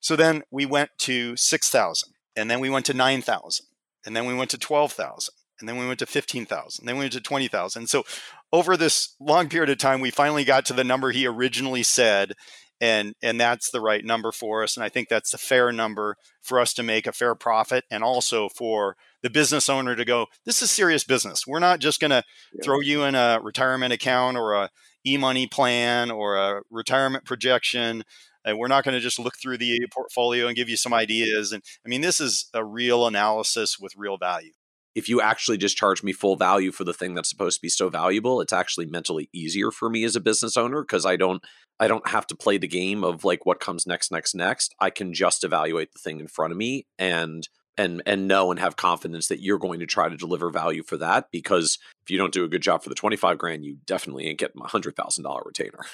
So 0.00 0.16
then 0.16 0.42
we 0.50 0.64
went 0.64 0.90
to 0.98 1.36
6,000, 1.36 2.12
and 2.36 2.50
then 2.50 2.60
we 2.60 2.70
went 2.70 2.86
to 2.86 2.94
9,000, 2.94 3.66
and 4.06 4.14
then 4.14 4.26
we 4.26 4.34
went 4.34 4.50
to 4.50 4.58
12,000, 4.58 5.34
and 5.60 5.68
then 5.68 5.76
we 5.76 5.86
went 5.86 5.98
to 6.00 6.06
15,000, 6.06 6.86
then 6.86 6.96
we 6.96 7.04
went 7.04 7.12
to 7.12 7.20
20,000. 7.20 7.88
So 7.88 8.04
over 8.52 8.76
this 8.76 9.14
long 9.20 9.48
period 9.48 9.70
of 9.70 9.78
time, 9.78 10.00
we 10.00 10.10
finally 10.10 10.44
got 10.44 10.64
to 10.66 10.72
the 10.72 10.84
number 10.84 11.10
he 11.10 11.26
originally 11.26 11.82
said. 11.82 12.34
And, 12.80 13.14
and 13.22 13.40
that's 13.40 13.70
the 13.70 13.80
right 13.80 14.04
number 14.04 14.30
for 14.30 14.62
us. 14.62 14.76
And 14.76 14.84
I 14.84 14.88
think 14.88 15.08
that's 15.08 15.32
the 15.32 15.38
fair 15.38 15.72
number 15.72 16.14
for 16.40 16.60
us 16.60 16.72
to 16.74 16.84
make 16.84 17.08
a 17.08 17.12
fair 17.12 17.34
profit 17.34 17.84
and 17.90 18.04
also 18.04 18.48
for 18.48 18.96
the 19.20 19.30
business 19.30 19.68
owner 19.68 19.96
to 19.96 20.04
go, 20.04 20.26
this 20.44 20.62
is 20.62 20.70
serious 20.70 21.02
business. 21.02 21.44
We're 21.44 21.58
not 21.58 21.80
just 21.80 22.00
going 22.00 22.12
to 22.12 22.22
yeah. 22.52 22.60
throw 22.62 22.78
you 22.78 23.02
in 23.02 23.16
a 23.16 23.40
retirement 23.42 23.92
account 23.92 24.36
or 24.36 24.54
a 24.54 24.70
eMoney 25.04 25.50
plan 25.50 26.12
or 26.12 26.36
a 26.36 26.62
retirement 26.70 27.24
projection. 27.24 28.04
And 28.44 28.58
we're 28.58 28.68
not 28.68 28.84
going 28.84 28.94
to 28.94 29.00
just 29.00 29.18
look 29.18 29.34
through 29.42 29.58
the 29.58 29.80
portfolio 29.92 30.46
and 30.46 30.54
give 30.54 30.68
you 30.68 30.76
some 30.76 30.94
ideas. 30.94 31.50
And 31.50 31.64
I 31.84 31.88
mean, 31.88 32.00
this 32.00 32.20
is 32.20 32.48
a 32.54 32.64
real 32.64 33.08
analysis 33.08 33.76
with 33.80 33.96
real 33.96 34.18
value 34.18 34.52
if 34.98 35.08
you 35.08 35.20
actually 35.20 35.56
just 35.56 35.76
charge 35.76 36.02
me 36.02 36.12
full 36.12 36.34
value 36.34 36.72
for 36.72 36.82
the 36.82 36.92
thing 36.92 37.14
that's 37.14 37.30
supposed 37.30 37.58
to 37.58 37.62
be 37.62 37.68
so 37.68 37.88
valuable 37.88 38.40
it's 38.40 38.52
actually 38.52 38.84
mentally 38.84 39.30
easier 39.32 39.70
for 39.70 39.88
me 39.88 40.02
as 40.02 40.16
a 40.16 40.20
business 40.20 40.56
owner 40.56 40.82
because 40.82 41.06
i 41.06 41.14
don't 41.14 41.44
i 41.78 41.86
don't 41.86 42.08
have 42.08 42.26
to 42.26 42.34
play 42.34 42.58
the 42.58 42.66
game 42.66 43.04
of 43.04 43.24
like 43.24 43.46
what 43.46 43.60
comes 43.60 43.86
next 43.86 44.10
next 44.10 44.34
next 44.34 44.74
i 44.80 44.90
can 44.90 45.14
just 45.14 45.44
evaluate 45.44 45.92
the 45.92 46.00
thing 46.00 46.18
in 46.18 46.26
front 46.26 46.50
of 46.50 46.58
me 46.58 46.84
and 46.98 47.48
and 47.76 48.02
and 48.06 48.26
know 48.26 48.50
and 48.50 48.58
have 48.58 48.74
confidence 48.74 49.28
that 49.28 49.40
you're 49.40 49.58
going 49.58 49.78
to 49.78 49.86
try 49.86 50.08
to 50.08 50.16
deliver 50.16 50.50
value 50.50 50.82
for 50.82 50.96
that 50.96 51.28
because 51.30 51.78
if 52.02 52.10
you 52.10 52.18
don't 52.18 52.32
do 52.32 52.44
a 52.44 52.48
good 52.48 52.62
job 52.62 52.82
for 52.82 52.88
the 52.88 52.94
25 52.96 53.38
grand 53.38 53.64
you 53.64 53.76
definitely 53.86 54.26
ain't 54.26 54.40
getting 54.40 54.60
a 54.60 54.68
hundred 54.68 54.96
thousand 54.96 55.22
dollar 55.22 55.42
retainer 55.46 55.84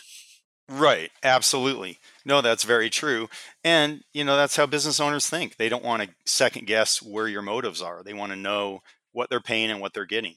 Right, 0.69 1.11
absolutely. 1.23 1.99
No, 2.25 2.41
that's 2.41 2.65
very 2.65 2.89
true. 2.89 3.29
And, 3.63 4.03
you 4.15 4.25
know, 4.25 4.37
that's 4.37 4.57
how 4.57 4.65
business 4.65 4.99
owners 4.99 5.29
think. 5.29 5.57
They 5.57 5.69
don't 5.69 5.85
want 5.85 6.03
to 6.03 6.09
second 6.25 6.67
guess 6.67 7.03
where 7.03 7.29
your 7.29 7.43
motives 7.43 7.83
are. 7.83 8.03
They 8.03 8.15
want 8.15 8.33
to 8.33 8.37
know 8.37 8.81
what 9.15 9.31
they're 9.31 9.41
paying 9.41 9.71
and 9.71 9.81
what 9.81 9.95
they're 9.95 10.05
getting. 10.05 10.35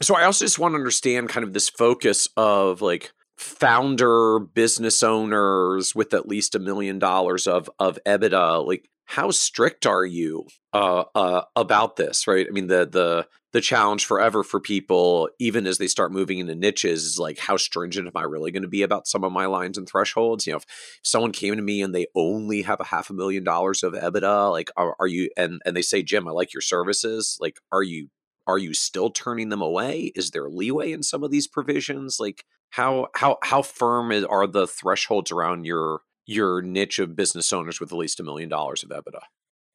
So 0.00 0.14
I 0.14 0.24
also 0.24 0.44
just 0.44 0.58
want 0.58 0.72
to 0.72 0.78
understand 0.78 1.28
kind 1.28 1.44
of 1.44 1.52
this 1.52 1.68
focus 1.68 2.28
of 2.36 2.80
like 2.80 3.12
founder 3.36 4.38
business 4.38 5.02
owners 5.02 5.94
with 5.94 6.14
at 6.14 6.28
least 6.28 6.54
a 6.54 6.60
million 6.60 6.98
dollars 6.98 7.46
of 7.46 7.68
of 7.78 7.98
EBITDA. 8.06 8.66
Like 8.66 8.88
how 9.06 9.30
strict 9.30 9.86
are 9.86 10.04
you 10.04 10.46
uh, 10.72 11.04
uh, 11.14 11.42
about 11.56 11.96
this? 11.96 12.26
Right. 12.26 12.46
I 12.48 12.52
mean 12.52 12.68
the 12.68 12.86
the 12.86 13.26
the 13.52 13.60
challenge 13.60 14.06
forever 14.06 14.42
for 14.42 14.60
people, 14.60 15.28
even 15.38 15.66
as 15.66 15.78
they 15.78 15.86
start 15.86 16.12
moving 16.12 16.38
into 16.38 16.54
niches, 16.54 17.04
is 17.04 17.18
like 17.18 17.38
how 17.38 17.56
stringent 17.56 18.06
am 18.06 18.16
I 18.16 18.22
really 18.22 18.50
going 18.50 18.62
to 18.62 18.68
be 18.68 18.82
about 18.82 19.06
some 19.06 19.24
of 19.24 19.32
my 19.32 19.46
lines 19.46 19.76
and 19.76 19.88
thresholds? 19.88 20.46
You 20.46 20.54
know, 20.54 20.56
if 20.58 20.64
someone 21.02 21.32
came 21.32 21.56
to 21.56 21.62
me 21.62 21.82
and 21.82 21.94
they 21.94 22.06
only 22.14 22.62
have 22.62 22.80
a 22.80 22.86
half 22.86 23.10
a 23.10 23.14
million 23.14 23.44
dollars 23.44 23.82
of 23.82 23.92
EBITDA, 23.92 24.50
like 24.50 24.70
are, 24.76 24.96
are 24.98 25.06
you 25.06 25.30
and 25.36 25.60
and 25.66 25.76
they 25.76 25.82
say, 25.82 26.02
Jim, 26.02 26.26
I 26.26 26.30
like 26.30 26.54
your 26.54 26.62
services. 26.62 27.36
Like, 27.40 27.58
are 27.70 27.82
you 27.82 28.08
are 28.46 28.58
you 28.58 28.74
still 28.74 29.10
turning 29.10 29.50
them 29.50 29.62
away? 29.62 30.12
Is 30.16 30.30
there 30.30 30.48
leeway 30.48 30.92
in 30.92 31.02
some 31.02 31.22
of 31.22 31.30
these 31.30 31.46
provisions? 31.46 32.18
Like, 32.18 32.44
how 32.70 33.08
how 33.14 33.38
how 33.42 33.60
firm 33.60 34.12
are 34.12 34.46
the 34.46 34.66
thresholds 34.66 35.30
around 35.30 35.66
your 35.66 36.00
your 36.24 36.62
niche 36.62 36.98
of 36.98 37.16
business 37.16 37.52
owners 37.52 37.80
with 37.80 37.92
at 37.92 37.98
least 37.98 38.18
a 38.18 38.22
million 38.22 38.48
dollars 38.48 38.82
of 38.82 38.88
EBITDA? 38.88 39.20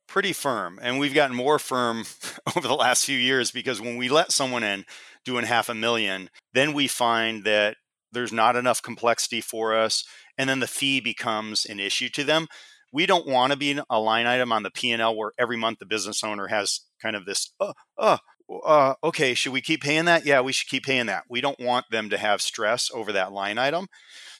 Pretty 0.07 0.33
firm. 0.33 0.79
And 0.81 0.99
we've 0.99 1.13
gotten 1.13 1.35
more 1.35 1.59
firm 1.59 2.05
over 2.55 2.67
the 2.67 2.75
last 2.75 3.05
few 3.05 3.17
years 3.17 3.51
because 3.51 3.81
when 3.81 3.97
we 3.97 4.09
let 4.09 4.31
someone 4.31 4.63
in 4.63 4.85
doing 5.25 5.45
half 5.45 5.69
a 5.69 5.75
million, 5.75 6.29
then 6.53 6.73
we 6.73 6.87
find 6.87 7.43
that 7.43 7.77
there's 8.11 8.31
not 8.31 8.55
enough 8.55 8.81
complexity 8.81 9.41
for 9.41 9.75
us. 9.75 10.05
And 10.37 10.49
then 10.49 10.59
the 10.59 10.67
fee 10.67 10.99
becomes 10.99 11.65
an 11.65 11.79
issue 11.79 12.09
to 12.09 12.23
them. 12.23 12.47
We 12.93 13.05
don't 13.05 13.27
want 13.27 13.51
to 13.51 13.57
be 13.57 13.79
a 13.89 13.99
line 13.99 14.25
item 14.25 14.51
on 14.51 14.63
the 14.63 14.71
P&L 14.71 15.15
where 15.15 15.33
every 15.37 15.57
month 15.57 15.79
the 15.79 15.85
business 15.85 16.23
owner 16.23 16.47
has 16.47 16.81
kind 17.01 17.15
of 17.15 17.25
this, 17.25 17.51
oh, 17.59 17.73
oh, 17.97 18.19
uh, 18.65 18.93
okay, 19.03 19.33
should 19.33 19.51
we 19.51 19.61
keep 19.61 19.81
paying 19.81 20.05
that? 20.05 20.25
Yeah, 20.25 20.39
we 20.39 20.53
should 20.53 20.69
keep 20.69 20.85
paying 20.85 21.07
that. 21.07 21.23
We 21.29 21.41
don't 21.41 21.59
want 21.59 21.85
them 21.91 22.09
to 22.09 22.17
have 22.17 22.41
stress 22.41 22.89
over 22.93 23.11
that 23.11 23.33
line 23.33 23.57
item. 23.57 23.87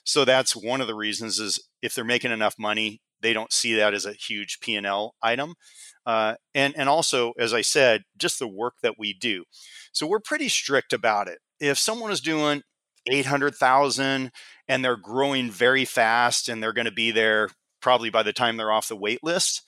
So 0.04 0.24
that's 0.24 0.56
one 0.56 0.80
of 0.80 0.86
the 0.86 0.94
reasons 0.94 1.38
is 1.38 1.60
if 1.82 1.94
they're 1.94 2.04
making 2.04 2.32
enough 2.32 2.54
money, 2.58 3.02
they 3.20 3.32
don't 3.32 3.52
see 3.52 3.74
that 3.74 3.94
as 3.94 4.06
a 4.06 4.12
huge 4.12 4.60
P&L 4.60 5.14
item. 5.22 5.54
Uh, 6.06 6.34
and, 6.54 6.74
and 6.76 6.88
also, 6.88 7.32
as 7.38 7.52
I 7.52 7.60
said, 7.60 8.02
just 8.16 8.38
the 8.38 8.48
work 8.48 8.74
that 8.82 8.98
we 8.98 9.12
do. 9.12 9.44
So 9.92 10.06
we're 10.06 10.20
pretty 10.20 10.48
strict 10.48 10.92
about 10.92 11.28
it. 11.28 11.38
If 11.60 11.78
someone 11.78 12.10
is 12.10 12.20
doing 12.20 12.62
800,000 13.06 14.30
and 14.68 14.84
they're 14.84 14.96
growing 14.96 15.50
very 15.50 15.84
fast 15.84 16.48
and 16.48 16.62
they're 16.62 16.72
going 16.72 16.86
to 16.86 16.92
be 16.92 17.10
there 17.10 17.48
probably 17.80 18.10
by 18.10 18.22
the 18.22 18.32
time 18.32 18.56
they're 18.56 18.72
off 18.72 18.88
the 18.88 18.96
wait 18.96 19.22
list, 19.22 19.62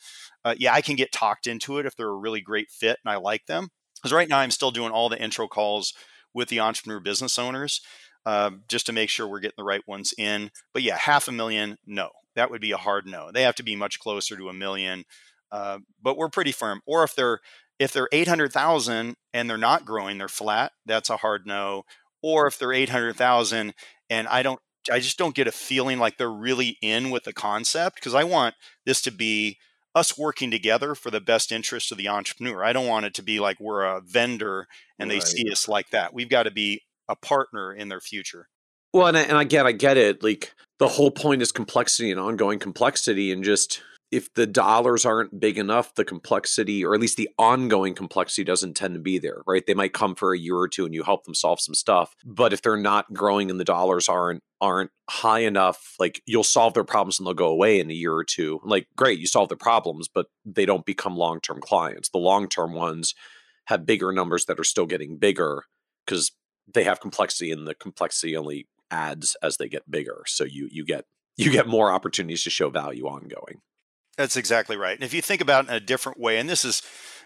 uh, 0.44 0.54
yeah, 0.58 0.72
I 0.72 0.80
can 0.80 0.96
get 0.96 1.12
talked 1.12 1.46
into 1.46 1.78
it 1.78 1.86
if 1.86 1.96
they're 1.96 2.08
a 2.08 2.16
really 2.16 2.40
great 2.40 2.70
fit 2.70 2.98
and 3.04 3.12
I 3.12 3.16
like 3.16 3.46
them. 3.46 3.68
Because 3.96 4.14
right 4.14 4.28
now 4.28 4.38
I'm 4.38 4.50
still 4.50 4.70
doing 4.70 4.92
all 4.92 5.08
the 5.08 5.22
intro 5.22 5.46
calls 5.46 5.92
with 6.32 6.48
the 6.48 6.60
entrepreneur 6.60 7.00
business 7.00 7.38
owners 7.38 7.82
uh, 8.26 8.50
just 8.68 8.86
to 8.86 8.92
make 8.92 9.10
sure 9.10 9.26
we're 9.26 9.40
getting 9.40 9.54
the 9.58 9.64
right 9.64 9.86
ones 9.86 10.12
in. 10.16 10.50
But 10.72 10.82
yeah, 10.82 10.96
half 10.96 11.28
a 11.28 11.32
million, 11.32 11.78
no 11.86 12.10
that 12.36 12.50
would 12.50 12.60
be 12.60 12.72
a 12.72 12.76
hard 12.76 13.06
no. 13.06 13.30
They 13.32 13.42
have 13.42 13.56
to 13.56 13.62
be 13.62 13.76
much 13.76 13.98
closer 13.98 14.36
to 14.36 14.48
a 14.48 14.54
million, 14.54 15.04
uh, 15.50 15.78
but 16.02 16.16
we're 16.16 16.28
pretty 16.28 16.52
firm. 16.52 16.80
Or 16.86 17.04
if 17.04 17.14
they're 17.14 17.40
if 17.78 17.92
they're 17.92 18.08
eight 18.12 18.28
hundred 18.28 18.52
thousand 18.52 19.16
and 19.32 19.48
they're 19.48 19.58
not 19.58 19.84
growing, 19.84 20.18
they're 20.18 20.28
flat. 20.28 20.72
That's 20.86 21.10
a 21.10 21.18
hard 21.18 21.46
no. 21.46 21.84
Or 22.22 22.46
if 22.46 22.58
they're 22.58 22.72
eight 22.72 22.90
hundred 22.90 23.16
thousand 23.16 23.74
and 24.08 24.28
I 24.28 24.42
don't, 24.42 24.60
I 24.90 25.00
just 25.00 25.18
don't 25.18 25.34
get 25.34 25.46
a 25.46 25.52
feeling 25.52 25.98
like 25.98 26.16
they're 26.16 26.30
really 26.30 26.78
in 26.82 27.10
with 27.10 27.24
the 27.24 27.32
concept 27.32 27.96
because 27.96 28.14
I 28.14 28.24
want 28.24 28.54
this 28.84 29.02
to 29.02 29.10
be 29.10 29.58
us 29.94 30.16
working 30.16 30.50
together 30.50 30.94
for 30.94 31.10
the 31.10 31.20
best 31.20 31.50
interest 31.50 31.90
of 31.90 31.98
the 31.98 32.08
entrepreneur. 32.08 32.62
I 32.62 32.72
don't 32.72 32.86
want 32.86 33.06
it 33.06 33.14
to 33.14 33.22
be 33.22 33.40
like 33.40 33.58
we're 33.58 33.82
a 33.82 34.00
vendor 34.00 34.66
and 34.98 35.10
right. 35.10 35.16
they 35.16 35.20
see 35.20 35.50
us 35.50 35.68
like 35.68 35.90
that. 35.90 36.14
We've 36.14 36.28
got 36.28 36.44
to 36.44 36.50
be 36.50 36.82
a 37.10 37.16
partner 37.16 37.74
in 37.74 37.88
their 37.88 38.00
future. 38.00 38.48
Well, 38.92 39.06
and 39.06 39.16
and 39.16 39.50
get, 39.50 39.66
I 39.66 39.72
get 39.72 39.96
it. 39.96 40.22
Like 40.22 40.54
the 40.78 40.88
whole 40.88 41.10
point 41.10 41.42
is 41.42 41.52
complexity 41.52 42.10
and 42.10 42.18
ongoing 42.18 42.58
complexity, 42.58 43.30
and 43.30 43.44
just 43.44 43.82
if 44.10 44.32
the 44.34 44.46
dollars 44.46 45.06
aren't 45.06 45.38
big 45.38 45.56
enough, 45.56 45.94
the 45.94 46.04
complexity, 46.04 46.84
or 46.84 46.94
at 46.94 47.00
least 47.00 47.16
the 47.16 47.28
ongoing 47.38 47.94
complexity, 47.94 48.42
doesn't 48.42 48.74
tend 48.74 48.94
to 48.94 49.00
be 49.00 49.18
there, 49.18 49.42
right? 49.46 49.64
They 49.64 49.74
might 49.74 49.92
come 49.92 50.16
for 50.16 50.32
a 50.32 50.38
year 50.38 50.56
or 50.56 50.68
two, 50.68 50.84
and 50.84 50.92
you 50.94 51.04
help 51.04 51.24
them 51.24 51.34
solve 51.34 51.60
some 51.60 51.74
stuff. 51.74 52.16
But 52.24 52.52
if 52.52 52.62
they're 52.62 52.76
not 52.76 53.12
growing 53.12 53.50
and 53.50 53.60
the 53.60 53.64
dollars 53.64 54.08
aren't 54.08 54.42
aren't 54.60 54.90
high 55.08 55.40
enough, 55.40 55.94
like 55.98 56.22
you'll 56.26 56.42
solve 56.44 56.74
their 56.74 56.84
problems 56.84 57.18
and 57.18 57.26
they'll 57.26 57.34
go 57.34 57.48
away 57.48 57.78
in 57.78 57.90
a 57.90 57.94
year 57.94 58.14
or 58.14 58.24
two. 58.24 58.60
Like, 58.64 58.86
great, 58.96 59.20
you 59.20 59.26
solve 59.26 59.48
their 59.48 59.56
problems, 59.56 60.08
but 60.08 60.26
they 60.44 60.66
don't 60.66 60.84
become 60.84 61.16
long 61.16 61.40
term 61.40 61.60
clients. 61.60 62.08
The 62.08 62.18
long 62.18 62.48
term 62.48 62.72
ones 62.72 63.14
have 63.66 63.86
bigger 63.86 64.10
numbers 64.10 64.46
that 64.46 64.58
are 64.58 64.64
still 64.64 64.86
getting 64.86 65.18
bigger 65.18 65.64
because 66.04 66.32
they 66.72 66.84
have 66.84 67.00
complexity, 67.00 67.50
and 67.50 67.66
the 67.66 67.74
complexity 67.74 68.36
only 68.36 68.68
adds 68.90 69.36
as 69.42 69.56
they 69.56 69.68
get 69.68 69.90
bigger. 69.90 70.22
So 70.26 70.44
you 70.44 70.68
you 70.70 70.84
get 70.84 71.04
you 71.36 71.50
get 71.50 71.66
more 71.66 71.90
opportunities 71.90 72.44
to 72.44 72.50
show 72.50 72.70
value 72.70 73.06
ongoing. 73.06 73.60
That's 74.16 74.36
exactly 74.36 74.76
right. 74.76 74.94
And 74.94 75.04
if 75.04 75.14
you 75.14 75.22
think 75.22 75.40
about 75.40 75.64
it 75.64 75.70
in 75.70 75.74
a 75.76 75.80
different 75.80 76.20
way, 76.20 76.38
and 76.38 76.48
this 76.48 76.64
is 76.64 76.82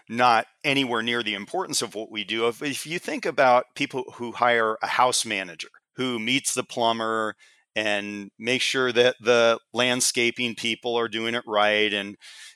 not 0.07 0.45
anywhere 0.63 1.01
near 1.01 1.23
the 1.23 1.33
importance 1.33 1.81
of 1.81 1.95
what 1.95 2.11
we 2.11 2.23
do, 2.23 2.47
if, 2.47 2.61
if 2.61 2.85
you 2.85 2.99
think 2.99 3.25
about 3.25 3.65
people 3.75 4.05
who 4.13 4.31
hire 4.31 4.77
a 4.81 4.87
house 4.87 5.25
manager 5.25 5.67
who 5.97 6.19
meets 6.19 6.53
the 6.53 6.63
plumber 6.63 7.35
and 7.75 8.29
makes 8.39 8.63
sure 8.63 8.93
that 8.93 9.15
the 9.19 9.59
landscaping 9.73 10.55
people 10.55 10.95
are 10.95 11.09
doing 11.09 11.35
it 11.35 11.43
right 11.45 11.91
and 11.91 12.15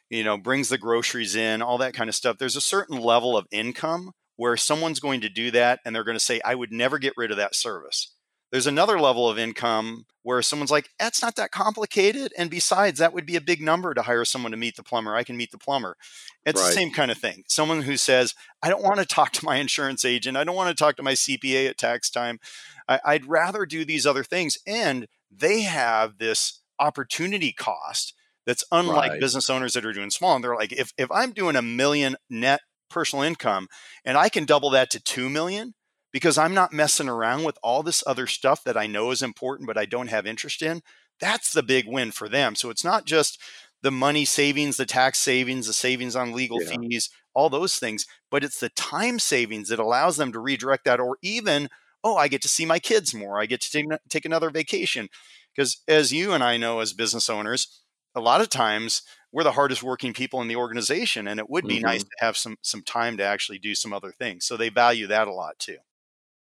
you 0.09 0.23
know, 0.23 0.37
brings 0.37 0.69
the 0.69 0.77
groceries 0.77 1.35
in, 1.35 1.61
all 1.61 1.77
that 1.77 1.93
kind 1.93 2.09
of 2.09 2.15
stuff. 2.15 2.37
There's 2.37 2.55
a 2.55 2.61
certain 2.61 2.97
level 2.97 3.37
of 3.37 3.45
income 3.51 4.11
where 4.39 4.55
someone's 4.55 5.01
going 5.01 5.19
to 5.19 5.27
do 5.27 5.51
that 5.51 5.81
and 5.83 5.93
they're 5.93 6.05
going 6.05 6.15
to 6.15 6.23
say, 6.23 6.39
I 6.45 6.55
would 6.55 6.71
never 6.71 6.97
get 6.97 7.11
rid 7.17 7.29
of 7.29 7.35
that 7.35 7.53
service. 7.53 8.13
There's 8.53 8.67
another 8.67 8.97
level 8.97 9.27
of 9.27 9.37
income 9.37 10.05
where 10.23 10.41
someone's 10.41 10.71
like, 10.71 10.87
that's 10.97 11.21
not 11.21 11.35
that 11.35 11.51
complicated. 11.51 12.31
And 12.37 12.49
besides, 12.49 12.99
that 12.99 13.11
would 13.11 13.25
be 13.25 13.35
a 13.35 13.41
big 13.41 13.61
number 13.61 13.93
to 13.93 14.01
hire 14.01 14.23
someone 14.23 14.51
to 14.51 14.57
meet 14.57 14.77
the 14.77 14.81
plumber. 14.81 15.13
I 15.13 15.25
can 15.25 15.35
meet 15.35 15.51
the 15.51 15.57
plumber. 15.57 15.97
It's 16.45 16.61
right. 16.61 16.67
the 16.67 16.73
same 16.73 16.89
kind 16.89 17.11
of 17.11 17.17
thing. 17.17 17.43
Someone 17.49 17.81
who 17.81 17.97
says, 17.97 18.33
I 18.63 18.69
don't 18.69 18.81
want 18.81 18.99
to 18.99 19.05
talk 19.05 19.33
to 19.33 19.45
my 19.45 19.57
insurance 19.57 20.05
agent. 20.05 20.37
I 20.37 20.45
don't 20.45 20.55
want 20.55 20.69
to 20.69 20.81
talk 20.81 20.95
to 20.95 21.03
my 21.03 21.15
CPA 21.15 21.67
at 21.67 21.77
tax 21.77 22.09
time. 22.09 22.39
I, 22.87 23.01
I'd 23.03 23.25
rather 23.25 23.65
do 23.65 23.83
these 23.83 24.05
other 24.05 24.23
things. 24.23 24.57
And 24.65 25.07
they 25.29 25.63
have 25.63 26.17
this 26.17 26.61
opportunity 26.79 27.51
cost 27.51 28.13
that's 28.45 28.63
unlike 28.71 29.11
right. 29.11 29.19
business 29.19 29.49
owners 29.49 29.73
that 29.73 29.85
are 29.85 29.91
doing 29.91 30.11
small. 30.11 30.35
And 30.35 30.43
they're 30.45 30.55
like, 30.55 30.71
if, 30.71 30.93
if 30.97 31.11
I'm 31.11 31.33
doing 31.33 31.57
a 31.57 31.61
million 31.61 32.15
net 32.29 32.61
personal 32.89 33.23
income 33.23 33.67
and 34.03 34.17
I 34.17 34.29
can 34.29 34.45
double 34.45 34.69
that 34.71 34.89
to 34.91 34.99
2 34.99 35.29
million, 35.29 35.73
because 36.11 36.37
I'm 36.37 36.53
not 36.53 36.73
messing 36.73 37.07
around 37.07 37.43
with 37.43 37.57
all 37.61 37.83
this 37.83 38.03
other 38.07 38.25
stuff 38.25 38.63
that 38.63 38.77
I 38.77 38.87
know 38.87 39.11
is 39.11 39.21
important, 39.21 39.67
but 39.67 39.77
I 39.77 39.85
don't 39.85 40.07
have 40.07 40.25
interest 40.25 40.61
in. 40.61 40.81
That's 41.19 41.53
the 41.53 41.63
big 41.63 41.85
win 41.87 42.11
for 42.11 42.27
them. 42.27 42.55
So 42.55 42.69
it's 42.69 42.83
not 42.83 43.05
just 43.05 43.39
the 43.81 43.91
money 43.91 44.25
savings, 44.25 44.77
the 44.77 44.85
tax 44.85 45.19
savings, 45.19 45.67
the 45.67 45.73
savings 45.73 46.15
on 46.15 46.33
legal 46.33 46.61
yeah. 46.63 46.77
fees, 46.77 47.09
all 47.33 47.49
those 47.49 47.75
things, 47.75 48.05
but 48.31 48.43
it's 48.43 48.59
the 48.59 48.69
time 48.69 49.19
savings 49.19 49.69
that 49.69 49.79
allows 49.79 50.17
them 50.17 50.31
to 50.31 50.39
redirect 50.39 50.85
that, 50.85 50.99
or 50.99 51.17
even, 51.21 51.69
oh, 52.03 52.17
I 52.17 52.27
get 52.27 52.41
to 52.41 52.49
see 52.49 52.65
my 52.65 52.79
kids 52.79 53.13
more. 53.13 53.39
I 53.39 53.45
get 53.45 53.61
to 53.61 53.71
take, 53.71 53.85
take 54.09 54.25
another 54.25 54.49
vacation. 54.49 55.09
Because 55.55 55.81
as 55.87 56.11
you 56.11 56.31
and 56.31 56.43
I 56.43 56.57
know 56.57 56.79
as 56.79 56.93
business 56.93 57.29
owners, 57.29 57.81
a 58.15 58.21
lot 58.21 58.41
of 58.41 58.49
times 58.49 59.03
we're 59.31 59.43
the 59.43 59.51
hardest 59.51 59.83
working 59.83 60.13
people 60.13 60.41
in 60.41 60.47
the 60.47 60.55
organization 60.55 61.27
and 61.27 61.39
it 61.39 61.49
would 61.49 61.67
be 61.67 61.75
mm-hmm. 61.75 61.85
nice 61.85 62.03
to 62.03 62.09
have 62.19 62.35
some 62.35 62.57
some 62.61 62.81
time 62.81 63.17
to 63.17 63.23
actually 63.23 63.59
do 63.59 63.75
some 63.75 63.93
other 63.93 64.11
things 64.11 64.45
so 64.45 64.57
they 64.57 64.69
value 64.69 65.07
that 65.07 65.27
a 65.27 65.33
lot 65.33 65.57
too 65.59 65.77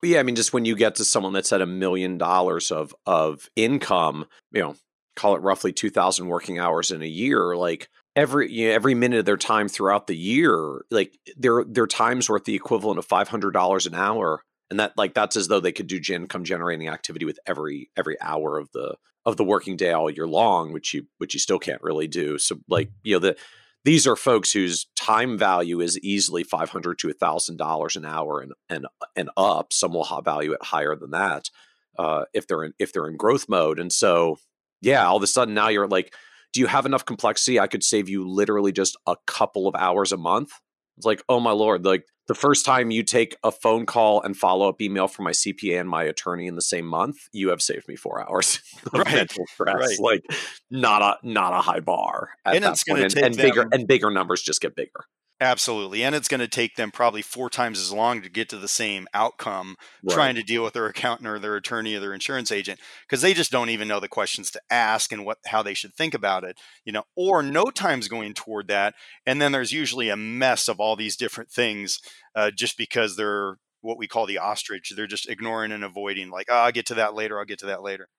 yeah, 0.04 0.20
I 0.20 0.24
mean, 0.24 0.36
just 0.36 0.54
when 0.54 0.66
you 0.66 0.76
get 0.76 0.96
to 0.96 1.06
someone 1.06 1.34
that's 1.34 1.52
at 1.52 1.62
a 1.62 1.66
million 1.66 2.18
dollars 2.18 2.72
of 2.72 2.94
of 3.06 3.50
income, 3.56 4.26
you 4.52 4.62
know, 4.62 4.76
call 5.16 5.36
it 5.36 5.42
roughly 5.42 5.74
two 5.74 5.90
thousand 5.90 6.28
working 6.28 6.60
hours 6.60 6.92
in 6.92 7.02
a 7.02 7.08
year, 7.08 7.56
like 7.56 7.90
every 8.16 8.52
you 8.52 8.68
know, 8.68 8.74
every 8.76 8.94
minute 8.94 9.20
of 9.20 9.26
their 9.26 9.38
time 9.38 9.68
throughout 9.68 10.08
the 10.08 10.16
year, 10.16 10.86
like 10.92 11.18
their 11.36 11.64
their 11.64 11.88
time's 11.88 12.30
worth 12.30 12.46
the 12.46 12.56
equivalent 12.56 13.00
of 13.00 13.06
five 13.06 13.28
hundred 13.28 13.52
dollars 13.52 13.88
an 13.88 13.96
hour, 13.96 14.44
and 14.70 14.80
that 14.80 14.94
like 14.98 15.14
that's 15.14 15.36
as 15.36 15.48
though 15.48 15.60
they 15.60 15.72
could 15.72 15.88
do 15.88 16.02
income 16.14 16.44
generating 16.44 16.90
activity 16.90 17.26
with 17.26 17.40
every 17.46 17.90
every 17.96 18.20
hour 18.22 18.58
of 18.58 18.72
the 18.74 18.96
of 19.26 19.38
the 19.38 19.44
working 19.44 19.76
day 19.76 19.92
all 19.92 20.10
year 20.10 20.28
long, 20.28 20.74
which 20.74 20.94
you 20.94 21.08
which 21.18 21.34
you 21.34 21.40
still 21.40 21.60
can't 21.60 21.82
really 21.82 22.08
do. 22.08 22.38
So 22.38 22.58
like 22.68 22.90
you 23.04 23.16
know 23.16 23.20
the 23.20 23.38
these 23.86 24.06
are 24.06 24.16
folks 24.16 24.52
whose 24.52 24.88
time 24.96 25.38
value 25.38 25.80
is 25.80 26.00
easily 26.00 26.44
five 26.44 26.70
hundred 26.70 27.00
to 27.00 27.14
thousand 27.14 27.58
dollars 27.58 27.96
an 27.96 28.06
hour 28.06 28.42
and 28.42 28.54
and 28.70 28.88
and 29.16 29.30
up. 29.38 29.72
Some 29.72 29.94
will 29.94 30.04
have 30.06 30.26
value 30.26 30.52
it 30.52 30.64
higher 30.64 30.96
than 30.96 31.12
that 31.12 31.50
uh, 31.98 32.26
if 32.34 32.48
they're 32.48 32.64
in 32.64 32.74
if 32.80 32.94
they're 32.94 33.08
in 33.08 33.18
growth 33.18 33.48
mode. 33.50 33.80
And 33.80 33.92
so, 33.92 34.38
yeah, 34.82 35.06
all 35.06 35.18
of 35.18 35.24
a 35.24 35.28
sudden 35.28 35.54
now 35.54 35.70
you're 35.70 35.88
like, 35.88 36.14
do 36.54 36.60
you 36.60 36.68
have 36.68 36.86
enough 36.86 37.06
complexity? 37.06 37.60
I 37.60 37.68
could 37.68 37.84
save 37.84 38.10
you 38.10 38.28
literally 38.28 38.72
just 38.72 38.98
a 39.08 39.16
couple 39.26 39.68
of 39.68 39.76
hours 39.76 40.12
a 40.12 40.18
month. 40.18 40.52
It's 40.98 41.06
like, 41.06 41.24
oh 41.30 41.40
my 41.40 41.52
lord, 41.52 41.86
like 41.86 42.06
the 42.28 42.36
first 42.36 42.66
time 42.66 42.92
you 42.92 43.04
take 43.04 43.36
a 43.44 43.52
phone 43.52 43.86
call 43.86 44.22
and 44.22 44.36
follow 44.36 44.68
up 44.68 44.82
email 44.82 45.08
from 45.08 45.26
my 45.26 45.32
CPA 45.32 45.80
and 45.80 45.90
my 45.90 46.04
attorney 46.04 46.48
in 46.48 46.56
the 46.56 46.62
same 46.62 46.86
month, 46.86 47.18
you 47.32 47.50
have 47.50 47.62
saved 47.62 47.88
me 47.88 47.96
four 47.96 48.28
hours 48.28 48.60
of 48.88 48.94
right. 48.94 49.14
mental 49.14 49.46
stress. 49.48 49.76
Right. 49.76 50.00
Like 50.00 50.26
not 50.70 51.02
a 51.02 51.28
not 51.28 51.54
a 51.54 51.62
high 51.62 51.80
bar. 51.80 52.32
and 52.46 52.66
it's 52.66 52.84
going 52.84 53.02
to 53.02 53.10
take 53.10 53.24
and, 53.24 53.34
and 53.34 53.38
bigger 53.38 53.68
and 53.72 53.88
bigger 53.88 54.12
numbers 54.12 54.42
just 54.42 54.62
get 54.62 54.76
bigger. 54.76 55.06
Absolutely. 55.40 56.04
And 56.04 56.16
it's 56.16 56.28
going 56.28 56.40
to 56.40 56.48
take 56.48 56.76
them 56.76 56.90
probably 56.90 57.22
four 57.22 57.48
times 57.50 57.80
as 57.80 57.94
long 57.94 58.24
to 58.24 58.30
get 58.30 58.50
to 58.50 58.58
the 58.58 58.68
same 58.68 59.08
outcome 59.14 59.76
right. 60.02 60.14
trying 60.14 60.36
to 60.36 60.42
deal 60.42 60.64
with 60.64 60.74
their 60.74 60.88
accountant 60.88 61.30
or 61.30 61.38
their 61.38 61.56
attorney 61.56 61.94
or 61.94 62.00
their 62.00 62.14
insurance 62.14 62.52
agent 62.52 62.80
because 63.08 63.22
they 63.22 63.36
just 63.36 63.52
don't 63.52 63.70
even 63.70 63.88
know 63.88 64.00
the 64.00 64.08
questions 64.08 64.50
to 64.50 64.62
ask 64.72 65.12
and 65.12 65.26
what 65.26 65.38
how 65.46 65.62
they 65.62 65.76
should 65.76 65.94
think 65.94 66.16
about 66.16 66.44
it, 66.44 66.58
you 66.86 66.92
know, 66.92 67.04
or 67.16 67.44
no 67.44 67.66
time's 67.66 68.08
going 68.08 68.34
toward 68.34 68.68
that 68.68 68.96
and 69.28 69.40
then 69.40 69.52
there's 69.52 69.72
usually 69.72 70.10
a 70.10 70.18
mess 70.18 70.68
of 70.68 70.80
all 70.80 70.96
these 70.96 71.16
different 71.16 71.52
things 71.52 72.00
uh, 72.36 72.50
just 72.50 72.76
because 72.76 73.16
they're 73.16 73.58
what 73.82 73.98
we 74.00 74.08
call 74.08 74.26
the 74.26 74.40
ostrich. 74.40 74.92
They're 74.96 75.08
just 75.08 75.30
ignoring 75.30 75.72
and 75.72 75.84
avoiding 75.84 76.30
like, 76.30 76.48
"Oh, 76.50 76.56
I'll 76.56 76.72
get 76.72 76.88
to 76.88 76.96
that 76.96 77.14
later. 77.14 77.38
I'll 77.38 77.46
get 77.46 77.60
to 77.60 77.68
that 77.68 77.84
later." 77.84 78.10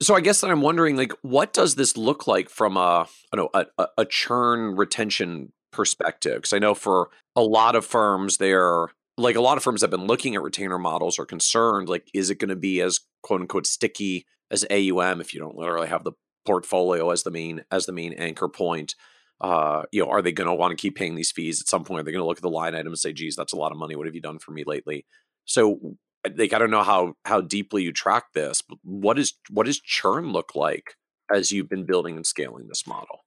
So 0.00 0.14
I 0.14 0.20
guess 0.20 0.40
that 0.40 0.50
I'm 0.50 0.62
wondering, 0.62 0.96
like, 0.96 1.12
what 1.22 1.52
does 1.52 1.74
this 1.74 1.96
look 1.96 2.28
like 2.28 2.48
from 2.48 2.76
a, 2.76 3.08
I 3.32 3.36
don't 3.36 3.52
know, 3.52 3.64
a, 3.78 3.88
a 3.98 4.04
churn 4.04 4.76
retention 4.76 5.52
perspective 5.78 6.38
because 6.38 6.52
i 6.52 6.58
know 6.58 6.74
for 6.74 7.08
a 7.36 7.40
lot 7.40 7.76
of 7.76 7.86
firms 7.86 8.38
they're 8.38 8.88
like 9.16 9.36
a 9.36 9.40
lot 9.40 9.56
of 9.56 9.62
firms 9.62 9.80
have 9.80 9.90
been 9.90 10.08
looking 10.08 10.34
at 10.34 10.42
retainer 10.42 10.76
models 10.76 11.20
are 11.20 11.24
concerned 11.24 11.88
like 11.88 12.10
is 12.12 12.30
it 12.30 12.40
going 12.40 12.48
to 12.48 12.56
be 12.56 12.80
as 12.80 12.98
quote 13.22 13.40
unquote 13.40 13.64
sticky 13.64 14.26
as 14.50 14.66
aum 14.70 15.20
if 15.20 15.32
you 15.32 15.38
don't 15.38 15.56
literally 15.56 15.86
have 15.86 16.02
the 16.02 16.10
portfolio 16.44 17.10
as 17.10 17.22
the 17.22 17.30
main 17.30 17.62
as 17.70 17.86
the 17.86 17.92
main 17.92 18.12
anchor 18.14 18.48
point 18.48 18.96
uh, 19.40 19.84
you 19.92 20.02
know, 20.02 20.10
are 20.10 20.20
they 20.20 20.32
going 20.32 20.48
to 20.48 20.54
want 20.54 20.76
to 20.76 20.82
keep 20.82 20.96
paying 20.96 21.14
these 21.14 21.30
fees 21.30 21.60
at 21.60 21.68
some 21.68 21.84
point? 21.84 22.00
Are 22.00 22.02
they 22.02 22.10
going 22.10 22.22
to 22.22 22.26
look 22.26 22.38
at 22.38 22.42
the 22.42 22.50
line 22.50 22.74
item 22.74 22.88
and 22.88 22.98
say, 22.98 23.12
"Geez, 23.12 23.36
that's 23.36 23.52
a 23.52 23.56
lot 23.56 23.70
of 23.70 23.78
money. 23.78 23.94
What 23.94 24.06
have 24.06 24.14
you 24.16 24.20
done 24.20 24.40
for 24.40 24.50
me 24.50 24.64
lately?" 24.66 25.06
So, 25.44 25.78
like, 26.36 26.52
I 26.52 26.58
don't 26.58 26.72
know 26.72 26.82
how 26.82 27.14
how 27.24 27.40
deeply 27.40 27.84
you 27.84 27.92
track 27.92 28.32
this, 28.34 28.62
but 28.62 28.78
what 28.82 29.16
is 29.16 29.34
what 29.48 29.66
does 29.66 29.80
churn 29.80 30.32
look 30.32 30.56
like 30.56 30.96
as 31.32 31.52
you've 31.52 31.68
been 31.68 31.86
building 31.86 32.16
and 32.16 32.26
scaling 32.26 32.66
this 32.66 32.84
model? 32.84 33.20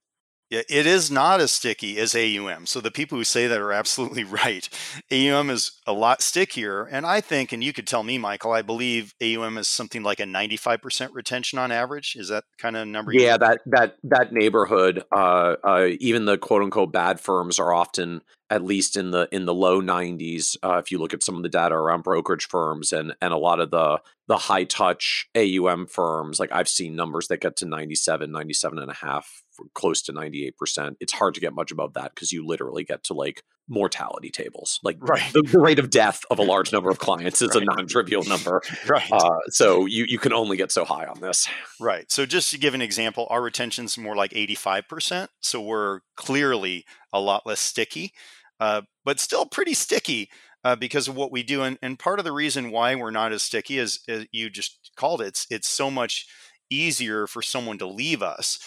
Yeah, 0.52 0.64
it 0.68 0.86
is 0.86 1.10
not 1.10 1.40
as 1.40 1.50
sticky 1.50 1.98
as 1.98 2.14
AUM. 2.14 2.66
So 2.66 2.82
the 2.82 2.92
people 2.92 3.18
who 3.18 3.24
say 3.24 3.48
that 3.48 3.62
are 3.62 3.72
absolutely 3.72 4.24
right. 4.46 4.68
AUM 5.10 5.50
is 5.50 5.72
a 5.88 5.94
lot 5.94 6.22
stickier. 6.22 6.84
And 6.84 7.06
I 7.06 7.22
think, 7.22 7.54
and 7.54 7.64
you 7.64 7.72
could 7.72 7.88
tell 7.88 8.04
me, 8.04 8.18
Michael, 8.18 8.52
I 8.52 8.62
believe 8.62 9.16
AUM 9.24 9.58
is 9.58 9.70
something 9.70 10.04
like 10.04 10.20
a 10.20 10.26
95% 10.26 11.12
retention 11.14 11.58
on 11.58 11.72
average. 11.72 12.18
Is 12.18 12.28
that 12.28 12.44
kind 12.60 12.76
of 12.76 12.86
number? 12.86 13.14
Yeah, 13.14 13.38
that, 13.38 13.62
that, 13.68 13.96
that 14.04 14.34
neighborhood, 14.34 15.06
uh, 15.16 15.56
uh, 15.64 15.88
even 16.02 16.26
the 16.26 16.38
quote 16.38 16.64
unquote 16.64 16.92
bad 16.92 17.22
firms 17.22 17.58
are 17.58 17.74
often 17.74 18.22
at 18.50 18.62
least 18.62 18.98
in 18.98 19.12
the 19.12 19.30
in 19.32 19.46
the 19.46 19.54
low 19.54 19.82
90s 19.82 20.58
uh, 20.62 20.78
if 20.78 20.92
you 20.92 21.00
look 21.00 21.14
at 21.14 21.24
some 21.24 21.38
of 21.38 21.42
the 21.42 21.48
data 21.48 21.74
around 21.74 22.04
brokerage 22.04 22.50
firms 22.50 22.92
and 22.92 23.16
and 23.22 23.32
a 23.34 23.38
lot 23.38 23.62
of 23.62 23.72
the 23.72 24.00
the 24.28 24.36
high 24.36 24.66
touch 24.66 25.30
AUM 25.36 25.88
firms 25.88 26.38
like 26.38 26.52
I've 26.52 26.68
seen 26.68 26.96
numbers 26.96 27.30
that 27.30 27.40
get 27.40 27.56
to 27.58 27.66
97 27.66 28.30
97 28.30 28.78
and 28.78 28.92
a 28.92 28.94
half 28.94 29.41
close 29.74 30.02
to 30.02 30.14
98% 30.14 30.96
it's 31.00 31.14
hard 31.14 31.34
to 31.34 31.40
get 31.40 31.54
much 31.54 31.72
above 31.72 31.94
that 31.94 32.14
because 32.14 32.32
you 32.32 32.46
literally 32.46 32.84
get 32.84 33.04
to 33.04 33.14
like 33.14 33.44
mortality 33.68 34.30
tables 34.30 34.80
like 34.84 34.98
right. 35.00 35.32
the, 35.34 35.60
rate 35.60 35.80
of 35.80 35.90
death 35.90 36.24
of 36.30 36.40
a 36.40 36.44
large 36.44 36.74
number 36.74 36.90
of 36.90 37.00
clients 37.00 37.42
is 37.42 37.54
right. 37.54 37.64
a 37.64 37.66
non-trivial 37.66 38.24
number 38.24 38.62
right 38.88 39.12
uh, 39.12 39.40
so 39.50 39.86
you 39.86 40.06
you 40.08 40.18
can 40.20 40.34
only 40.34 40.58
get 40.58 40.72
so 40.72 40.84
high 40.84 41.06
on 41.06 41.20
this 41.22 41.48
right 41.80 42.12
so 42.12 42.26
just 42.26 42.52
to 42.52 42.58
give 42.58 42.74
an 42.74 42.82
example 42.82 43.28
our 43.30 43.42
retention's 43.42 43.98
more 43.98 44.16
like 44.16 44.32
85% 44.32 45.28
so 45.40 45.62
we're 45.62 46.02
clearly 46.16 46.86
a 47.14 47.20
lot 47.20 47.46
less 47.46 47.60
sticky 47.60 48.14
uh, 48.60 48.82
but 49.06 49.20
still 49.20 49.46
pretty 49.46 49.74
sticky 49.74 50.30
uh, 50.64 50.76
because 50.76 51.08
of 51.08 51.16
what 51.16 51.32
we 51.32 51.44
do. 51.44 51.64
And, 51.64 51.78
and 51.82 51.98
part 51.98 52.20
of 52.20 52.26
the 52.26 52.32
reason 52.32 52.72
why 52.72 52.96
we're 52.96 53.12
not 53.12 53.34
as 53.34 53.44
sticky 53.44 53.80
as, 53.80 54.00
as 54.08 54.26
you 54.32 54.50
just 54.50 54.92
called 54.96 55.22
it, 55.22 55.28
it's, 55.28 55.48
it's 55.50 55.70
so 55.70 55.90
much 55.90 56.28
easier 56.70 57.28
for 57.28 57.42
someone 57.42 57.78
to 57.80 57.88
leave 57.88 58.22
us. 58.22 58.60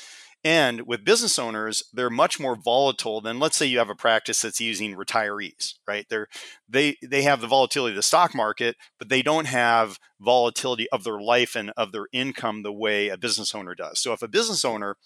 And 0.45 0.83
with 0.87 1.07
business 1.07 1.39
owners, 1.39 1.83
they're 1.91 2.11
much 2.11 2.39
more 2.39 2.55
volatile 2.55 3.23
than 3.23 3.39
let's 3.39 3.57
say 3.57 3.65
you 3.65 3.79
have 3.79 3.89
a 3.89 3.95
practice 3.95 4.43
that's 4.43 4.61
using 4.61 4.95
retirees, 4.95 5.75
right? 5.89 6.05
They're 6.11 6.29
they 6.69 6.97
they 7.03 7.23
have 7.23 7.41
the 7.41 7.47
volatility 7.47 7.93
of 7.93 7.97
the 7.97 8.03
stock 8.03 8.35
market, 8.35 8.77
but 8.99 9.09
they 9.09 9.23
don't 9.23 9.47
have 9.47 9.99
volatility 10.21 10.87
of 10.91 11.03
their 11.03 11.19
life 11.19 11.57
and 11.57 11.73
of 11.79 11.93
their 11.93 12.09
income 12.13 12.63
the 12.63 12.73
way 12.73 13.09
a 13.09 13.17
business 13.17 13.55
owner 13.55 13.75
does. 13.75 14.01
So 14.01 14.13
if 14.13 14.21
a 14.21 14.29
business 14.29 14.67
owner, 14.67 14.97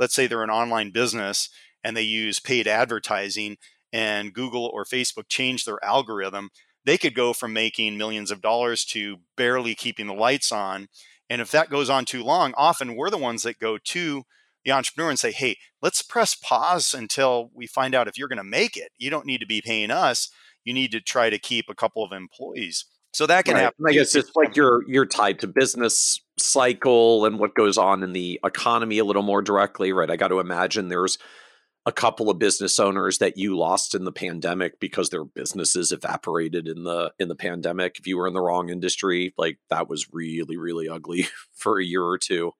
let's 0.00 0.14
say 0.14 0.26
they're 0.26 0.42
an 0.42 0.50
online 0.50 0.90
business 0.90 1.48
and 1.84 1.96
they 1.96 2.02
use 2.02 2.40
paid 2.40 2.66
advertising 2.66 3.56
and 3.92 4.34
Google 4.34 4.68
or 4.74 4.84
Facebook 4.84 5.28
change 5.28 5.64
their 5.64 5.82
algorithm, 5.84 6.50
they 6.84 6.98
could 6.98 7.14
go 7.14 7.32
from 7.32 7.52
making 7.52 7.96
millions 7.96 8.32
of 8.32 8.40
dollars 8.42 8.84
to 8.86 9.18
barely 9.36 9.76
keeping 9.76 10.08
the 10.08 10.12
lights 10.12 10.50
on. 10.50 10.88
And 11.30 11.40
if 11.40 11.52
that 11.52 11.70
goes 11.70 11.88
on 11.88 12.04
too 12.04 12.24
long, 12.24 12.52
often 12.56 12.96
we're 12.96 13.10
the 13.10 13.16
ones 13.16 13.44
that 13.44 13.60
go 13.60 13.78
to 13.78 14.24
the 14.64 14.72
entrepreneur 14.72 15.10
and 15.10 15.18
say, 15.18 15.32
hey, 15.32 15.56
let's 15.82 16.02
press 16.02 16.34
pause 16.34 16.94
until 16.94 17.50
we 17.54 17.66
find 17.66 17.94
out 17.94 18.08
if 18.08 18.18
you're 18.18 18.28
going 18.28 18.38
to 18.38 18.44
make 18.44 18.76
it. 18.76 18.90
You 18.98 19.10
don't 19.10 19.26
need 19.26 19.40
to 19.40 19.46
be 19.46 19.60
paying 19.60 19.90
us. 19.90 20.30
You 20.64 20.74
need 20.74 20.92
to 20.92 21.00
try 21.00 21.30
to 21.30 21.38
keep 21.38 21.66
a 21.68 21.74
couple 21.74 22.04
of 22.04 22.12
employees. 22.12 22.84
So 23.14 23.26
that 23.26 23.44
can 23.44 23.54
right. 23.54 23.62
happen. 23.62 23.84
I 23.88 23.92
guess 23.92 24.14
it's 24.14 24.30
like 24.36 24.54
you're 24.54 24.82
you're 24.86 25.06
tied 25.06 25.38
to 25.40 25.46
business 25.46 26.20
cycle 26.38 27.24
and 27.24 27.38
what 27.38 27.54
goes 27.54 27.78
on 27.78 28.02
in 28.02 28.12
the 28.12 28.38
economy 28.44 28.98
a 28.98 29.04
little 29.04 29.22
more 29.22 29.40
directly, 29.40 29.92
right? 29.92 30.10
I 30.10 30.16
got 30.16 30.28
to 30.28 30.40
imagine 30.40 30.88
there's 30.88 31.18
a 31.86 31.92
couple 31.92 32.28
of 32.28 32.38
business 32.38 32.78
owners 32.78 33.16
that 33.16 33.38
you 33.38 33.56
lost 33.56 33.94
in 33.94 34.04
the 34.04 34.12
pandemic 34.12 34.78
because 34.78 35.08
their 35.08 35.24
businesses 35.24 35.90
evaporated 35.90 36.68
in 36.68 36.84
the 36.84 37.12
in 37.18 37.28
the 37.28 37.34
pandemic 37.34 37.96
if 37.98 38.06
you 38.06 38.18
were 38.18 38.28
in 38.28 38.34
the 38.34 38.42
wrong 38.42 38.68
industry 38.68 39.32
like 39.38 39.58
that 39.70 39.88
was 39.88 40.12
really 40.12 40.58
really 40.58 40.86
ugly 40.86 41.26
for 41.54 41.80
a 41.80 41.84
year 41.84 42.04
or 42.04 42.18
two 42.18 42.52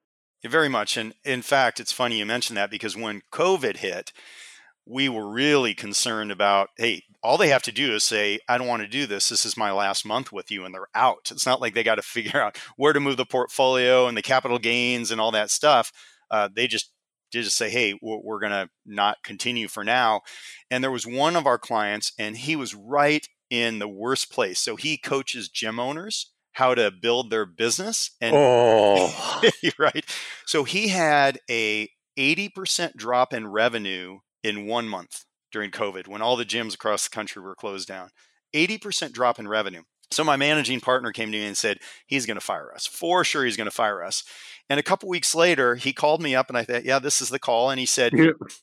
very 0.45 0.69
much 0.69 0.97
and 0.97 1.15
in 1.25 1.43
fact 1.43 1.81
it's 1.81 1.93
funny 1.93 2.19
you 2.19 2.27
mentioned 2.27 2.57
that 2.57 2.71
because 2.71 2.97
when 2.97 3.23
covid 3.33 3.79
hit 3.79 4.13
we 4.87 5.09
were 5.09 5.29
really 5.29 5.75
concerned 5.75 6.33
about 6.33 6.71
hey 6.77 7.03
all 7.23 7.37
they 7.37 7.49
have 7.49 7.63
to 7.63 7.73
do 7.73 7.95
is 7.95 8.05
say 8.05 8.39
i 8.49 8.57
don't 8.57 8.67
want 8.67 8.83
to 8.83 8.89
do 8.89 9.07
this. 9.07 9.29
This 9.29 9.45
is 9.45 9.57
my 9.57 9.73
last 9.73 10.07
month 10.07 10.33
with 10.33 10.51
you 10.51 10.65
and 10.65 10.75
they're 10.75 10.89
out. 10.95 11.31
It's 11.31 11.47
not 11.47 11.61
like 11.61 11.75
they 11.75 11.83
got 11.83 11.97
to 11.97 12.03
figure 12.03 12.41
out 12.41 12.59
where 12.77 12.93
to 12.93 13.01
move 13.01 13.17
the 13.17 13.27
portfolio 13.27 14.07
and 14.07 14.17
the 14.17 14.23
capital 14.23 14.59
gains 14.59 15.11
and 15.11 15.21
all 15.21 15.33
that 15.33 15.51
stuff. 15.51 15.93
Uh, 16.31 16.49
they 16.55 16.67
just 16.67 16.93
they 17.33 17.43
just 17.43 17.57
say 17.57 17.69
hey 17.69 17.99
we're 18.01 18.41
going 18.41 18.53
to 18.53 18.69
not 18.87 19.19
continue 19.23 19.69
for 19.69 19.85
now. 19.85 20.23
And 20.71 20.83
there 20.83 20.91
was 20.91 21.07
one 21.07 21.37
of 21.37 21.47
our 21.47 21.59
clients 21.59 22.13
and 22.19 22.37
he 22.37 22.57
was 22.57 22.75
right 22.75 23.27
in 23.51 23.79
the 23.79 23.89
worst 23.89 24.33
place. 24.33 24.59
So 24.59 24.77
he 24.77 24.97
coaches 24.97 25.49
gym 25.49 25.79
owners 25.79 26.31
how 26.59 26.75
to 26.75 26.91
build 26.91 27.31
their 27.31 27.47
business 27.47 28.11
and 28.21 28.35
oh. 28.37 29.43
right 29.79 30.05
so 30.45 30.65
he 30.65 30.89
had 30.89 31.39
a 31.51 31.89
80% 32.19 32.95
drop 32.97 33.33
in 33.33 33.47
revenue 33.47 34.19
in 34.43 34.67
one 34.67 34.89
month 34.89 35.25
during 35.53 35.71
COVID 35.71 36.09
when 36.09 36.21
all 36.21 36.37
the 36.37 36.45
gyms 36.45 36.75
across 36.75 37.05
the 37.05 37.15
country 37.15 37.41
were 37.41 37.55
closed 37.55 37.89
down. 37.89 38.11
80% 38.55 39.13
drop 39.13 39.39
in 39.39 39.47
revenue. 39.47 39.83
So 40.11 40.25
my 40.25 40.37
managing 40.37 40.81
partner 40.81 41.13
came 41.13 41.31
to 41.31 41.39
me 41.39 41.47
and 41.47 41.57
said, 41.57 41.79
he's 42.07 42.27
going 42.27 42.39
to 42.39 42.45
fire 42.45 42.73
us. 42.75 42.87
For 42.87 43.25
sure, 43.25 43.45
he's 43.45 43.57
going 43.57 43.69
to 43.69 43.75
fire 43.75 44.03
us. 44.03 44.25
And 44.71 44.81
a 44.81 44.83
couple 44.83 45.09
weeks 45.09 45.35
later, 45.35 45.75
he 45.77 45.93
called 45.93 46.23
me 46.23 46.35
up 46.35 46.49
and 46.49 46.57
I 46.57 46.65
thought, 46.65 46.85
yeah, 46.85 46.99
this 46.99 47.21
is 47.21 47.29
the 47.29 47.39
call. 47.39 47.71
And 47.71 47.79
he 47.79 47.87
said, 47.87 48.13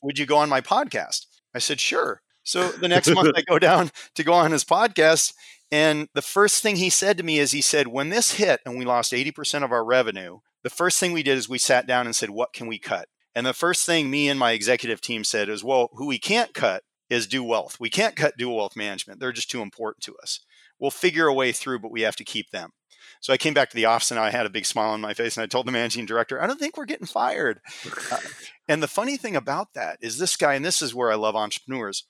would 0.02 0.18
you 0.18 0.26
go 0.26 0.38
on 0.38 0.48
my 0.48 0.60
podcast? 0.60 1.26
I 1.54 1.58
said, 1.58 1.80
sure. 1.80 2.20
So 2.42 2.68
the 2.68 2.88
next 2.88 3.12
month 3.14 3.32
I 3.36 3.42
go 3.42 3.58
down 3.58 3.90
to 4.16 4.24
go 4.24 4.32
on 4.32 4.52
his 4.52 4.64
podcast. 4.64 5.32
And 5.70 6.08
the 6.14 6.22
first 6.22 6.62
thing 6.62 6.76
he 6.76 6.90
said 6.90 7.18
to 7.18 7.24
me 7.24 7.38
is 7.38 7.52
he 7.52 7.60
said, 7.60 7.88
when 7.88 8.10
this 8.10 8.32
hit 8.32 8.60
and 8.64 8.78
we 8.78 8.84
lost 8.84 9.12
80% 9.12 9.64
of 9.64 9.72
our 9.72 9.84
revenue, 9.84 10.38
the 10.62 10.70
first 10.70 11.00
thing 11.00 11.12
we 11.12 11.22
did 11.22 11.38
is 11.38 11.48
we 11.48 11.58
sat 11.58 11.86
down 11.86 12.06
and 12.06 12.14
said, 12.14 12.30
what 12.30 12.52
can 12.52 12.66
we 12.66 12.78
cut? 12.78 13.08
And 13.34 13.44
the 13.44 13.52
first 13.52 13.84
thing 13.84 14.08
me 14.08 14.28
and 14.28 14.38
my 14.38 14.52
executive 14.52 15.00
team 15.00 15.24
said 15.24 15.48
is, 15.48 15.62
well, 15.62 15.90
who 15.94 16.06
we 16.06 16.18
can't 16.18 16.54
cut 16.54 16.82
is 17.10 17.26
Dew 17.26 17.44
Wealth. 17.44 17.76
We 17.78 17.90
can't 17.90 18.16
cut 18.16 18.36
Dew 18.36 18.50
Wealth 18.50 18.76
Management. 18.76 19.20
They're 19.20 19.32
just 19.32 19.50
too 19.50 19.62
important 19.62 20.02
to 20.04 20.16
us. 20.22 20.40
We'll 20.78 20.90
figure 20.90 21.26
a 21.26 21.34
way 21.34 21.52
through, 21.52 21.80
but 21.80 21.92
we 21.92 22.02
have 22.02 22.16
to 22.16 22.24
keep 22.24 22.50
them. 22.50 22.70
So 23.20 23.32
I 23.32 23.36
came 23.36 23.54
back 23.54 23.70
to 23.70 23.76
the 23.76 23.84
office 23.86 24.10
and 24.10 24.20
I 24.20 24.30
had 24.30 24.46
a 24.46 24.50
big 24.50 24.66
smile 24.66 24.90
on 24.90 25.00
my 25.00 25.14
face 25.14 25.36
and 25.36 25.44
I 25.44 25.46
told 25.46 25.66
the 25.66 25.72
managing 25.72 26.06
director, 26.06 26.40
I 26.40 26.46
don't 26.46 26.58
think 26.58 26.76
we're 26.76 26.84
getting 26.84 27.06
fired. 27.06 27.60
uh, 28.10 28.18
and 28.68 28.82
the 28.82 28.88
funny 28.88 29.16
thing 29.16 29.36
about 29.36 29.74
that 29.74 29.98
is 30.00 30.18
this 30.18 30.36
guy, 30.36 30.54
and 30.54 30.64
this 30.64 30.82
is 30.82 30.94
where 30.94 31.10
I 31.10 31.14
love 31.14 31.36
entrepreneurs, 31.36 32.06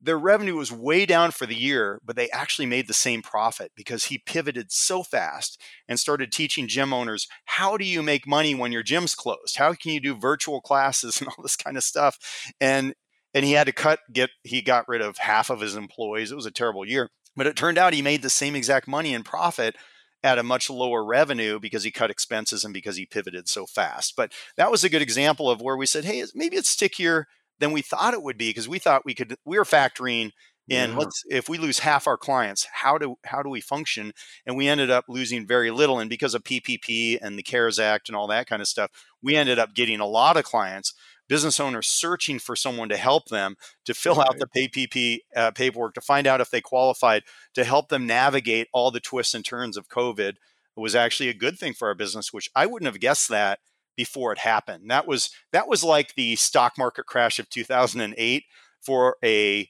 their 0.00 0.18
revenue 0.18 0.56
was 0.56 0.70
way 0.70 1.06
down 1.06 1.30
for 1.30 1.46
the 1.46 1.54
year, 1.54 2.00
but 2.04 2.16
they 2.16 2.30
actually 2.30 2.66
made 2.66 2.86
the 2.86 2.94
same 2.94 3.22
profit 3.22 3.72
because 3.74 4.06
he 4.06 4.18
pivoted 4.18 4.70
so 4.70 5.02
fast 5.02 5.60
and 5.88 5.98
started 5.98 6.30
teaching 6.30 6.68
gym 6.68 6.92
owners 6.92 7.26
how 7.44 7.76
do 7.76 7.84
you 7.84 8.02
make 8.02 8.26
money 8.26 8.54
when 8.54 8.72
your 8.72 8.82
gym's 8.82 9.14
closed? 9.14 9.56
How 9.56 9.72
can 9.74 9.92
you 9.92 10.00
do 10.00 10.14
virtual 10.14 10.60
classes 10.60 11.20
and 11.20 11.28
all 11.28 11.42
this 11.42 11.56
kind 11.56 11.76
of 11.76 11.84
stuff? 11.84 12.18
And 12.60 12.94
and 13.34 13.44
he 13.44 13.52
had 13.52 13.66
to 13.66 13.72
cut 13.72 14.00
get 14.12 14.30
he 14.42 14.62
got 14.62 14.88
rid 14.88 15.00
of 15.00 15.18
half 15.18 15.50
of 15.50 15.60
his 15.60 15.76
employees. 15.76 16.32
It 16.32 16.36
was 16.36 16.46
a 16.46 16.50
terrible 16.50 16.86
year. 16.86 17.08
But 17.36 17.46
it 17.46 17.56
turned 17.56 17.76
out 17.76 17.92
he 17.92 18.02
made 18.02 18.22
the 18.22 18.30
same 18.30 18.56
exact 18.56 18.88
money 18.88 19.12
in 19.12 19.22
profit 19.22 19.76
at 20.22 20.38
a 20.38 20.42
much 20.42 20.70
lower 20.70 21.04
revenue 21.04 21.60
because 21.60 21.84
he 21.84 21.90
cut 21.90 22.10
expenses 22.10 22.64
and 22.64 22.72
because 22.72 22.96
he 22.96 23.04
pivoted 23.04 23.48
so 23.48 23.66
fast. 23.66 24.14
But 24.16 24.32
that 24.56 24.70
was 24.70 24.82
a 24.84 24.88
good 24.88 25.02
example 25.02 25.50
of 25.50 25.60
where 25.60 25.76
we 25.76 25.86
said, 25.86 26.04
hey, 26.04 26.24
maybe 26.34 26.56
it's 26.56 26.70
stickier 26.70 27.26
than 27.58 27.72
we 27.72 27.82
thought 27.82 28.14
it 28.14 28.22
would 28.22 28.38
be 28.38 28.50
because 28.50 28.68
we 28.68 28.78
thought 28.78 29.04
we 29.04 29.14
could 29.14 29.36
we 29.44 29.58
were 29.58 29.64
factoring 29.64 30.32
in 30.68 30.90
yeah. 30.90 30.96
let's 30.96 31.22
if 31.30 31.48
we 31.48 31.58
lose 31.58 31.80
half 31.80 32.06
our 32.06 32.16
clients 32.16 32.66
how 32.72 32.98
do 32.98 33.16
how 33.24 33.42
do 33.42 33.48
we 33.48 33.60
function 33.60 34.12
and 34.44 34.56
we 34.56 34.68
ended 34.68 34.90
up 34.90 35.04
losing 35.08 35.46
very 35.46 35.70
little 35.70 35.98
and 35.98 36.10
because 36.10 36.34
of 36.34 36.42
ppp 36.42 37.18
and 37.22 37.38
the 37.38 37.42
cares 37.42 37.78
act 37.78 38.08
and 38.08 38.16
all 38.16 38.26
that 38.26 38.46
kind 38.46 38.60
of 38.60 38.68
stuff 38.68 38.90
we 39.22 39.36
ended 39.36 39.58
up 39.58 39.74
getting 39.74 40.00
a 40.00 40.06
lot 40.06 40.36
of 40.36 40.44
clients 40.44 40.92
business 41.28 41.60
owners 41.60 41.86
searching 41.86 42.38
for 42.38 42.56
someone 42.56 42.88
to 42.88 42.96
help 42.96 43.26
them 43.26 43.56
to 43.84 43.94
fill 43.94 44.16
right. 44.16 44.28
out 44.28 44.38
the 44.38 44.68
ppp 44.68 45.18
uh, 45.36 45.50
paperwork 45.52 45.94
to 45.94 46.00
find 46.00 46.26
out 46.26 46.40
if 46.40 46.50
they 46.50 46.60
qualified 46.60 47.22
to 47.54 47.64
help 47.64 47.88
them 47.88 48.06
navigate 48.06 48.68
all 48.72 48.90
the 48.90 49.00
twists 49.00 49.34
and 49.34 49.44
turns 49.44 49.76
of 49.76 49.88
covid 49.88 50.34
was 50.74 50.94
actually 50.94 51.28
a 51.28 51.34
good 51.34 51.58
thing 51.58 51.72
for 51.72 51.88
our 51.88 51.94
business 51.94 52.32
which 52.32 52.50
i 52.56 52.66
wouldn't 52.66 52.90
have 52.90 53.00
guessed 53.00 53.28
that 53.28 53.60
before 53.96 54.32
it 54.32 54.38
happened. 54.38 54.90
That 54.90 55.06
was 55.06 55.30
that 55.52 55.68
was 55.68 55.82
like 55.82 56.14
the 56.14 56.36
stock 56.36 56.74
market 56.78 57.06
crash 57.06 57.38
of 57.38 57.48
2008 57.50 58.44
for 58.80 59.16
a, 59.24 59.68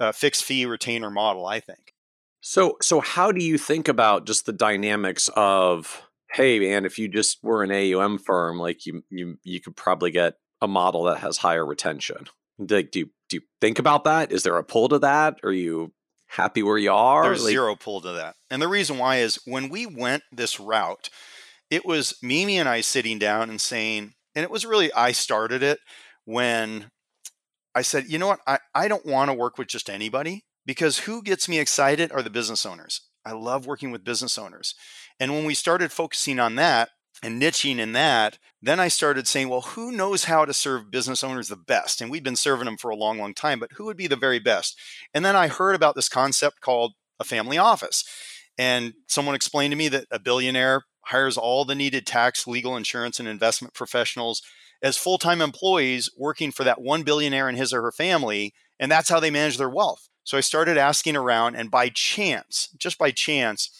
a 0.00 0.12
fixed 0.12 0.44
fee 0.44 0.66
retainer 0.66 1.10
model, 1.10 1.46
I 1.46 1.60
think. 1.60 1.94
So 2.40 2.76
so 2.80 3.00
how 3.00 3.32
do 3.32 3.44
you 3.44 3.58
think 3.58 3.88
about 3.88 4.26
just 4.26 4.46
the 4.46 4.52
dynamics 4.52 5.28
of 5.34 6.02
hey 6.32 6.58
man, 6.58 6.84
if 6.84 6.98
you 6.98 7.08
just 7.08 7.38
were 7.42 7.62
an 7.62 7.72
AUM 7.72 8.18
firm, 8.18 8.58
like 8.58 8.86
you 8.86 9.02
you 9.10 9.38
you 9.42 9.60
could 9.60 9.76
probably 9.76 10.10
get 10.10 10.34
a 10.60 10.68
model 10.68 11.04
that 11.04 11.18
has 11.18 11.38
higher 11.38 11.64
retention. 11.64 12.26
Like, 12.58 12.90
do 12.90 13.00
you, 13.00 13.10
do 13.28 13.36
you 13.36 13.42
think 13.60 13.78
about 13.78 14.04
that? 14.04 14.32
Is 14.32 14.42
there 14.42 14.56
a 14.56 14.64
pull 14.64 14.88
to 14.88 14.98
that? 15.00 15.38
Are 15.44 15.52
you 15.52 15.92
happy 16.26 16.62
where 16.62 16.78
you 16.78 16.92
are? 16.92 17.22
There's 17.22 17.44
like, 17.44 17.52
zero 17.52 17.76
pull 17.76 18.00
to 18.00 18.12
that. 18.12 18.34
And 18.50 18.60
the 18.60 18.68
reason 18.68 18.98
why 18.98 19.18
is 19.18 19.38
when 19.44 19.68
we 19.68 19.86
went 19.86 20.24
this 20.32 20.58
route, 20.58 21.10
it 21.70 21.84
was 21.84 22.16
Mimi 22.22 22.58
and 22.58 22.68
I 22.68 22.80
sitting 22.80 23.18
down 23.18 23.50
and 23.50 23.60
saying, 23.60 24.14
and 24.34 24.42
it 24.42 24.50
was 24.50 24.64
really, 24.64 24.92
I 24.92 25.12
started 25.12 25.62
it 25.62 25.78
when 26.24 26.90
I 27.74 27.82
said, 27.82 28.06
you 28.08 28.18
know 28.18 28.28
what, 28.28 28.40
I, 28.46 28.58
I 28.74 28.88
don't 28.88 29.06
want 29.06 29.30
to 29.30 29.34
work 29.34 29.58
with 29.58 29.68
just 29.68 29.90
anybody 29.90 30.44
because 30.66 31.00
who 31.00 31.22
gets 31.22 31.48
me 31.48 31.58
excited 31.58 32.12
are 32.12 32.22
the 32.22 32.30
business 32.30 32.66
owners. 32.66 33.02
I 33.24 33.32
love 33.32 33.66
working 33.66 33.90
with 33.90 34.04
business 34.04 34.38
owners. 34.38 34.74
And 35.20 35.32
when 35.32 35.44
we 35.44 35.54
started 35.54 35.92
focusing 35.92 36.38
on 36.38 36.54
that 36.56 36.90
and 37.22 37.40
niching 37.42 37.78
in 37.78 37.92
that, 37.92 38.38
then 38.62 38.80
I 38.80 38.88
started 38.88 39.26
saying, 39.26 39.48
well, 39.48 39.60
who 39.60 39.92
knows 39.92 40.24
how 40.24 40.44
to 40.44 40.54
serve 40.54 40.90
business 40.90 41.22
owners 41.22 41.48
the 41.48 41.56
best? 41.56 42.00
And 42.00 42.10
we've 42.10 42.22
been 42.22 42.36
serving 42.36 42.64
them 42.64 42.76
for 42.76 42.90
a 42.90 42.96
long, 42.96 43.18
long 43.18 43.34
time, 43.34 43.58
but 43.58 43.72
who 43.74 43.84
would 43.84 43.96
be 43.96 44.06
the 44.06 44.16
very 44.16 44.38
best? 44.38 44.78
And 45.12 45.24
then 45.24 45.36
I 45.36 45.48
heard 45.48 45.74
about 45.74 45.94
this 45.94 46.08
concept 46.08 46.60
called 46.60 46.94
a 47.20 47.24
family 47.24 47.58
office. 47.58 48.04
And 48.56 48.94
someone 49.06 49.34
explained 49.34 49.72
to 49.72 49.76
me 49.76 49.88
that 49.88 50.06
a 50.10 50.18
billionaire 50.18 50.82
hires 51.08 51.36
all 51.36 51.64
the 51.64 51.74
needed 51.74 52.06
tax, 52.06 52.46
legal, 52.46 52.76
insurance, 52.76 53.18
and 53.18 53.28
investment 53.28 53.74
professionals 53.74 54.42
as 54.82 54.96
full 54.96 55.18
time 55.18 55.40
employees 55.40 56.10
working 56.16 56.52
for 56.52 56.64
that 56.64 56.80
one 56.80 57.02
billionaire 57.02 57.48
and 57.48 57.58
his 57.58 57.72
or 57.72 57.82
her 57.82 57.92
family. 57.92 58.54
And 58.78 58.90
that's 58.90 59.08
how 59.08 59.20
they 59.20 59.30
manage 59.30 59.58
their 59.58 59.68
wealth. 59.68 60.08
So 60.22 60.36
I 60.36 60.42
started 60.42 60.76
asking 60.76 61.16
around, 61.16 61.56
and 61.56 61.70
by 61.70 61.88
chance, 61.88 62.68
just 62.76 62.98
by 62.98 63.10
chance, 63.10 63.70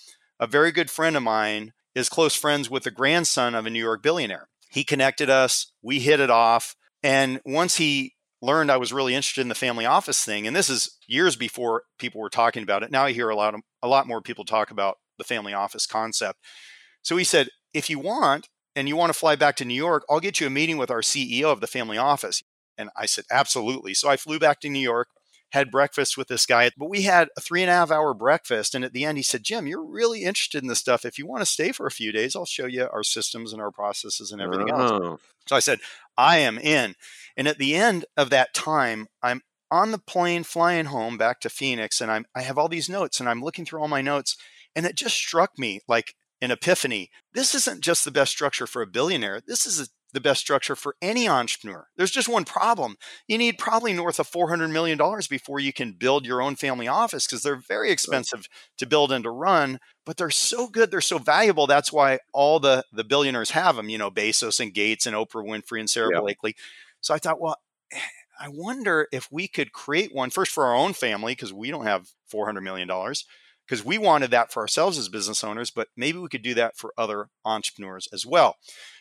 a 0.40 0.46
very 0.46 0.72
good 0.72 0.90
friend 0.90 1.16
of 1.16 1.22
mine 1.22 1.72
is 1.94 2.08
close 2.08 2.34
friends 2.34 2.70
with 2.70 2.84
the 2.84 2.90
grandson 2.90 3.54
of 3.54 3.66
a 3.66 3.70
New 3.70 3.82
York 3.82 4.02
billionaire. 4.02 4.48
He 4.70 4.84
connected 4.84 5.28
us, 5.28 5.72
we 5.82 6.00
hit 6.00 6.20
it 6.20 6.30
off. 6.30 6.74
And 7.02 7.40
once 7.44 7.76
he 7.76 8.14
learned 8.40 8.70
I 8.70 8.76
was 8.76 8.92
really 8.92 9.14
interested 9.14 9.42
in 9.42 9.48
the 9.48 9.54
family 9.54 9.84
office 9.84 10.24
thing, 10.24 10.46
and 10.46 10.56
this 10.56 10.70
is 10.70 10.96
years 11.06 11.36
before 11.36 11.82
people 11.98 12.20
were 12.20 12.30
talking 12.30 12.62
about 12.62 12.82
it. 12.82 12.90
Now 12.90 13.04
I 13.04 13.12
hear 13.12 13.28
a 13.28 13.36
lot 13.36 13.54
of, 13.54 13.60
a 13.82 13.88
lot 13.88 14.06
more 14.06 14.22
people 14.22 14.44
talk 14.44 14.70
about 14.70 14.96
the 15.18 15.24
family 15.24 15.52
office 15.52 15.86
concept. 15.86 16.38
So 17.02 17.16
he 17.16 17.24
said, 17.24 17.48
if 17.72 17.88
you 17.88 17.98
want, 17.98 18.48
and 18.78 18.88
you 18.88 18.94
want 18.94 19.12
to 19.12 19.18
fly 19.18 19.34
back 19.34 19.56
to 19.56 19.64
New 19.64 19.74
York, 19.74 20.04
I'll 20.08 20.20
get 20.20 20.40
you 20.40 20.46
a 20.46 20.50
meeting 20.50 20.78
with 20.78 20.88
our 20.90 21.00
CEO 21.00 21.46
of 21.46 21.60
the 21.60 21.66
family 21.66 21.98
office. 21.98 22.44
And 22.76 22.90
I 22.96 23.06
said, 23.06 23.24
absolutely. 23.28 23.92
So 23.92 24.08
I 24.08 24.16
flew 24.16 24.38
back 24.38 24.60
to 24.60 24.68
New 24.68 24.78
York, 24.78 25.08
had 25.50 25.72
breakfast 25.72 26.16
with 26.16 26.28
this 26.28 26.46
guy, 26.46 26.70
but 26.78 26.88
we 26.88 27.02
had 27.02 27.28
a 27.36 27.40
three 27.40 27.60
and 27.62 27.70
a 27.70 27.74
half 27.74 27.90
hour 27.90 28.14
breakfast. 28.14 28.76
And 28.76 28.84
at 28.84 28.92
the 28.92 29.04
end, 29.04 29.18
he 29.18 29.24
said, 29.24 29.42
Jim, 29.42 29.66
you're 29.66 29.84
really 29.84 30.22
interested 30.22 30.62
in 30.62 30.68
this 30.68 30.78
stuff. 30.78 31.04
If 31.04 31.18
you 31.18 31.26
want 31.26 31.40
to 31.40 31.46
stay 31.46 31.72
for 31.72 31.86
a 31.86 31.90
few 31.90 32.12
days, 32.12 32.36
I'll 32.36 32.44
show 32.44 32.66
you 32.66 32.88
our 32.92 33.02
systems 33.02 33.52
and 33.52 33.60
our 33.60 33.72
processes 33.72 34.30
and 34.30 34.40
everything 34.40 34.70
oh. 34.70 34.76
else. 34.76 35.20
So 35.48 35.56
I 35.56 35.60
said, 35.60 35.80
I 36.16 36.38
am 36.38 36.56
in. 36.56 36.94
And 37.36 37.48
at 37.48 37.58
the 37.58 37.74
end 37.74 38.04
of 38.16 38.30
that 38.30 38.54
time, 38.54 39.08
I'm 39.24 39.42
on 39.72 39.90
the 39.90 39.98
plane 39.98 40.44
flying 40.44 40.84
home 40.86 41.18
back 41.18 41.40
to 41.40 41.50
Phoenix 41.50 42.00
and 42.00 42.10
I'm 42.10 42.26
I 42.34 42.40
have 42.40 42.56
all 42.56 42.68
these 42.68 42.88
notes 42.88 43.20
and 43.20 43.28
I'm 43.28 43.42
looking 43.42 43.66
through 43.66 43.82
all 43.82 43.88
my 43.88 44.00
notes 44.00 44.34
and 44.74 44.86
it 44.86 44.94
just 44.94 45.14
struck 45.14 45.58
me 45.58 45.80
like 45.86 46.14
an 46.40 46.50
epiphany. 46.50 47.10
This 47.32 47.54
isn't 47.54 47.82
just 47.82 48.04
the 48.04 48.10
best 48.10 48.32
structure 48.32 48.66
for 48.66 48.82
a 48.82 48.86
billionaire. 48.86 49.40
This 49.46 49.66
is 49.66 49.80
a, 49.80 49.86
the 50.12 50.20
best 50.20 50.40
structure 50.40 50.74
for 50.74 50.96
any 51.02 51.28
entrepreneur. 51.28 51.86
There's 51.96 52.10
just 52.10 52.28
one 52.28 52.44
problem. 52.44 52.96
You 53.26 53.36
need 53.38 53.58
probably 53.58 53.92
north 53.92 54.18
of 54.18 54.30
$400 54.30 54.70
million 54.70 54.98
before 55.28 55.60
you 55.60 55.72
can 55.72 55.92
build 55.92 56.24
your 56.24 56.40
own 56.40 56.56
family 56.56 56.88
office 56.88 57.26
because 57.26 57.42
they're 57.42 57.56
very 57.56 57.90
expensive 57.90 58.48
to 58.78 58.86
build 58.86 59.12
and 59.12 59.24
to 59.24 59.30
run, 59.30 59.80
but 60.06 60.16
they're 60.16 60.30
so 60.30 60.68
good. 60.68 60.90
They're 60.90 61.00
so 61.00 61.18
valuable. 61.18 61.66
That's 61.66 61.92
why 61.92 62.20
all 62.32 62.58
the, 62.60 62.84
the 62.92 63.04
billionaires 63.04 63.50
have 63.50 63.76
them, 63.76 63.90
you 63.90 63.98
know, 63.98 64.10
Bezos 64.10 64.60
and 64.60 64.72
Gates 64.72 65.06
and 65.06 65.14
Oprah 65.14 65.46
Winfrey 65.46 65.80
and 65.80 65.90
Sara 65.90 66.20
Blakely. 66.20 66.56
So 67.00 67.14
I 67.14 67.18
thought, 67.18 67.40
well, 67.40 67.56
I 68.40 68.48
wonder 68.48 69.08
if 69.12 69.28
we 69.32 69.48
could 69.48 69.72
create 69.72 70.14
one 70.14 70.30
first 70.30 70.52
for 70.52 70.66
our 70.66 70.74
own 70.74 70.92
family 70.92 71.32
because 71.32 71.52
we 71.52 71.70
don't 71.70 71.86
have 71.86 72.08
$400 72.32 72.62
million 72.62 72.88
because 73.68 73.84
we 73.84 73.98
wanted 73.98 74.30
that 74.30 74.50
for 74.50 74.60
ourselves 74.60 74.98
as 74.98 75.08
business 75.08 75.44
owners, 75.44 75.70
but 75.70 75.88
maybe 75.96 76.18
we 76.18 76.28
could 76.28 76.42
do 76.42 76.54
that 76.54 76.76
for 76.76 76.94
other 76.96 77.28
entrepreneurs 77.44 78.08
as 78.12 78.24
well. 78.24 78.56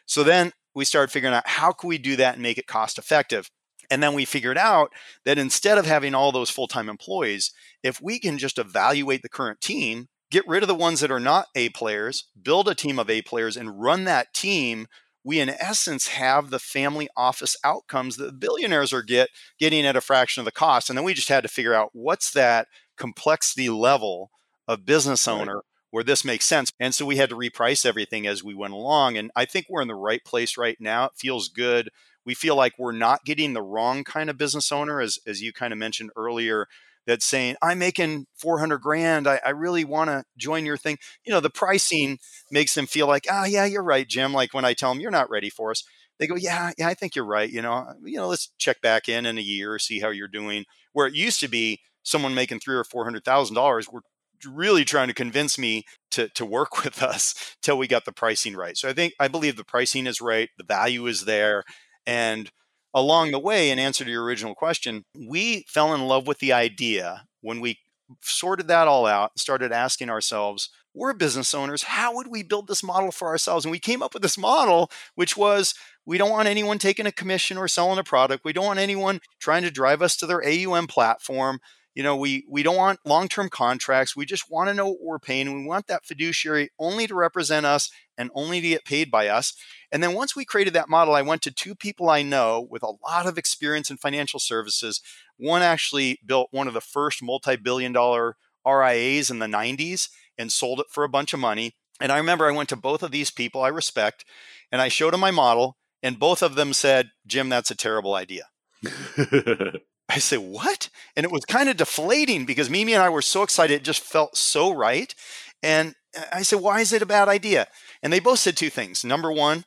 So 0.06 0.24
then 0.24 0.52
we 0.76 0.86
started 0.86 1.12
figuring 1.12 1.34
out 1.34 1.48
how 1.48 1.72
can 1.72 1.88
we 1.88 1.98
do 1.98 2.16
that 2.18 2.34
and 2.34 2.44
make 2.44 2.58
it 2.58 2.68
cost 2.68 2.98
effective. 2.98 3.50
And 3.90 4.04
then 4.04 4.14
we 4.14 4.26
figured 4.26 4.58
out 4.58 4.92
that 5.24 5.38
instead 5.38 5.78
of 5.78 5.86
having 5.86 6.14
all 6.14 6.32
those 6.32 6.50
full 6.50 6.68
time 6.68 6.90
employees, 6.90 7.54
if 7.84 8.02
we 8.02 8.20
can 8.20 8.38
just 8.38 8.58
evaluate 8.58 9.22
the 9.22 9.30
current 9.30 9.62
team, 9.62 10.08
get 10.30 10.48
rid 10.48 10.62
of 10.64 10.68
the 10.68 10.76
ones 10.76 11.00
that 11.00 11.12
are 11.12 11.20
not 11.20 11.48
A 11.56 11.70
players, 11.70 12.26
build 12.42 12.68
a 12.68 12.76
team 12.76 13.00
of 13.00 13.10
A 13.10 13.22
players, 13.22 13.56
and 13.56 13.82
run 13.82 14.04
that 14.04 14.34
team 14.34 14.88
we 15.28 15.42
in 15.42 15.50
essence 15.50 16.08
have 16.08 16.52
the 16.52 16.60
family 16.60 17.10
office 17.18 17.58
outcomes 17.62 18.16
that 18.16 18.40
billionaires 18.40 18.94
are 18.94 19.02
get 19.02 19.28
getting 19.60 19.86
at 19.86 19.98
a 19.98 20.02
fraction 20.02 20.40
of 20.40 20.46
the 20.46 20.54
cost. 20.54 20.90
And 20.90 20.98
then 20.98 21.04
we 21.04 21.14
just 21.14 21.28
had 21.28 21.44
to 21.44 21.50
figure 21.50 21.74
out 21.74 21.90
what's 21.92 22.32
that 22.32 22.68
complexity 22.98 23.70
level 23.70 24.32
of 24.68 24.86
business 24.86 25.28
owner 25.28 25.56
right. 25.56 25.64
where 25.92 26.04
this 26.04 26.26
makes 26.26 26.46
sense. 26.46 26.72
And 26.80 26.94
so 26.94 27.06
we 27.06 27.18
had 27.18 27.30
to 27.30 27.36
reprice 27.36 27.86
everything 27.86 28.28
as 28.28 28.44
we 28.44 28.54
went 28.54 28.74
along. 28.74 29.18
And 29.18 29.32
I 29.36 29.46
think 29.46 29.68
we're 29.70 29.82
in 29.82 29.88
the 29.88 29.96
right 29.96 30.24
place 30.24 30.58
right 30.58 30.78
now. 30.80 31.06
It 31.06 31.12
feels 31.16 31.48
good. 31.48 31.90
We 32.26 32.34
feel 32.34 32.56
like 32.56 32.74
we're 32.78 32.92
not 32.92 33.24
getting 33.24 33.54
the 33.54 33.62
wrong 33.62 34.04
kind 34.04 34.30
of 34.30 34.38
business 34.38 34.72
owner, 34.72 35.00
as, 35.00 35.18
as 35.26 35.42
you 35.42 35.54
kind 35.54 35.72
of 35.72 35.80
mentioned 35.80 36.12
earlier 36.16 36.68
that's 37.08 37.26
saying 37.26 37.56
i'm 37.62 37.80
making 37.80 38.28
400 38.36 38.78
grand 38.80 39.28
i, 39.28 39.40
I 39.44 39.52
really 39.52 39.86
want 39.86 40.10
to 40.10 40.26
join 40.38 40.66
your 40.66 40.78
thing 40.78 40.98
you 41.26 41.34
know 41.34 41.40
the 41.40 41.50
pricing 41.50 42.20
makes 42.52 42.76
them 42.76 42.86
feel 42.86 43.08
like 43.08 43.26
ah 43.32 43.42
oh, 43.42 43.46
yeah 43.46 43.66
you're 43.66 43.84
right 43.84 44.08
jim 44.08 44.34
like 44.34 44.54
when 44.54 44.66
i 44.66 44.74
tell 44.74 44.94
them 44.94 45.00
you're 45.02 45.10
not 45.10 45.30
ready 45.30 45.50
for 45.50 45.72
us 45.72 45.84
they 46.20 46.28
go 46.28 46.36
yeah 46.36 46.72
yeah 46.78 46.88
i 46.88 46.94
think 46.94 47.16
you're 47.16 47.26
right 47.26 47.50
you 47.50 47.62
know 47.62 47.94
you 48.04 48.18
know 48.18 48.28
let's 48.28 48.52
check 48.60 48.82
back 48.82 49.10
in 49.10 49.26
in 49.26 49.38
a 49.38 49.42
year 49.42 49.80
see 49.80 50.00
how 50.00 50.10
you're 50.10 50.28
doing 50.28 50.66
where 50.94 51.08
it 51.08 51.16
used 51.16 51.40
to 51.40 51.48
be 51.48 51.80
someone 52.04 52.36
making 52.36 52.60
three 52.60 52.76
or 52.76 52.84
four 52.84 53.06
hundred 53.06 53.24
thousand 53.24 53.56
dollars 53.56 53.90
were 53.90 54.02
really 54.46 54.86
trying 54.86 55.08
to 55.08 55.14
convince 55.14 55.58
me 55.58 55.86
to 56.12 56.30
to 56.30 56.46
work 56.46 56.84
with 56.84 57.02
us 57.02 57.56
till 57.62 57.78
we 57.78 57.88
got 57.88 58.06
the 58.06 58.12
pricing 58.12 58.56
right 58.56 58.78
so 58.78 58.88
i 58.90 58.94
think 58.94 59.14
i 59.20 59.28
believe 59.28 59.56
the 59.56 59.64
pricing 59.64 60.08
is 60.08 60.22
right 60.22 60.50
the 60.58 60.64
value 60.64 61.06
is 61.08 61.26
there 61.26 61.64
and 62.06 62.52
along 62.94 63.32
the 63.32 63.40
way, 63.40 63.70
in 63.70 63.78
answer 63.78 64.04
to 64.04 64.10
your 64.10 64.24
original 64.24 64.56
question, 64.56 65.06
we 65.16 65.66
fell 65.68 65.94
in 65.94 66.08
love 66.08 66.26
with 66.26 66.40
the 66.40 66.54
idea 66.54 67.26
when 67.42 67.62
we 67.62 67.78
sorted 68.22 68.68
that 68.68 68.88
all 68.88 69.06
out, 69.06 69.38
started 69.38 69.72
asking 69.72 70.10
ourselves, 70.10 70.70
we're 70.94 71.14
business 71.14 71.54
owners. 71.54 71.84
How 71.84 72.16
would 72.16 72.28
we 72.28 72.42
build 72.42 72.68
this 72.68 72.82
model 72.82 73.12
for 73.12 73.28
ourselves? 73.28 73.66
And 73.66 73.72
we 73.72 73.80
came 73.80 74.02
up 74.02 74.14
with 74.14 74.24
this 74.24 74.38
model, 74.38 74.90
which 75.14 75.38
was 75.38 75.76
we 76.06 76.18
don't 76.18 76.32
want 76.32 76.48
anyone 76.48 76.80
taking 76.80 77.06
a 77.06 77.12
commission 77.12 77.58
or 77.58 77.68
selling 77.68 78.00
a 78.00 78.04
product. 78.04 78.44
We 78.44 78.54
don't 78.54 78.66
want 78.66 78.80
anyone 78.80 79.20
trying 79.40 79.64
to 79.64 79.70
drive 79.70 80.02
us 80.02 80.16
to 80.18 80.26
their 80.26 80.44
AUM 80.44 80.88
platform. 80.88 81.60
You 81.98 82.04
know, 82.04 82.16
we 82.16 82.46
we 82.48 82.62
don't 82.62 82.78
want 82.78 83.00
long-term 83.06 83.50
contracts. 83.50 84.16
We 84.16 84.28
just 84.28 84.52
want 84.52 84.70
to 84.70 84.76
know 84.76 84.86
what 84.86 85.02
we're 85.02 85.18
paying. 85.18 85.52
We 85.52 85.66
want 85.66 85.88
that 85.88 86.06
fiduciary 86.06 86.70
only 86.78 87.08
to 87.08 87.16
represent 87.16 87.66
us 87.66 87.90
and 88.16 88.30
only 88.36 88.62
to 88.62 88.70
get 88.70 88.86
paid 88.86 89.10
by 89.10 89.30
us. 89.30 89.56
And 89.92 90.04
then 90.04 90.14
once 90.14 90.36
we 90.36 90.46
created 90.46 90.76
that 90.76 90.90
model, 90.90 91.16
I 91.16 91.24
went 91.24 91.42
to 91.42 91.52
two 91.52 91.74
people 91.74 92.08
I 92.08 92.22
know 92.22 92.68
with 92.70 92.84
a 92.84 92.94
lot 93.04 93.26
of 93.26 93.40
experience 93.40 93.90
in 93.90 93.98
financial 93.98 94.40
services. 94.40 95.02
One 95.38 95.64
actually 95.64 96.20
built 96.24 96.50
one 96.52 96.68
of 96.68 96.76
the 96.76 96.82
first 96.82 97.24
multi-billion 97.24 97.94
dollar 97.94 98.36
RIAs 98.64 99.32
in 99.32 99.40
the 99.40 99.48
90s 99.48 100.08
and 100.38 100.52
sold 100.52 100.80
it 100.80 100.92
for 100.92 101.04
a 101.04 101.10
bunch 101.10 101.34
of 101.34 101.40
money. 101.40 101.74
And 102.00 102.12
I 102.12 102.18
remember 102.20 102.46
I 102.46 102.56
went 102.56 102.70
to 102.70 102.76
both 102.76 103.02
of 103.02 103.10
these 103.10 103.32
people 103.32 103.64
I 103.64 103.70
respect 103.70 104.24
and 104.72 104.84
I 104.84 104.88
showed 104.88 105.14
them 105.14 105.22
my 105.22 105.32
model 105.32 105.78
and 106.04 106.20
both 106.20 106.44
of 106.44 106.54
them 106.54 106.74
said, 106.74 107.10
"Jim, 107.26 107.50
that's 107.50 107.72
a 107.72 107.76
terrible 107.76 108.14
idea." 108.14 108.44
I 110.10 110.20
said, 110.20 110.40
What? 110.40 110.90
And 111.16 111.26
it 111.26 111.32
was 111.32 111.46
kind 111.46 111.70
of 111.70 111.78
deflating 111.78 112.46
because 112.46 112.70
Mimi 112.70 112.94
and 112.94 113.04
I 113.04 113.10
were 113.10 113.22
so 113.22 113.44
excited. 113.44 113.74
It 113.74 113.84
just 113.84 114.02
felt 114.02 114.38
so 114.38 114.74
right. 114.74 115.14
And 115.62 115.96
I 116.32 116.44
said, 116.44 116.62
Why 116.62 116.80
is 116.80 116.94
it 116.94 117.02
a 117.02 117.08
bad 117.08 117.28
idea? 117.28 117.68
And 118.02 118.12
they 118.12 118.20
both 118.20 118.40
said 118.40 118.58
two 118.58 118.70
things. 118.70 119.04
Number 119.04 119.32
one, 119.32 119.66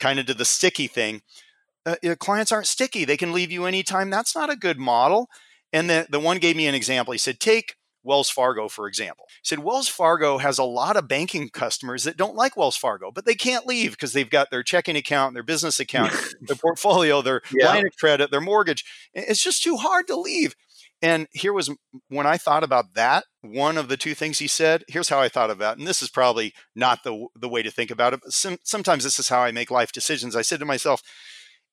kind 0.00 0.18
of 0.18 0.26
to 0.26 0.34
the 0.34 0.44
sticky 0.44 0.86
thing, 0.86 1.22
uh, 1.84 1.96
clients 2.18 2.52
aren't 2.52 2.66
sticky. 2.66 3.04
They 3.04 3.16
can 3.16 3.32
leave 3.32 3.52
you 3.52 3.66
anytime. 3.66 4.10
That's 4.10 4.36
not 4.36 4.50
a 4.50 4.56
good 4.56 4.78
model. 4.78 5.28
And 5.72 5.88
the, 5.88 6.06
the 6.08 6.20
one 6.20 6.38
gave 6.38 6.56
me 6.56 6.66
an 6.66 6.74
example. 6.74 7.12
He 7.12 7.18
said, 7.18 7.40
Take 7.40 7.74
Wells 8.02 8.30
Fargo, 8.30 8.68
for 8.68 8.86
example. 8.86 9.26
He 9.28 9.44
said 9.44 9.60
Wells 9.60 9.88
Fargo 9.88 10.38
has 10.38 10.58
a 10.58 10.64
lot 10.64 10.96
of 10.96 11.08
banking 11.08 11.48
customers 11.48 12.04
that 12.04 12.16
don't 12.16 12.36
like 12.36 12.56
Wells 12.56 12.76
Fargo, 12.76 13.10
but 13.10 13.24
they 13.24 13.34
can't 13.34 13.66
leave 13.66 13.92
because 13.92 14.12
they've 14.12 14.28
got 14.28 14.50
their 14.50 14.62
checking 14.62 14.96
account, 14.96 15.34
their 15.34 15.42
business 15.42 15.80
account, 15.80 16.12
their 16.42 16.56
portfolio, 16.56 17.22
their 17.22 17.42
yeah. 17.52 17.66
line 17.66 17.86
of 17.86 17.96
credit, 17.96 18.30
their 18.30 18.40
mortgage. 18.40 18.84
It's 19.14 19.42
just 19.42 19.62
too 19.62 19.76
hard 19.76 20.06
to 20.08 20.16
leave. 20.16 20.54
And 21.02 21.26
here 21.32 21.52
was 21.52 21.68
when 22.08 22.26
I 22.26 22.36
thought 22.36 22.62
about 22.62 22.94
that, 22.94 23.24
one 23.40 23.76
of 23.76 23.88
the 23.88 23.96
two 23.96 24.14
things 24.14 24.38
he 24.38 24.46
said, 24.46 24.84
here's 24.86 25.08
how 25.08 25.18
I 25.18 25.28
thought 25.28 25.50
about 25.50 25.76
it. 25.76 25.80
And 25.80 25.88
this 25.88 26.00
is 26.00 26.08
probably 26.08 26.54
not 26.76 27.02
the, 27.02 27.26
the 27.34 27.48
way 27.48 27.62
to 27.62 27.72
think 27.72 27.90
about 27.90 28.14
it, 28.14 28.20
but 28.22 28.32
some, 28.32 28.58
sometimes 28.62 29.02
this 29.02 29.18
is 29.18 29.28
how 29.28 29.40
I 29.40 29.50
make 29.50 29.70
life 29.70 29.90
decisions. 29.90 30.36
I 30.36 30.42
said 30.42 30.60
to 30.60 30.64
myself, 30.64 31.02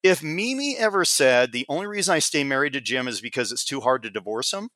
if 0.02 0.24
Mimi 0.24 0.78
ever 0.78 1.06
said 1.06 1.52
the 1.52 1.66
only 1.70 1.86
reason 1.86 2.16
I 2.16 2.20
stay 2.20 2.44
married 2.44 2.74
to 2.74 2.82
Jim 2.82 3.08
is 3.08 3.22
because 3.22 3.52
it's 3.52 3.66
too 3.66 3.82
hard 3.82 4.02
to 4.04 4.10
divorce 4.10 4.52
him, 4.52 4.70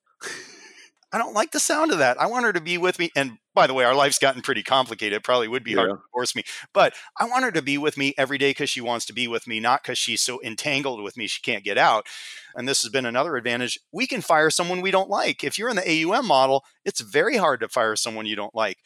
I 1.14 1.20
don't 1.20 1.36
like 1.36 1.51
the 1.51 1.59
sound 1.59 1.91
of 1.91 1.99
that. 1.99 2.20
I 2.20 2.26
want 2.26 2.45
her 2.45 2.53
to 2.53 2.59
be 2.59 2.80
with 2.80 2.97
me. 2.97 3.11
And 3.16 3.38
by 3.53 3.68
the 3.68 3.74
way, 3.76 3.86
our 3.86 3.93
life's 3.93 4.18
gotten 4.18 4.41
pretty 4.41 4.64
complicated. 4.64 5.16
It 5.16 5.24
probably 5.24 5.47
would 5.47 5.64
be 5.64 5.72
yeah. 5.72 5.78
hard 5.78 5.89
to 5.91 5.97
divorce 6.11 6.36
me, 6.36 6.43
but 6.74 6.95
I 7.20 7.26
want 7.26 7.45
her 7.45 7.51
to 7.51 7.61
be 7.61 7.78
with 7.78 7.97
me 7.97 8.16
every 8.18 8.39
day 8.39 8.49
because 8.49 8.72
she 8.72 8.82
wants 8.82 9.05
to 9.05 9.14
be 9.14 9.28
with 9.28 9.45
me, 9.45 9.59
not 9.59 9.84
because 9.84 9.99
she's 9.99 10.22
so 10.22 10.41
entangled 10.41 11.03
with 11.03 11.16
me 11.16 11.28
she 11.28 11.41
can't 11.41 11.64
get 11.64 11.78
out. 11.78 12.07
And 12.55 12.68
this 12.68 12.82
has 12.82 12.91
been 12.91 13.05
another 13.05 13.36
advantage. 13.36 13.80
We 13.91 14.07
can 14.07 14.22
fire 14.22 14.49
someone 14.49 14.82
we 14.82 14.89
don't 14.89 15.09
like. 15.09 15.43
If 15.43 15.59
you're 15.59 15.70
in 15.70 15.76
the 15.76 16.03
AUM 16.03 16.26
model, 16.26 16.66
it's 16.84 17.01
very 17.01 17.38
hard 17.38 17.59
to 17.59 17.70
fire 17.70 17.95
someone 17.95 18.26
you 18.26 18.36
don't 18.36 18.55
like. 18.55 18.80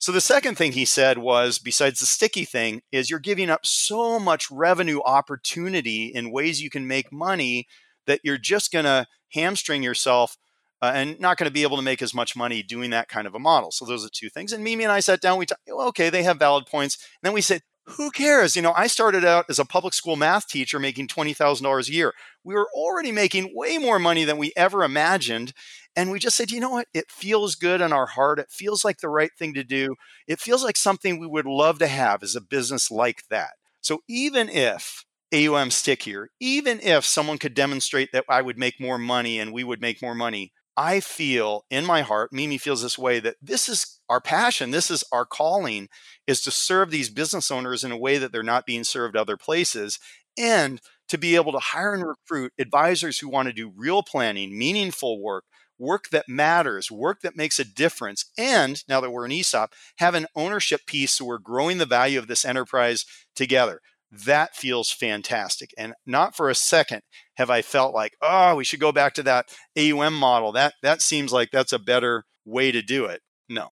So 0.00 0.12
the 0.12 0.20
second 0.20 0.56
thing 0.56 0.72
he 0.72 0.86
said 0.86 1.18
was, 1.18 1.58
besides 1.58 2.00
the 2.00 2.06
sticky 2.06 2.46
thing, 2.46 2.80
is 2.90 3.10
you're 3.10 3.18
giving 3.18 3.50
up 3.50 3.66
so 3.66 4.18
much 4.18 4.50
revenue 4.50 5.00
opportunity 5.04 6.06
in 6.06 6.32
ways 6.32 6.62
you 6.62 6.70
can 6.70 6.88
make 6.88 7.12
money 7.12 7.68
that 8.06 8.20
you're 8.24 8.38
just 8.38 8.72
going 8.72 8.86
to 8.86 9.06
hamstring 9.34 9.82
yourself 9.82 10.36
uh, 10.82 10.92
and 10.94 11.18
not 11.20 11.36
going 11.36 11.48
to 11.48 11.52
be 11.52 11.62
able 11.62 11.76
to 11.76 11.82
make 11.82 12.02
as 12.02 12.14
much 12.14 12.36
money 12.36 12.62
doing 12.62 12.90
that 12.90 13.08
kind 13.08 13.26
of 13.26 13.34
a 13.34 13.38
model. 13.38 13.70
So 13.70 13.84
those 13.84 14.04
are 14.04 14.10
two 14.10 14.30
things. 14.30 14.52
And 14.52 14.64
Mimi 14.64 14.84
and 14.84 14.92
I 14.92 15.00
sat 15.00 15.20
down. 15.20 15.38
We 15.38 15.46
talked. 15.46 15.62
Well, 15.66 15.88
okay, 15.88 16.10
they 16.10 16.22
have 16.22 16.38
valid 16.38 16.66
points. 16.66 16.96
And 17.22 17.28
then 17.28 17.34
we 17.34 17.40
said, 17.40 17.62
who 17.86 18.10
cares? 18.10 18.56
You 18.56 18.62
know, 18.62 18.72
I 18.76 18.86
started 18.86 19.24
out 19.24 19.46
as 19.48 19.58
a 19.58 19.64
public 19.64 19.94
school 19.94 20.16
math 20.16 20.48
teacher 20.48 20.78
making 20.78 21.08
twenty 21.08 21.32
thousand 21.32 21.64
dollars 21.64 21.88
a 21.88 21.92
year. 21.92 22.14
We 22.44 22.54
were 22.54 22.68
already 22.74 23.12
making 23.12 23.52
way 23.54 23.78
more 23.78 23.98
money 23.98 24.24
than 24.24 24.38
we 24.38 24.52
ever 24.56 24.84
imagined. 24.84 25.52
And 25.96 26.10
we 26.10 26.20
just 26.20 26.36
said, 26.36 26.52
you 26.52 26.60
know 26.60 26.70
what? 26.70 26.86
It 26.94 27.10
feels 27.10 27.56
good 27.56 27.80
in 27.80 27.92
our 27.92 28.06
heart. 28.06 28.38
It 28.38 28.50
feels 28.50 28.84
like 28.84 28.98
the 28.98 29.08
right 29.08 29.30
thing 29.36 29.54
to 29.54 29.64
do. 29.64 29.96
It 30.28 30.38
feels 30.38 30.62
like 30.62 30.76
something 30.76 31.18
we 31.18 31.26
would 31.26 31.46
love 31.46 31.80
to 31.80 31.88
have 31.88 32.22
as 32.22 32.36
a 32.36 32.40
business 32.40 32.90
like 32.90 33.24
that. 33.28 33.50
So 33.80 34.02
even 34.08 34.48
if 34.48 35.04
AUM 35.34 35.70
stick 35.70 36.02
here, 36.02 36.30
even 36.38 36.80
if 36.80 37.04
someone 37.04 37.38
could 37.38 37.54
demonstrate 37.54 38.10
that 38.12 38.24
I 38.28 38.40
would 38.40 38.58
make 38.58 38.80
more 38.80 38.98
money 38.98 39.40
and 39.40 39.52
we 39.52 39.64
would 39.64 39.80
make 39.80 40.00
more 40.00 40.14
money, 40.14 40.52
I 40.80 41.00
feel 41.00 41.66
in 41.68 41.84
my 41.84 42.00
heart, 42.00 42.32
Mimi 42.32 42.56
feels 42.56 42.80
this 42.80 42.98
way 42.98 43.20
that 43.20 43.36
this 43.42 43.68
is 43.68 44.00
our 44.08 44.18
passion, 44.18 44.70
this 44.70 44.90
is 44.90 45.04
our 45.12 45.26
calling, 45.26 45.90
is 46.26 46.40
to 46.40 46.50
serve 46.50 46.90
these 46.90 47.10
business 47.10 47.50
owners 47.50 47.84
in 47.84 47.92
a 47.92 47.98
way 47.98 48.16
that 48.16 48.32
they're 48.32 48.42
not 48.42 48.64
being 48.64 48.82
served 48.82 49.14
other 49.14 49.36
places, 49.36 49.98
and 50.38 50.80
to 51.10 51.18
be 51.18 51.36
able 51.36 51.52
to 51.52 51.58
hire 51.58 51.92
and 51.92 52.06
recruit 52.06 52.54
advisors 52.58 53.18
who 53.18 53.28
want 53.28 53.46
to 53.46 53.52
do 53.52 53.70
real 53.76 54.02
planning, 54.02 54.56
meaningful 54.56 55.22
work, 55.22 55.44
work 55.78 56.08
that 56.12 56.30
matters, 56.30 56.90
work 56.90 57.20
that 57.20 57.36
makes 57.36 57.58
a 57.58 57.64
difference, 57.64 58.30
and 58.38 58.82
now 58.88 59.02
that 59.02 59.10
we're 59.10 59.26
an 59.26 59.32
ESOP, 59.32 59.74
have 59.98 60.14
an 60.14 60.28
ownership 60.34 60.86
piece 60.86 61.12
so 61.12 61.26
we're 61.26 61.36
growing 61.36 61.76
the 61.76 61.84
value 61.84 62.18
of 62.18 62.26
this 62.26 62.42
enterprise 62.42 63.04
together 63.36 63.82
that 64.12 64.56
feels 64.56 64.90
fantastic. 64.90 65.70
And 65.78 65.94
not 66.06 66.36
for 66.36 66.48
a 66.48 66.54
second 66.54 67.02
have 67.36 67.50
I 67.50 67.62
felt 67.62 67.94
like, 67.94 68.14
oh, 68.20 68.56
we 68.56 68.64
should 68.64 68.80
go 68.80 68.92
back 68.92 69.14
to 69.14 69.22
that 69.24 69.46
AUM 69.78 70.14
model. 70.14 70.52
That 70.52 70.74
that 70.82 71.00
seems 71.02 71.32
like 71.32 71.50
that's 71.52 71.72
a 71.72 71.78
better 71.78 72.24
way 72.44 72.72
to 72.72 72.82
do 72.82 73.04
it. 73.04 73.20
No. 73.48 73.68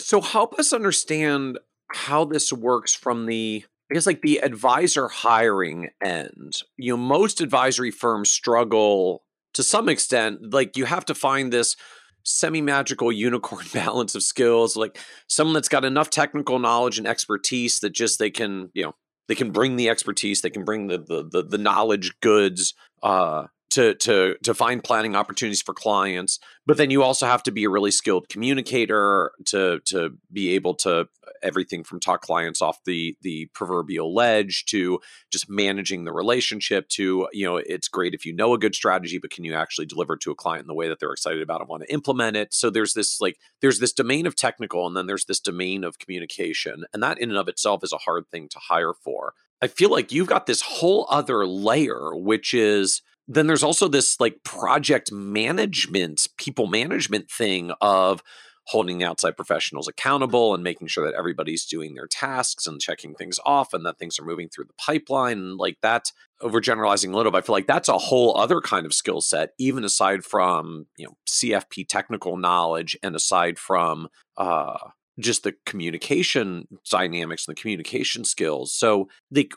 So 0.00 0.20
help 0.20 0.58
us 0.58 0.72
understand 0.72 1.58
how 1.92 2.24
this 2.24 2.52
works 2.52 2.94
from 2.94 3.26
the 3.26 3.64
I 3.90 3.94
guess 3.94 4.06
like 4.06 4.22
the 4.22 4.38
advisor 4.38 5.08
hiring 5.08 5.90
end. 6.02 6.54
You 6.76 6.92
know, 6.92 7.02
most 7.02 7.40
advisory 7.40 7.90
firms 7.90 8.30
struggle 8.30 9.22
to 9.54 9.62
some 9.62 9.88
extent. 9.88 10.52
Like 10.52 10.76
you 10.76 10.86
have 10.86 11.04
to 11.06 11.14
find 11.14 11.52
this 11.52 11.76
semi 12.24 12.60
magical 12.60 13.12
unicorn 13.12 13.66
balance 13.72 14.14
of 14.14 14.22
skills, 14.22 14.76
like 14.76 14.98
someone 15.28 15.54
that's 15.54 15.68
got 15.68 15.84
enough 15.84 16.10
technical 16.10 16.58
knowledge 16.58 16.98
and 16.98 17.06
expertise 17.06 17.80
that 17.80 17.90
just 17.90 18.18
they 18.18 18.30
can, 18.30 18.70
you 18.74 18.84
know, 18.84 18.94
they 19.32 19.36
can 19.36 19.50
bring 19.50 19.76
the 19.76 19.88
expertise 19.88 20.42
they 20.42 20.50
can 20.50 20.62
bring 20.62 20.88
the 20.88 20.98
the 20.98 21.26
the, 21.26 21.42
the 21.42 21.56
knowledge 21.56 22.12
goods 22.20 22.74
uh, 23.02 23.46
to 23.72 23.94
to 23.94 24.36
to 24.42 24.54
find 24.54 24.84
planning 24.84 25.16
opportunities 25.16 25.62
for 25.62 25.74
clients 25.74 26.38
but 26.64 26.76
then 26.76 26.90
you 26.90 27.02
also 27.02 27.26
have 27.26 27.42
to 27.42 27.50
be 27.50 27.64
a 27.64 27.70
really 27.70 27.90
skilled 27.90 28.28
communicator 28.28 29.32
to 29.46 29.80
to 29.84 30.10
be 30.32 30.54
able 30.54 30.74
to 30.74 31.00
uh, 31.00 31.04
everything 31.42 31.82
from 31.82 31.98
talk 31.98 32.20
clients 32.20 32.62
off 32.62 32.78
the 32.84 33.16
the 33.22 33.46
proverbial 33.54 34.14
ledge 34.14 34.64
to 34.66 35.00
just 35.30 35.48
managing 35.48 36.04
the 36.04 36.12
relationship 36.12 36.88
to 36.88 37.28
you 37.32 37.44
know 37.44 37.56
it's 37.56 37.88
great 37.88 38.14
if 38.14 38.24
you 38.24 38.32
know 38.32 38.54
a 38.54 38.58
good 38.58 38.74
strategy 38.74 39.18
but 39.18 39.30
can 39.30 39.44
you 39.44 39.54
actually 39.54 39.86
deliver 39.86 40.16
to 40.16 40.30
a 40.30 40.34
client 40.34 40.62
in 40.62 40.68
the 40.68 40.74
way 40.74 40.88
that 40.88 41.00
they're 41.00 41.12
excited 41.12 41.42
about 41.42 41.60
and 41.60 41.68
want 41.68 41.82
to 41.82 41.92
implement 41.92 42.36
it? 42.36 42.52
So 42.52 42.70
there's 42.70 42.94
this 42.94 43.20
like 43.20 43.38
there's 43.60 43.78
this 43.78 43.92
domain 43.92 44.26
of 44.26 44.36
technical 44.36 44.86
and 44.86 44.96
then 44.96 45.06
there's 45.06 45.24
this 45.24 45.40
domain 45.40 45.84
of 45.84 45.98
communication 45.98 46.84
and 46.92 47.02
that 47.02 47.18
in 47.18 47.30
and 47.30 47.38
of 47.38 47.48
itself 47.48 47.82
is 47.82 47.92
a 47.92 47.98
hard 47.98 48.28
thing 48.28 48.48
to 48.50 48.58
hire 48.58 48.94
for. 48.94 49.34
I 49.60 49.68
feel 49.68 49.90
like 49.90 50.12
you've 50.12 50.28
got 50.28 50.46
this 50.46 50.62
whole 50.62 51.06
other 51.08 51.46
layer 51.46 52.14
which 52.14 52.52
is 52.52 53.00
then 53.28 53.46
there's 53.46 53.62
also 53.62 53.88
this 53.88 54.20
like 54.20 54.42
project 54.44 55.12
management, 55.12 56.26
people 56.36 56.66
management 56.66 57.30
thing 57.30 57.72
of 57.80 58.22
holding 58.66 59.02
outside 59.02 59.36
professionals 59.36 59.88
accountable 59.88 60.54
and 60.54 60.62
making 60.62 60.86
sure 60.86 61.04
that 61.04 61.18
everybody's 61.18 61.66
doing 61.66 61.94
their 61.94 62.06
tasks 62.06 62.66
and 62.66 62.80
checking 62.80 63.14
things 63.14 63.40
off 63.44 63.72
and 63.72 63.84
that 63.84 63.98
things 63.98 64.18
are 64.18 64.24
moving 64.24 64.48
through 64.48 64.64
the 64.64 64.74
pipeline 64.74 65.56
like 65.56 65.76
that 65.82 66.12
overgeneralizing 66.40 67.12
a 67.12 67.16
little 67.16 67.32
but 67.32 67.38
i 67.38 67.40
feel 67.46 67.54
like 67.54 67.66
that's 67.66 67.88
a 67.88 67.98
whole 67.98 68.36
other 68.36 68.60
kind 68.60 68.86
of 68.86 68.94
skill 68.94 69.20
set 69.20 69.50
even 69.58 69.84
aside 69.84 70.24
from 70.24 70.86
you 70.96 71.04
know 71.04 71.16
cfp 71.28 71.86
technical 71.88 72.36
knowledge 72.36 72.96
and 73.02 73.16
aside 73.16 73.58
from 73.58 74.08
uh 74.36 74.78
just 75.18 75.42
the 75.42 75.54
communication 75.66 76.66
dynamics 76.90 77.46
and 77.46 77.56
the 77.56 77.60
communication 77.60 78.24
skills. 78.24 78.72
So 78.72 79.08
like 79.30 79.54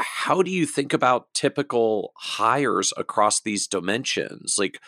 how 0.00 0.42
do 0.42 0.50
you 0.50 0.66
think 0.66 0.92
about 0.92 1.32
typical 1.34 2.12
hires 2.16 2.92
across 2.96 3.40
these 3.40 3.66
dimensions 3.66 4.56
like 4.58 4.80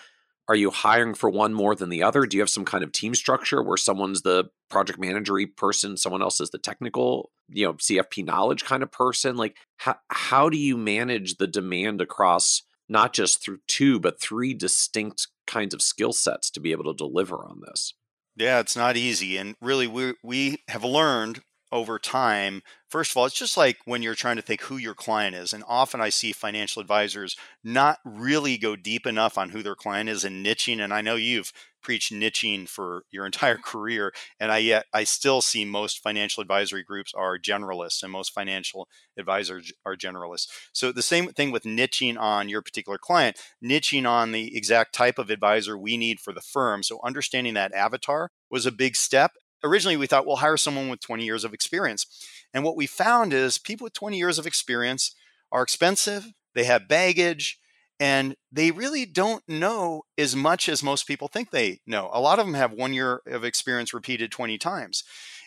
are 0.49 0.57
you 0.57 0.71
hiring 0.71 1.15
for 1.15 1.31
one 1.31 1.55
more 1.55 1.75
than 1.75 1.89
the 1.89 2.03
other? 2.03 2.27
Do 2.27 2.37
you 2.37 2.43
have 2.43 2.51
some 2.51 2.65
kind 2.65 2.83
of 2.83 2.93
team 2.93 3.15
structure 3.15 3.63
where 3.63 3.77
someone's 3.77 4.23
the 4.23 4.51
project 4.69 4.99
managery 5.01 5.47
person, 5.57 5.97
someone 5.97 6.21
else 6.21 6.41
is 6.41 6.51
the 6.51 6.59
technical, 6.59 7.31
you 7.49 7.65
know, 7.65 7.75
CFP 7.75 8.25
knowledge 8.25 8.65
kind 8.65 8.83
of 8.83 8.91
person? 8.91 9.37
Like 9.37 9.57
how 9.79 9.97
how 10.09 10.49
do 10.49 10.59
you 10.59 10.77
manage 10.77 11.37
the 11.37 11.47
demand 11.47 12.01
across 12.01 12.63
not 12.89 13.13
just 13.13 13.43
through 13.43 13.61
two 13.69 14.01
but 14.01 14.21
three 14.21 14.53
distinct 14.53 15.29
kinds 15.47 15.75
of 15.75 15.81
skill 15.81 16.13
sets 16.13 16.51
to 16.51 16.61
be 16.61 16.73
able 16.73 16.85
to 16.85 16.95
deliver 16.95 17.37
on 17.37 17.61
this? 17.67 17.95
Yeah, 18.37 18.59
it's 18.61 18.77
not 18.77 18.97
easy. 18.97 19.37
And 19.37 19.55
really 19.61 19.87
we 19.87 20.15
we 20.25 20.59
have 20.69 20.85
learned 20.85 21.43
over 21.73 21.99
time 21.99 22.63
first 22.89 23.11
of 23.11 23.17
all 23.17 23.25
it's 23.25 23.35
just 23.35 23.57
like 23.57 23.79
when 23.87 24.03
you're 24.03 24.15
trying 24.15 24.37
to 24.37 24.43
think 24.43 24.61
who 24.63 24.77
your 24.77 24.95
client 24.95 25.35
is 25.35 25.53
and 25.53 25.65
often 25.67 26.01
i 26.01 26.09
see 26.09 26.33
financial 26.33 26.81
advisors 26.81 27.37
not 27.65 27.99
really 28.05 28.57
go 28.59 28.77
deep 28.77 29.07
enough 29.07 29.39
on 29.39 29.51
who 29.51 29.63
their 29.63 29.75
client 29.75 30.09
is 30.09 30.23
and 30.25 30.45
niching 30.45 30.81
and 30.81 30.93
i 30.93 31.01
know 31.01 31.17
you've 31.17 31.53
preached 31.83 32.13
niching 32.13 32.69
for 32.69 33.05
your 33.11 33.27
entire 33.27 33.57
career 33.65 34.13
and 34.39 34.53
i 34.53 34.59
yet 34.59 34.85
i 34.93 35.03
still 35.03 35.41
see 35.41 35.65
most 35.65 36.03
financial 36.03 36.41
advisory 36.41 36.85
groups 36.85 37.13
are 37.17 37.39
generalists 37.39 38.03
and 38.03 38.13
most 38.13 38.33
financial 38.33 38.87
advisors 39.19 39.73
are 39.85 39.97
generalists. 39.97 40.49
So 40.73 40.93
the 40.93 41.03
same 41.03 41.29
thing 41.29 41.51
with 41.51 41.65
niching 41.65 42.19
on 42.19 42.49
your 42.49 42.63
particular 42.63 42.99
client 42.99 43.39
niching 43.65 44.09
on 44.09 44.33
the 44.33 44.57
exact 44.57 44.95
type 44.95 45.19
of 45.19 45.31
advisor 45.31 45.77
we 45.79 45.97
need 45.97 46.21
for 46.21 46.33
the 46.33 46.41
firm. 46.41 46.83
So 46.83 47.01
understanding 47.05 47.55
that 47.55 47.73
avatar 47.75 48.31
was 48.51 48.67
a 48.67 48.73
big 48.73 48.97
step 48.97 49.33
originally 49.65 49.97
we 49.97 50.07
thought 50.07 50.27
we'll 50.27 50.37
hire 50.37 50.57
someone 50.57 50.89
with 50.89 51.01
20 51.01 51.25
years 51.25 51.45
of 51.45 51.55
experience. 51.55 52.07
And 52.55 52.65
what 52.65 52.77
we 52.77 52.87
found 52.87 53.33
is 53.33 53.59
people 53.59 53.85
with 53.85 53.95
20 53.95 54.19
years 54.19 54.39
of 54.39 54.47
experience 54.47 55.15
are 55.51 55.63
expensive, 55.63 56.33
they 56.55 56.65
have 56.65 56.89
baggage, 56.89 57.59
and 58.01 58.35
they 58.51 58.71
really 58.71 59.07
don't 59.07 59.45
know 59.49 60.03
as 60.19 60.35
much 60.35 60.69
as 60.69 60.83
most 60.83 61.07
people 61.07 61.29
think 61.29 61.51
they 61.51 61.81
know. 61.87 62.11
A 62.13 62.21
lot 62.21 62.39
of 62.39 62.47
them 62.47 62.55
have 62.55 62.73
one 62.73 62.93
year 62.93 63.21
of 63.27 63.45
experience 63.45 63.95
repeated 63.95 64.33
20 64.33 64.59
times. 64.59 65.05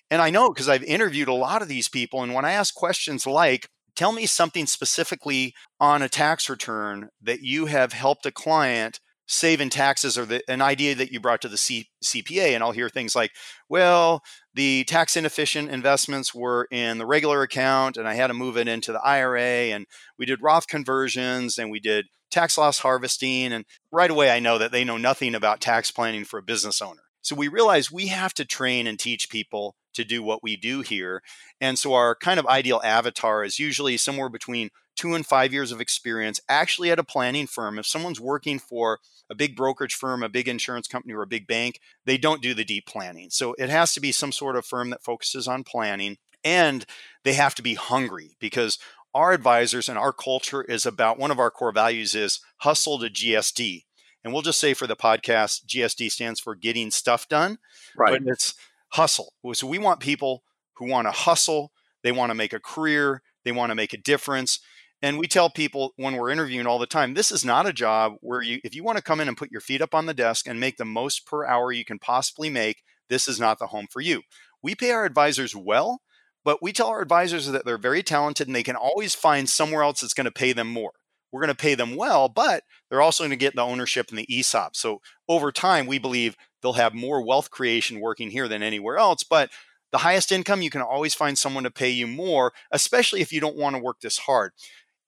And 0.10 0.22
I 0.22 0.30
know 0.30 0.50
because 0.50 0.70
I've 0.70 0.84
interviewed 0.84 1.28
a 1.28 1.34
lot 1.34 1.62
of 1.62 1.68
these 1.68 1.90
people. 1.90 2.24
And 2.24 2.34
when 2.34 2.46
I 2.46 2.52
ask 2.52 2.74
questions 2.74 3.28
like, 3.28 3.68
tell 3.96 4.12
me 4.12 4.26
something 4.26 4.68
specifically 4.68 5.54
on 5.80 6.02
a 6.02 6.10
tax 6.10 6.50
return 6.50 7.10
that 7.22 7.42
you 7.42 7.66
have 7.66 7.94
helped 7.94 8.26
a 8.26 8.32
client 8.32 9.00
save 9.28 9.60
in 9.60 9.70
taxes 9.70 10.18
or 10.18 10.26
the, 10.26 10.42
an 10.50 10.62
idea 10.62 10.96
that 10.96 11.12
you 11.12 11.20
brought 11.20 11.42
to 11.42 11.50
the 11.50 11.58
C, 11.58 11.90
CPA. 12.04 12.54
And 12.54 12.64
I'll 12.64 12.72
hear 12.72 12.90
things 12.90 13.16
like, 13.16 13.32
well, 13.70 14.24
the 14.54 14.84
tax 14.86 15.18
inefficient 15.18 15.70
investments 15.70 16.34
were 16.34 16.68
in 16.72 16.98
the 16.98 17.06
regular 17.06 17.42
account 17.42 17.98
and 17.98 18.08
I 18.08 18.14
had 18.14 18.28
to 18.28 18.34
move 18.34 18.58
it 18.58 18.68
into 18.68 18.92
the 18.92 19.02
IRA. 19.02 19.72
And 19.74 19.86
we 20.18 20.26
did 20.26 20.42
Roth 20.42 20.68
conversions 20.68 21.58
and 21.58 21.72
we 21.72 21.80
did 21.80 22.06
tax 22.32 22.58
loss 22.58 22.80
harvesting. 22.80 23.52
And 23.52 23.66
right 23.92 24.12
away, 24.12 24.32
I 24.32 24.40
know 24.40 24.58
that 24.58 24.72
they 24.72 24.84
know 24.84 24.98
nothing 24.98 25.36
about 25.36 25.62
tax 25.62 25.92
planning 25.92 26.26
for 26.26 26.38
a 26.38 26.44
business 26.44 26.82
owner. 26.82 27.02
So 27.22 27.36
we 27.36 27.48
realize 27.48 27.92
we 27.92 28.08
have 28.08 28.36
to 28.36 28.46
train 28.46 28.86
and 28.86 29.00
teach 29.00 29.32
people 29.32 29.76
to 29.96 30.04
do 30.04 30.22
what 30.22 30.44
we 30.44 30.56
do 30.56 30.82
here. 30.82 31.24
And 31.60 31.80
so 31.80 31.94
our 31.94 32.16
kind 32.16 32.40
of 32.40 32.46
ideal 32.46 32.82
avatar 32.84 33.44
is 33.44 33.58
usually 33.58 33.98
somewhere 33.98 34.30
between 34.30 34.70
two 34.96 35.14
and 35.14 35.26
five 35.26 35.54
years 35.54 35.72
of 35.72 35.82
experience 35.82 36.40
actually 36.48 36.92
at 36.92 37.00
a 37.00 37.04
planning 37.04 37.48
firm. 37.48 37.78
If 37.78 37.86
someone's 37.86 38.20
working 38.20 38.60
for 38.60 39.00
a 39.30 39.36
big 39.36 39.56
brokerage 39.56 39.96
firm, 39.96 40.24
a 40.24 40.30
big 40.30 40.48
insurance 40.48 40.88
company, 40.88 41.14
or 41.14 41.22
a 41.22 41.28
big 41.28 41.48
bank, 41.48 41.80
they 42.06 42.18
don't 42.18 42.42
do 42.42 42.54
the 42.54 42.66
deep 42.66 42.86
planning. 42.86 43.30
So 43.30 43.56
it 43.58 43.70
has 43.70 43.94
to 43.94 44.00
be 44.00 44.12
some 44.12 44.32
sort 44.32 44.56
of 44.56 44.66
firm 44.66 44.90
that 44.92 45.04
focuses 45.04 45.48
on 45.48 45.64
planning 45.64 46.18
and 46.44 46.86
they 47.24 47.34
have 47.34 47.56
to 47.56 47.64
be 47.64 47.74
hungry 47.74 48.38
because 48.40 48.78
our 49.14 49.32
advisors 49.32 49.90
and 49.90 49.98
our 49.98 50.14
culture 50.14 50.62
is 50.62 50.86
about 50.86 51.18
one 51.18 51.32
of 51.32 51.40
our 51.40 51.50
core 51.50 51.72
values 51.72 52.14
is 52.14 52.40
hustle 52.58 53.00
to 53.00 53.10
GSD. 53.10 53.86
And 54.24 54.34
we'll 54.34 54.42
just 54.42 54.60
say 54.60 54.74
for 54.74 54.88
the 54.88 54.96
podcast, 54.96 55.66
GSD 55.66 56.12
stands 56.12 56.40
for 56.40 56.56
getting 56.56 56.92
stuff 56.92 57.28
done. 57.28 57.58
Right. 57.98 58.24
But 58.24 58.32
it's 58.32 58.54
hustle. 58.90 59.34
So 59.54 59.68
we 59.68 59.78
want 59.78 60.00
people 60.00 60.44
who 60.74 60.88
want 60.88 61.08
to 61.08 61.12
hustle, 61.12 61.72
they 62.04 62.12
want 62.12 62.30
to 62.30 62.36
make 62.36 62.54
a 62.54 62.60
career, 62.60 63.22
they 63.44 63.52
want 63.52 63.72
to 63.72 63.76
make 63.76 63.94
a 63.94 63.98
difference. 63.98 64.60
And 65.02 65.20
we 65.20 65.28
tell 65.28 65.50
people 65.50 65.94
when 65.98 66.16
we're 66.16 66.32
interviewing 66.32 66.66
all 66.66 66.80
the 66.80 66.88
time, 66.88 67.14
this 67.14 67.32
is 67.32 67.46
not 67.46 67.68
a 67.68 67.74
job 67.74 68.14
where 68.22 68.42
you, 68.42 68.60
if 68.64 68.74
you 68.74 68.84
want 68.84 68.98
to 68.98 69.04
come 69.04 69.20
in 69.20 69.28
and 69.28 69.38
put 69.38 69.52
your 69.52 69.62
feet 69.62 69.82
up 69.82 69.94
on 69.94 70.06
the 70.06 70.14
desk 70.14 70.48
and 70.48 70.60
make 70.60 70.78
the 70.78 70.86
most 70.86 71.26
per 71.26 71.46
hour 71.46 71.72
you 71.72 71.86
can 71.86 72.00
possibly 72.00 72.50
make, 72.50 72.82
this 73.10 73.28
is 73.28 73.40
not 73.40 73.60
the 73.60 73.68
home 73.68 73.88
for 73.92 74.02
you. 74.02 74.22
We 74.64 74.74
pay 74.74 74.92
our 74.92 75.06
advisors 75.06 75.56
well, 75.56 76.02
but 76.44 76.62
we 76.62 76.72
tell 76.72 76.88
our 76.88 77.02
advisors 77.02 77.48
that 77.48 77.66
they're 77.66 77.78
very 77.78 78.04
talented 78.04 78.48
and 78.48 78.56
they 78.56 78.64
can 78.64 78.76
always 78.76 79.14
find 79.14 79.50
somewhere 79.50 79.84
else 79.84 80.02
that's 80.02 80.14
going 80.14 80.26
to 80.26 80.32
pay 80.32 80.54
them 80.54 80.72
more. 80.72 80.92
We're 81.32 81.42
going 81.42 81.56
to 81.56 81.62
pay 81.62 81.76
them 81.76 81.96
well, 81.96 82.30
but 82.30 82.64
they're 82.90 83.02
also 83.02 83.24
going 83.24 83.32
to 83.32 83.36
get 83.36 83.56
the 83.56 83.62
ownership 83.62 84.08
and 84.10 84.18
the 84.18 84.28
ESOP. 84.30 84.76
So 84.76 85.02
over 85.28 85.52
time, 85.52 85.86
we 85.86 86.00
believe 86.00 86.38
they'll 86.62 86.74
have 86.74 86.94
more 86.94 87.26
wealth 87.26 87.52
creation 87.52 88.00
working 88.00 88.32
here 88.32 88.48
than 88.48 88.64
anywhere 88.64 88.98
else. 88.98 89.24
But 89.24 89.50
the 89.92 89.98
highest 90.00 90.32
income, 90.32 90.62
you 90.62 90.70
can 90.70 90.82
always 90.82 91.14
find 91.14 91.38
someone 91.38 91.66
to 91.66 91.72
pay 91.72 91.90
you 91.90 92.08
more, 92.08 92.54
especially 92.72 93.22
if 93.22 93.34
you 93.34 93.42
don't 93.42 93.58
want 93.58 93.76
to 93.76 93.82
work 93.82 94.00
this 94.00 94.20
hard 94.20 94.54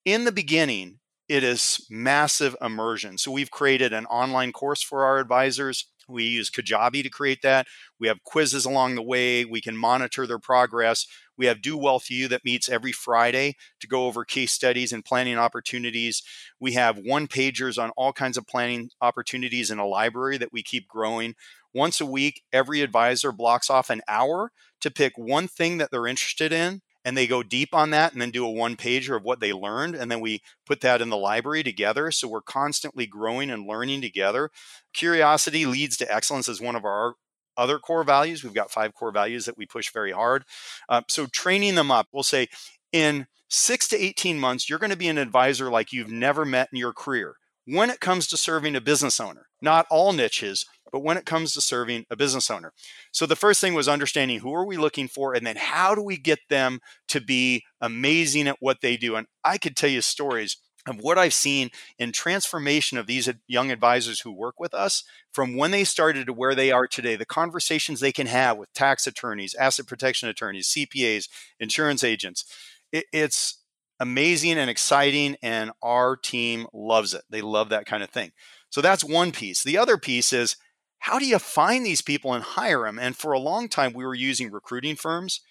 in 0.08 0.24
the 0.24 0.32
beginning, 0.32 1.00
it 1.28 1.44
is 1.44 1.86
massive 1.90 2.56
immersion. 2.62 3.18
So 3.18 3.30
we've 3.30 3.52
created 3.52 3.92
an 3.92 4.06
online 4.06 4.54
course 4.54 4.82
for 4.82 5.04
our 5.04 5.20
advisors. 5.20 5.86
We 6.08 6.24
use 6.24 6.50
Kajabi 6.50 7.04
to 7.04 7.10
create 7.10 7.42
that. 7.42 7.68
We 8.00 8.08
have 8.08 8.24
quizzes 8.24 8.64
along 8.64 8.96
the 8.96 9.04
way. 9.04 9.44
We 9.44 9.60
can 9.60 9.76
monitor 9.76 10.26
their 10.26 10.40
progress. 10.40 11.06
We 11.38 11.48
have 11.48 11.62
Dew 11.62 11.78
Wealth 11.78 12.10
U 12.10 12.30
that 12.30 12.46
meets 12.46 12.70
every 12.70 12.94
Friday 12.94 13.58
to 13.82 13.88
go 13.88 14.06
over 14.06 14.24
case 14.24 14.54
studies 14.54 14.94
and 14.94 15.04
planning 15.04 15.38
opportunities. 15.38 16.24
We 16.58 16.72
have 16.72 16.98
one 16.98 17.28
pagers 17.28 17.78
on 17.78 17.90
all 17.98 18.14
kinds 18.14 18.38
of 18.38 18.48
planning 18.48 18.92
opportunities 19.02 19.70
in 19.70 19.78
a 19.78 19.86
library 19.86 20.38
that 20.38 20.54
we 20.54 20.64
keep 20.64 20.88
growing. 20.88 21.36
Once 21.74 22.00
a 22.00 22.06
week, 22.06 22.44
every 22.54 22.80
advisor 22.80 23.34
blocks 23.34 23.70
off 23.70 23.90
an 23.90 24.02
hour 24.08 24.54
to 24.80 24.90
pick 24.90 25.18
one 25.18 25.50
thing 25.50 25.80
that 25.80 25.92
they're 25.92 26.08
interested 26.08 26.54
in 26.54 26.82
and 27.08 27.16
they 27.16 27.26
go 27.26 27.42
deep 27.42 27.74
on 27.74 27.92
that 27.92 28.12
and 28.12 28.22
then 28.22 28.32
do 28.32 28.46
a 28.46 28.52
one 28.52 28.76
pager 28.76 29.16
of 29.16 29.24
what 29.24 29.40
they 29.40 29.54
learned 29.54 29.96
and 29.96 30.12
then 30.12 30.20
we 30.20 30.42
put 30.66 30.82
that 30.82 31.02
in 31.02 31.10
the 31.10 31.16
library 31.16 31.64
together. 31.64 32.12
So 32.12 32.28
we're 32.28 32.42
constantly 32.42 33.08
growing 33.08 33.50
and 33.50 33.66
learning 33.66 34.02
together. 34.02 34.50
Curiosity 34.94 35.66
leads 35.66 35.96
to 35.98 36.14
excellence 36.14 36.50
is 36.50 36.60
one 36.60 36.76
of 36.76 36.84
our 36.84 37.14
other 37.56 37.80
core 37.80 38.04
values. 38.04 38.44
We've 38.44 38.54
got 38.54 38.72
five 38.72 38.94
core 38.94 39.14
values 39.14 39.46
that 39.46 39.58
we 39.58 39.66
push 39.66 39.90
very 39.94 40.12
hard. 40.12 40.44
Uh, 40.90 41.04
so 41.08 41.28
training 41.28 41.76
them 41.76 41.92
up 41.92 42.08
we'll 42.12 42.24
say 42.24 42.50
in 42.92 43.28
six 43.50 43.88
to 43.88 43.98
18 43.98 44.38
months 44.38 44.70
you're 44.70 44.78
going 44.78 44.90
to 44.90 44.98
be 44.98 45.08
an 45.08 45.18
advisor 45.18 45.72
like 45.72 45.94
you've 45.94 46.12
never 46.12 46.44
met 46.44 46.68
in 46.74 46.78
your 46.78 46.92
career 46.92 47.36
when 47.68 47.90
it 47.90 48.00
comes 48.00 48.28
to 48.28 48.38
serving 48.38 48.76
a 48.76 48.82
business 48.82 49.20
owner 49.20 49.48
not 49.62 49.86
all 49.90 50.14
niches 50.14 50.66
but 50.92 51.04
when 51.04 51.18
it 51.18 51.26
comes 51.26 51.54
to 51.54 51.62
serving 51.62 52.06
a 52.10 52.16
business 52.16 52.50
owner. 52.50 52.74
So 53.12 53.26
the 53.26 53.36
first 53.36 53.62
thing 53.62 53.74
was 53.74 53.88
understanding 53.88 54.40
who 54.40 54.54
are 54.54 54.66
we 54.66 54.78
looking 54.78 55.08
for 55.08 55.34
and 55.34 55.46
then 55.46 55.58
how 55.58 55.96
do 55.96 56.02
we 56.02 56.18
get 56.18 56.40
them 56.50 56.80
to 57.10 57.22
be 57.22 57.64
amazing 57.82 58.48
at 58.48 58.58
what 58.60 58.82
they 58.82 58.98
do. 58.98 59.16
And 59.16 59.28
I 59.44 59.58
could 59.58 59.76
tell 59.76 59.90
you 59.90 60.02
stories 60.02 60.58
of 60.88 60.98
what 60.98 61.18
I've 61.18 61.34
seen 61.34 61.70
in 62.00 62.14
transformation 62.14 62.98
of 62.98 63.08
these 63.08 63.30
young 63.48 63.72
advisors 63.72 64.22
who 64.22 64.32
work 64.32 64.60
with 64.60 64.74
us 64.74 65.04
from 65.34 65.58
when 65.58 65.72
they 65.72 65.84
started 65.84 66.28
to 66.28 66.34
where 66.34 66.56
they 66.56 66.72
are 66.72 66.88
today, 66.88 67.16
the 67.16 67.26
conversations 67.26 68.00
they 68.00 68.14
can 68.14 68.28
have 68.28 68.58
with 68.58 68.72
tax 68.74 69.06
attorneys, 69.06 69.54
asset 69.56 69.86
protection 69.86 70.30
attorneys, 70.30 70.70
CPAs, 70.70 71.28
insurance 71.60 72.04
agents. 72.04 72.46
It, 72.94 73.06
it's 73.12 73.62
amazing 74.00 74.58
and 74.58 74.70
exciting, 74.70 75.36
and 75.42 75.72
our 75.82 76.16
team 76.16 76.68
loves 76.74 77.14
it. 77.14 77.24
They 77.30 77.42
love 77.42 77.70
that 77.70 77.86
kind 77.86 78.04
of 78.04 78.10
thing. 78.10 78.32
So 78.70 78.82
that's 78.82 79.04
one 79.04 79.32
piece. 79.32 79.64
The 79.64 79.78
other 79.78 79.98
piece 79.98 80.34
is 80.34 80.56
how 81.00 81.20
do 81.20 81.26
you 81.26 81.40
find 81.40 81.86
these 81.86 82.02
people 82.02 82.34
and 82.34 82.44
hire 82.44 82.84
them? 82.84 83.00
And 83.00 83.16
for 83.16 83.32
a 83.32 83.40
long 83.40 83.70
time, 83.70 83.94
we 83.94 84.06
were 84.06 84.16
using 84.16 84.52
recruiting 84.52 84.96
firms, 84.96 85.42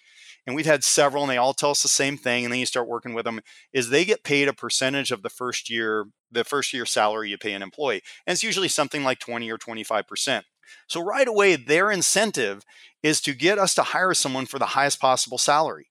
and 0.45 0.55
we've 0.55 0.65
had 0.65 0.83
several, 0.83 1.23
and 1.23 1.31
they 1.31 1.37
all 1.37 1.53
tell 1.53 1.71
us 1.71 1.81
the 1.81 1.89
same 1.89 2.17
thing. 2.17 2.43
And 2.43 2.53
then 2.53 2.59
you 2.59 2.65
start 2.65 2.87
working 2.87 3.13
with 3.13 3.25
them: 3.25 3.41
is 3.73 3.89
they 3.89 4.05
get 4.05 4.23
paid 4.23 4.47
a 4.47 4.53
percentage 4.53 5.11
of 5.11 5.23
the 5.23 5.29
first 5.29 5.69
year, 5.69 6.05
the 6.31 6.43
first 6.43 6.73
year 6.73 6.85
salary 6.85 7.29
you 7.29 7.37
pay 7.37 7.53
an 7.53 7.61
employee, 7.61 8.01
and 8.25 8.33
it's 8.33 8.43
usually 8.43 8.67
something 8.67 9.03
like 9.03 9.19
twenty 9.19 9.49
or 9.51 9.57
twenty 9.57 9.83
five 9.83 10.07
percent. 10.07 10.45
So 10.87 11.01
right 11.01 11.27
away, 11.27 11.55
their 11.55 11.89
incentive 11.89 12.63
is 13.01 13.21
to 13.21 13.33
get 13.33 13.57
us 13.57 13.73
to 13.75 13.83
hire 13.83 14.13
someone 14.13 14.45
for 14.45 14.59
the 14.59 14.67
highest 14.67 14.99
possible 14.99 15.37
salary. 15.37 15.87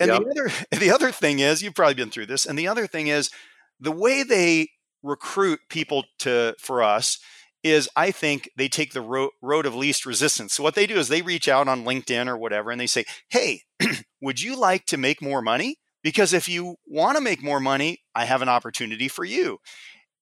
And 0.00 0.10
yep. 0.10 0.22
the 0.22 0.30
other 0.30 0.52
the 0.80 0.90
other 0.90 1.12
thing 1.12 1.38
is, 1.38 1.62
you've 1.62 1.74
probably 1.74 1.94
been 1.94 2.10
through 2.10 2.26
this, 2.26 2.46
and 2.46 2.58
the 2.58 2.68
other 2.68 2.86
thing 2.86 3.08
is 3.08 3.30
the 3.80 3.92
way 3.92 4.22
they 4.22 4.68
recruit 5.02 5.60
people 5.68 6.04
to 6.20 6.54
for 6.58 6.82
us 6.82 7.18
is 7.62 7.88
I 7.96 8.10
think 8.10 8.50
they 8.56 8.68
take 8.68 8.92
the 8.92 9.00
ro- 9.00 9.30
road 9.40 9.64
of 9.64 9.74
least 9.74 10.04
resistance. 10.04 10.52
So 10.52 10.62
what 10.62 10.74
they 10.74 10.86
do 10.86 10.96
is 10.96 11.08
they 11.08 11.22
reach 11.22 11.48
out 11.48 11.66
on 11.66 11.84
LinkedIn 11.84 12.28
or 12.28 12.36
whatever 12.36 12.70
and 12.70 12.80
they 12.80 12.86
say, 12.86 13.04
"Hey, 13.30 13.62
would 14.20 14.40
you 14.40 14.56
like 14.56 14.84
to 14.86 14.96
make 14.96 15.22
more 15.22 15.42
money? 15.42 15.76
Because 16.02 16.34
if 16.34 16.48
you 16.48 16.76
want 16.86 17.16
to 17.16 17.22
make 17.22 17.42
more 17.42 17.60
money, 17.60 18.00
I 18.14 18.26
have 18.26 18.42
an 18.42 18.48
opportunity 18.48 19.08
for 19.08 19.24
you." 19.24 19.58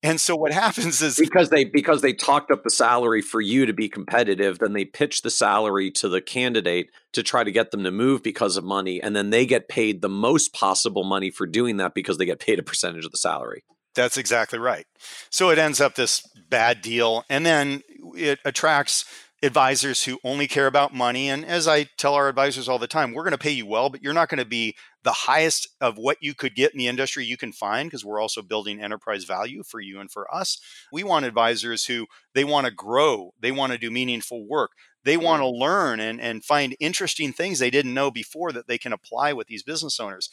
And 0.04 0.20
so 0.20 0.34
what 0.34 0.52
happens 0.52 1.00
is 1.00 1.16
because 1.16 1.50
they 1.50 1.64
because 1.64 2.02
they 2.02 2.12
talked 2.12 2.50
up 2.50 2.64
the 2.64 2.70
salary 2.70 3.22
for 3.22 3.40
you 3.40 3.66
to 3.66 3.72
be 3.72 3.88
competitive, 3.88 4.58
then 4.58 4.72
they 4.72 4.84
pitch 4.84 5.22
the 5.22 5.30
salary 5.30 5.92
to 5.92 6.08
the 6.08 6.20
candidate 6.20 6.90
to 7.12 7.22
try 7.22 7.44
to 7.44 7.52
get 7.52 7.70
them 7.70 7.84
to 7.84 7.92
move 7.92 8.22
because 8.22 8.56
of 8.56 8.64
money, 8.64 9.00
and 9.00 9.14
then 9.14 9.30
they 9.30 9.46
get 9.46 9.68
paid 9.68 10.02
the 10.02 10.08
most 10.08 10.52
possible 10.52 11.04
money 11.04 11.30
for 11.30 11.46
doing 11.46 11.76
that 11.76 11.94
because 11.94 12.18
they 12.18 12.24
get 12.24 12.40
paid 12.40 12.58
a 12.58 12.64
percentage 12.64 13.04
of 13.04 13.12
the 13.12 13.16
salary. 13.16 13.62
That's 13.94 14.16
exactly 14.16 14.58
right. 14.58 14.86
So 15.30 15.50
it 15.50 15.58
ends 15.58 15.80
up 15.80 15.94
this 15.94 16.26
bad 16.48 16.82
deal, 16.82 17.24
and 17.30 17.46
then 17.46 17.82
it 18.16 18.40
attracts 18.44 19.04
advisors 19.42 20.04
who 20.04 20.18
only 20.24 20.46
care 20.46 20.66
about 20.66 20.94
money. 20.94 21.28
And 21.28 21.44
as 21.44 21.66
I 21.66 21.84
tell 21.96 22.14
our 22.14 22.28
advisors 22.28 22.68
all 22.68 22.78
the 22.78 22.86
time, 22.86 23.12
we're 23.12 23.24
going 23.24 23.32
to 23.32 23.38
pay 23.38 23.50
you 23.50 23.66
well, 23.66 23.90
but 23.90 24.02
you're 24.02 24.12
not 24.12 24.28
going 24.28 24.38
to 24.38 24.44
be 24.44 24.76
the 25.04 25.12
highest 25.12 25.68
of 25.80 25.98
what 25.98 26.18
you 26.20 26.34
could 26.34 26.54
get 26.54 26.72
in 26.72 26.78
the 26.78 26.88
industry 26.88 27.24
you 27.24 27.36
can 27.36 27.52
find 27.52 27.88
because 27.88 28.04
we're 28.04 28.20
also 28.20 28.42
building 28.42 28.80
enterprise 28.80 29.24
value 29.24 29.62
for 29.62 29.80
you 29.80 30.00
and 30.00 30.10
for 30.10 30.32
us. 30.32 30.60
We 30.92 31.02
want 31.02 31.24
advisors 31.24 31.86
who 31.86 32.06
they 32.34 32.44
want 32.44 32.66
to 32.66 32.72
grow, 32.72 33.34
they 33.40 33.52
want 33.52 33.72
to 33.72 33.78
do 33.78 33.90
meaningful 33.90 34.46
work, 34.46 34.72
they 35.04 35.16
mm. 35.16 35.22
want 35.22 35.40
to 35.40 35.48
learn 35.48 36.00
and, 36.00 36.20
and 36.20 36.44
find 36.44 36.76
interesting 36.80 37.32
things 37.32 37.58
they 37.58 37.70
didn't 37.70 37.94
know 37.94 38.10
before 38.10 38.52
that 38.52 38.68
they 38.68 38.78
can 38.78 38.92
apply 38.92 39.32
with 39.32 39.46
these 39.46 39.62
business 39.62 39.98
owners. 39.98 40.30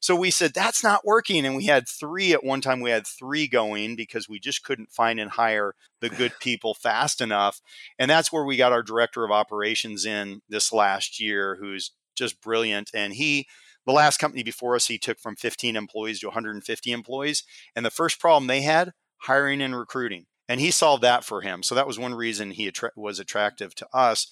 So 0.00 0.16
we 0.16 0.30
said 0.30 0.52
that's 0.54 0.82
not 0.82 1.04
working. 1.04 1.44
And 1.44 1.56
we 1.56 1.66
had 1.66 1.88
three 1.88 2.32
at 2.32 2.44
one 2.44 2.60
time, 2.60 2.80
we 2.80 2.90
had 2.90 3.06
three 3.06 3.46
going 3.46 3.96
because 3.96 4.28
we 4.28 4.38
just 4.38 4.64
couldn't 4.64 4.90
find 4.90 5.20
and 5.20 5.30
hire 5.30 5.74
the 6.00 6.08
good 6.08 6.32
people 6.40 6.74
fast 6.74 7.20
enough. 7.20 7.60
And 7.98 8.10
that's 8.10 8.32
where 8.32 8.44
we 8.44 8.56
got 8.56 8.72
our 8.72 8.82
director 8.82 9.24
of 9.24 9.30
operations 9.30 10.04
in 10.04 10.42
this 10.48 10.72
last 10.72 11.20
year, 11.20 11.56
who's 11.60 11.92
just 12.16 12.40
brilliant. 12.40 12.90
And 12.94 13.14
he 13.14 13.46
the 13.86 13.92
last 13.92 14.18
company 14.18 14.42
before 14.42 14.74
us, 14.74 14.86
he 14.86 14.98
took 14.98 15.18
from 15.18 15.36
15 15.36 15.76
employees 15.76 16.20
to 16.20 16.26
150 16.28 16.92
employees. 16.92 17.44
And 17.74 17.84
the 17.84 17.90
first 17.90 18.20
problem 18.20 18.46
they 18.46 18.62
had, 18.62 18.92
hiring 19.22 19.62
and 19.62 19.76
recruiting. 19.76 20.26
And 20.48 20.60
he 20.60 20.70
solved 20.70 21.02
that 21.04 21.24
for 21.24 21.42
him. 21.42 21.62
So 21.62 21.74
that 21.74 21.86
was 21.86 21.98
one 21.98 22.14
reason 22.14 22.50
he 22.50 22.66
attra- 22.66 22.90
was 22.96 23.18
attractive 23.18 23.74
to 23.76 23.86
us. 23.92 24.26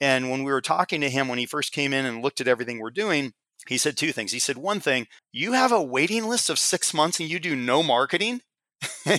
And 0.00 0.30
when 0.30 0.44
we 0.44 0.52
were 0.52 0.60
talking 0.60 1.00
to 1.00 1.10
him 1.10 1.28
when 1.28 1.38
he 1.38 1.46
first 1.46 1.72
came 1.72 1.92
in 1.92 2.04
and 2.06 2.22
looked 2.22 2.40
at 2.40 2.48
everything 2.48 2.78
we're 2.78 2.90
doing, 2.90 3.32
he 3.68 3.78
said 3.78 3.96
two 3.96 4.12
things. 4.12 4.32
He 4.32 4.38
said, 4.38 4.58
one 4.58 4.80
thing, 4.80 5.06
you 5.32 5.52
have 5.52 5.72
a 5.72 5.82
waiting 5.82 6.26
list 6.26 6.50
of 6.50 6.58
six 6.58 6.92
months 6.92 7.18
and 7.20 7.28
you 7.28 7.40
do 7.40 7.56
no 7.56 7.82
marketing? 7.82 8.42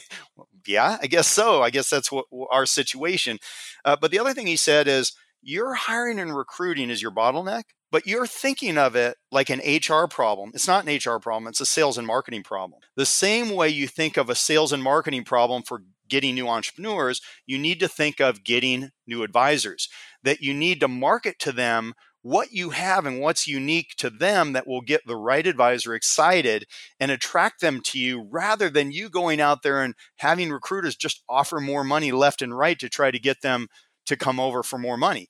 yeah, 0.67 0.97
I 1.01 1.07
guess 1.07 1.27
so. 1.27 1.61
I 1.61 1.69
guess 1.69 1.89
that's 1.89 2.11
what 2.11 2.25
our 2.51 2.65
situation. 2.65 3.39
Uh, 3.83 3.95
but 3.99 4.11
the 4.11 4.19
other 4.19 4.33
thing 4.33 4.47
he 4.47 4.57
said 4.57 4.87
is, 4.87 5.13
your 5.45 5.75
hiring 5.75 6.19
and 6.19 6.35
recruiting 6.35 6.89
is 6.89 7.01
your 7.01 7.11
bottleneck 7.11 7.63
but 7.95 8.05
you're 8.05 8.27
thinking 8.27 8.77
of 8.77 8.93
it 8.97 9.15
like 9.31 9.49
an 9.49 9.61
HR 9.65 10.05
problem. 10.05 10.51
It's 10.53 10.67
not 10.67 10.85
an 10.85 10.97
HR 10.97 11.17
problem, 11.17 11.47
it's 11.47 11.61
a 11.61 11.65
sales 11.65 11.97
and 11.97 12.05
marketing 12.05 12.43
problem. 12.43 12.81
The 12.97 13.05
same 13.05 13.51
way 13.51 13.69
you 13.69 13.87
think 13.87 14.17
of 14.17 14.29
a 14.29 14.35
sales 14.35 14.73
and 14.73 14.83
marketing 14.83 15.23
problem 15.23 15.63
for 15.63 15.83
getting 16.09 16.35
new 16.35 16.49
entrepreneurs, 16.49 17.21
you 17.45 17.57
need 17.57 17.79
to 17.79 17.87
think 17.87 18.19
of 18.19 18.43
getting 18.43 18.89
new 19.07 19.23
advisors, 19.23 19.87
that 20.23 20.41
you 20.41 20.53
need 20.53 20.81
to 20.81 20.89
market 20.89 21.39
to 21.39 21.53
them 21.53 21.93
what 22.21 22.51
you 22.51 22.71
have 22.71 23.05
and 23.05 23.21
what's 23.21 23.47
unique 23.47 23.93
to 23.97 24.09
them 24.09 24.51
that 24.51 24.67
will 24.67 24.81
get 24.81 25.07
the 25.07 25.15
right 25.15 25.47
advisor 25.47 25.93
excited 25.93 26.65
and 26.99 27.11
attract 27.11 27.61
them 27.61 27.79
to 27.79 27.97
you 27.97 28.27
rather 28.29 28.69
than 28.69 28.91
you 28.91 29.09
going 29.09 29.39
out 29.39 29.61
there 29.61 29.81
and 29.81 29.93
having 30.17 30.51
recruiters 30.51 30.97
just 30.97 31.23
offer 31.29 31.61
more 31.61 31.85
money 31.85 32.11
left 32.11 32.41
and 32.41 32.57
right 32.57 32.77
to 32.79 32.89
try 32.89 33.09
to 33.09 33.19
get 33.19 33.41
them 33.41 33.67
to 34.05 34.15
come 34.15 34.39
over 34.39 34.63
for 34.63 34.77
more 34.77 34.97
money. 34.97 35.29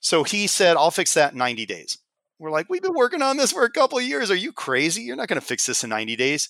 So 0.00 0.24
he 0.24 0.46
said, 0.46 0.76
I'll 0.76 0.90
fix 0.90 1.14
that 1.14 1.32
in 1.32 1.38
90 1.38 1.66
days. 1.66 1.98
We're 2.38 2.50
like, 2.50 2.66
we've 2.68 2.82
been 2.82 2.94
working 2.94 3.22
on 3.22 3.36
this 3.36 3.52
for 3.52 3.64
a 3.64 3.70
couple 3.70 3.98
of 3.98 4.04
years. 4.04 4.30
Are 4.30 4.36
you 4.36 4.52
crazy? 4.52 5.02
You're 5.02 5.16
not 5.16 5.28
going 5.28 5.40
to 5.40 5.46
fix 5.46 5.64
this 5.66 5.84
in 5.84 5.90
90 5.90 6.16
days. 6.16 6.48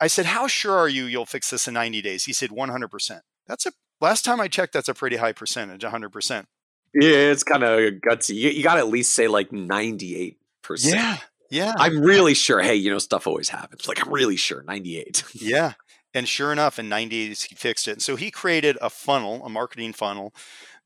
I 0.00 0.06
said, 0.06 0.26
How 0.26 0.46
sure 0.46 0.76
are 0.76 0.88
you 0.88 1.04
you'll 1.04 1.26
fix 1.26 1.50
this 1.50 1.68
in 1.68 1.74
90 1.74 2.02
days? 2.02 2.24
He 2.24 2.32
said, 2.32 2.50
100%. 2.50 3.20
That's 3.46 3.66
a, 3.66 3.72
last 4.00 4.24
time 4.24 4.40
I 4.40 4.48
checked, 4.48 4.72
that's 4.72 4.88
a 4.88 4.94
pretty 4.94 5.16
high 5.16 5.32
percentage, 5.32 5.82
100%. 5.82 6.46
Yeah, 6.94 7.10
it's 7.10 7.42
kind 7.42 7.62
of 7.62 7.78
gutsy. 8.00 8.34
You, 8.34 8.50
you 8.50 8.62
got 8.62 8.74
to 8.74 8.80
at 8.80 8.88
least 8.88 9.12
say 9.12 9.28
like 9.28 9.50
98%. 9.50 10.36
Yeah. 10.80 11.18
Yeah. 11.50 11.74
I'm 11.76 12.00
really 12.00 12.34
sure. 12.34 12.62
Hey, 12.62 12.74
you 12.74 12.90
know, 12.90 12.98
stuff 12.98 13.26
always 13.26 13.50
happens. 13.50 13.86
Like, 13.86 14.04
I'm 14.04 14.12
really 14.12 14.36
sure 14.36 14.62
98. 14.62 15.24
yeah. 15.34 15.74
And 16.14 16.26
sure 16.26 16.50
enough, 16.50 16.78
in 16.78 16.88
90 16.88 17.28
days, 17.28 17.42
he 17.42 17.54
fixed 17.54 17.88
it. 17.88 17.92
And 17.92 18.02
so 18.02 18.16
he 18.16 18.30
created 18.30 18.78
a 18.80 18.88
funnel, 18.88 19.44
a 19.44 19.50
marketing 19.50 19.92
funnel 19.92 20.32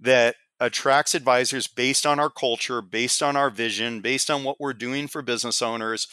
that 0.01 0.37
attracts 0.59 1.15
advisors 1.15 1.67
based 1.67 2.05
on 2.07 2.19
our 2.21 2.31
culture, 2.31 2.83
based 2.83 3.23
on 3.23 3.37
our 3.37 3.51
vision, 3.51 4.01
based 4.01 4.31
on 4.31 4.45
what 4.45 4.61
we're 4.61 4.75
doing 4.75 5.09
for 5.09 5.23
business 5.23 5.63
owners. 5.63 6.07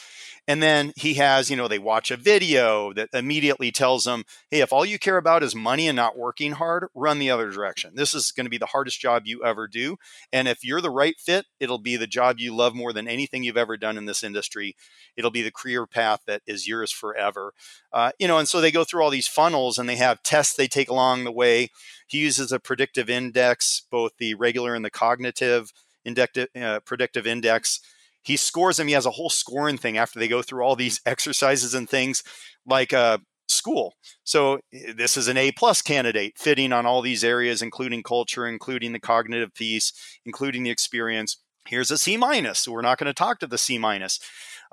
And 0.48 0.64
then 0.64 0.94
he 0.96 1.16
has, 1.16 1.50
you 1.50 1.58
know, 1.58 1.68
they 1.68 1.78
watch 1.78 2.10
a 2.10 2.16
video 2.16 2.94
that 2.94 3.10
immediately 3.14 3.70
tells 3.70 4.06
them, 4.06 4.24
hey, 4.50 4.62
if 4.62 4.72
all 4.72 4.86
you 4.86 4.98
care 4.98 5.18
about 5.18 5.44
is 5.44 5.54
money 5.54 5.90
and 5.90 5.96
not 5.96 6.18
working 6.18 6.54
hard, 6.54 6.88
run 6.96 7.20
the 7.20 7.30
other 7.30 7.52
direction. 7.52 7.92
This 7.96 8.14
is 8.14 8.32
going 8.32 8.46
to 8.46 8.50
be 8.50 8.58
the 8.58 8.68
hardest 8.68 9.00
job 9.02 9.24
you 9.26 9.44
ever 9.44 9.68
do. 9.68 9.98
And 10.32 10.48
if 10.48 10.64
you're 10.64 10.80
the 10.80 10.90
right 10.90 11.16
fit, 11.20 11.48
it'll 11.60 11.80
be 11.80 11.98
the 11.98 12.08
job 12.08 12.40
you 12.40 12.56
love 12.56 12.74
more 12.74 12.94
than 12.94 13.10
anything 13.10 13.44
you've 13.44 13.58
ever 13.58 13.76
done 13.76 13.98
in 13.98 14.06
this 14.06 14.24
industry. 14.24 14.76
It'll 15.18 15.32
be 15.32 15.42
the 15.42 15.52
career 15.52 15.86
path 15.86 16.22
that 16.28 16.44
is 16.48 16.66
yours 16.66 16.92
forever. 16.94 17.54
Uh, 17.92 18.12
you 18.18 18.28
know, 18.28 18.38
and 18.38 18.48
so 18.48 18.62
they 18.62 18.72
go 18.72 18.86
through 18.86 19.04
all 19.04 19.10
these 19.10 19.28
funnels 19.28 19.78
and 19.78 19.90
they 19.90 19.98
have 19.98 20.24
tests 20.24 20.56
they 20.56 20.68
take 20.68 20.90
along 20.90 21.26
the 21.26 21.32
way. 21.32 21.70
He 22.08 22.20
uses 22.20 22.54
a 22.54 22.60
predictive 22.60 23.10
index, 23.10 23.84
both 23.92 24.14
the 24.18 24.34
regular 24.36 24.76
and 24.76 24.86
the 24.86 24.90
cognitive 24.90 25.74
indective, 26.06 26.48
uh, 26.56 26.80
predictive 26.80 27.28
index 27.28 27.82
he 28.28 28.36
scores 28.36 28.76
them. 28.76 28.88
He 28.88 28.94
has 28.94 29.06
a 29.06 29.12
whole 29.12 29.30
scoring 29.30 29.78
thing 29.78 29.98
after 29.98 30.20
they 30.20 30.28
go 30.28 30.42
through 30.42 30.62
all 30.62 30.76
these 30.76 31.00
exercises 31.06 31.74
and 31.74 31.90
things 31.90 32.24
like 32.66 32.92
uh, 32.92 33.20
school. 33.48 33.94
So 34.26 34.60
eh, 34.74 34.92
this 34.96 35.16
is 35.16 35.30
an 35.30 35.38
A 35.38 35.54
plus 35.54 35.82
candidate 35.82 36.34
fitting 36.38 36.74
on 36.74 36.86
all 36.86 37.02
these 37.02 37.24
areas, 37.24 37.62
including 37.62 38.04
culture, 38.04 38.46
including 38.46 38.92
the 38.92 39.00
cognitive 39.00 39.54
piece, 39.54 39.94
including 40.26 40.64
the 40.64 40.70
experience. 40.70 41.38
Here's 41.68 41.90
a 41.90 41.98
C 41.98 42.18
minus. 42.18 42.60
So 42.60 42.74
we're 42.74 42.82
not 42.82 42.98
going 42.98 43.08
to 43.08 43.14
talk 43.14 43.40
to 43.40 43.48
the 43.48 43.58
C 43.58 43.78
minus. 43.78 44.20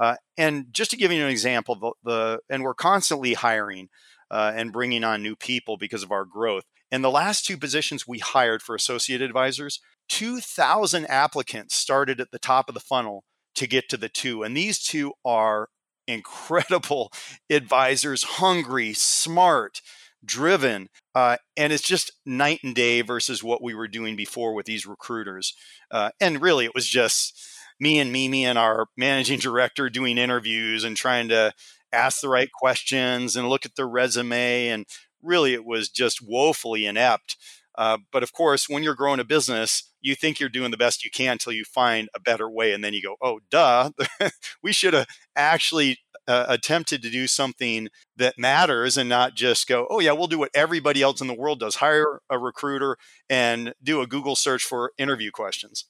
Uh, 0.00 0.16
and 0.36 0.66
just 0.72 0.90
to 0.90 0.96
give 0.96 1.12
you 1.12 1.22
an 1.22 1.30
example, 1.30 1.76
the, 1.76 1.92
the 2.02 2.38
and 2.50 2.64
we're 2.64 2.74
constantly 2.74 3.34
hiring 3.34 3.88
uh, 4.32 4.52
and 4.56 4.72
bringing 4.72 5.04
on 5.04 5.22
new 5.22 5.36
people 5.36 5.76
because 5.76 6.02
of 6.02 6.10
our 6.10 6.24
growth. 6.24 6.64
And 6.90 7.04
the 7.04 7.10
last 7.10 7.46
two 7.46 7.56
positions 7.56 8.06
we 8.06 8.18
hired 8.18 8.62
for 8.62 8.74
associate 8.74 9.22
advisors, 9.22 9.80
2,000 10.08 11.06
applicants 11.06 11.76
started 11.76 12.20
at 12.20 12.32
the 12.32 12.38
top 12.40 12.68
of 12.68 12.74
the 12.74 12.80
funnel 12.80 13.22
to 13.54 13.66
get 13.66 13.88
to 13.88 13.96
the 13.96 14.08
two. 14.08 14.42
And 14.42 14.56
these 14.56 14.82
two 14.82 15.12
are 15.24 15.68
incredible 16.06 17.12
advisors, 17.50 18.22
hungry, 18.22 18.92
smart, 18.92 19.80
driven. 20.24 20.88
Uh, 21.14 21.36
and 21.56 21.72
it's 21.72 21.86
just 21.86 22.12
night 22.24 22.60
and 22.62 22.74
day 22.74 23.02
versus 23.02 23.42
what 23.42 23.62
we 23.62 23.74
were 23.74 23.88
doing 23.88 24.16
before 24.16 24.54
with 24.54 24.66
these 24.66 24.86
recruiters. 24.86 25.54
Uh, 25.90 26.10
and 26.20 26.42
really, 26.42 26.64
it 26.64 26.74
was 26.74 26.86
just 26.86 27.38
me 27.80 27.98
and 27.98 28.12
Mimi 28.12 28.44
and 28.44 28.58
our 28.58 28.86
managing 28.96 29.38
director 29.38 29.90
doing 29.90 30.18
interviews 30.18 30.84
and 30.84 30.96
trying 30.96 31.28
to 31.28 31.52
ask 31.92 32.20
the 32.20 32.28
right 32.28 32.50
questions 32.52 33.36
and 33.36 33.48
look 33.48 33.64
at 33.64 33.76
their 33.76 33.88
resume. 33.88 34.68
And 34.68 34.86
really, 35.22 35.54
it 35.54 35.64
was 35.64 35.88
just 35.88 36.20
woefully 36.22 36.86
inept. 36.86 37.36
Uh, 37.76 37.98
but 38.12 38.22
of 38.22 38.32
course, 38.32 38.68
when 38.68 38.82
you're 38.82 38.94
growing 38.94 39.20
a 39.20 39.24
business, 39.24 39.92
you 40.04 40.14
think 40.14 40.38
you're 40.38 40.50
doing 40.50 40.70
the 40.70 40.76
best 40.76 41.02
you 41.02 41.10
can 41.10 41.32
until 41.32 41.52
you 41.52 41.64
find 41.64 42.08
a 42.14 42.20
better 42.20 42.48
way. 42.48 42.72
And 42.72 42.84
then 42.84 42.92
you 42.92 43.02
go, 43.02 43.16
oh, 43.22 43.40
duh, 43.50 43.90
we 44.62 44.70
should 44.70 44.92
have 44.92 45.06
actually 45.34 45.98
uh, 46.28 46.44
attempted 46.46 47.02
to 47.02 47.10
do 47.10 47.26
something 47.26 47.88
that 48.16 48.38
matters 48.38 48.98
and 48.98 49.08
not 49.08 49.34
just 49.34 49.66
go, 49.66 49.86
oh, 49.88 50.00
yeah, 50.00 50.12
we'll 50.12 50.26
do 50.26 50.38
what 50.38 50.50
everybody 50.54 51.00
else 51.00 51.22
in 51.22 51.26
the 51.26 51.34
world 51.34 51.58
does 51.58 51.76
hire 51.76 52.20
a 52.28 52.38
recruiter 52.38 52.98
and 53.30 53.72
do 53.82 54.02
a 54.02 54.06
Google 54.06 54.36
search 54.36 54.62
for 54.62 54.92
interview 54.98 55.30
questions. 55.30 55.86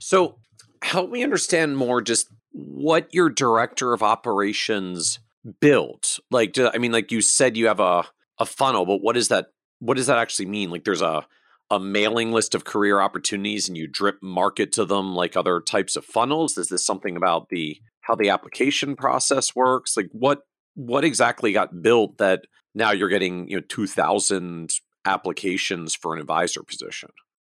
So, 0.00 0.36
help 0.82 1.10
me 1.10 1.22
understand 1.22 1.78
more 1.78 2.02
just 2.02 2.28
what 2.50 3.08
your 3.14 3.30
director 3.30 3.92
of 3.92 4.02
operations 4.02 5.20
built. 5.60 6.18
Like, 6.30 6.58
I 6.58 6.78
mean, 6.78 6.92
like 6.92 7.12
you 7.12 7.20
said, 7.20 7.56
you 7.56 7.68
have 7.68 7.80
a, 7.80 8.04
a 8.38 8.46
funnel, 8.46 8.84
but 8.84 9.00
what 9.00 9.14
does 9.14 9.28
that 9.28 9.46
what 9.78 9.96
does 9.96 10.06
that 10.06 10.18
actually 10.18 10.46
mean? 10.46 10.70
Like, 10.70 10.84
there's 10.84 11.02
a 11.02 11.26
a 11.70 11.80
mailing 11.80 12.32
list 12.32 12.54
of 12.54 12.64
career 12.64 13.00
opportunities 13.00 13.68
and 13.68 13.76
you 13.76 13.86
drip 13.86 14.22
market 14.22 14.72
to 14.72 14.84
them 14.84 15.14
like 15.14 15.36
other 15.36 15.60
types 15.60 15.96
of 15.96 16.04
funnels? 16.04 16.58
Is 16.58 16.68
this 16.68 16.84
something 16.84 17.16
about 17.16 17.48
the 17.48 17.78
how 18.02 18.14
the 18.14 18.30
application 18.30 18.96
process 18.96 19.54
works? 19.54 19.96
Like 19.96 20.08
what 20.12 20.40
what 20.74 21.04
exactly 21.04 21.52
got 21.52 21.82
built 21.82 22.18
that 22.18 22.42
now 22.74 22.90
you're 22.90 23.08
getting, 23.08 23.48
you 23.48 23.56
know, 23.56 23.62
2000 23.68 24.70
applications 25.06 25.94
for 25.94 26.14
an 26.14 26.20
advisor 26.20 26.62
position? 26.62 27.10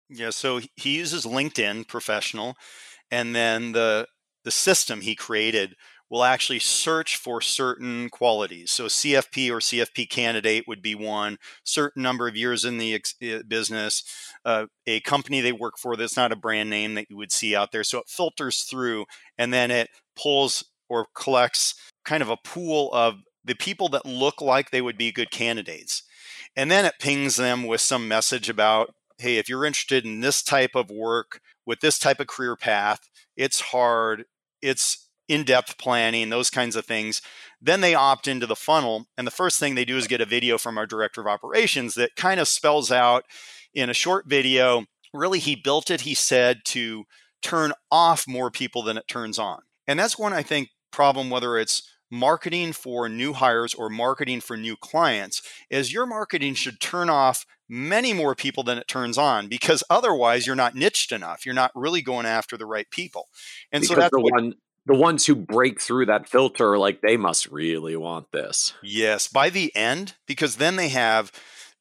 Yeah, 0.09 0.31
so 0.31 0.61
he 0.77 0.97
uses 0.97 1.25
LinkedIn 1.25 1.89
professional 1.89 2.57
and 3.11 3.35
then 3.35 3.73
the 3.73 4.07
the 4.45 4.51
system 4.51 5.01
he 5.01 5.15
created 5.15 5.77
will 6.13 6.25
actually 6.25 6.59
search 6.59 7.17
for 7.17 7.41
certain 7.41 8.11
qualities. 8.11 8.71
So, 8.71 8.85
CFP 8.85 9.51
or 9.51 9.61
CFP 9.61 10.11
candidate 10.11 10.69
would 10.69 10.83
be 10.83 10.95
one, 10.95 11.39
certain 11.65 12.03
number 12.03 12.29
of 12.29 12.37
years 12.37 12.67
in 12.67 12.77
the 12.77 12.95
ex- 12.95 13.15
business, 13.49 14.05
uh, 14.45 14.67
a 14.87 15.01
company 15.01 15.41
they 15.41 15.53
work 15.53 15.79
for 15.79 15.97
that's 15.97 16.17
not 16.17 16.31
a 16.31 16.37
brand 16.37 16.69
name 16.69 16.93
that 16.95 17.07
you 17.09 17.17
would 17.17 17.33
see 17.33 17.57
out 17.57 17.73
there. 17.73 17.83
So, 17.83 17.99
it 18.01 18.09
filters 18.09 18.65
through 18.65 19.07
and 19.39 19.55
then 19.55 19.71
it 19.71 19.89
pulls 20.15 20.63
or 20.91 21.07
collects 21.15 21.75
kind 22.05 22.23
of 22.23 22.29
a 22.29 22.37
pool 22.45 22.91
of 22.93 23.23
the 23.43 23.55
people 23.55 23.89
that 23.89 24.05
look 24.05 24.43
like 24.43 24.71
they 24.71 24.83
would 24.83 24.99
be 24.99 25.13
good 25.13 25.31
candidates. 25.31 26.03
And 26.55 26.71
then 26.71 26.85
it 26.85 27.01
pings 27.01 27.37
them 27.37 27.67
with 27.67 27.81
some 27.81 28.07
message 28.07 28.51
about, 28.51 28.95
hey, 29.17 29.39
if 29.39 29.49
you're 29.49 29.65
interested 29.65 30.05
in 30.05 30.21
this 30.21 30.43
type 30.43 30.73
of 30.75 30.91
work 30.91 31.41
with 31.65 31.81
this 31.81 31.99
type 31.99 32.21
of 32.21 32.27
career 32.27 32.55
path, 32.55 33.01
it's 33.35 33.61
hard, 33.61 34.27
it's 34.61 35.09
in 35.33 35.45
depth 35.45 35.79
planning, 35.79 36.29
those 36.29 36.51
kinds 36.51 36.77
of 36.77 36.85
things. 36.85 37.23
Then 37.61 37.81
they 37.81 37.95
opt 37.95 38.29
into 38.29 38.47
the 38.47 38.57
funnel. 38.57 39.07
And 39.17 39.27
the 39.27 39.31
first 39.31 39.59
thing 39.59 39.75
they 39.75 39.85
do 39.85 39.97
is 39.97 40.07
get 40.07 40.21
a 40.21 40.27
video 40.27 40.59
from 40.59 40.77
our 40.77 40.87
director 40.87 41.21
of 41.23 41.27
operations 41.27 41.95
that 41.95 42.17
kind 42.17 42.39
of 42.39 42.49
spells 42.49 42.93
out 42.93 43.25
in 43.73 43.89
a 43.89 43.95
short 43.95 44.27
video 44.27 44.85
really, 45.15 45.39
he 45.39 45.55
built 45.57 45.91
it, 45.91 46.03
he 46.03 46.15
said, 46.15 46.61
to 46.65 47.05
turn 47.43 47.73
off 47.91 48.27
more 48.27 48.51
people 48.51 48.83
than 48.83 48.97
it 48.97 49.09
turns 49.09 49.39
on. 49.39 49.61
And 49.87 49.99
that's 49.99 50.19
one, 50.19 50.33
I 50.33 50.43
think, 50.43 50.71
problem, 50.91 51.29
whether 51.29 51.59
it's 51.59 51.83
marketing 52.11 52.73
for 52.73 53.09
new 53.09 53.33
hires 53.33 53.75
or 53.75 53.89
marketing 53.89 54.41
for 54.41 54.57
new 54.57 54.77
clients, 54.77 55.43
is 55.71 55.93
your 55.93 56.07
marketing 56.07 56.55
should 56.55 56.81
turn 56.81 57.11
off 57.11 57.45
many 57.69 58.13
more 58.13 58.35
people 58.35 58.63
than 58.63 58.79
it 58.79 58.87
turns 58.87 59.17
on 59.17 59.49
because 59.49 59.83
otherwise 59.89 60.47
you're 60.47 60.57
not 60.57 60.75
niched 60.75 61.11
enough. 61.11 61.47
You're 61.47 61.55
not 61.55 61.73
really 61.75 62.03
going 62.03 62.27
after 62.27 62.57
the 62.57 62.67
right 62.67 62.89
people. 62.91 63.29
And 63.71 63.81
because 63.81 63.97
so 63.97 64.01
that's 64.01 64.13
the 64.13 64.21
what, 64.21 64.33
one 64.33 64.55
the 64.87 64.97
ones 64.97 65.27
who 65.27 65.35
break 65.37 65.81
through 65.81 66.07
that 66.07 66.29
filter, 66.29 66.79
like 66.79 67.01
they 67.01 67.17
must 67.17 67.51
really 67.51 67.97
want 67.97 68.33
this. 68.33 68.75
Yes, 68.83 69.29
by 69.29 69.51
the 69.51 69.75
end, 69.77 70.15
because 70.27 70.57
then 70.57 70.77
they 70.77 70.89
have 70.89 71.33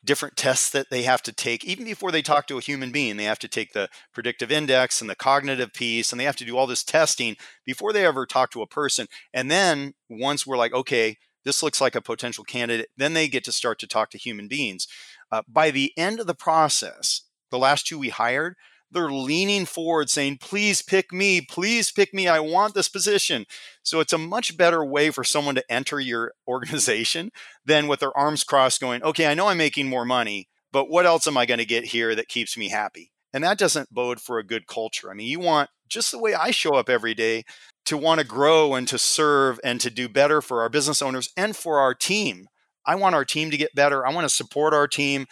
different 0.04 0.36
tests 0.36 0.70
that 0.72 0.90
they 0.90 1.04
have 1.04 1.22
to 1.22 1.32
take 1.32 1.64
even 1.64 1.86
before 1.86 2.12
they 2.12 2.22
talk 2.22 2.48
to 2.48 2.58
a 2.58 2.62
human 2.62 2.92
being 2.92 3.18
they 3.18 3.24
have 3.24 3.40
to 3.40 3.48
take 3.48 3.74
the 3.74 3.88
predictive 4.14 4.52
index 4.52 5.00
and 5.00 5.10
the 5.10 5.16
cognitive 5.16 5.72
piece 5.74 6.12
and 6.12 6.20
they 6.20 6.26
have 6.26 6.36
to 6.36 6.46
do 6.46 6.58
all 6.58 6.66
this 6.66 6.84
testing 6.84 7.36
before 7.66 7.94
they 7.94 8.06
ever 8.06 8.26
talk 8.26 8.50
to 8.52 8.64
a 8.64 8.68
person 8.68 9.06
and 9.32 9.52
then 9.52 9.94
once 10.10 10.46
we're 10.46 10.58
like 10.58 10.74
okay 10.74 11.18
this 11.46 11.62
looks 11.62 11.80
like 11.80 11.96
a 11.96 12.02
potential 12.02 12.44
candidate 12.44 12.90
then 12.98 13.14
they 13.14 13.28
get 13.28 13.44
to 13.44 13.52
start 13.52 13.78
to 13.78 13.88
talk 13.88 14.10
to 14.10 14.18
human 14.18 14.48
beings 14.48 14.88
uh, 15.32 15.44
by 15.48 15.70
the 15.70 15.94
end 15.96 16.20
of 16.20 16.26
the 16.26 16.34
process 16.34 17.22
the 17.52 17.60
last 17.60 17.86
two 17.86 18.00
we 18.00 18.10
hired 18.10 18.56
they're 18.92 19.12
leaning 19.12 19.66
forward 19.66 20.10
saying, 20.10 20.38
please 20.40 20.82
pick 20.82 21.12
me, 21.12 21.42
please 21.42 21.92
pick 21.92 22.14
me. 22.14 22.28
I 22.28 22.40
want 22.40 22.74
this 22.74 22.90
position. 22.90 23.46
So 23.84 24.00
it's 24.00 24.14
a 24.14 24.18
much 24.18 24.58
better 24.58 24.84
way 24.84 25.10
for 25.12 25.24
someone 25.24 25.56
to 25.56 25.72
enter 25.72 26.00
your 26.00 26.34
organization 26.48 27.32
than 27.66 27.88
with 27.88 28.02
their 28.02 28.18
arms 28.18 28.44
crossed 28.44 28.82
going, 28.82 29.04
okay, 29.04 29.28
I 29.28 29.34
know 29.34 29.48
I'm 29.48 29.58
making 29.58 29.88
more 29.88 30.06
money, 30.06 30.48
but 30.72 30.90
what 30.90 31.06
else 31.06 31.28
am 31.28 31.38
I 31.38 31.46
going 31.46 31.60
to 31.60 31.66
get 31.66 31.86
here 31.86 32.16
that 32.16 32.28
keeps 32.28 32.58
me 32.58 32.70
happy? 32.70 33.12
And 33.34 33.44
that 33.44 33.58
doesn't 33.58 33.94
bode 33.94 34.20
for 34.20 34.40
a 34.40 34.46
good 34.46 34.68
culture. 34.68 35.10
I 35.10 35.14
mean, 35.14 35.28
you 35.28 35.40
want 35.40 35.70
just 35.88 36.12
the 36.12 36.20
way 36.20 36.34
I 36.34 36.52
show 36.52 36.72
up 36.72 36.90
every 36.90 37.14
day 37.14 37.44
to 37.86 37.98
want 37.98 38.20
to 38.20 38.28
grow 38.28 38.74
and 38.76 38.88
to 38.88 38.98
serve 38.98 39.60
and 39.64 39.80
to 39.82 39.90
do 39.90 40.10
better 40.10 40.42
for 40.42 40.62
our 40.62 40.70
business 40.70 41.02
owners 41.02 41.30
and 41.38 41.56
for 41.56 41.80
our 41.80 41.94
team. 41.94 42.48
I 42.86 42.96
want 42.96 43.16
our 43.16 43.26
team 43.26 43.52
to 43.52 43.58
get 43.58 43.76
better. 43.76 44.06
I 44.06 44.14
want 44.14 44.26
to 44.26 44.36
support 44.36 44.74
our 44.74 44.88
team 44.88 45.28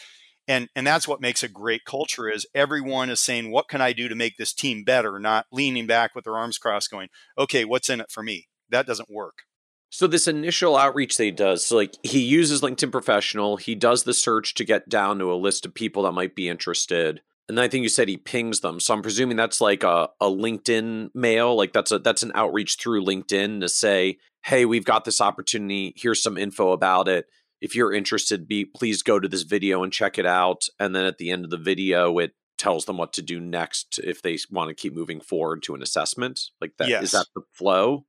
and 0.49 0.67
and 0.76 0.85
that's 0.85 1.07
what 1.07 1.21
makes 1.21 1.43
a 1.43 1.47
great 1.47 1.85
culture 1.85 2.27
is 2.27 2.45
everyone 2.53 3.09
is 3.09 3.21
saying 3.21 3.51
what 3.51 3.69
can 3.69 3.80
i 3.80 3.93
do 3.93 4.09
to 4.09 4.15
make 4.15 4.35
this 4.35 4.51
team 4.51 4.84
better 4.84 5.17
not 5.19 5.45
leaning 5.53 5.88
back 5.88 6.13
with 6.13 6.26
their 6.26 6.35
arms 6.35 6.57
crossed 6.57 6.91
going 6.91 7.07
okay 7.38 7.63
what's 7.63 7.89
in 7.89 8.01
it 8.01 8.11
for 8.11 8.23
me 8.23 8.47
that 8.69 8.85
doesn't 8.85 9.09
work 9.09 9.43
so 9.91 10.05
this 10.05 10.27
initial 10.27 10.76
outreach 10.76 11.15
that 11.15 11.23
he 11.23 11.31
does 11.31 11.65
so 11.65 11.77
like 11.77 11.95
he 12.03 12.19
uses 12.19 12.61
linkedin 12.61 12.91
professional 12.91 13.55
he 13.55 13.76
does 13.76 14.03
the 14.03 14.13
search 14.13 14.55
to 14.55 14.65
get 14.65 14.89
down 14.89 15.19
to 15.19 15.31
a 15.31 15.35
list 15.35 15.65
of 15.65 15.73
people 15.73 16.03
that 16.03 16.11
might 16.11 16.35
be 16.35 16.49
interested 16.49 17.21
and 17.47 17.59
I 17.59 17.67
think 17.67 17.81
you 17.81 17.89
said 17.89 18.07
he 18.07 18.17
pings 18.17 18.59
them. 18.59 18.80
So 18.80 18.93
I'm 18.93 19.01
presuming 19.01 19.35
that's 19.35 19.59
like 19.59 19.84
a, 19.84 20.09
a 20.21 20.27
LinkedIn 20.27 21.09
mail. 21.15 21.55
Like 21.55 21.73
that's 21.73 21.91
a 21.91 21.97
that's 21.97 22.21
an 22.21 22.31
outreach 22.35 22.77
through 22.80 23.03
LinkedIn 23.03 23.61
to 23.61 23.67
say, 23.67 24.19
hey, 24.45 24.65
we've 24.65 24.85
got 24.85 25.03
this 25.03 25.19
opportunity. 25.19 25.95
Here's 25.97 26.21
some 26.21 26.38
info 26.38 26.73
about 26.73 27.07
it 27.07 27.26
if 27.61 27.76
you're 27.76 27.94
interested, 27.94 28.48
be 28.48 28.65
please 28.65 29.03
go 29.03 29.19
to 29.19 29.27
this 29.27 29.44
video 29.44 29.84
and 29.84 29.94
check 29.94 30.18
it 30.18 30.26
out. 30.26 30.65
And 30.80 30.95
then 30.95 31.06
at 31.06 31.18
the 31.18 31.31
end 31.31 31.45
of 31.45 31.52
the 31.52 31.57
video, 31.57 32.18
it 32.19 32.34
tells 32.57 32.86
them 32.86 32.98
what 32.98 33.14
to 33.14 33.22
do 33.22 33.40
next 33.40 33.99
if 34.03 34.22
they 34.22 34.38
want 34.52 34.69
to 34.69 34.76
keep 34.76 34.94
moving 34.94 35.22
forward 35.22 35.64
to 35.64 35.76
an 35.76 35.81
assessment. 35.81 36.41
Like 36.61 36.73
that 36.77 36.90
yes. 36.90 37.03
is 37.03 37.11
that 37.11 37.27
the 37.36 37.41
flow? 37.53 38.06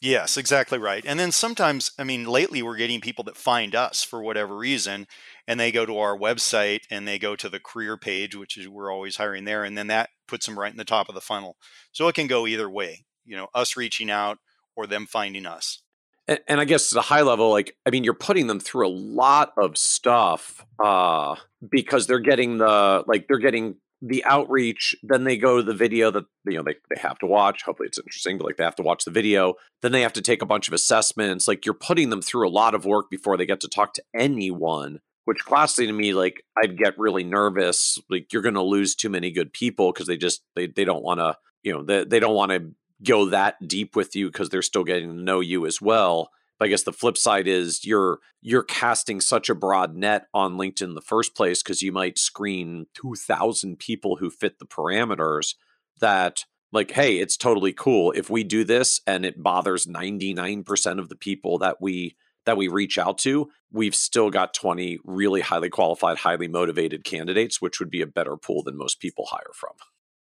Yes, 0.00 0.36
exactly 0.36 0.78
right. 0.78 1.02
And 1.06 1.18
then 1.18 1.32
sometimes, 1.32 1.90
I 1.98 2.04
mean, 2.04 2.26
lately 2.26 2.62
we're 2.62 2.76
getting 2.76 3.00
people 3.00 3.24
that 3.24 3.38
find 3.38 3.74
us 3.74 4.02
for 4.02 4.22
whatever 4.22 4.54
reason, 4.54 5.06
and 5.48 5.58
they 5.58 5.72
go 5.72 5.86
to 5.86 5.96
our 5.96 6.16
website 6.16 6.80
and 6.90 7.08
they 7.08 7.18
go 7.18 7.34
to 7.36 7.48
the 7.48 7.60
career 7.60 7.96
page, 7.96 8.36
which 8.36 8.58
is 8.58 8.68
we're 8.68 8.92
always 8.92 9.16
hiring 9.16 9.44
there, 9.44 9.64
and 9.64 9.78
then 9.78 9.86
that 9.86 10.10
puts 10.28 10.44
them 10.44 10.58
right 10.58 10.70
in 10.70 10.76
the 10.76 10.84
top 10.84 11.08
of 11.08 11.14
the 11.14 11.22
funnel. 11.22 11.56
So 11.92 12.06
it 12.08 12.14
can 12.14 12.26
go 12.26 12.46
either 12.46 12.68
way, 12.68 13.06
you 13.24 13.34
know, 13.34 13.48
us 13.54 13.78
reaching 13.78 14.10
out 14.10 14.38
or 14.76 14.86
them 14.86 15.06
finding 15.06 15.46
us 15.46 15.80
and, 16.26 16.40
and 16.48 16.60
I 16.60 16.64
guess 16.64 16.92
at 16.92 16.98
a 16.98 17.02
high 17.02 17.22
level, 17.22 17.50
like 17.50 17.76
I 17.86 17.90
mean, 17.90 18.04
you're 18.04 18.14
putting 18.14 18.46
them 18.46 18.60
through 18.60 18.86
a 18.86 18.90
lot 18.90 19.52
of 19.56 19.76
stuff 19.76 20.64
uh, 20.82 21.36
because 21.68 22.06
they're 22.06 22.20
getting 22.20 22.58
the 22.58 23.04
like 23.06 23.26
they're 23.28 23.38
getting 23.38 23.76
the 24.00 24.24
outreach. 24.24 24.94
Then 25.02 25.24
they 25.24 25.36
go 25.36 25.58
to 25.58 25.62
the 25.62 25.74
video 25.74 26.10
that 26.10 26.24
you 26.46 26.56
know 26.56 26.62
they 26.62 26.76
they 26.94 27.00
have 27.00 27.18
to 27.18 27.26
watch. 27.26 27.62
Hopefully, 27.62 27.88
it's 27.88 27.98
interesting, 27.98 28.38
but 28.38 28.44
like 28.44 28.56
they 28.56 28.64
have 28.64 28.76
to 28.76 28.82
watch 28.82 29.04
the 29.04 29.10
video. 29.10 29.54
Then 29.82 29.92
they 29.92 30.02
have 30.02 30.12
to 30.14 30.22
take 30.22 30.42
a 30.42 30.46
bunch 30.46 30.68
of 30.68 30.74
assessments. 30.74 31.46
Like 31.46 31.66
you're 31.66 31.74
putting 31.74 32.10
them 32.10 32.22
through 32.22 32.48
a 32.48 32.50
lot 32.50 32.74
of 32.74 32.84
work 32.84 33.10
before 33.10 33.36
they 33.36 33.46
get 33.46 33.60
to 33.60 33.68
talk 33.68 33.94
to 33.94 34.04
anyone. 34.14 35.00
Which 35.26 35.44
classically 35.44 35.86
to 35.86 35.92
me, 35.92 36.12
like 36.12 36.44
I'd 36.56 36.76
get 36.76 36.98
really 36.98 37.24
nervous. 37.24 37.98
Like 38.10 38.32
you're 38.32 38.42
going 38.42 38.54
to 38.54 38.62
lose 38.62 38.94
too 38.94 39.08
many 39.08 39.30
good 39.30 39.52
people 39.52 39.92
because 39.92 40.06
they 40.06 40.18
just 40.18 40.42
they 40.54 40.66
they 40.66 40.84
don't 40.84 41.02
want 41.02 41.20
to 41.20 41.36
you 41.62 41.72
know 41.72 41.82
they, 41.82 42.04
they 42.04 42.20
don't 42.20 42.34
want 42.34 42.52
to 42.52 42.72
go 43.02 43.26
that 43.26 43.56
deep 43.66 43.96
with 43.96 44.14
you 44.14 44.26
because 44.26 44.48
they're 44.48 44.62
still 44.62 44.84
getting 44.84 45.08
to 45.08 45.22
know 45.22 45.40
you 45.40 45.66
as 45.66 45.80
well. 45.80 46.30
But 46.58 46.66
I 46.66 46.68
guess 46.68 46.84
the 46.84 46.92
flip 46.92 47.16
side 47.16 47.48
is 47.48 47.84
you're 47.84 48.20
you're 48.40 48.62
casting 48.62 49.20
such 49.20 49.48
a 49.48 49.54
broad 49.54 49.96
net 49.96 50.26
on 50.32 50.56
LinkedIn 50.56 50.82
in 50.82 50.94
the 50.94 51.00
first 51.00 51.34
place 51.34 51.62
because 51.62 51.82
you 51.82 51.92
might 51.92 52.18
screen 52.18 52.86
2000 52.94 53.78
people 53.78 54.16
who 54.16 54.30
fit 54.30 54.58
the 54.58 54.66
parameters 54.66 55.54
that 56.00 56.44
like 56.72 56.92
hey, 56.92 57.18
it's 57.18 57.36
totally 57.36 57.72
cool 57.72 58.12
if 58.12 58.30
we 58.30 58.44
do 58.44 58.64
this 58.64 59.00
and 59.06 59.24
it 59.24 59.42
bothers 59.42 59.86
99% 59.86 60.98
of 60.98 61.08
the 61.08 61.16
people 61.16 61.58
that 61.58 61.80
we 61.80 62.16
that 62.44 62.56
we 62.56 62.68
reach 62.68 62.98
out 62.98 63.18
to, 63.18 63.50
we've 63.72 63.94
still 63.94 64.30
got 64.30 64.54
20 64.54 64.98
really 65.04 65.40
highly 65.40 65.70
qualified, 65.70 66.18
highly 66.18 66.48
motivated 66.48 67.04
candidates, 67.04 67.60
which 67.60 67.80
would 67.80 67.90
be 67.90 68.02
a 68.02 68.06
better 68.06 68.36
pool 68.36 68.62
than 68.62 68.76
most 68.76 69.00
people 69.00 69.26
hire 69.30 69.52
from. 69.54 69.72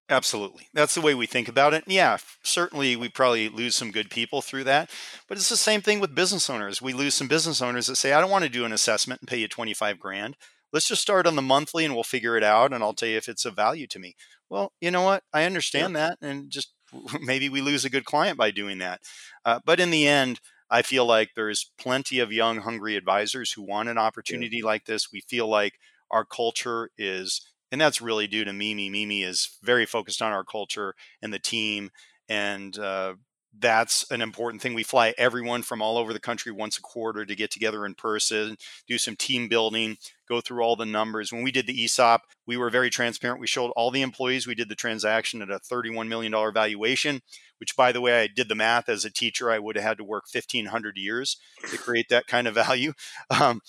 Absolutely. 0.09 0.67
That's 0.73 0.95
the 0.95 1.01
way 1.01 1.13
we 1.13 1.27
think 1.27 1.47
about 1.47 1.75
it. 1.75 1.83
Yeah, 1.85 2.17
certainly 2.41 2.95
we 2.95 3.09
probably 3.09 3.47
lose 3.47 3.75
some 3.75 3.91
good 3.91 4.09
people 4.09 4.41
through 4.41 4.63
that. 4.63 4.89
But 5.27 5.37
it's 5.37 5.49
the 5.49 5.55
same 5.55 5.81
thing 5.81 5.99
with 5.99 6.15
business 6.15 6.49
owners. 6.49 6.81
We 6.81 6.93
lose 6.93 7.13
some 7.13 7.27
business 7.27 7.61
owners 7.61 7.85
that 7.87 7.95
say, 7.95 8.13
I 8.13 8.19
don't 8.19 8.31
want 8.31 8.43
to 8.43 8.49
do 8.49 8.65
an 8.65 8.73
assessment 8.73 9.21
and 9.21 9.27
pay 9.27 9.37
you 9.37 9.47
25 9.47 9.99
grand. 9.99 10.35
Let's 10.73 10.87
just 10.87 11.03
start 11.03 11.27
on 11.27 11.35
the 11.35 11.43
monthly 11.43 11.85
and 11.85 11.93
we'll 11.93 12.03
figure 12.03 12.35
it 12.35 12.43
out 12.43 12.73
and 12.73 12.83
I'll 12.83 12.93
tell 12.93 13.09
you 13.09 13.17
if 13.17 13.29
it's 13.29 13.45
of 13.45 13.55
value 13.55 13.85
to 13.87 13.99
me. 13.99 14.15
Well, 14.49 14.73
you 14.81 14.89
know 14.89 15.03
what? 15.03 15.23
I 15.31 15.43
understand 15.43 15.93
yeah. 15.93 16.09
that. 16.09 16.27
And 16.27 16.49
just 16.49 16.73
maybe 17.21 17.47
we 17.47 17.61
lose 17.61 17.85
a 17.85 17.89
good 17.89 18.05
client 18.05 18.37
by 18.37 18.49
doing 18.49 18.79
that. 18.79 19.01
Uh, 19.45 19.59
but 19.63 19.79
in 19.79 19.91
the 19.91 20.07
end, 20.07 20.39
I 20.71 20.81
feel 20.81 21.05
like 21.05 21.31
there's 21.35 21.71
plenty 21.79 22.19
of 22.19 22.31
young, 22.31 22.61
hungry 22.61 22.95
advisors 22.95 23.51
who 23.51 23.61
want 23.61 23.89
an 23.89 23.97
opportunity 23.99 24.57
yeah. 24.57 24.65
like 24.65 24.85
this. 24.85 25.11
We 25.11 25.21
feel 25.21 25.47
like 25.47 25.73
our 26.11 26.25
culture 26.25 26.89
is 26.97 27.41
and 27.71 27.79
that's 27.79 28.01
really 28.01 28.27
due 28.27 28.45
to 28.45 28.53
Mimi. 28.53 28.89
Mimi 28.89 29.23
is 29.23 29.57
very 29.63 29.85
focused 29.85 30.21
on 30.21 30.31
our 30.31 30.43
culture 30.43 30.95
and 31.21 31.33
the 31.33 31.39
team, 31.39 31.91
and 32.27 32.77
uh, 32.77 33.13
that's 33.57 34.09
an 34.11 34.21
important 34.21 34.61
thing. 34.61 34.73
We 34.73 34.83
fly 34.83 35.13
everyone 35.17 35.63
from 35.63 35.81
all 35.81 35.97
over 35.97 36.13
the 36.13 36.19
country 36.19 36.51
once 36.51 36.77
a 36.77 36.81
quarter 36.81 37.25
to 37.25 37.35
get 37.35 37.51
together 37.51 37.85
in 37.85 37.95
person, 37.95 38.57
do 38.87 38.97
some 38.97 39.15
team 39.15 39.47
building, 39.47 39.97
go 40.27 40.39
through 40.39 40.61
all 40.61 40.75
the 40.75 40.85
numbers. 40.85 41.33
When 41.33 41.43
we 41.43 41.51
did 41.51 41.65
the 41.65 41.83
ESOP, 41.83 42.21
we 42.45 42.57
were 42.57 42.69
very 42.69 42.89
transparent. 42.89 43.41
We 43.41 43.47
showed 43.47 43.71
all 43.71 43.91
the 43.91 44.03
employees. 44.03 44.45
We 44.45 44.55
did 44.55 44.69
the 44.69 44.75
transaction 44.75 45.41
at 45.41 45.49
a 45.49 45.59
$31 45.59 46.07
million 46.07 46.31
valuation, 46.53 47.21
which, 47.59 47.75
by 47.75 47.91
the 47.91 48.01
way, 48.01 48.21
I 48.21 48.27
did 48.27 48.49
the 48.49 48.55
math 48.55 48.87
as 48.87 49.03
a 49.03 49.11
teacher. 49.11 49.49
I 49.49 49.59
would 49.59 49.75
have 49.75 49.85
had 49.85 49.97
to 49.97 50.03
work 50.03 50.25
1,500 50.31 50.97
years 50.97 51.37
to 51.71 51.77
create 51.77 52.09
that 52.09 52.27
kind 52.27 52.47
of 52.47 52.53
value. 52.67 52.93
Um, 53.29 53.61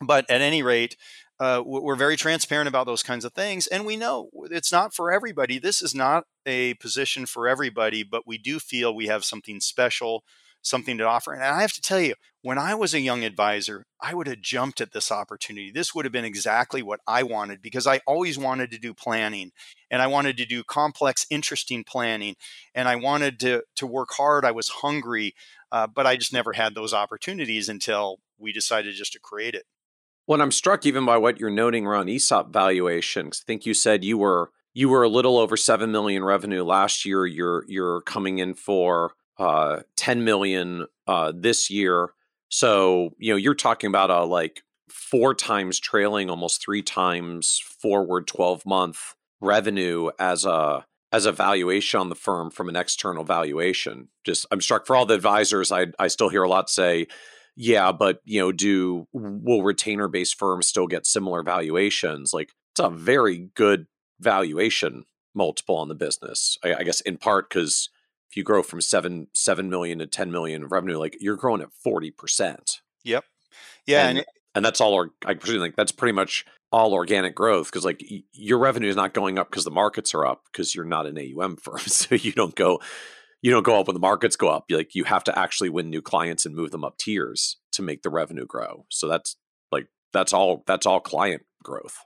but 0.00 0.28
at 0.30 0.40
any 0.40 0.62
rate, 0.62 0.96
uh, 1.40 1.62
we're 1.64 1.96
very 1.96 2.16
transparent 2.16 2.68
about 2.68 2.86
those 2.86 3.02
kinds 3.02 3.24
of 3.24 3.32
things 3.32 3.66
and 3.66 3.84
we 3.84 3.96
know 3.96 4.30
it's 4.50 4.70
not 4.70 4.94
for 4.94 5.10
everybody 5.10 5.58
this 5.58 5.82
is 5.82 5.94
not 5.94 6.24
a 6.46 6.74
position 6.74 7.26
for 7.26 7.48
everybody 7.48 8.02
but 8.02 8.26
we 8.26 8.38
do 8.38 8.58
feel 8.58 8.94
we 8.94 9.06
have 9.06 9.24
something 9.24 9.60
special 9.60 10.24
something 10.64 10.98
to 10.98 11.04
offer. 11.04 11.32
And 11.32 11.44
I 11.44 11.60
have 11.60 11.72
to 11.74 11.80
tell 11.80 12.00
you, 12.00 12.14
when 12.42 12.58
I 12.58 12.74
was 12.74 12.94
a 12.94 13.00
young 13.00 13.24
advisor, 13.24 13.84
I 14.00 14.14
would 14.14 14.26
have 14.26 14.40
jumped 14.40 14.80
at 14.80 14.92
this 14.92 15.12
opportunity. 15.12 15.70
This 15.70 15.94
would 15.94 16.04
have 16.04 16.12
been 16.12 16.24
exactly 16.24 16.82
what 16.82 17.00
I 17.06 17.22
wanted 17.22 17.62
because 17.62 17.86
I 17.86 18.00
always 18.06 18.38
wanted 18.38 18.70
to 18.70 18.78
do 18.78 18.92
planning 18.92 19.52
and 19.90 20.02
I 20.02 20.06
wanted 20.06 20.36
to 20.38 20.46
do 20.46 20.64
complex, 20.64 21.26
interesting 21.30 21.84
planning. 21.84 22.36
And 22.74 22.88
I 22.88 22.96
wanted 22.96 23.38
to, 23.40 23.62
to 23.76 23.86
work 23.86 24.10
hard. 24.12 24.44
I 24.44 24.50
was 24.50 24.68
hungry, 24.68 25.34
uh, 25.70 25.86
but 25.86 26.06
I 26.06 26.16
just 26.16 26.32
never 26.32 26.54
had 26.54 26.74
those 26.74 26.94
opportunities 26.94 27.68
until 27.68 28.18
we 28.38 28.52
decided 28.52 28.94
just 28.94 29.12
to 29.12 29.20
create 29.20 29.54
it. 29.54 29.64
Well, 30.26 30.40
I'm 30.40 30.52
struck 30.52 30.86
even 30.86 31.04
by 31.04 31.18
what 31.18 31.38
you're 31.38 31.50
noting 31.50 31.86
around 31.86 32.08
ESOP 32.08 32.52
valuations. 32.52 33.42
I 33.42 33.44
think 33.46 33.66
you 33.66 33.74
said 33.74 34.04
you 34.04 34.16
were 34.16 34.50
you 34.72 34.88
were 34.88 35.02
a 35.02 35.08
little 35.08 35.38
over 35.38 35.56
seven 35.56 35.92
million 35.92 36.24
revenue 36.24 36.64
last 36.64 37.04
year. 37.04 37.26
You're 37.26 37.64
you're 37.68 38.00
coming 38.02 38.38
in 38.38 38.54
for 38.54 39.12
uh, 39.38 39.80
10 39.96 40.24
million 40.24 40.86
uh, 41.06 41.32
this 41.34 41.70
year. 41.70 42.10
So 42.48 43.10
you 43.18 43.32
know 43.32 43.36
you're 43.36 43.54
talking 43.54 43.88
about 43.88 44.10
a 44.10 44.24
like 44.24 44.62
four 44.88 45.34
times 45.34 45.78
trailing, 45.78 46.30
almost 46.30 46.62
three 46.62 46.82
times 46.82 47.60
forward 47.80 48.26
12 48.26 48.64
month 48.64 49.14
revenue 49.40 50.10
as 50.18 50.44
a 50.44 50.86
as 51.12 51.26
a 51.26 51.32
valuation 51.32 52.00
on 52.00 52.08
the 52.08 52.14
firm 52.14 52.50
from 52.50 52.68
an 52.70 52.76
external 52.76 53.24
valuation. 53.24 54.08
Just 54.24 54.46
I'm 54.50 54.62
struck 54.62 54.86
for 54.86 54.96
all 54.96 55.04
the 55.04 55.14
advisors. 55.14 55.70
I 55.70 55.86
I 55.98 56.08
still 56.08 56.30
hear 56.30 56.44
a 56.44 56.48
lot 56.48 56.70
say 56.70 57.08
yeah, 57.56 57.92
but 57.92 58.20
you 58.24 58.40
know, 58.40 58.52
do 58.52 59.06
will 59.12 59.62
retainer 59.62 60.08
based 60.08 60.38
firms 60.38 60.66
still 60.66 60.86
get 60.86 61.06
similar 61.06 61.42
valuations? 61.42 62.32
Like 62.32 62.50
it's 62.72 62.80
a 62.80 62.90
very 62.90 63.50
good 63.54 63.86
valuation 64.20 65.04
multiple 65.34 65.76
on 65.76 65.88
the 65.88 65.94
business. 65.94 66.58
I, 66.64 66.74
I 66.74 66.82
guess 66.82 67.00
in 67.00 67.16
part 67.16 67.48
because 67.48 67.88
if 68.30 68.36
you 68.36 68.42
grow 68.42 68.62
from 68.62 68.80
seven 68.80 69.28
seven 69.34 69.70
million 69.70 70.00
to 70.00 70.06
ten 70.06 70.32
million 70.32 70.64
of 70.64 70.72
revenue, 70.72 70.98
like 70.98 71.16
you're 71.20 71.36
growing 71.36 71.62
at 71.62 71.72
forty 71.72 72.10
percent. 72.10 72.80
Yep. 73.04 73.24
Yeah, 73.86 74.08
and, 74.08 74.18
and, 74.18 74.26
and 74.56 74.64
that's 74.64 74.80
all. 74.80 74.94
Or, 74.94 75.10
I 75.24 75.34
presume 75.34 75.60
like 75.60 75.76
that's 75.76 75.92
pretty 75.92 76.12
much 76.12 76.44
all 76.72 76.92
organic 76.92 77.36
growth 77.36 77.66
because 77.66 77.84
like 77.84 78.02
y- 78.10 78.24
your 78.32 78.58
revenue 78.58 78.88
is 78.88 78.96
not 78.96 79.14
going 79.14 79.38
up 79.38 79.50
because 79.50 79.64
the 79.64 79.70
markets 79.70 80.12
are 80.14 80.26
up 80.26 80.42
because 80.50 80.74
you're 80.74 80.84
not 80.84 81.06
an 81.06 81.16
AUM 81.16 81.56
firm, 81.56 81.78
so 81.86 82.16
you 82.16 82.32
don't 82.32 82.56
go 82.56 82.80
you 83.44 83.50
don't 83.50 83.62
go 83.62 83.78
up 83.78 83.88
when 83.88 83.94
the 83.94 84.00
markets 84.00 84.36
go 84.36 84.48
up. 84.48 84.64
Like 84.70 84.94
you 84.94 85.04
have 85.04 85.22
to 85.24 85.38
actually 85.38 85.68
win 85.68 85.90
new 85.90 86.00
clients 86.00 86.46
and 86.46 86.56
move 86.56 86.70
them 86.70 86.82
up 86.82 86.96
tiers 86.96 87.58
to 87.72 87.82
make 87.82 88.00
the 88.00 88.08
revenue 88.08 88.46
grow. 88.46 88.86
So 88.88 89.06
that's 89.06 89.36
like 89.70 89.88
that's 90.14 90.32
all 90.32 90.64
that's 90.66 90.86
all 90.86 90.98
client 90.98 91.42
growth. 91.62 91.98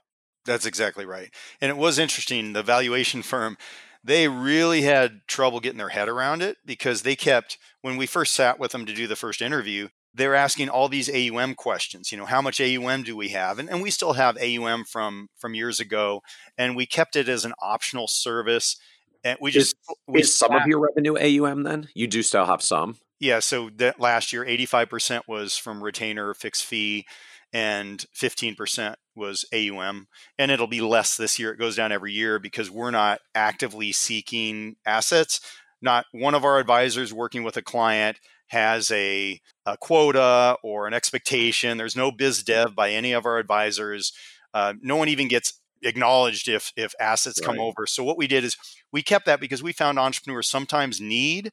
That's 0.43 0.65
exactly 0.65 1.05
right. 1.05 1.33
And 1.61 1.69
it 1.69 1.77
was 1.77 1.97
interesting. 1.97 2.51
The 2.51 2.61
valuation 2.61 3.21
firm, 3.21 3.57
they 4.03 4.27
really 4.27 4.81
had 4.81 5.21
trouble 5.27 5.61
getting 5.61 5.77
their 5.77 5.89
head 5.89 6.09
around 6.09 6.41
it 6.41 6.57
because 6.65 7.03
they 7.03 7.15
kept 7.15 7.57
when 7.81 7.95
we 7.95 8.05
first 8.05 8.33
sat 8.33 8.59
with 8.59 8.73
them 8.73 8.85
to 8.85 8.93
do 8.93 9.07
the 9.07 9.15
first 9.15 9.41
interview, 9.41 9.87
they 10.13 10.27
were 10.27 10.35
asking 10.35 10.67
all 10.67 10.89
these 10.89 11.09
AUM 11.09 11.55
questions. 11.55 12.11
You 12.11 12.17
know, 12.17 12.25
how 12.25 12.41
much 12.41 12.59
AUM 12.59 13.03
do 13.03 13.15
we 13.15 13.29
have? 13.29 13.59
And, 13.59 13.69
and 13.69 13.81
we 13.81 13.91
still 13.91 14.13
have 14.13 14.37
AUM 14.37 14.83
from 14.83 15.29
from 15.37 15.55
years 15.55 15.79
ago, 15.79 16.21
and 16.57 16.75
we 16.75 16.85
kept 16.85 17.15
it 17.15 17.29
as 17.29 17.45
an 17.45 17.53
optional 17.61 18.09
service 18.09 18.75
and 19.23 19.37
we 19.41 19.51
just 19.51 19.75
is, 19.89 19.95
we 20.07 20.21
is 20.21 20.35
some 20.35 20.53
of 20.53 20.67
your 20.67 20.79
revenue 20.79 21.15
AUM 21.17 21.63
then? 21.63 21.89
You 21.93 22.07
do 22.07 22.23
still 22.23 22.45
have 22.45 22.61
some. 22.61 22.97
Yeah, 23.19 23.39
so 23.39 23.69
that 23.75 23.99
last 23.99 24.31
year 24.31 24.45
85% 24.45 25.21
was 25.27 25.57
from 25.57 25.83
retainer 25.83 26.33
fixed 26.33 26.65
fee 26.65 27.05
and 27.51 28.05
15% 28.15 28.95
was 29.15 29.43
AUM 29.53 30.07
and 30.37 30.51
it'll 30.51 30.67
be 30.67 30.81
less 30.81 31.17
this 31.17 31.37
year. 31.37 31.51
It 31.51 31.59
goes 31.59 31.75
down 31.75 31.91
every 31.91 32.13
year 32.13 32.39
because 32.39 32.71
we're 32.71 32.91
not 32.91 33.19
actively 33.35 33.91
seeking 33.91 34.75
assets. 34.85 35.41
Not 35.81 36.05
one 36.11 36.35
of 36.35 36.45
our 36.45 36.59
advisors 36.59 37.13
working 37.13 37.43
with 37.43 37.57
a 37.57 37.61
client 37.61 38.19
has 38.47 38.89
a, 38.91 39.39
a 39.65 39.77
quota 39.77 40.57
or 40.63 40.87
an 40.87 40.93
expectation. 40.93 41.77
There's 41.77 41.95
no 41.95 42.11
biz 42.11 42.43
dev 42.43 42.75
by 42.75 42.91
any 42.91 43.11
of 43.11 43.25
our 43.25 43.37
advisors. 43.37 44.13
Uh, 44.53 44.73
no 44.81 44.95
one 44.95 45.09
even 45.09 45.27
gets 45.27 45.58
acknowledged 45.83 46.47
if 46.47 46.71
if 46.75 46.93
assets 46.99 47.39
right. 47.39 47.47
come 47.47 47.59
over. 47.59 47.85
So 47.85 48.03
what 48.03 48.17
we 48.17 48.27
did 48.27 48.43
is 48.43 48.57
we 48.91 49.01
kept 49.01 49.25
that 49.25 49.39
because 49.39 49.63
we 49.63 49.71
found 49.71 49.99
entrepreneurs 49.99 50.49
sometimes 50.49 50.99
need 50.99 51.51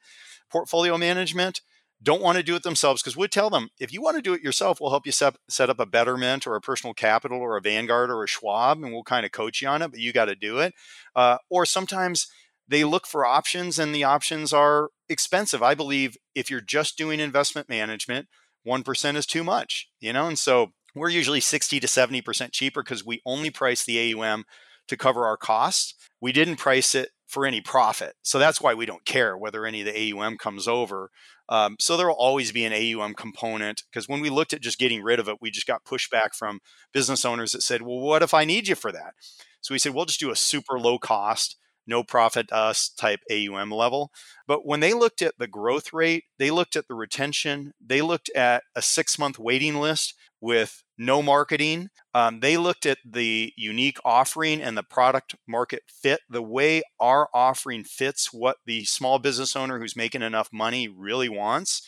portfolio 0.51 0.97
management, 0.97 1.61
don't 2.03 2.23
want 2.23 2.37
to 2.37 2.45
do 2.45 2.55
it 2.55 2.63
themselves 2.63 3.03
because 3.03 3.17
we'd 3.17 3.33
tell 3.33 3.51
them 3.51 3.69
if 3.79 3.93
you 3.93 4.03
want 4.03 4.17
to 4.17 4.23
do 4.23 4.35
it 4.35 4.43
yourself, 4.43 4.81
we'll 4.81 4.91
help 4.91 5.07
you 5.07 5.13
set, 5.13 5.37
set 5.49 5.71
up 5.71 5.81
a 5.81 5.87
Betterment 5.87 6.47
or 6.47 6.55
a 6.55 6.61
Personal 6.61 6.95
Capital 6.95 7.39
or 7.39 7.57
a 7.57 7.61
Vanguard 7.61 8.11
or 8.11 8.23
a 8.23 8.29
Schwab, 8.29 8.83
and 8.83 8.93
we'll 8.93 9.03
kind 9.03 9.25
of 9.25 9.33
coach 9.33 9.63
you 9.63 9.69
on 9.69 9.83
it. 9.83 9.91
But 9.91 10.01
you 10.01 10.13
got 10.13 10.27
to 10.27 10.35
do 10.35 10.59
it. 10.59 10.75
Uh, 11.15 11.39
or 11.49 11.65
sometimes 11.65 12.27
they 12.69 12.85
look 12.85 13.07
for 13.07 13.25
options, 13.25 13.79
and 13.79 13.95
the 13.95 14.05
options 14.05 14.53
are 14.53 14.91
expensive. 15.09 15.63
I 15.63 15.75
believe 15.75 16.17
if 16.35 16.51
you're 16.51 16.61
just 16.61 16.99
doing 16.99 17.21
investment 17.21 17.69
management, 17.69 18.29
one 18.63 18.83
percent 18.83 19.17
is 19.17 19.27
too 19.27 19.45
much, 19.45 19.89
you 20.01 20.13
know, 20.13 20.27
and 20.27 20.39
so 20.39 20.73
we're 20.97 21.11
usually 21.11 21.41
60 21.41 21.79
to 21.81 21.87
70% 21.87 22.53
cheaper 22.53 22.83
because 22.83 23.05
we 23.05 23.21
only 23.27 23.51
price 23.51 23.85
the 23.85 24.15
AUM 24.15 24.45
to 24.89 24.97
cover 24.97 25.27
our 25.27 25.37
costs. 25.37 25.95
We 26.21 26.33
didn't 26.33 26.57
price 26.57 26.95
it 26.95 27.11
for 27.27 27.45
any 27.45 27.61
profit. 27.61 28.15
So 28.23 28.39
that's 28.39 28.61
why 28.61 28.75
we 28.75 28.87
don't 28.87 29.05
care 29.05 29.37
whether 29.37 29.67
any 29.67 29.81
of 29.81 29.87
the 29.87 30.13
AUM 30.13 30.39
comes 30.39 30.67
over. 30.67 31.11
Um, 31.49 31.77
so 31.79 31.97
there 31.97 32.07
will 32.07 32.15
always 32.15 32.53
be 32.53 32.65
an 32.65 32.73
AUM 32.73 33.15
component 33.15 33.83
because 33.91 34.09
when 34.09 34.21
we 34.21 34.31
looked 34.31 34.53
at 34.53 34.61
just 34.61 34.79
getting 34.79 35.03
rid 35.03 35.21
of 35.21 35.29
it, 35.29 35.39
we 35.41 35.51
just 35.51 35.67
got 35.67 35.85
pushback 35.85 36.35
from 36.35 36.61
business 36.93 37.25
owners 37.25 37.53
that 37.53 37.63
said, 37.63 37.83
well, 37.83 37.99
what 37.99 38.23
if 38.23 38.33
I 38.33 38.45
need 38.45 38.69
you 38.69 38.75
for 38.75 38.93
that? 38.93 39.15
So 39.61 39.75
we 39.75 39.79
said, 39.79 39.95
we'll 39.95 40.05
just 40.05 40.21
do 40.21 40.31
a 40.31 40.37
super 40.37 40.79
low 40.79 40.99
cost 40.99 41.57
no 41.87 42.03
profit 42.03 42.53
us 42.53 42.89
type 42.89 43.21
AUM 43.31 43.71
level. 43.71 44.11
But 44.47 44.67
when 44.67 44.81
they 44.81 44.93
looked 44.93 45.23
at 45.23 45.35
the 45.39 45.47
growth 45.47 45.93
rate, 45.93 46.25
they 46.39 46.51
looked 46.51 46.77
at 46.77 46.89
the 46.89 46.95
retention, 46.95 47.73
they 47.85 48.03
looked 48.03 48.31
at 48.31 48.65
a 48.75 48.83
six 48.83 49.19
month 49.19 49.39
waiting 49.39 49.77
list 49.77 50.15
with 50.41 50.83
no 50.99 51.23
marketing. 51.23 51.89
Um, 52.15 52.41
they 52.41 52.57
looked 52.57 52.87
at 52.87 52.99
the 53.05 53.53
unique 53.57 53.99
offering 54.05 54.61
and 54.61 54.77
the 54.77 54.83
product 54.83 55.35
market 55.47 55.83
fit, 55.89 56.21
the 56.29 56.43
way 56.43 56.83
our 57.01 57.29
offering 57.35 57.85
fits 57.85 58.33
what 58.33 58.59
the 58.67 58.85
small 58.85 59.19
business 59.19 59.57
owner 59.57 59.79
who's 59.79 59.97
making 59.97 60.23
enough 60.23 60.49
money 60.53 60.89
really 60.89 61.29
wants. 61.29 61.83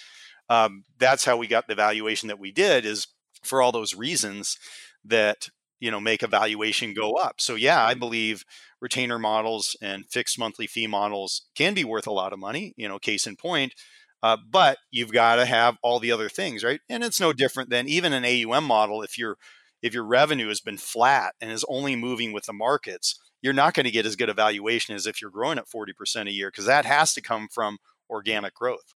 Um, 0.48 0.84
that's 0.98 1.24
how 1.24 1.36
we 1.36 1.46
got 1.46 1.68
the 1.68 1.74
valuation 1.74 2.28
that 2.28 2.38
we 2.38 2.52
did 2.52 2.84
is 2.84 3.08
for 3.42 3.60
all 3.60 3.72
those 3.72 3.94
reasons 3.94 4.58
that 5.04 5.48
you 5.80 5.90
know 5.90 6.00
make 6.00 6.22
a 6.22 6.26
valuation 6.26 6.94
go 6.94 7.14
up. 7.14 7.40
So 7.40 7.54
yeah 7.54 7.84
i 7.84 7.94
believe 7.94 8.44
retainer 8.80 9.18
models 9.18 9.76
and 9.82 10.04
fixed 10.10 10.38
monthly 10.38 10.66
fee 10.66 10.86
models 10.86 11.46
can 11.56 11.74
be 11.74 11.84
worth 11.84 12.06
a 12.06 12.12
lot 12.12 12.32
of 12.32 12.38
money 12.38 12.74
you 12.76 12.88
know 12.88 12.98
case 12.98 13.26
in 13.26 13.36
point 13.36 13.74
uh, 14.20 14.36
but 14.50 14.78
you've 14.90 15.12
got 15.12 15.36
to 15.36 15.44
have 15.44 15.76
all 15.82 16.00
the 16.00 16.12
other 16.12 16.28
things 16.28 16.64
right? 16.64 16.80
And 16.88 17.04
it's 17.04 17.20
no 17.20 17.32
different 17.32 17.70
than 17.70 17.88
even 17.88 18.12
an 18.12 18.24
aum 18.24 18.64
model 18.64 19.02
if 19.02 19.18
your 19.18 19.36
if 19.82 19.94
your 19.94 20.04
revenue 20.04 20.48
has 20.48 20.60
been 20.60 20.78
flat 20.78 21.34
and 21.40 21.52
is 21.52 21.64
only 21.68 21.94
moving 21.94 22.32
with 22.32 22.46
the 22.46 22.52
markets 22.52 23.18
you're 23.42 23.52
not 23.52 23.74
going 23.74 23.84
to 23.84 23.90
get 23.90 24.06
as 24.06 24.16
good 24.16 24.28
a 24.28 24.34
valuation 24.34 24.94
as 24.94 25.06
if 25.06 25.20
you're 25.20 25.30
growing 25.30 25.58
at 25.58 25.68
40% 25.68 26.26
a 26.26 26.32
year 26.32 26.48
because 26.48 26.66
that 26.66 26.84
has 26.84 27.12
to 27.14 27.22
come 27.22 27.48
from 27.52 27.78
organic 28.10 28.54
growth. 28.54 28.94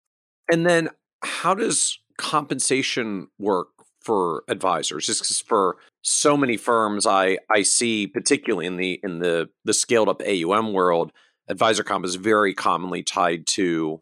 And 0.51 0.67
then 0.67 0.91
how 1.23 1.55
does 1.55 1.99
compensation 2.17 3.29
work 3.39 3.69
for 4.01 4.45
advisors? 4.49 5.07
Just 5.07 5.47
for 5.47 5.77
so 6.03 6.37
many 6.37 6.57
firms 6.57 7.07
i 7.07 7.37
i 7.51 7.63
see 7.63 8.07
particularly 8.07 8.67
in 8.67 8.77
the 8.77 9.01
in 9.03 9.19
the 9.19 9.49
the 9.65 9.75
scaled 9.75 10.09
up 10.09 10.23
aum 10.25 10.73
world 10.73 11.13
advisor 11.49 11.83
comp 11.83 12.05
is 12.05 12.15
very 12.15 12.55
commonly 12.55 13.03
tied 13.03 13.47
to 13.47 14.01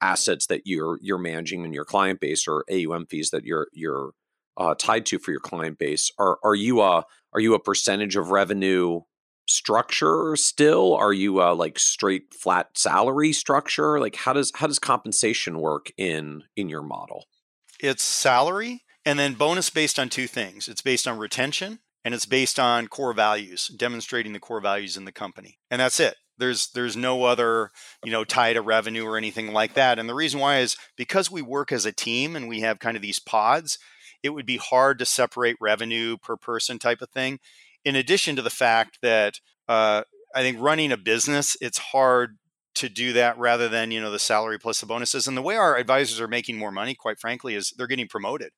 assets 0.00 0.46
that 0.46 0.62
you're 0.64 0.98
you're 1.02 1.18
managing 1.18 1.64
in 1.64 1.72
your 1.72 1.84
client 1.84 2.20
base 2.20 2.46
or 2.48 2.64
aum 2.70 3.06
fees 3.06 3.30
that 3.30 3.44
you're 3.44 3.68
you're 3.72 4.12
uh, 4.56 4.74
tied 4.74 5.06
to 5.06 5.18
for 5.18 5.30
your 5.30 5.40
client 5.40 5.78
base. 5.78 6.10
Are 6.18 6.38
are 6.42 6.54
you 6.54 6.80
a 6.80 7.04
are 7.32 7.40
you 7.40 7.54
a 7.54 7.60
percentage 7.60 8.16
of 8.16 8.30
revenue 8.30 9.00
structure 9.46 10.36
still? 10.36 10.94
Are 10.94 11.12
you 11.12 11.40
a 11.40 11.54
like 11.54 11.78
straight 11.78 12.34
flat 12.34 12.76
salary 12.76 13.32
structure? 13.32 14.00
Like 14.00 14.16
how 14.16 14.32
does 14.32 14.52
how 14.54 14.66
does 14.66 14.78
compensation 14.78 15.60
work 15.60 15.92
in 15.96 16.44
in 16.56 16.68
your 16.68 16.82
model? 16.82 17.26
It's 17.80 18.02
salary 18.02 18.82
and 19.08 19.18
then 19.18 19.34
bonus 19.34 19.70
based 19.70 19.98
on 19.98 20.08
two 20.08 20.26
things 20.26 20.68
it's 20.68 20.82
based 20.82 21.08
on 21.08 21.18
retention 21.18 21.78
and 22.04 22.14
it's 22.14 22.26
based 22.26 22.58
on 22.58 22.88
core 22.88 23.12
values, 23.12 23.68
demonstrating 23.68 24.32
the 24.32 24.40
core 24.40 24.60
values 24.60 24.96
in 24.96 25.04
the 25.04 25.12
company. 25.12 25.58
And 25.70 25.80
that's 25.80 26.00
it. 26.00 26.16
There's 26.38 26.68
there's 26.70 26.96
no 26.96 27.24
other, 27.24 27.70
you 28.04 28.12
know, 28.12 28.24
tie 28.24 28.52
to 28.52 28.62
revenue 28.62 29.04
or 29.04 29.16
anything 29.16 29.52
like 29.52 29.74
that. 29.74 29.98
And 29.98 30.08
the 30.08 30.14
reason 30.14 30.38
why 30.38 30.58
is 30.58 30.76
because 30.96 31.30
we 31.30 31.42
work 31.42 31.72
as 31.72 31.84
a 31.84 31.92
team 31.92 32.36
and 32.36 32.48
we 32.48 32.60
have 32.60 32.78
kind 32.78 32.96
of 32.96 33.02
these 33.02 33.18
pods, 33.18 33.78
it 34.22 34.30
would 34.30 34.46
be 34.46 34.56
hard 34.56 34.98
to 35.00 35.04
separate 35.04 35.56
revenue 35.60 36.16
per 36.16 36.36
person 36.36 36.78
type 36.78 37.02
of 37.02 37.10
thing. 37.10 37.40
In 37.84 37.96
addition 37.96 38.36
to 38.36 38.42
the 38.42 38.50
fact 38.50 38.98
that 39.02 39.40
uh, 39.68 40.02
I 40.34 40.42
think 40.42 40.58
running 40.60 40.92
a 40.92 40.96
business, 40.96 41.56
it's 41.60 41.78
hard 41.78 42.38
to 42.76 42.88
do 42.88 43.12
that 43.14 43.36
rather 43.36 43.68
than 43.68 43.90
you 43.90 44.00
know 44.00 44.12
the 44.12 44.20
salary 44.20 44.58
plus 44.58 44.80
the 44.80 44.86
bonuses. 44.86 45.26
And 45.26 45.36
the 45.36 45.42
way 45.42 45.56
our 45.56 45.76
advisors 45.76 46.20
are 46.20 46.28
making 46.28 46.56
more 46.56 46.70
money, 46.70 46.94
quite 46.94 47.18
frankly, 47.18 47.56
is 47.56 47.74
they're 47.76 47.88
getting 47.88 48.06
promoted 48.06 48.52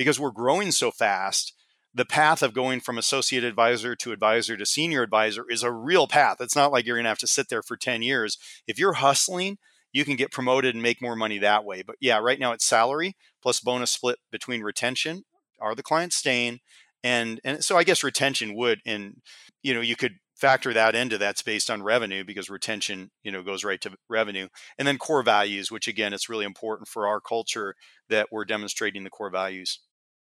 because 0.00 0.18
we're 0.18 0.30
growing 0.30 0.72
so 0.72 0.90
fast 0.90 1.52
the 1.92 2.06
path 2.06 2.42
of 2.42 2.54
going 2.54 2.80
from 2.80 2.96
associate 2.96 3.44
advisor 3.44 3.94
to 3.96 4.12
advisor 4.12 4.56
to 4.56 4.64
senior 4.64 5.02
advisor 5.02 5.44
is 5.50 5.62
a 5.62 5.70
real 5.70 6.06
path. 6.06 6.38
It's 6.40 6.56
not 6.56 6.72
like 6.72 6.86
you're 6.86 6.96
going 6.96 7.04
to 7.04 7.10
have 7.10 7.18
to 7.18 7.26
sit 7.26 7.50
there 7.50 7.62
for 7.62 7.76
10 7.76 8.00
years. 8.00 8.38
If 8.66 8.78
you're 8.78 8.94
hustling, 8.94 9.58
you 9.92 10.06
can 10.06 10.16
get 10.16 10.32
promoted 10.32 10.74
and 10.74 10.82
make 10.82 11.02
more 11.02 11.16
money 11.16 11.36
that 11.38 11.66
way. 11.66 11.82
But 11.82 11.96
yeah, 12.00 12.16
right 12.18 12.38
now 12.38 12.52
it's 12.52 12.64
salary 12.64 13.14
plus 13.42 13.60
bonus 13.60 13.90
split 13.90 14.16
between 14.32 14.62
retention. 14.62 15.24
Are 15.60 15.74
the 15.74 15.82
clients 15.82 16.16
staying? 16.16 16.60
And 17.04 17.38
and 17.44 17.62
so 17.62 17.76
I 17.76 17.84
guess 17.84 18.02
retention 18.02 18.54
would 18.54 18.80
and 18.86 19.16
you 19.62 19.74
know 19.74 19.82
you 19.82 19.96
could 19.96 20.14
factor 20.40 20.72
that 20.72 20.94
into 20.94 21.18
that's 21.18 21.42
based 21.42 21.68
on 21.68 21.82
revenue 21.82 22.24
because 22.24 22.48
retention 22.48 23.10
you 23.22 23.30
know 23.30 23.42
goes 23.42 23.62
right 23.62 23.80
to 23.82 23.92
revenue 24.08 24.48
and 24.78 24.88
then 24.88 24.96
core 24.96 25.22
values 25.22 25.70
which 25.70 25.86
again 25.86 26.14
it's 26.14 26.30
really 26.30 26.46
important 26.46 26.88
for 26.88 27.06
our 27.06 27.20
culture 27.20 27.74
that 28.08 28.28
we're 28.32 28.46
demonstrating 28.46 29.04
the 29.04 29.10
core 29.10 29.30
values 29.30 29.80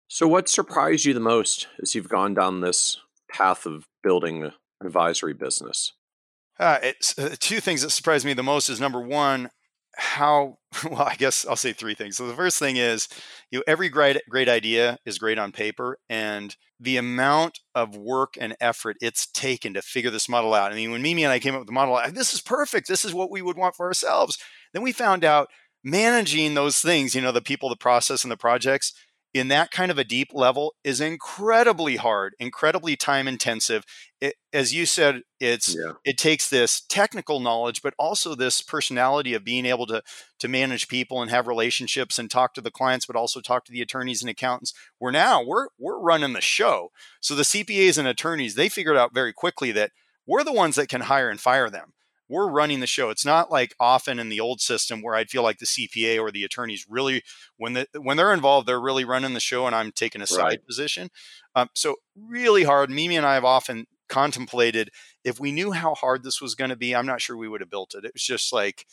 so 0.08 0.28
what 0.28 0.50
surprised 0.50 1.06
you 1.06 1.14
the 1.14 1.20
most 1.20 1.68
as 1.82 1.96
you've 1.96 2.10
gone 2.10 2.34
down 2.34 2.62
this 2.62 2.98
path 3.32 3.66
of 3.66 3.88
building 4.04 4.44
an 4.44 4.52
advisory 4.84 5.34
business? 5.34 5.94
Uh, 6.60 6.80
it's 6.82 7.18
uh, 7.18 7.36
two 7.40 7.60
things 7.60 7.82
that 7.82 7.90
surprised 7.90 8.26
me 8.26 8.34
the 8.34 8.44
most 8.44 8.70
is 8.70 8.80
number 8.80 9.02
one 9.02 9.50
how 9.98 10.58
well 10.90 11.04
i 11.04 11.16
guess 11.16 11.46
i'll 11.48 11.56
say 11.56 11.74
three 11.74 11.96
things. 11.96 12.18
So 12.18 12.28
the 12.28 12.34
first 12.34 12.60
thing 12.60 12.78
is 12.78 13.08
you 13.52 13.60
know 13.60 13.64
every 13.68 13.90
great 13.90 14.22
great 14.30 14.50
idea 14.50 14.98
is 15.06 15.18
great 15.18 15.38
on 15.38 15.52
paper 15.52 15.98
and 16.10 16.56
the 16.80 16.98
amount 16.98 17.60
of 17.74 17.96
work 17.96 18.36
and 18.40 18.56
effort 18.60 18.98
it's 19.02 19.28
taken 19.28 19.74
to 19.74 19.82
figure 19.82 20.12
this 20.12 20.30
model 20.30 20.54
out. 20.54 20.72
I 20.72 20.76
mean 20.76 20.92
when 20.92 21.02
mimi 21.02 21.24
and 21.24 21.32
i 21.32 21.40
came 21.40 21.54
up 21.54 21.62
with 21.62 21.68
the 21.68 21.74
model 21.74 22.00
this 22.14 22.34
is 22.34 22.42
perfect. 22.42 22.88
This 22.88 23.06
is 23.06 23.14
what 23.14 23.32
we 23.32 23.42
would 23.42 23.58
want 23.58 23.76
for 23.76 23.86
ourselves. 23.86 24.38
Then 24.74 24.84
we 24.84 24.92
found 24.92 25.24
out 25.24 25.50
managing 25.84 26.56
those 26.56 26.80
things 26.80 27.14
you 27.14 27.22
know 27.22 27.32
the 27.32 27.42
people 27.42 27.70
the 27.70 27.76
process 27.76 28.24
and 28.24 28.32
the 28.32 28.38
projects 28.38 28.94
in 29.36 29.50
that 29.50 29.70
kind 29.70 29.92
of 29.92 29.98
a 29.98 30.06
deep 30.06 30.30
level 30.34 30.76
is 30.86 31.02
incredibly 31.02 31.98
hard, 31.98 32.36
incredibly 32.40 32.96
time 32.96 33.28
intensive. 33.28 33.84
It, 34.22 34.36
as 34.54 34.74
you 34.74 34.86
said, 34.86 35.24
it's 35.42 35.76
yeah. 35.76 35.92
it 36.06 36.18
takes 36.18 36.50
this 36.50 36.80
technical 36.88 37.42
knowledge, 37.42 37.82
but 37.82 37.94
also 38.00 38.34
this 38.34 38.62
personality 38.62 39.34
of 39.34 39.44
being 39.44 39.66
able 39.66 39.88
to 39.88 40.02
to 40.40 40.48
manage 40.48 40.88
people 40.88 41.22
and 41.22 41.30
have 41.30 41.48
relationships 41.48 42.18
and 42.18 42.32
talk 42.32 42.54
to 42.54 42.62
the 42.62 42.72
clients, 42.72 43.06
but 43.06 43.18
also 43.18 43.42
talk 43.42 43.66
to 43.66 43.74
the 43.74 43.82
attorneys 43.82 44.22
and 44.22 44.30
accountants. 44.30 44.74
We're 45.02 45.12
now 45.12 45.44
we're 45.44 45.68
we're 45.78 46.00
running 46.00 46.32
the 46.32 46.40
show. 46.40 46.92
So 47.20 47.36
the 47.36 47.44
CPAs 47.44 47.98
and 47.98 48.08
attorneys 48.08 48.56
they 48.56 48.70
figured 48.70 48.96
out 48.96 49.14
very 49.14 49.34
quickly 49.34 49.74
that 49.74 49.92
we're 50.26 50.46
the 50.46 50.54
ones 50.54 50.78
that 50.78 50.88
can 50.88 51.02
hire 51.02 51.30
and 51.30 51.42
fire 51.42 51.70
them 51.70 51.92
we're 52.28 52.50
running 52.50 52.80
the 52.80 52.88
show. 52.88 53.10
It's 53.10 53.26
not 53.26 53.52
like 53.52 53.76
often 53.80 54.20
in 54.20 54.30
the 54.30 54.40
old 54.40 54.62
system 54.62 55.02
where 55.02 55.16
I'd 55.16 55.30
feel 55.30 55.44
like 55.44 55.60
the 55.60 55.66
CPA 55.66 56.20
or 56.20 56.32
the 56.32 56.44
attorneys 56.44 56.86
really, 56.90 57.24
when 57.58 57.74
the, 57.74 57.88
when 58.00 58.18
they're 58.18 58.34
involved, 58.34 58.68
they're 58.68 58.80
really 58.80 59.06
running 59.06 59.34
the 59.34 59.40
show, 59.40 59.68
and 59.68 59.76
I'm 59.76 59.92
taking 59.92 60.22
a 60.22 60.28
side 60.28 60.44
right. 60.44 60.66
position. 60.66 61.10
Um, 61.56 61.70
so 61.74 61.96
really 62.16 62.64
hard. 62.64 62.90
Mimi 62.90 63.16
and 63.16 63.26
I 63.26 63.36
have 63.36 63.46
often 63.46 63.86
contemplated 64.10 64.90
if 65.24 65.40
we 65.40 65.52
knew 65.52 65.72
how 65.72 65.96
hard 65.96 66.24
this 66.24 66.42
was 66.42 66.56
going 66.56 66.70
to 66.70 66.76
be, 66.76 66.96
I'm 66.96 67.06
not 67.06 67.22
sure 67.22 67.38
we 67.38 67.48
would 67.48 67.62
have 67.62 67.70
built 67.70 67.96
it. 67.96 68.06
It 68.06 68.14
was 68.14 68.24
just 68.24 68.54
like, 68.54 68.86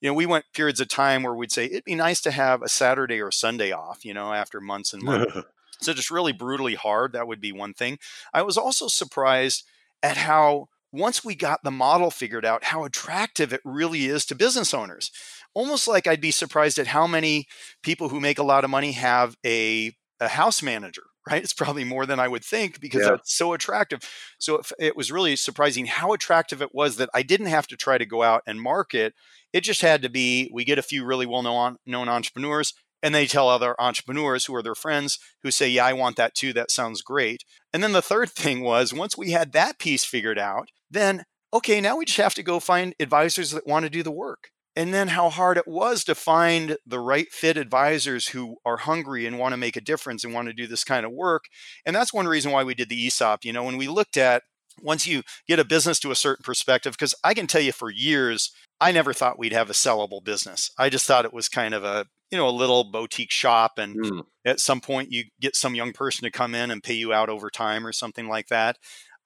you 0.00 0.08
know, 0.08 0.14
we 0.14 0.26
went 0.26 0.46
periods 0.54 0.80
of 0.80 0.88
time 0.88 1.22
where 1.22 1.34
we'd 1.34 1.52
say 1.52 1.66
it'd 1.66 1.84
be 1.84 1.94
nice 1.94 2.20
to 2.22 2.30
have 2.30 2.62
a 2.62 2.68
Saturday 2.68 3.20
or 3.20 3.30
Sunday 3.30 3.72
off, 3.72 4.04
you 4.04 4.14
know, 4.14 4.32
after 4.32 4.60
months 4.60 4.92
and 4.92 5.02
months. 5.02 5.36
so 5.80 5.92
just 5.92 6.10
really 6.10 6.32
brutally 6.32 6.74
hard. 6.74 7.12
That 7.12 7.26
would 7.26 7.40
be 7.40 7.52
one 7.52 7.74
thing. 7.74 7.98
I 8.32 8.42
was 8.42 8.56
also 8.56 8.88
surprised 8.88 9.64
at 10.02 10.16
how 10.16 10.68
once 10.92 11.24
we 11.24 11.34
got 11.34 11.60
the 11.62 11.70
model 11.70 12.10
figured 12.10 12.44
out, 12.44 12.64
how 12.64 12.84
attractive 12.84 13.52
it 13.52 13.60
really 13.64 14.06
is 14.06 14.24
to 14.26 14.34
business 14.34 14.74
owners. 14.74 15.10
Almost 15.54 15.88
like 15.88 16.06
I'd 16.06 16.20
be 16.20 16.30
surprised 16.30 16.78
at 16.78 16.88
how 16.88 17.06
many 17.06 17.46
people 17.82 18.08
who 18.08 18.20
make 18.20 18.38
a 18.38 18.44
lot 18.44 18.64
of 18.64 18.70
money 18.70 18.92
have 18.92 19.36
a, 19.44 19.92
a 20.20 20.28
house 20.28 20.62
manager, 20.62 21.02
right? 21.30 21.42
It's 21.42 21.52
probably 21.52 21.84
more 21.84 22.06
than 22.06 22.18
I 22.18 22.28
would 22.28 22.44
think 22.44 22.80
because 22.80 23.02
yeah. 23.02 23.10
that's 23.10 23.36
so 23.36 23.52
attractive. 23.52 24.00
So 24.38 24.56
it, 24.56 24.72
it 24.78 24.96
was 24.96 25.12
really 25.12 25.36
surprising 25.36 25.86
how 25.86 26.12
attractive 26.12 26.62
it 26.62 26.74
was 26.74 26.96
that 26.96 27.10
I 27.14 27.22
didn't 27.22 27.46
have 27.46 27.66
to 27.68 27.76
try 27.76 27.98
to 27.98 28.06
go 28.06 28.22
out 28.22 28.42
and 28.46 28.60
market. 28.60 29.14
It 29.52 29.62
just 29.62 29.82
had 29.82 30.02
to 30.02 30.08
be 30.08 30.50
we 30.52 30.64
get 30.64 30.78
a 30.78 30.82
few 30.82 31.04
really 31.04 31.26
well 31.26 31.42
known, 31.42 31.76
known 31.86 32.08
entrepreneurs 32.08 32.74
and 33.02 33.14
they 33.14 33.26
tell 33.26 33.48
other 33.48 33.74
entrepreneurs 33.80 34.44
who 34.44 34.54
are 34.54 34.62
their 34.62 34.74
friends 34.74 35.18
who 35.42 35.50
say, 35.50 35.68
Yeah, 35.68 35.86
I 35.86 35.92
want 35.92 36.16
that 36.16 36.34
too. 36.34 36.52
That 36.52 36.70
sounds 36.70 37.02
great. 37.02 37.44
And 37.72 37.82
then 37.82 37.92
the 37.92 38.02
third 38.02 38.30
thing 38.30 38.62
was 38.62 38.92
once 38.92 39.16
we 39.16 39.30
had 39.30 39.52
that 39.52 39.78
piece 39.78 40.04
figured 40.04 40.38
out, 40.38 40.68
then 40.90 41.24
okay, 41.52 41.80
now 41.80 41.96
we 41.96 42.04
just 42.04 42.18
have 42.18 42.34
to 42.34 42.42
go 42.42 42.60
find 42.60 42.94
advisors 43.00 43.50
that 43.50 43.66
want 43.66 43.84
to 43.84 43.90
do 43.90 44.02
the 44.02 44.10
work. 44.10 44.50
And 44.76 44.94
then 44.94 45.08
how 45.08 45.30
hard 45.30 45.56
it 45.56 45.66
was 45.66 46.04
to 46.04 46.14
find 46.14 46.76
the 46.86 47.00
right 47.00 47.26
fit 47.32 47.56
advisors 47.56 48.28
who 48.28 48.56
are 48.64 48.76
hungry 48.76 49.26
and 49.26 49.36
want 49.36 49.52
to 49.52 49.56
make 49.56 49.76
a 49.76 49.80
difference 49.80 50.22
and 50.22 50.32
want 50.32 50.46
to 50.46 50.54
do 50.54 50.68
this 50.68 50.84
kind 50.84 51.04
of 51.04 51.10
work. 51.10 51.44
And 51.84 51.94
that's 51.94 52.14
one 52.14 52.28
reason 52.28 52.52
why 52.52 52.62
we 52.62 52.74
did 52.74 52.88
the 52.88 53.06
ESOP. 53.06 53.44
You 53.44 53.52
know, 53.52 53.64
when 53.64 53.76
we 53.76 53.88
looked 53.88 54.16
at 54.16 54.44
once 54.80 55.06
you 55.06 55.22
get 55.48 55.58
a 55.58 55.64
business 55.64 55.98
to 56.00 56.12
a 56.12 56.16
certain 56.16 56.44
perspective, 56.44 56.92
because 56.92 57.14
I 57.24 57.34
can 57.34 57.48
tell 57.48 57.60
you 57.60 57.72
for 57.72 57.90
years, 57.90 58.52
I 58.80 58.92
never 58.92 59.12
thought 59.12 59.38
we'd 59.38 59.52
have 59.52 59.70
a 59.70 59.74
sellable 59.74 60.24
business. 60.24 60.70
I 60.78 60.88
just 60.88 61.06
thought 61.06 61.24
it 61.24 61.34
was 61.34 61.48
kind 61.48 61.74
of 61.74 61.84
a, 61.84 62.06
you 62.30 62.38
know, 62.38 62.48
a 62.48 62.50
little 62.50 62.84
boutique 62.84 63.30
shop. 63.30 63.78
And 63.78 63.96
mm. 63.96 64.22
at 64.44 64.60
some 64.60 64.80
point 64.80 65.10
you 65.10 65.24
get 65.40 65.56
some 65.56 65.74
young 65.74 65.92
person 65.92 66.24
to 66.24 66.30
come 66.30 66.54
in 66.54 66.70
and 66.70 66.82
pay 66.82 66.94
you 66.94 67.12
out 67.12 67.28
over 67.28 67.50
time 67.50 67.86
or 67.86 67.92
something 67.92 68.28
like 68.28 68.48
that. 68.48 68.76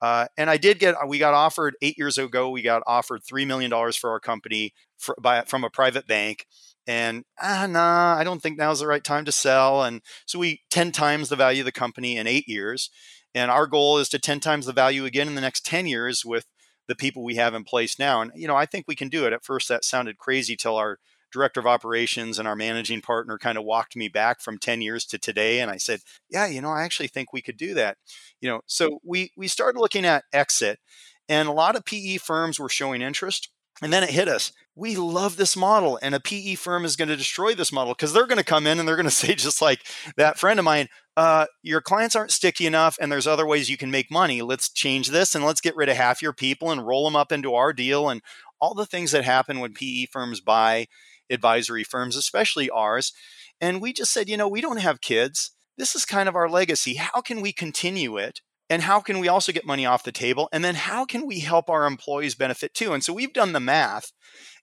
Uh, 0.01 0.27
and 0.37 0.49
I 0.49 0.57
did 0.57 0.79
get, 0.79 0.95
we 1.07 1.19
got 1.19 1.33
offered 1.33 1.75
eight 1.81 1.97
years 1.97 2.17
ago, 2.17 2.49
we 2.49 2.61
got 2.61 2.83
offered 2.85 3.21
$3 3.23 3.47
million 3.47 3.71
for 3.93 4.09
our 4.09 4.19
company 4.19 4.73
for, 4.97 5.15
by, 5.21 5.41
from 5.43 5.63
a 5.63 5.69
private 5.69 6.05
bank. 6.05 6.45
And 6.87 7.23
ah, 7.41 7.65
nah, 7.67 8.15
I 8.15 8.23
don't 8.23 8.41
think 8.41 8.57
now's 8.57 8.79
the 8.79 8.87
right 8.87 9.03
time 9.03 9.25
to 9.25 9.31
sell. 9.31 9.83
And 9.83 10.01
so 10.25 10.37
we 10.37 10.61
10 10.69 10.91
times 10.91 11.29
the 11.29 11.35
value 11.35 11.61
of 11.61 11.65
the 11.65 11.71
company 11.71 12.17
in 12.17 12.27
eight 12.27 12.47
years. 12.47 12.89
And 13.33 13.49
our 13.49 13.67
goal 13.67 13.97
is 13.97 14.09
to 14.09 14.19
10 14.19 14.39
times 14.39 14.65
the 14.65 14.73
value 14.73 15.05
again 15.05 15.27
in 15.27 15.35
the 15.35 15.41
next 15.41 15.65
10 15.65 15.87
years 15.87 16.23
with 16.23 16.45
the 16.87 16.95
people 16.95 17.23
we 17.23 17.35
have 17.35 17.53
in 17.53 17.63
place 17.63 17.97
now. 17.97 18.21
And, 18.21 18.31
you 18.35 18.47
know, 18.47 18.55
I 18.55 18.65
think 18.65 18.85
we 18.87 18.95
can 18.95 19.09
do 19.09 19.25
it. 19.25 19.33
At 19.33 19.43
first, 19.43 19.67
that 19.69 19.83
sounded 19.83 20.17
crazy 20.17 20.55
till 20.55 20.75
our 20.75 20.99
director 21.35 21.59
of 21.59 21.67
operations 21.67 22.39
and 22.39 22.47
our 22.47 22.55
managing 22.55 23.01
partner 23.01 23.37
kind 23.37 23.57
of 23.57 23.63
walked 23.63 23.95
me 23.95 24.07
back 24.07 24.41
from 24.41 24.57
10 24.57 24.81
years 24.81 25.05
to 25.05 25.17
today 25.17 25.59
and 25.59 25.69
i 25.69 25.77
said 25.77 25.99
yeah 26.29 26.45
you 26.45 26.61
know 26.61 26.69
i 26.69 26.83
actually 26.83 27.07
think 27.07 27.31
we 27.31 27.41
could 27.41 27.57
do 27.57 27.73
that. 27.73 27.97
You 28.41 28.49
know 28.49 28.61
so 28.65 28.99
we 29.03 29.31
we 29.35 29.47
started 29.47 29.79
looking 29.79 30.05
at 30.05 30.23
exit 30.33 30.79
and 31.27 31.47
a 31.47 31.51
lot 31.51 31.75
of 31.75 31.85
pe 31.85 32.17
firms 32.17 32.59
were 32.59 32.69
showing 32.69 33.01
interest 33.01 33.49
and 33.81 33.91
then 33.91 34.03
it 34.03 34.11
hit 34.11 34.29
us. 34.29 34.53
We 34.75 34.95
love 34.95 35.35
this 35.37 35.57
model 35.57 35.99
and 36.01 36.15
a 36.15 36.19
pe 36.19 36.55
firm 36.55 36.85
is 36.85 36.95
going 36.95 37.09
to 37.09 37.17
destroy 37.17 37.55
this 37.55 37.71
model 37.71 37.93
because 37.93 38.13
they're 38.13 38.27
going 38.27 38.37
to 38.37 38.43
come 38.43 38.67
in 38.67 38.79
and 38.79 38.87
they're 38.87 38.95
going 38.95 39.05
to 39.09 39.11
say 39.11 39.35
just 39.35 39.61
like 39.61 39.79
that 40.17 40.39
friend 40.39 40.59
of 40.59 40.65
mine 40.65 40.87
uh, 41.17 41.45
your 41.63 41.81
clients 41.81 42.15
aren't 42.15 42.31
sticky 42.31 42.65
enough 42.65 42.97
and 42.99 43.09
there's 43.11 43.27
other 43.27 43.45
ways 43.45 43.69
you 43.69 43.77
can 43.77 43.89
make 43.89 44.11
money. 44.11 44.41
Let's 44.41 44.69
change 44.69 45.09
this 45.09 45.33
and 45.33 45.45
let's 45.45 45.61
get 45.61 45.75
rid 45.75 45.87
of 45.87 45.95
half 45.95 46.21
your 46.21 46.33
people 46.33 46.71
and 46.71 46.85
roll 46.85 47.05
them 47.05 47.15
up 47.15 47.31
into 47.31 47.53
our 47.53 47.71
deal 47.71 48.09
and 48.09 48.21
all 48.59 48.73
the 48.73 48.85
things 48.85 49.11
that 49.11 49.23
happen 49.23 49.59
when 49.59 49.73
pe 49.73 50.05
firms 50.05 50.41
buy 50.41 50.87
advisory 51.29 51.83
firms, 51.83 52.15
especially 52.15 52.69
ours. 52.69 53.13
And 53.61 53.81
we 53.81 53.93
just 53.93 54.11
said, 54.11 54.29
you 54.29 54.37
know, 54.37 54.47
we 54.47 54.61
don't 54.61 54.81
have 54.81 55.01
kids. 55.01 55.51
This 55.77 55.95
is 55.95 56.05
kind 56.05 56.29
of 56.29 56.35
our 56.35 56.49
legacy. 56.49 56.95
How 56.95 57.21
can 57.21 57.41
we 57.41 57.51
continue 57.51 58.17
it? 58.17 58.41
And 58.69 58.81
how 58.81 58.99
can 58.99 59.19
we 59.19 59.27
also 59.27 59.51
get 59.51 59.65
money 59.65 59.85
off 59.85 60.03
the 60.03 60.11
table? 60.11 60.49
And 60.51 60.63
then 60.63 60.75
how 60.75 61.05
can 61.05 61.27
we 61.27 61.39
help 61.39 61.69
our 61.69 61.85
employees 61.85 62.33
benefit 62.33 62.73
too? 62.73 62.93
And 62.93 63.03
so 63.03 63.13
we've 63.13 63.33
done 63.33 63.53
the 63.53 63.59
math 63.59 64.11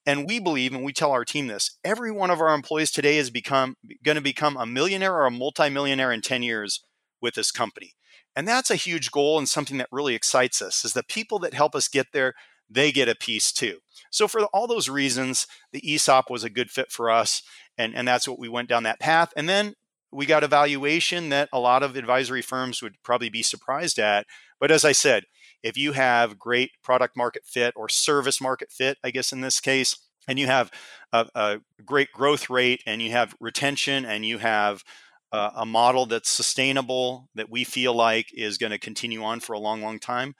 and 0.04 0.26
we 0.26 0.40
believe, 0.40 0.74
and 0.74 0.84
we 0.84 0.92
tell 0.92 1.12
our 1.12 1.24
team 1.24 1.46
this, 1.46 1.78
every 1.84 2.10
one 2.10 2.30
of 2.30 2.40
our 2.40 2.52
employees 2.52 2.90
today 2.90 3.18
is 3.18 3.30
become 3.30 3.76
going 4.04 4.16
to 4.16 4.22
become 4.22 4.56
a 4.56 4.66
millionaire 4.66 5.14
or 5.14 5.26
a 5.26 5.30
multimillionaire 5.30 6.10
in 6.10 6.20
10 6.20 6.42
years 6.42 6.82
with 7.20 7.34
this 7.34 7.52
company. 7.52 7.92
And 8.34 8.48
that's 8.48 8.70
a 8.70 8.76
huge 8.76 9.12
goal 9.12 9.38
and 9.38 9.48
something 9.48 9.78
that 9.78 9.88
really 9.92 10.14
excites 10.14 10.60
us 10.60 10.84
is 10.84 10.94
the 10.94 11.04
people 11.04 11.38
that 11.40 11.54
help 11.54 11.76
us 11.76 11.86
get 11.86 12.08
there, 12.12 12.34
they 12.68 12.90
get 12.90 13.08
a 13.08 13.14
piece 13.14 13.52
too. 13.52 13.78
So 14.12 14.28
for 14.28 14.44
all 14.46 14.66
those 14.66 14.88
reasons, 14.88 15.46
the 15.72 15.94
ESOP 15.94 16.30
was 16.30 16.44
a 16.44 16.50
good 16.50 16.70
fit 16.70 16.92
for 16.92 17.10
us, 17.10 17.42
and 17.76 17.96
and 17.96 18.06
that's 18.06 18.28
what 18.28 18.38
we 18.38 18.48
went 18.48 18.68
down 18.68 18.84
that 18.84 19.00
path. 19.00 19.32
And 19.36 19.48
then 19.48 19.74
we 20.12 20.26
got 20.26 20.44
a 20.44 20.48
valuation 20.48 21.30
that 21.30 21.48
a 21.52 21.58
lot 21.58 21.82
of 21.82 21.96
advisory 21.96 22.42
firms 22.42 22.82
would 22.82 23.02
probably 23.02 23.30
be 23.30 23.42
surprised 23.42 23.98
at. 23.98 24.26
But 24.60 24.70
as 24.70 24.84
I 24.84 24.92
said, 24.92 25.24
if 25.62 25.76
you 25.76 25.92
have 25.92 26.38
great 26.38 26.72
product 26.82 27.16
market 27.16 27.44
fit 27.46 27.72
or 27.74 27.88
service 27.88 28.40
market 28.40 28.70
fit, 28.70 28.98
I 29.02 29.10
guess 29.10 29.32
in 29.32 29.40
this 29.40 29.58
case, 29.58 29.96
and 30.28 30.38
you 30.38 30.46
have 30.46 30.70
a, 31.12 31.26
a 31.34 31.60
great 31.84 32.12
growth 32.12 32.50
rate 32.50 32.82
and 32.86 33.00
you 33.00 33.10
have 33.12 33.34
retention 33.40 34.04
and 34.04 34.24
you 34.24 34.38
have 34.38 34.84
a 35.32 35.64
model 35.64 36.04
that's 36.04 36.28
sustainable 36.28 37.30
that 37.34 37.48
we 37.48 37.64
feel 37.64 37.94
like 37.94 38.26
is 38.34 38.58
going 38.58 38.70
to 38.70 38.78
continue 38.78 39.22
on 39.24 39.40
for 39.40 39.54
a 39.54 39.58
long, 39.58 39.80
long 39.80 39.98
time, 39.98 40.34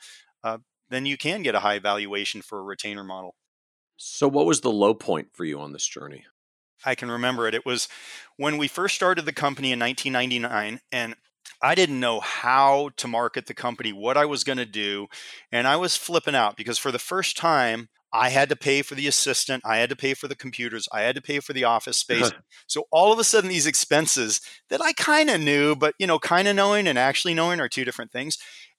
uh, 0.45 0.59
then 0.91 1.07
you 1.07 1.17
can 1.17 1.41
get 1.43 1.55
a 1.55 1.61
high 1.61 1.79
valuation 1.79 2.43
for 2.43 2.59
a 2.59 2.63
retainer 2.63 3.03
model. 3.03 3.35
So, 4.05 4.27
what 4.27 4.47
was 4.47 4.63
the 4.63 4.73
low 4.73 4.95
point 4.95 5.29
for 5.33 5.45
you 5.45 5.61
on 5.61 5.73
this 5.73 5.87
journey? 5.87 6.25
I 6.85 6.97
can 6.97 7.09
remember 7.09 7.47
it. 7.47 7.55
It 7.55 7.65
was 7.65 7.87
when 8.37 8.59
we 8.59 8.67
first 8.67 8.97
started 8.97 9.27
the 9.27 9.33
company 9.33 9.71
in 9.71 9.79
1999, 9.79 10.81
and 10.91 11.15
I 11.63 11.77
didn't 11.77 12.01
know 12.01 12.19
how 12.19 12.91
to 12.97 13.07
market 13.07 13.47
the 13.47 13.55
company, 13.55 13.93
what 13.93 14.17
I 14.17 14.25
was 14.25 14.43
going 14.43 14.59
to 14.59 14.67
do. 14.67 15.07
And 15.53 15.69
I 15.69 15.77
was 15.77 15.97
flipping 15.97 16.35
out 16.35 16.57
because 16.57 16.79
for 16.79 16.91
the 16.91 16.99
first 16.99 17.37
time, 17.37 17.91
I 18.13 18.31
had 18.31 18.49
to 18.49 18.57
pay 18.57 18.83
for 18.83 18.97
the 18.97 19.07
assistant. 19.07 19.63
I 19.65 19.77
had 19.77 19.89
to 19.91 19.97
pay 19.97 20.15
for 20.15 20.27
the 20.27 20.35
computers. 20.35 20.89
I 20.93 21.03
had 21.03 21.15
to 21.15 21.23
pay 21.23 21.39
for 21.39 21.53
the 21.53 21.65
office 21.65 21.97
space. 21.97 22.33
so 22.67 22.85
all 22.91 23.13
of 23.13 23.21
a 23.21 23.25
sudden, 23.25 23.49
these 23.49 23.67
expenses 23.67 24.41
that 24.69 24.83
I 24.83 24.93
kind 24.95 25.31
of 25.31 25.41
knew, 25.41 25.77
but 25.77 25.95
you 26.01 26.09
know, 26.09 26.19
kind 26.19 26.49
of 26.49 26.57
knowing 26.57 26.89
and 26.89 26.99
actually 26.99 27.35
knowing 27.35 27.61
are 27.61 27.69
two 27.69 27.85
different 27.85 28.11
things. 28.11 28.37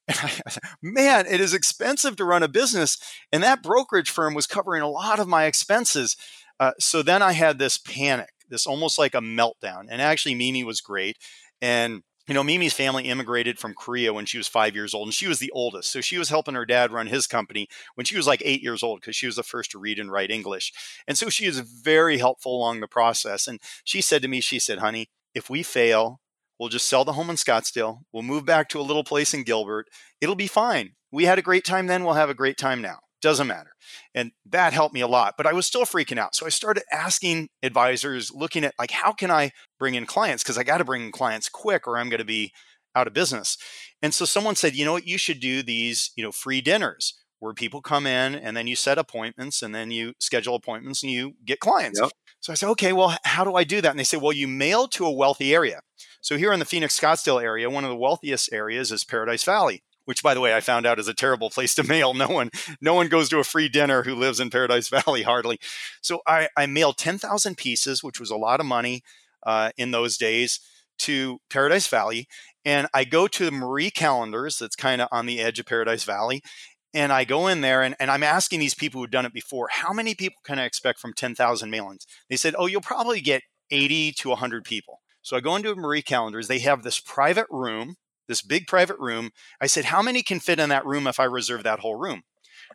man, 0.82 1.26
it 1.28 1.40
is 1.40 1.54
expensive 1.54 2.16
to 2.18 2.26
run 2.26 2.44
a 2.44 2.48
business. 2.48 2.98
And 3.32 3.44
that 3.44 3.64
brokerage 3.64 4.10
firm 4.10 4.34
was 4.34 4.48
covering 4.48 4.82
a 4.82 4.90
lot 4.90 5.20
of 5.20 5.28
my 5.28 5.46
expenses. 5.46 6.18
Uh, 6.60 6.72
so 6.80 7.02
then 7.02 7.22
I 7.22 7.34
had 7.34 7.60
this 7.60 7.78
panic, 7.78 8.34
this 8.50 8.68
almost 8.68 9.00
like 9.00 9.16
a 9.16 9.20
meltdown. 9.20 9.86
And 9.90 10.02
actually, 10.02 10.36
Mimi 10.36 10.64
was 10.64 10.82
great. 10.82 11.18
And 11.62 12.04
you 12.28 12.34
know, 12.34 12.44
Mimi's 12.44 12.74
family 12.74 13.04
immigrated 13.10 13.60
from 13.60 13.74
Korea 13.74 14.14
when 14.14 14.26
she 14.26 14.38
was 14.38 14.48
five 14.48 14.76
years 14.76 14.94
old, 14.94 15.08
and 15.08 15.14
she 15.14 15.28
was 15.28 15.40
the 15.40 15.52
oldest. 15.52 15.92
So 15.92 16.00
she 16.00 16.18
was 16.18 16.30
helping 16.30 16.54
her 16.54 16.66
dad 16.66 16.92
run 16.92 17.08
his 17.08 17.28
company 17.28 17.68
when 17.96 18.06
she 18.06 18.16
was 18.16 18.26
like 18.26 18.42
eight 18.46 18.64
years 18.64 18.82
old 18.82 19.02
because 19.02 19.16
she 19.16 19.26
was 19.26 19.36
the 19.36 19.44
first 19.44 19.72
to 19.72 19.80
read 19.80 20.00
and 20.00 20.10
write 20.10 20.32
English. 20.32 20.72
And 21.06 21.18
so 21.18 21.30
she 21.30 21.48
was 21.48 21.60
very 21.60 22.20
helpful 22.20 22.56
along 22.56 22.80
the 22.80 22.88
process. 22.88 23.46
And 23.46 23.60
she 23.84 24.00
said 24.00 24.22
to 24.22 24.30
me, 24.30 24.40
she 24.40 24.58
said, 24.58 24.80
honey, 24.80 25.10
if 25.36 25.50
we 25.50 25.64
fail, 25.64 26.22
we'll 26.64 26.70
just 26.70 26.88
sell 26.88 27.04
the 27.04 27.12
home 27.12 27.30
in 27.30 27.36
Scottsdale. 27.36 28.04
We'll 28.14 28.24
move 28.24 28.46
back 28.46 28.70
to 28.70 28.80
a 28.80 28.82
little 28.82 29.04
place 29.04 29.34
in 29.34 29.44
Gilbert. 29.44 29.88
It'll 30.22 30.34
be 30.34 30.48
fine. 30.48 30.92
We 31.12 31.26
had 31.26 31.38
a 31.38 31.42
great 31.42 31.66
time 31.66 31.88
then. 31.88 32.06
We'll 32.06 32.14
have 32.14 32.30
a 32.30 32.34
great 32.34 32.58
time 32.58 32.82
now. 32.82 33.00
Doesn't 33.22 33.48
matter. 33.48 33.72
And 34.16 34.32
that 34.46 34.72
helped 34.72 34.94
me 34.94 35.02
a 35.02 35.08
lot, 35.08 35.34
but 35.36 35.46
I 35.46 35.52
was 35.52 35.66
still 35.66 35.84
freaking 35.84 36.18
out. 36.18 36.38
So 36.38 36.46
I 36.46 36.50
started 36.50 36.84
asking 36.90 37.50
advisors, 37.62 38.32
looking 38.34 38.64
at 38.64 38.76
like, 38.80 38.92
how 38.92 39.12
can 39.12 39.30
I 39.30 39.52
bring 39.78 39.96
in 39.96 40.06
clients? 40.06 40.42
Because 40.42 40.58
I 40.58 40.64
got 40.64 40.78
to 40.78 40.86
bring 40.86 41.04
in 41.04 41.12
clients 41.12 41.50
quick 41.50 41.86
or 41.86 41.98
I'm 41.98 42.08
going 42.08 42.20
to 42.20 42.26
be 42.26 42.54
out 42.96 43.08
of 43.08 43.14
business. 43.14 43.58
And 44.02 44.14
so 44.14 44.24
someone 44.24 44.56
said, 44.56 44.74
you 44.74 44.86
know 44.86 44.94
what, 44.94 45.06
you 45.06 45.18
should 45.18 45.42
do 45.42 45.64
these, 45.64 46.12
you 46.16 46.24
know, 46.24 46.32
free 46.32 46.62
dinners 46.62 47.14
where 47.40 47.54
people 47.54 47.82
come 47.82 48.08
in 48.08 48.36
and 48.36 48.56
then 48.56 48.68
you 48.68 48.76
set 48.78 48.98
appointments 48.98 49.62
and 49.62 49.76
then 49.76 49.92
you 49.92 50.14
schedule 50.18 50.56
appointments 50.56 51.04
and 51.04 51.12
you 51.12 51.34
get 51.44 51.60
clients. 51.60 52.00
Yep. 52.00 52.12
So 52.40 52.54
I 52.54 52.56
said, 52.56 52.70
okay, 52.70 52.94
well, 52.94 53.18
how 53.26 53.44
do 53.44 53.56
I 53.56 53.66
do 53.66 53.82
that? 53.82 53.90
And 53.90 54.00
they 54.00 54.06
said, 54.06 54.22
well, 54.22 54.32
you 54.32 54.48
mail 54.48 54.88
to 54.90 55.06
a 55.06 55.12
wealthy 55.12 55.54
area. 55.54 55.82
So 56.24 56.38
here 56.38 56.52
in 56.52 56.60
the 56.60 56.66
Phoenix 56.66 57.00
Scottsdale 57.00 57.44
area, 57.44 57.70
one 57.70 57.84
of 57.84 57.92
the 57.92 57.96
wealthiest 57.96 58.52
areas 58.52 58.92
is 58.92 59.04
Paradise 59.04 59.44
Valley 59.44 59.84
which 60.06 60.24
by 60.24 60.34
the 60.34 60.42
way 60.42 60.54
I 60.54 60.60
found 60.60 60.86
out 60.86 61.00
is 61.00 61.08
a 61.08 61.14
terrible 61.14 61.50
place 61.50 61.76
to 61.76 61.84
mail. 61.88 62.14
No 62.14 62.28
one 62.28 62.50
no 62.82 62.94
one 62.94 63.08
goes 63.08 63.30
to 63.30 63.40
a 63.40 63.44
free 63.44 63.70
dinner 63.70 64.04
who 64.04 64.16
lives 64.16 64.40
in 64.40 64.50
Paradise 64.50 64.90
Valley 65.06 65.24
hardly. 65.24 65.60
So 66.02 66.22
I, 66.28 66.50
I 66.58 66.66
mailed 66.66 66.98
10,000 66.98 67.56
pieces, 67.58 68.04
which 68.04 68.20
was 68.20 68.30
a 68.30 68.36
lot 68.36 68.60
of 68.60 68.66
money 68.66 69.02
uh, 69.44 69.72
in 69.78 69.92
those 69.92 70.18
days, 70.18 70.60
to 71.00 71.40
Paradise 71.50 71.88
Valley. 71.88 72.28
And 72.66 72.88
I 72.94 73.04
go 73.04 73.28
to 73.28 73.46
the 73.46 73.52
Marie 73.52 73.92
Callender's 73.92 74.58
that's 74.58 74.76
kind 74.76 75.02
of 75.02 75.10
on 75.12 75.26
the 75.26 75.42
edge 75.42 75.60
of 75.60 75.66
Paradise 75.66 76.04
Valley. 76.04 76.42
And 76.94 77.12
I 77.12 77.24
go 77.24 77.48
in 77.48 77.62
there 77.62 77.82
and, 77.82 77.96
and 78.00 78.12
I'm 78.12 78.24
asking 78.24 78.60
these 78.60 78.76
people 78.76 79.02
who've 79.02 79.10
done 79.10 79.26
it 79.26 79.34
before, 79.34 79.68
how 79.72 79.92
many 79.92 80.14
people 80.14 80.40
can 80.46 80.60
I 80.60 80.66
expect 80.66 81.00
from 81.00 81.14
10,000 81.14 81.72
mailings? 81.72 82.06
They 82.30 82.36
said, 82.36 82.56
oh, 82.58 82.68
you'll 82.68 82.82
probably 82.82 83.20
get 83.20 83.42
80 83.72 84.12
to 84.14 84.30
100 84.30 84.64
people. 84.64 85.02
So 85.24 85.36
I 85.36 85.40
go 85.40 85.56
into 85.56 85.76
Marie 85.76 86.04
Callender's. 86.04 86.48
They 86.48 86.60
have 86.60 86.84
this 86.84 87.00
private 87.00 87.48
room 87.50 87.96
this 88.28 88.42
big 88.42 88.68
private 88.68 88.98
room. 89.00 89.32
I 89.60 89.68
said, 89.68 89.86
How 89.86 90.02
many 90.02 90.24
can 90.24 90.40
fit 90.40 90.60
in 90.60 90.70
that 90.70 90.86
room 90.86 91.08
if 91.08 91.20
I 91.20 91.26
reserve 91.26 91.64
that 91.64 91.80
whole 91.80 91.96
room? 91.96 92.24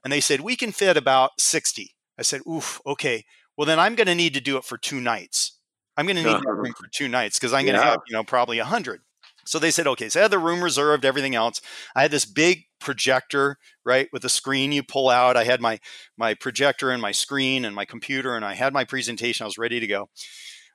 And 0.05 0.13
they 0.13 0.21
said, 0.21 0.41
We 0.41 0.57
can 0.57 0.73
fit 0.73 0.97
about 0.97 1.41
60. 1.41 1.95
I 2.19 2.23
said, 2.23 2.43
Oof, 2.49 2.81
okay. 2.87 3.25
Well, 3.57 3.67
then 3.67 3.81
I'm 3.81 3.95
going 3.95 4.07
to 4.07 4.15
need 4.15 4.35
to 4.35 4.41
do 4.41 4.57
it 4.57 4.65
for 4.65 4.79
two 4.79 5.01
nights. 5.01 5.59
I'm 5.97 6.07
going 6.07 6.17
to 6.17 6.23
need 6.23 6.29
uh-huh. 6.29 6.43
that 6.47 6.55
room 6.55 6.75
for 6.79 6.87
two 6.93 7.09
nights 7.09 7.39
because 7.39 7.53
I'm 7.53 7.65
going 7.65 7.75
to 7.75 7.85
yeah. 7.85 7.91
have, 7.91 8.01
you 8.07 8.13
know, 8.13 8.23
probably 8.23 8.59
100. 8.59 9.01
So 9.45 9.59
they 9.59 9.71
said, 9.71 9.87
okay, 9.89 10.09
so 10.11 10.21
I 10.21 10.23
had 10.25 10.31
the 10.31 10.39
room 10.39 10.63
reserved, 10.63 11.05
everything 11.05 11.35
else. 11.35 11.61
I 11.97 12.03
had 12.03 12.11
this 12.11 12.27
big 12.27 12.65
projector, 12.81 13.57
right, 13.85 14.09
with 14.13 14.25
a 14.25 14.29
screen 14.29 14.73
you 14.73 14.83
pull 14.83 15.09
out. 15.09 15.39
I 15.39 15.45
had 15.45 15.61
my 15.61 15.81
my 16.19 16.35
projector 16.35 16.91
and 16.91 17.01
my 17.01 17.13
screen 17.13 17.65
and 17.65 17.75
my 17.75 17.87
computer, 17.87 18.37
and 18.37 18.45
I 18.45 18.55
had 18.55 18.75
my 18.75 18.85
presentation. 18.85 19.45
I 19.45 19.47
was 19.47 19.57
ready 19.57 19.81
to 19.81 19.87
go. 19.87 20.11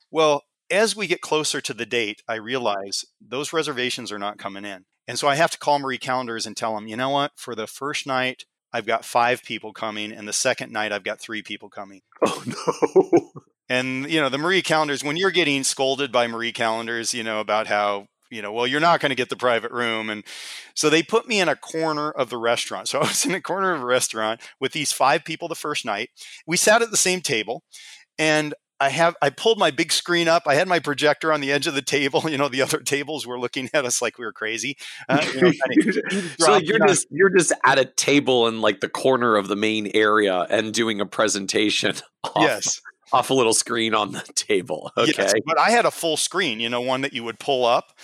Well, 0.10 0.44
as 0.70 0.96
we 0.96 1.08
get 1.08 1.22
closer 1.22 1.62
to 1.62 1.74
the 1.74 1.86
date, 1.86 2.22
I 2.28 2.36
realize 2.36 3.06
those 3.22 3.54
reservations 3.54 4.12
are 4.12 4.20
not 4.20 4.38
coming 4.38 4.66
in. 4.66 4.86
And 5.08 5.20
so 5.20 5.28
I 5.28 5.36
have 5.36 5.52
to 5.52 5.58
call 5.58 5.80
Marie 5.80 5.98
Callender's 5.98 6.46
and 6.46 6.56
tell 6.56 6.76
them, 6.76 6.88
you 6.88 6.96
know 6.96 7.10
what, 7.10 7.34
for 7.36 7.56
the 7.56 7.68
first 7.68 8.08
night, 8.08 8.46
I've 8.72 8.88
got 8.88 9.06
five 9.06 9.44
people 9.44 9.72
coming, 9.72 10.12
and 10.12 10.28
the 10.28 10.34
second 10.34 10.72
night, 10.72 10.92
I've 10.92 11.04
got 11.04 11.22
three 11.22 11.42
people 11.42 11.70
coming. 11.70 12.02
Oh, 12.26 12.44
no. 12.46 13.32
And, 13.70 14.12
you 14.12 14.20
know, 14.20 14.28
the 14.28 14.38
Marie 14.38 14.62
Callender's, 14.62 15.06
when 15.06 15.16
you're 15.16 15.32
getting 15.32 15.64
scolded 15.64 16.12
by 16.12 16.28
Marie 16.28 16.52
Callender's, 16.52 17.14
you 17.14 17.24
know, 17.24 17.40
about 17.40 17.68
how, 17.68 18.08
you 18.30 18.42
know, 18.42 18.52
well, 18.52 18.68
you're 18.68 18.82
not 18.82 19.00
going 19.00 19.10
to 19.10 19.16
get 19.16 19.30
the 19.30 19.38
private 19.38 19.72
room. 19.72 20.10
And 20.10 20.24
so 20.76 20.90
they 20.90 21.02
put 21.02 21.30
me 21.30 21.40
in 21.40 21.48
a 21.48 21.56
corner 21.56 22.12
of 22.12 22.30
the 22.30 22.38
restaurant. 22.38 22.88
So 22.90 23.00
I 23.00 23.08
was 23.08 23.26
in 23.26 23.34
a 23.34 23.42
corner 23.42 23.74
of 23.74 23.82
a 23.82 23.86
restaurant 23.86 24.42
with 24.60 24.74
these 24.74 24.92
five 24.92 25.24
people 25.24 25.48
the 25.48 25.56
first 25.56 25.86
night. 25.86 26.10
We 26.46 26.58
sat 26.58 26.82
at 26.82 26.92
the 26.92 26.98
same 26.98 27.22
table. 27.22 27.64
And 28.20 28.54
I 28.80 28.90
have 28.90 29.16
I 29.22 29.30
pulled 29.30 29.60
my 29.60 29.72
big 29.72 29.92
screen 29.92 30.28
up. 30.28 30.44
I 30.46 30.56
had 30.56 30.68
my 30.68 30.80
projector 30.80 31.32
on 31.32 31.42
the 31.42 31.52
edge 31.52 31.68
of 31.68 31.74
the 31.74 31.82
table. 31.82 32.24
You 32.34 32.40
know, 32.40 32.50
the 32.50 32.64
other 32.64 32.80
tables 32.80 33.28
were 33.28 33.40
looking 33.40 33.70
at 33.76 33.86
us 33.86 34.02
like 34.02 34.18
we 34.18 34.26
were 34.26 34.34
crazy. 34.34 34.76
Uh, 35.08 35.24
you 35.36 35.42
know, 35.42 36.22
so 36.40 36.58
you're 36.58 36.80
just 36.80 37.06
you're 37.12 37.30
just 37.30 37.54
at 37.64 37.78
a 37.78 37.86
table 37.86 38.48
in 38.48 38.60
like 38.60 38.80
the 38.80 38.90
corner 38.90 39.36
of 39.36 39.48
the 39.48 39.56
main 39.56 39.92
area 39.94 40.48
and 40.50 40.74
doing 40.74 41.00
a 41.00 41.06
presentation. 41.06 41.94
Off, 42.24 42.32
yes, 42.38 42.82
off 43.12 43.30
a 43.30 43.34
little 43.34 43.54
screen 43.54 43.94
on 43.94 44.12
the 44.12 44.22
table. 44.36 44.92
Okay. 44.98 45.14
Yes, 45.18 45.34
but 45.46 45.60
I 45.60 45.72
had 45.72 45.86
a 45.86 45.92
full 45.92 46.18
screen, 46.18 46.60
you 46.60 46.70
know, 46.70 46.82
one 46.82 47.02
that 47.02 47.14
you 47.14 47.24
would 47.24 47.40
pull 47.40 47.66
up. 47.66 47.98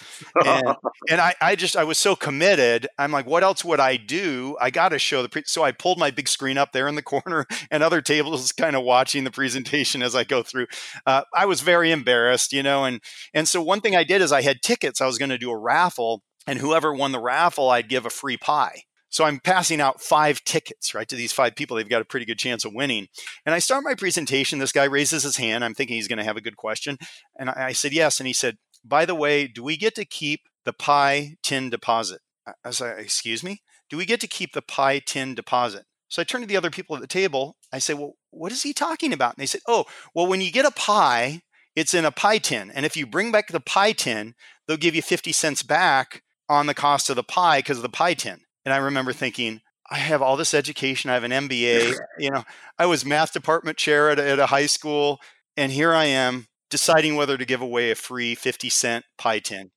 And, 0.46 0.76
and 1.10 1.22
I, 1.22 1.36
I 1.42 1.56
just, 1.56 1.76
I 1.76 1.84
was 1.84 1.98
so 1.98 2.16
committed. 2.16 2.88
I'm 2.98 3.12
like, 3.12 3.26
what 3.26 3.44
else 3.44 3.64
would 3.64 3.80
I 3.80 3.98
do? 3.98 4.58
I 4.60 4.70
got 4.70 4.90
to 4.90 5.00
show 5.00 5.22
the, 5.22 5.30
pre-. 5.30 5.44
so 5.46 5.64
I 5.64 5.72
pulled 5.72 5.98
my 5.98 6.12
big 6.12 6.28
screen 6.28 6.58
up 6.58 6.72
there 6.72 6.88
in 6.88 6.96
the 6.96 7.02
corner 7.10 7.46
and 7.72 7.84
other 7.84 8.02
tables 8.02 8.52
kind 8.52 8.76
of 8.76 8.84
watching 8.84 9.24
the 9.24 9.32
presentation 9.32 10.02
as 10.04 10.16
I 10.16 10.24
go 10.24 10.44
through. 10.44 10.68
Uh, 11.06 11.24
I 11.36 11.46
was 11.46 11.62
very 11.62 11.92
embarrassed, 11.92 12.54
you 12.54 12.64
know, 12.64 12.86
and, 12.86 13.02
and 13.34 13.48
so 13.48 13.62
one 13.62 13.82
thing 13.82 13.96
I 13.96 14.04
did 14.04 14.22
is 14.22 14.32
I 14.32 14.42
had 14.42 14.62
tickets. 14.62 15.02
I 15.02 15.06
was 15.06 15.18
going 15.18 15.30
to 15.30 15.38
do 15.38 15.52
a 15.52 15.58
raffle 15.58 16.24
and 16.48 16.60
whoever 16.60 16.94
won 16.94 17.12
the 17.12 17.20
raffle, 17.20 17.70
I'd 17.70 17.90
give 17.90 18.06
a 18.06 18.10
free 18.10 18.38
pie. 18.38 18.84
So 19.10 19.23
I'm 19.23 19.40
passing 19.40 19.81
out 19.81 20.02
five 20.02 20.44
tickets, 20.44 20.94
right, 20.94 21.07
to 21.07 21.15
these 21.15 21.34
five 21.34 21.56
people. 21.56 21.76
They've 21.76 21.90
got 21.90 22.02
a 22.02 22.06
pretty 22.06 22.26
good 22.26 22.38
chance 22.38 22.64
of 22.64 22.73
winning. 22.73 23.07
And 23.45 23.56
I 23.56 23.60
start 23.60 23.84
my 23.84 23.95
presentation. 23.95 24.60
This 24.60 24.72
guy 24.72 24.84
raises 24.84 25.23
his 25.23 25.38
hand. 25.38 25.64
I'm 25.64 25.73
thinking 25.73 25.95
he's 25.95 26.07
going 26.07 26.19
to 26.19 26.23
have 26.23 26.38
a 26.38 26.41
good 26.41 26.57
question. 26.57 26.98
And 27.38 27.49
I 27.49 27.72
said, 27.72 27.91
yes. 27.91 28.19
And 28.19 28.27
he 28.27 28.34
said, 28.34 28.57
by 28.84 29.06
the 29.06 29.15
way, 29.15 29.48
do 29.48 29.64
we 29.64 29.77
get 29.77 29.95
to 29.95 30.06
keep 30.06 30.41
the 30.65 30.73
pie 30.73 31.36
tin 31.41 31.69
deposit? 31.69 32.22
I 32.64 32.72
said, 32.72 32.99
excuse 32.99 33.44
me? 33.44 33.61
Do 33.90 33.98
we 33.98 34.06
get 34.06 34.22
to 34.22 34.27
keep 34.27 34.53
the 34.53 34.61
pie 34.61 35.02
tin 35.03 35.36
deposit? 35.36 35.86
So 36.10 36.22
I 36.22 36.26
turn 36.26 36.41
to 36.41 36.48
the 36.48 36.57
other 36.57 36.72
people 36.72 36.95
at 36.95 37.02
the 37.02 37.07
table. 37.07 37.56
I 37.72 37.80
say, 37.80 37.94
well, 37.94 38.14
what 38.31 38.52
is 38.52 38.64
he 38.64 38.73
talking 38.73 39.14
about? 39.14 39.36
And 39.36 39.41
they 39.41 39.48
said, 39.48 39.61
oh, 39.68 39.86
well, 40.14 40.27
when 40.27 40.41
you 40.41 40.52
get 40.52 40.65
a 40.65 40.72
pie, 40.72 41.41
it's 41.76 41.94
in 41.94 42.06
a 42.06 42.11
pie 42.11 42.40
tin. 42.40 42.72
And 42.72 42.86
if 42.86 42.98
you 42.98 43.06
bring 43.06 43.31
back 43.31 43.48
the 43.48 43.60
pie 43.60 43.91
tin, 43.91 44.34
they'll 44.68 44.77
give 44.77 44.95
you 44.95 45.02
50 45.02 45.31
cents 45.31 45.64
back 45.64 46.23
on 46.48 46.65
the 46.65 46.73
cost 46.73 47.10
of 47.10 47.15
the 47.15 47.23
pie 47.23 47.60
because 47.60 47.77
of 47.77 47.84
the 47.84 47.90
pie 47.90 48.15
tin. 48.15 48.41
And 48.65 48.73
I 48.73 48.77
remember 48.77 49.14
thinking, 49.14 49.61
I 49.90 49.98
have 49.98 50.22
all 50.22 50.38
this 50.38 50.53
education. 50.53 51.10
I 51.10 51.15
have 51.15 51.23
an 51.23 51.31
MBA. 51.31 51.98
You 52.19 52.31
know, 52.31 52.44
I 52.77 52.86
was 52.86 53.06
math 53.06 53.31
department 53.31 53.77
chair 53.77 54.10
at 54.10 54.19
a, 54.19 54.30
at 54.31 54.40
a 54.40 54.48
high 54.48 54.65
school, 54.65 55.19
and 55.56 55.72
here 55.72 55.94
I 55.94 56.03
am 56.06 56.48
deciding 56.69 57.15
whether 57.15 57.38
to 57.38 57.45
give 57.45 57.61
away 57.61 57.91
a 57.91 57.95
free 57.95 58.36
50 58.36 58.69
cent 58.69 59.06
pie 59.18 59.40
tin. 59.40 59.72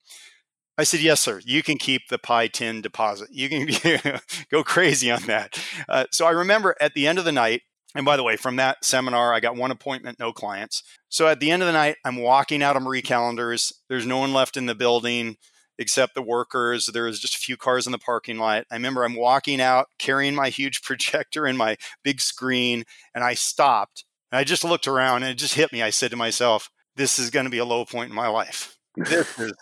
I 0.76 0.84
said, 0.84 1.00
yes, 1.00 1.20
sir. 1.20 1.40
You 1.44 1.62
can 1.62 1.78
keep 1.78 2.08
the 2.08 2.18
pie 2.18 2.48
tin 2.48 2.82
deposit. 2.82 3.28
You 3.30 3.48
can 3.48 4.18
go 4.50 4.64
crazy 4.64 5.10
on 5.10 5.22
that. 5.26 5.62
Uh, 5.88 6.06
so 6.10 6.26
I 6.26 6.30
remember 6.30 6.74
at 6.80 6.94
the 6.94 7.06
end 7.06 7.18
of 7.18 7.24
the 7.24 7.32
night, 7.32 7.62
and 7.94 8.04
by 8.04 8.16
the 8.16 8.22
way, 8.22 8.36
from 8.36 8.56
that 8.56 8.84
seminar, 8.84 9.34
I 9.34 9.40
got 9.40 9.54
one 9.54 9.70
appointment, 9.70 10.18
no 10.18 10.32
clients. 10.32 10.82
So 11.08 11.28
at 11.28 11.40
the 11.40 11.50
end 11.50 11.62
of 11.62 11.66
the 11.66 11.72
night, 11.72 11.96
I'm 12.04 12.16
walking 12.16 12.62
out 12.62 12.74
of 12.74 12.82
Marie 12.82 13.02
Callender's. 13.02 13.72
There's 13.88 14.06
no 14.06 14.18
one 14.18 14.32
left 14.32 14.56
in 14.56 14.66
the 14.66 14.74
building 14.74 15.36
except 15.82 16.14
the 16.14 16.22
workers. 16.22 16.86
There 16.86 17.04
was 17.04 17.20
just 17.20 17.34
a 17.34 17.38
few 17.38 17.58
cars 17.58 17.84
in 17.86 17.92
the 17.92 17.98
parking 17.98 18.38
lot. 18.38 18.64
I 18.70 18.74
remember 18.74 19.04
I'm 19.04 19.14
walking 19.14 19.60
out 19.60 19.88
carrying 19.98 20.34
my 20.34 20.48
huge 20.48 20.80
projector 20.82 21.44
and 21.44 21.58
my 21.58 21.76
big 22.02 22.20
screen, 22.20 22.84
and 23.14 23.22
I 23.22 23.34
stopped. 23.34 24.04
And 24.30 24.38
I 24.38 24.44
just 24.44 24.64
looked 24.64 24.88
around 24.88 25.24
and 25.24 25.32
it 25.32 25.34
just 25.34 25.54
hit 25.54 25.72
me. 25.72 25.82
I 25.82 25.90
said 25.90 26.10
to 26.12 26.16
myself, 26.16 26.70
this 26.96 27.18
is 27.18 27.28
going 27.28 27.44
to 27.44 27.50
be 27.50 27.58
a 27.58 27.64
low 27.64 27.84
point 27.84 28.08
in 28.08 28.16
my 28.16 28.28
life. 28.28 28.78
This 28.96 29.38
is 29.38 29.52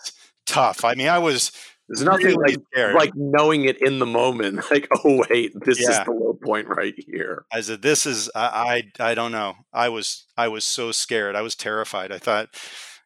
tough. 0.45 0.85
I 0.85 0.95
mean, 0.95 1.07
I 1.07 1.19
was. 1.19 1.51
There's 1.87 2.03
nothing 2.03 2.37
really 2.37 2.55
like 2.73 2.93
like 2.93 3.11
knowing 3.15 3.65
it 3.65 3.81
in 3.81 3.99
the 3.99 4.05
moment. 4.05 4.63
Like, 4.71 4.87
oh 5.03 5.25
wait, 5.29 5.51
this 5.65 5.81
yeah. 5.81 5.99
is 5.99 6.05
the 6.05 6.11
low 6.11 6.37
point 6.41 6.69
right 6.69 6.93
here. 6.97 7.43
I 7.51 7.59
said, 7.59 7.81
"This 7.81 8.05
is 8.05 8.31
I, 8.33 8.83
I 8.99 9.11
I 9.11 9.13
don't 9.13 9.33
know." 9.33 9.55
I 9.73 9.89
was 9.89 10.25
I 10.37 10.47
was 10.47 10.63
so 10.63 10.93
scared. 10.93 11.35
I 11.35 11.41
was 11.41 11.53
terrified. 11.53 12.13
I 12.13 12.17
thought, 12.17 12.47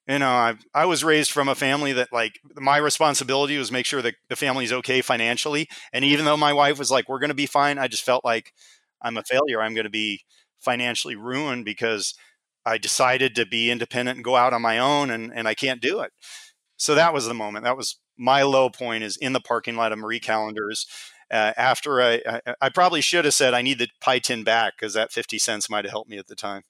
you 0.08 0.20
know 0.20 0.30
i 0.30 0.56
i 0.74 0.86
was 0.86 1.04
raised 1.04 1.32
from 1.32 1.48
a 1.48 1.56
family 1.56 1.94
that 1.94 2.12
like 2.12 2.40
my 2.56 2.78
responsibility 2.78 3.58
was 3.58 3.72
make 3.72 3.86
sure 3.86 4.02
that 4.02 4.16
the 4.30 4.36
family's 4.36 4.72
okay 4.72 5.02
financially. 5.02 5.68
And 5.94 6.06
even 6.06 6.26
though 6.26 6.38
my 6.38 6.54
wife 6.54 6.78
was 6.80 6.92
like 6.92 7.10
we're 7.10 7.20
going 7.20 7.30
to 7.30 7.36
be 7.36 7.46
fine 7.46 7.78
i 7.78 7.88
just 7.88 8.04
felt 8.04 8.26
like 8.26 8.54
i'm 9.02 9.18
a 9.18 9.24
failure. 9.24 9.62
I'm 9.62 9.74
going 9.74 9.86
to 9.86 9.90
be 9.90 10.22
financially 10.60 11.16
ruined 11.16 11.66
because 11.66 12.14
i 12.66 12.78
decided 12.78 13.36
to 13.36 13.46
be 13.46 13.72
independent 13.72 14.18
and 14.18 14.26
go 14.26 14.36
out 14.36 14.54
on 14.54 14.62
my 14.62 14.80
own 14.80 15.10
and, 15.10 15.32
and 15.34 15.48
i 15.48 15.54
can't 15.54 15.82
do 15.82 16.02
it. 16.02 16.12
So 16.78 16.94
that 16.96 17.14
was 17.14 17.26
the 17.26 17.34
moment. 17.34 17.64
That 17.64 17.78
was 17.78 18.00
my 18.18 18.44
low 18.44 18.70
point 18.70 19.04
is 19.04 19.18
in 19.18 19.34
the 19.34 19.42
parking 19.42 19.76
lot 19.76 19.92
of 19.92 20.00
marie 20.00 20.20
callender's 20.20 20.86
uh, 21.32 21.54
after 21.58 22.02
I, 22.02 22.22
I, 22.28 22.42
I 22.62 22.70
probably 22.70 23.02
should 23.02 23.26
have 23.26 23.34
said 23.34 23.54
i 23.56 23.64
need 23.64 23.80
the 23.80 23.90
pie 24.00 24.20
tin 24.20 24.44
back 24.44 24.74
because 24.78 24.94
that 24.94 25.12
50 25.12 25.40
cents 25.40 25.70
might 25.70 25.86
have 25.86 25.92
helped 25.92 26.10
me 26.10 26.18
at 26.20 26.28
the 26.28 26.36
time. 26.36 26.62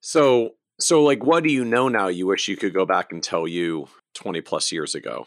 So 0.00 0.52
so, 0.82 1.02
like, 1.02 1.24
what 1.24 1.44
do 1.44 1.50
you 1.50 1.64
know 1.64 1.88
now 1.88 2.08
you 2.08 2.26
wish 2.26 2.48
you 2.48 2.56
could 2.56 2.74
go 2.74 2.86
back 2.86 3.12
and 3.12 3.22
tell 3.22 3.46
you 3.46 3.88
20 4.14 4.40
plus 4.40 4.72
years 4.72 4.94
ago? 4.94 5.26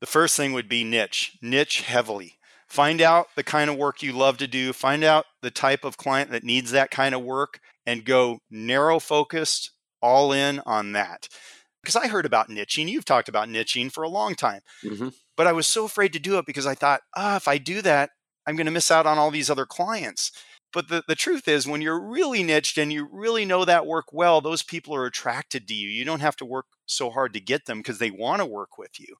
The 0.00 0.06
first 0.06 0.36
thing 0.36 0.52
would 0.52 0.68
be 0.68 0.84
niche, 0.84 1.38
niche 1.40 1.82
heavily. 1.82 2.38
Find 2.68 3.00
out 3.00 3.28
the 3.36 3.42
kind 3.42 3.68
of 3.68 3.76
work 3.76 4.02
you 4.02 4.12
love 4.12 4.38
to 4.38 4.46
do, 4.46 4.72
find 4.72 5.04
out 5.04 5.26
the 5.42 5.50
type 5.50 5.84
of 5.84 5.96
client 5.96 6.30
that 6.30 6.42
needs 6.42 6.70
that 6.70 6.90
kind 6.90 7.14
of 7.14 7.22
work, 7.22 7.60
and 7.86 8.04
go 8.04 8.38
narrow 8.50 8.98
focused, 8.98 9.72
all 10.00 10.32
in 10.32 10.60
on 10.66 10.92
that. 10.92 11.28
Because 11.82 11.96
I 11.96 12.08
heard 12.08 12.26
about 12.26 12.48
niching. 12.48 12.88
You've 12.88 13.04
talked 13.04 13.28
about 13.28 13.48
niching 13.48 13.92
for 13.92 14.02
a 14.02 14.08
long 14.08 14.34
time. 14.34 14.60
Mm-hmm. 14.84 15.08
But 15.36 15.46
I 15.46 15.52
was 15.52 15.66
so 15.66 15.84
afraid 15.84 16.12
to 16.14 16.18
do 16.18 16.38
it 16.38 16.46
because 16.46 16.66
I 16.66 16.74
thought, 16.74 17.02
ah, 17.16 17.34
oh, 17.34 17.36
if 17.36 17.48
I 17.48 17.58
do 17.58 17.82
that, 17.82 18.10
I'm 18.46 18.56
going 18.56 18.66
to 18.66 18.72
miss 18.72 18.90
out 18.90 19.06
on 19.06 19.18
all 19.18 19.30
these 19.30 19.50
other 19.50 19.66
clients. 19.66 20.32
But 20.72 20.88
the, 20.88 21.02
the 21.06 21.14
truth 21.14 21.48
is, 21.48 21.66
when 21.66 21.82
you're 21.82 22.00
really 22.00 22.42
niched 22.42 22.78
and 22.78 22.92
you 22.92 23.08
really 23.10 23.44
know 23.44 23.64
that 23.64 23.86
work 23.86 24.06
well, 24.12 24.40
those 24.40 24.62
people 24.62 24.94
are 24.94 25.06
attracted 25.06 25.68
to 25.68 25.74
you. 25.74 25.88
You 25.88 26.04
don't 26.04 26.20
have 26.20 26.36
to 26.36 26.44
work 26.44 26.66
so 26.86 27.10
hard 27.10 27.32
to 27.34 27.40
get 27.40 27.66
them 27.66 27.78
because 27.78 27.98
they 27.98 28.10
want 28.10 28.40
to 28.40 28.46
work 28.46 28.78
with 28.78 28.98
you. 28.98 29.16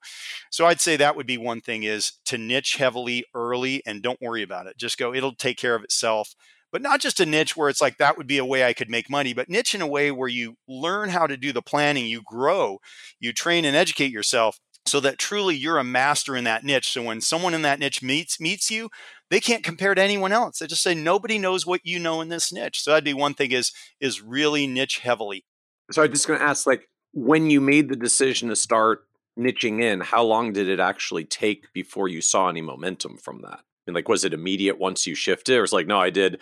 So 0.51 0.67
I'd 0.67 0.81
say 0.81 0.97
that 0.97 1.17
would 1.17 1.27
be 1.27 1.39
one 1.39 1.61
thing 1.61 1.83
is 1.83 2.13
to 2.27 2.39
niche 2.39 2.77
heavily 2.77 3.25
early 3.35 3.83
and 3.87 4.03
don't 4.03 4.21
worry 4.21 4.43
about 4.43 4.67
it. 4.67 4.79
Just 4.79 4.99
go, 4.99 5.15
it'll 5.15 5.35
take 5.35 5.59
care 5.59 5.75
of 5.75 5.85
itself. 5.85 6.35
But 6.71 6.81
not 6.81 7.01
just 7.01 7.21
a 7.21 7.27
niche 7.27 7.55
where 7.55 7.69
it's 7.69 7.83
like 7.83 7.99
that 7.99 8.17
would 8.17 8.27
be 8.27 8.39
a 8.39 8.47
way 8.47 8.65
I 8.65 8.73
could 8.73 8.89
make 8.89 9.11
money, 9.11 9.35
but 9.35 9.51
niche 9.51 9.75
in 9.75 9.83
a 9.83 9.87
way 9.87 10.11
where 10.11 10.29
you 10.29 10.57
learn 10.67 11.11
how 11.11 11.27
to 11.27 11.37
do 11.37 11.53
the 11.53 11.61
planning, 11.61 12.07
you 12.07 12.23
grow, 12.25 12.79
you 13.21 13.35
train 13.35 13.67
and 13.67 13.77
educate 13.77 14.11
yourself 14.11 14.59
so 14.87 15.01
that 15.01 15.19
truly 15.19 15.57
you're 15.57 15.79
a 15.79 15.85
master 15.85 16.37
in 16.37 16.45
that 16.45 16.65
niche. 16.65 16.91
So 16.93 17.03
when 17.03 17.21
someone 17.21 17.55
in 17.55 17.63
that 17.63 17.79
niche 17.79 18.03
meets 18.03 18.41
meets 18.41 18.71
you, 18.71 18.91
they 19.31 19.41
can't 19.41 19.65
compare 19.65 19.95
to 19.95 20.03
anyone 20.03 20.33
else. 20.33 20.59
They 20.59 20.67
just 20.67 20.83
say 20.83 20.95
nobody 20.95 21.39
knows 21.39 21.67
what 21.67 21.81
you 21.85 21.99
know 21.99 22.21
in 22.21 22.29
this 22.29 22.53
niche. 22.53 22.83
So 22.83 22.91
that'd 22.91 23.05
be 23.05 23.15
one 23.15 23.35
thing 23.35 23.53
is 23.53 23.73
is 24.01 24.21
really 24.21 24.67
niche 24.67 24.99
heavily. 24.99 25.45
So 25.91 26.03
I'm 26.03 26.11
just 26.11 26.27
going 26.27 26.39
to 26.39 26.45
ask, 26.45 26.67
like, 26.67 26.89
when 27.13 27.51
you 27.51 27.61
made 27.61 27.89
the 27.89 27.97
decision 27.97 28.49
to 28.49 28.57
start 28.57 29.07
niching 29.39 29.83
in, 29.83 30.01
how 30.01 30.23
long 30.23 30.53
did 30.53 30.69
it 30.69 30.81
actually 30.81 31.25
take 31.25 31.73
before 31.73 32.09
you 32.09 32.21
saw 32.21 32.49
any 32.49 32.61
momentum 32.61 33.17
from 33.19 33.43
that? 33.43 33.61
And 33.87 33.95
like, 33.95 34.09
was 34.09 34.25
it 34.25 34.35
immediate 34.35 34.79
once 34.79 35.07
you 35.07 35.15
shifted, 35.15 35.57
or 35.57 35.63
was 35.63 35.73
like, 35.73 35.87
no, 35.87 35.99
I 35.99 36.11
did, 36.11 36.41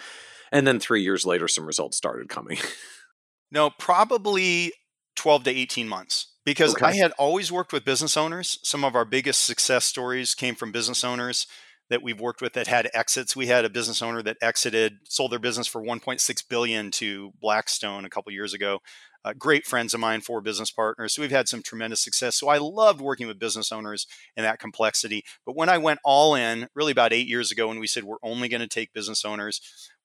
and 0.52 0.66
then 0.66 0.80
three 0.80 1.02
years 1.02 1.24
later, 1.24 1.48
some 1.48 1.66
results 1.66 1.96
started 1.96 2.28
coming? 2.28 2.58
no, 3.50 3.70
probably 3.70 4.72
twelve 5.16 5.44
to 5.44 5.50
eighteen 5.50 5.88
months 5.88 6.29
because 6.44 6.74
okay. 6.74 6.86
I 6.86 6.94
had 6.94 7.12
always 7.18 7.52
worked 7.52 7.72
with 7.72 7.84
business 7.84 8.16
owners. 8.16 8.58
Some 8.62 8.84
of 8.84 8.94
our 8.94 9.04
biggest 9.04 9.44
success 9.44 9.84
stories 9.84 10.34
came 10.34 10.54
from 10.54 10.72
business 10.72 11.04
owners 11.04 11.46
that 11.90 12.02
we've 12.02 12.20
worked 12.20 12.40
with 12.40 12.52
that 12.54 12.68
had 12.68 12.88
exits. 12.94 13.36
We 13.36 13.48
had 13.48 13.64
a 13.64 13.70
business 13.70 14.00
owner 14.00 14.22
that 14.22 14.36
exited, 14.40 14.98
sold 15.08 15.32
their 15.32 15.40
business 15.40 15.66
for 15.66 15.82
1.6 15.82 16.48
billion 16.48 16.90
to 16.92 17.32
Blackstone 17.40 18.04
a 18.04 18.10
couple 18.10 18.32
years 18.32 18.54
ago. 18.54 18.78
Uh, 19.22 19.34
great 19.36 19.66
friends 19.66 19.92
of 19.92 20.00
mine, 20.00 20.20
four 20.22 20.40
business 20.40 20.70
partners. 20.70 21.14
So 21.14 21.20
we've 21.20 21.30
had 21.30 21.48
some 21.48 21.62
tremendous 21.62 22.00
success. 22.00 22.36
So 22.36 22.48
I 22.48 22.56
loved 22.56 23.02
working 23.02 23.26
with 23.26 23.38
business 23.38 23.70
owners 23.70 24.06
and 24.34 24.46
that 24.46 24.60
complexity. 24.60 25.24
But 25.44 25.56
when 25.56 25.68
I 25.68 25.76
went 25.76 25.98
all 26.04 26.34
in, 26.34 26.68
really 26.74 26.92
about 26.92 27.12
eight 27.12 27.26
years 27.26 27.50
ago, 27.50 27.68
when 27.68 27.80
we 27.80 27.86
said 27.86 28.04
we're 28.04 28.16
only 28.22 28.48
going 28.48 28.62
to 28.62 28.68
take 28.68 28.94
business 28.94 29.24
owners, 29.24 29.60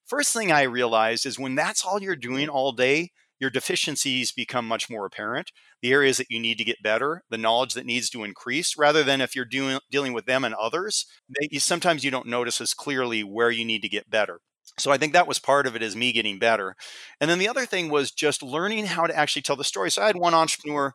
first 0.05 0.33
thing 0.33 0.51
I 0.51 0.63
realized 0.63 1.25
is 1.25 1.39
when 1.39 1.55
that's 1.55 1.85
all 1.85 2.01
you're 2.01 2.17
doing 2.17 2.49
all 2.49 2.73
day, 2.73 3.11
your 3.39 3.49
deficiencies 3.49 4.31
become 4.31 4.67
much 4.67 4.89
more 4.89 5.05
apparent 5.05 5.51
the 5.81 5.91
areas 5.91 6.17
that 6.17 6.27
you 6.29 6.39
need 6.39 6.57
to 6.57 6.63
get 6.63 6.81
better 6.83 7.23
the 7.29 7.37
knowledge 7.37 7.73
that 7.73 7.85
needs 7.85 8.09
to 8.09 8.23
increase 8.23 8.77
rather 8.77 9.03
than 9.03 9.21
if 9.21 9.35
you're 9.35 9.45
doing 9.45 9.79
dealing 9.91 10.13
with 10.13 10.25
them 10.25 10.43
and 10.43 10.55
others 10.55 11.05
they, 11.29 11.47
you, 11.51 11.59
sometimes 11.59 12.03
you 12.03 12.11
don't 12.11 12.27
notice 12.27 12.61
as 12.61 12.73
clearly 12.73 13.23
where 13.23 13.51
you 13.51 13.65
need 13.65 13.81
to 13.81 13.89
get 13.89 14.09
better. 14.09 14.39
So 14.77 14.91
i 14.91 14.97
think 14.97 15.13
that 15.13 15.27
was 15.27 15.39
part 15.39 15.67
of 15.67 15.75
it 15.75 15.83
is 15.83 15.95
me 15.95 16.11
getting 16.11 16.39
better. 16.39 16.75
And 17.19 17.29
then 17.29 17.39
the 17.39 17.47
other 17.47 17.65
thing 17.65 17.89
was 17.89 18.11
just 18.11 18.43
learning 18.43 18.87
how 18.87 19.07
to 19.07 19.15
actually 19.15 19.41
tell 19.43 19.55
the 19.55 19.63
story. 19.63 19.91
So 19.91 20.01
i 20.01 20.07
had 20.07 20.17
one 20.17 20.33
entrepreneur 20.33 20.93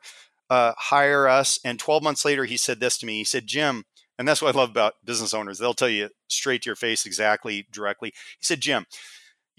uh, 0.48 0.72
hire 0.76 1.28
us 1.28 1.60
and 1.64 1.78
12 1.78 2.02
months 2.02 2.24
later 2.24 2.44
he 2.44 2.56
said 2.56 2.80
this 2.80 2.98
to 2.98 3.06
me. 3.06 3.18
He 3.18 3.24
said 3.24 3.46
jim 3.46 3.84
and 4.18 4.28
that's 4.28 4.42
what 4.42 4.54
i 4.54 4.58
love 4.58 4.70
about 4.70 4.94
business 5.04 5.32
owners 5.32 5.58
they'll 5.58 5.74
tell 5.74 5.88
you 5.88 6.10
straight 6.28 6.62
to 6.62 6.68
your 6.68 6.76
face 6.76 7.06
exactly 7.06 7.66
directly. 7.72 8.12
He 8.38 8.44
said 8.44 8.60
jim 8.60 8.86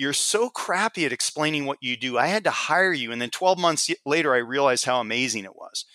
you're 0.02 0.14
so 0.14 0.50
crappy 0.50 1.06
at 1.06 1.14
explaining 1.14 1.68
what 1.68 1.78
you 1.80 1.96
do. 1.96 2.18
I 2.18 2.26
had 2.26 2.44
to 2.46 2.50
hire 2.50 2.92
you. 2.92 3.12
And 3.12 3.22
then 3.22 3.30
12 3.30 3.60
months 3.60 3.88
later, 4.04 4.34
I 4.34 4.40
realized 4.40 4.86
how 4.86 5.00
amazing 5.00 5.44
it 5.44 5.56
was. 5.56 5.86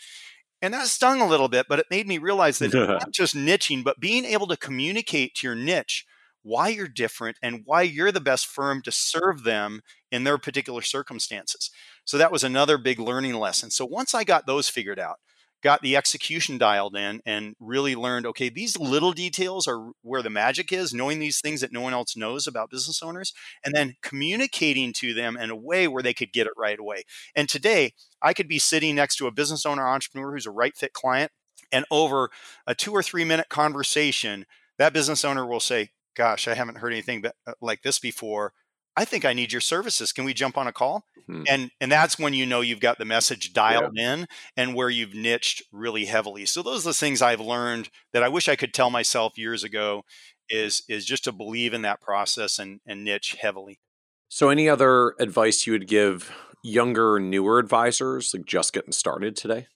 And 0.62 0.72
that 0.74 0.86
stung 0.86 1.20
a 1.20 1.26
little 1.26 1.48
bit, 1.48 1.66
but 1.68 1.80
it 1.80 1.86
made 1.90 2.06
me 2.06 2.18
realize 2.18 2.60
that 2.60 2.72
not 2.74 3.10
just 3.10 3.34
niching, 3.34 3.82
but 3.82 3.98
being 3.98 4.24
able 4.24 4.46
to 4.46 4.56
communicate 4.56 5.34
to 5.34 5.48
your 5.48 5.56
niche 5.56 6.06
why 6.44 6.68
you're 6.68 6.86
different 6.86 7.36
and 7.42 7.62
why 7.64 7.82
you're 7.82 8.12
the 8.12 8.20
best 8.20 8.46
firm 8.46 8.80
to 8.82 8.92
serve 8.92 9.42
them 9.42 9.80
in 10.12 10.22
their 10.22 10.38
particular 10.38 10.82
circumstances. 10.82 11.72
So 12.04 12.16
that 12.16 12.30
was 12.30 12.44
another 12.44 12.78
big 12.78 13.00
learning 13.00 13.34
lesson. 13.34 13.72
So 13.72 13.84
once 13.84 14.14
I 14.14 14.22
got 14.22 14.46
those 14.46 14.68
figured 14.68 15.00
out, 15.00 15.16
got 15.62 15.82
the 15.82 15.96
execution 15.96 16.58
dialed 16.58 16.96
in 16.96 17.20
and 17.24 17.54
really 17.58 17.96
learned 17.96 18.26
okay 18.26 18.48
these 18.48 18.78
little 18.78 19.12
details 19.12 19.66
are 19.66 19.90
where 20.02 20.22
the 20.22 20.30
magic 20.30 20.72
is 20.72 20.92
knowing 20.92 21.18
these 21.18 21.40
things 21.40 21.60
that 21.60 21.72
no 21.72 21.80
one 21.80 21.92
else 21.92 22.16
knows 22.16 22.46
about 22.46 22.70
business 22.70 23.02
owners 23.02 23.32
and 23.64 23.74
then 23.74 23.94
communicating 24.02 24.92
to 24.92 25.14
them 25.14 25.36
in 25.36 25.50
a 25.50 25.56
way 25.56 25.88
where 25.88 26.02
they 26.02 26.14
could 26.14 26.32
get 26.32 26.46
it 26.46 26.52
right 26.56 26.78
away. 26.78 27.02
And 27.34 27.48
today 27.48 27.92
i 28.22 28.32
could 28.32 28.48
be 28.48 28.58
sitting 28.58 28.94
next 28.94 29.16
to 29.16 29.26
a 29.26 29.32
business 29.32 29.66
owner 29.66 29.86
entrepreneur 29.86 30.32
who's 30.32 30.46
a 30.46 30.50
right 30.50 30.76
fit 30.76 30.92
client 30.92 31.30
and 31.72 31.84
over 31.90 32.30
a 32.66 32.74
two 32.74 32.92
or 32.92 33.02
three 33.02 33.24
minute 33.24 33.48
conversation 33.48 34.46
that 34.78 34.92
business 34.92 35.24
owner 35.24 35.46
will 35.46 35.60
say 35.60 35.90
gosh 36.16 36.48
i 36.48 36.54
haven't 36.54 36.78
heard 36.78 36.92
anything 36.92 37.24
uh, 37.24 37.52
like 37.60 37.82
this 37.82 37.98
before 37.98 38.52
I 38.96 39.04
think 39.04 39.24
I 39.24 39.34
need 39.34 39.52
your 39.52 39.60
services. 39.60 40.12
Can 40.12 40.24
we 40.24 40.32
jump 40.32 40.56
on 40.56 40.66
a 40.66 40.72
call? 40.72 41.04
Hmm. 41.26 41.42
And 41.48 41.70
and 41.80 41.92
that's 41.92 42.18
when 42.18 42.34
you 42.34 42.46
know 42.46 42.60
you've 42.60 42.80
got 42.80 42.98
the 42.98 43.04
message 43.04 43.52
dialed 43.52 43.92
yeah. 43.94 44.14
in 44.14 44.26
and 44.56 44.74
where 44.74 44.88
you've 44.88 45.14
niched 45.14 45.62
really 45.72 46.06
heavily. 46.06 46.46
So 46.46 46.62
those 46.62 46.86
are 46.86 46.90
the 46.90 46.94
things 46.94 47.20
I've 47.20 47.40
learned 47.40 47.90
that 48.12 48.22
I 48.22 48.28
wish 48.28 48.48
I 48.48 48.56
could 48.56 48.72
tell 48.72 48.90
myself 48.90 49.36
years 49.36 49.64
ago 49.64 50.04
is 50.48 50.82
is 50.88 51.04
just 51.04 51.24
to 51.24 51.32
believe 51.32 51.74
in 51.74 51.82
that 51.82 52.00
process 52.00 52.58
and 52.58 52.80
and 52.86 53.04
niche 53.04 53.36
heavily. 53.40 53.80
So 54.28 54.48
any 54.48 54.68
other 54.68 55.14
advice 55.20 55.66
you 55.66 55.72
would 55.72 55.88
give 55.88 56.32
younger, 56.62 57.20
newer 57.20 57.58
advisors 57.58 58.32
like 58.34 58.46
just 58.46 58.72
getting 58.72 58.92
started 58.92 59.36
today? 59.36 59.66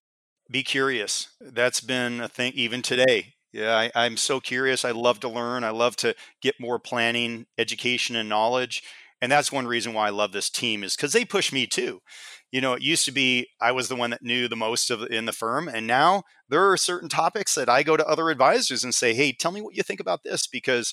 Be 0.51 0.63
curious. 0.63 1.29
That's 1.41 1.81
been 1.81 2.21
a 2.21 2.29
thing 2.29 2.53
even 2.55 2.83
today. 2.83 3.35
Yeah, 3.53 3.77
I, 3.77 3.91
I'm 3.95 4.17
so 4.17 4.41
curious. 4.41 4.85
I 4.85 4.93
love 4.93 5.21
to 5.21 5.29
learn. 5.29 5.65
I 5.65 5.71
love 5.71 5.97
to 5.97 6.15
get 6.41 6.61
more 6.61 6.79
planning, 6.79 7.47
education, 7.59 8.15
and 8.15 8.29
knowledge 8.29 8.83
and 9.21 9.31
that's 9.31 9.53
one 9.53 9.67
reason 9.67 9.93
why 9.93 10.07
I 10.07 10.11
love 10.11 10.33
this 10.33 10.51
team 10.51 10.83
is 10.83 10.97
because 10.97 11.13
they 11.13 11.25
push 11.25 11.53
me 11.53 11.67
too. 11.67 12.01
You 12.51 12.61
know, 12.61 12.75
it 12.75 12.83
used 12.83 13.05
to 13.05 13.13
be 13.13 13.49
I 13.61 13.73
was 13.73 13.89
the 13.89 13.97
one 13.97 14.11
that 14.11 14.23
knew 14.23 14.49
the 14.49 14.57
most 14.57 14.91
of 14.91 15.03
in 15.03 15.27
the 15.27 15.33
firm, 15.33 15.69
and 15.69 15.87
now 15.87 16.23
there 16.49 16.71
are 16.71 16.77
certain 16.77 17.09
topics 17.09 17.55
that 17.55 17.69
I 17.69 17.83
go 17.83 17.97
to 17.97 18.07
other 18.07 18.31
advisors 18.31 18.83
and 18.85 18.95
say, 18.95 19.15
"Hey, 19.15 19.33
tell 19.33 19.53
me 19.53 19.61
what 19.61 19.77
you 19.77 19.83
think 19.83 20.01
about 20.01 20.21
this," 20.25 20.47
because 20.47 20.93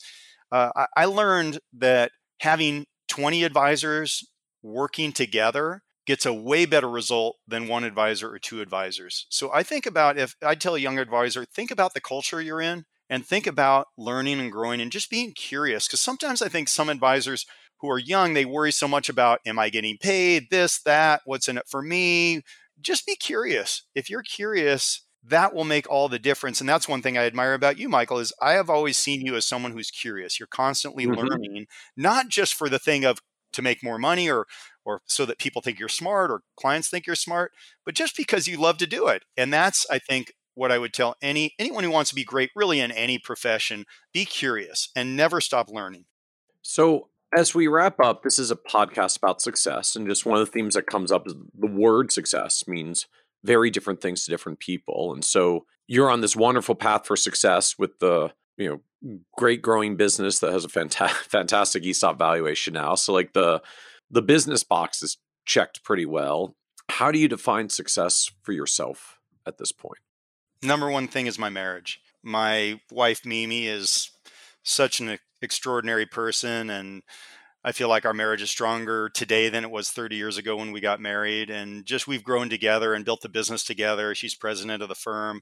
uh, 0.51 0.69
I, 0.75 0.85
I 0.95 1.05
learned 1.05 1.59
that 1.73 2.11
having 2.39 2.85
20 3.07 3.43
advisors 3.43 4.23
working 4.61 5.11
together 5.11 5.81
gets 6.05 6.25
a 6.25 6.33
way 6.33 6.65
better 6.65 6.89
result 6.89 7.35
than 7.47 7.67
one 7.67 7.83
advisor 7.83 8.31
or 8.31 8.39
two 8.39 8.61
advisors. 8.61 9.27
So 9.29 9.51
I 9.53 9.61
think 9.61 9.85
about 9.85 10.17
if 10.17 10.35
I 10.41 10.55
tell 10.55 10.75
a 10.75 10.79
young 10.79 10.97
advisor, 10.97 11.45
think 11.45 11.69
about 11.69 11.93
the 11.93 12.01
culture 12.01 12.41
you're 12.41 12.61
in 12.61 12.85
and 13.09 13.25
think 13.25 13.45
about 13.45 13.87
learning 13.97 14.39
and 14.39 14.51
growing 14.51 14.79
and 14.81 14.91
just 14.91 15.09
being 15.09 15.33
curious. 15.33 15.85
Because 15.87 16.01
sometimes 16.01 16.41
I 16.41 16.47
think 16.47 16.69
some 16.69 16.89
advisors 16.89 17.45
who 17.81 17.89
are 17.89 17.99
young, 17.99 18.33
they 18.33 18.45
worry 18.45 18.71
so 18.71 18.87
much 18.87 19.09
about, 19.09 19.39
am 19.45 19.59
I 19.59 19.69
getting 19.69 19.97
paid? 19.97 20.47
This, 20.49 20.81
that, 20.81 21.21
what's 21.25 21.47
in 21.47 21.57
it 21.57 21.67
for 21.67 21.81
me? 21.81 22.41
Just 22.81 23.05
be 23.05 23.15
curious. 23.15 23.83
If 23.95 24.09
you're 24.09 24.23
curious, 24.23 25.05
that 25.23 25.53
will 25.53 25.63
make 25.63 25.89
all 25.89 26.09
the 26.09 26.19
difference. 26.19 26.59
And 26.59 26.69
that's 26.69 26.87
one 26.87 27.01
thing 27.01 27.17
I 27.17 27.25
admire 27.25 27.53
about 27.53 27.77
you, 27.77 27.89
Michael, 27.89 28.19
is 28.19 28.33
I 28.41 28.53
have 28.53 28.69
always 28.69 28.97
seen 28.97 29.21
you 29.21 29.35
as 29.35 29.45
someone 29.45 29.73
who's 29.73 29.91
curious. 29.91 30.39
You're 30.39 30.47
constantly 30.47 31.05
mm-hmm. 31.05 31.19
learning, 31.19 31.67
not 31.95 32.29
just 32.29 32.53
for 32.53 32.69
the 32.69 32.79
thing 32.79 33.05
of 33.05 33.19
to 33.53 33.61
make 33.61 33.83
more 33.83 33.97
money 33.97 34.29
or 34.29 34.45
or 34.85 35.01
so 35.05 35.25
that 35.25 35.37
people 35.37 35.61
think 35.61 35.79
you're 35.79 35.89
smart 35.89 36.31
or 36.31 36.43
clients 36.55 36.87
think 36.89 37.05
you're 37.05 37.15
smart, 37.15 37.51
but 37.85 37.93
just 37.93 38.15
because 38.15 38.47
you 38.47 38.57
love 38.57 38.77
to 38.77 38.87
do 38.87 39.07
it. 39.07 39.23
And 39.35 39.51
that's, 39.51 39.85
I 39.91 39.99
think, 39.99 40.31
what 40.53 40.71
I 40.71 40.77
would 40.77 40.93
tell 40.93 41.15
any 41.21 41.53
anyone 41.59 41.83
who 41.83 41.91
wants 41.91 42.09
to 42.09 42.15
be 42.15 42.23
great, 42.23 42.51
really 42.55 42.79
in 42.79 42.91
any 42.91 43.19
profession, 43.19 43.85
be 44.13 44.23
curious 44.23 44.89
and 44.95 45.15
never 45.15 45.41
stop 45.41 45.69
learning. 45.69 46.05
So 46.61 47.09
as 47.35 47.53
we 47.53 47.67
wrap 47.67 47.99
up, 47.99 48.23
this 48.23 48.39
is 48.39 48.51
a 48.51 48.55
podcast 48.55 49.17
about 49.17 49.41
success, 49.41 49.95
and 49.95 50.07
just 50.07 50.25
one 50.25 50.39
of 50.39 50.45
the 50.45 50.51
themes 50.51 50.75
that 50.75 50.87
comes 50.87 51.11
up 51.11 51.27
is 51.27 51.35
the 51.57 51.67
word 51.67 52.11
success 52.11 52.67
means 52.67 53.07
very 53.43 53.69
different 53.69 54.01
things 54.01 54.23
to 54.23 54.31
different 54.31 54.59
people. 54.59 55.13
And 55.13 55.23
so 55.23 55.65
you're 55.87 56.09
on 56.09 56.21
this 56.21 56.35
wonderful 56.35 56.75
path 56.75 57.05
for 57.05 57.15
success 57.15 57.77
with 57.77 57.99
the 57.99 58.31
you 58.57 58.81
know 59.01 59.21
great 59.37 59.61
growing 59.61 59.95
business 59.95 60.39
that 60.39 60.51
has 60.51 60.65
a 60.65 60.69
fanta- 60.69 61.09
fantastic 61.29 61.85
ESOP 61.85 62.17
valuation 62.17 62.73
now. 62.73 62.95
So 62.95 63.13
like 63.13 63.33
the 63.33 63.61
the 64.09 64.21
business 64.21 64.63
box 64.63 65.03
is 65.03 65.17
checked 65.45 65.83
pretty 65.83 66.05
well. 66.05 66.55
How 66.89 67.11
do 67.11 67.19
you 67.19 67.27
define 67.27 67.69
success 67.69 68.31
for 68.41 68.53
yourself 68.53 69.19
at 69.45 69.57
this 69.57 69.71
point? 69.71 69.99
Number 70.63 70.89
one 70.89 71.07
thing 71.07 71.27
is 71.27 71.37
my 71.37 71.49
marriage. 71.49 72.01
My 72.23 72.79
wife 72.91 73.25
Mimi 73.25 73.67
is 73.67 74.09
such 74.67 74.99
an 74.99 75.17
extraordinary 75.41 76.05
person 76.05 76.69
and 76.69 77.03
I 77.63 77.73
feel 77.73 77.89
like 77.89 78.05
our 78.05 78.13
marriage 78.13 78.41
is 78.41 78.49
stronger 78.49 79.09
today 79.09 79.49
than 79.49 79.65
it 79.65 79.71
was 79.71 79.89
30 79.89 80.15
years 80.15 80.37
ago 80.37 80.55
when 80.55 80.71
we 80.71 80.79
got 80.79 81.01
married. 81.01 81.49
And 81.49 81.85
just 81.85 82.07
we've 82.07 82.23
grown 82.23 82.49
together 82.49 82.93
and 82.93 83.03
built 83.03 83.21
the 83.21 83.27
business 83.27 83.65
together. 83.65 84.15
She's 84.15 84.35
president 84.35 84.81
of 84.81 84.87
the 84.87 84.95
firm. 84.95 85.41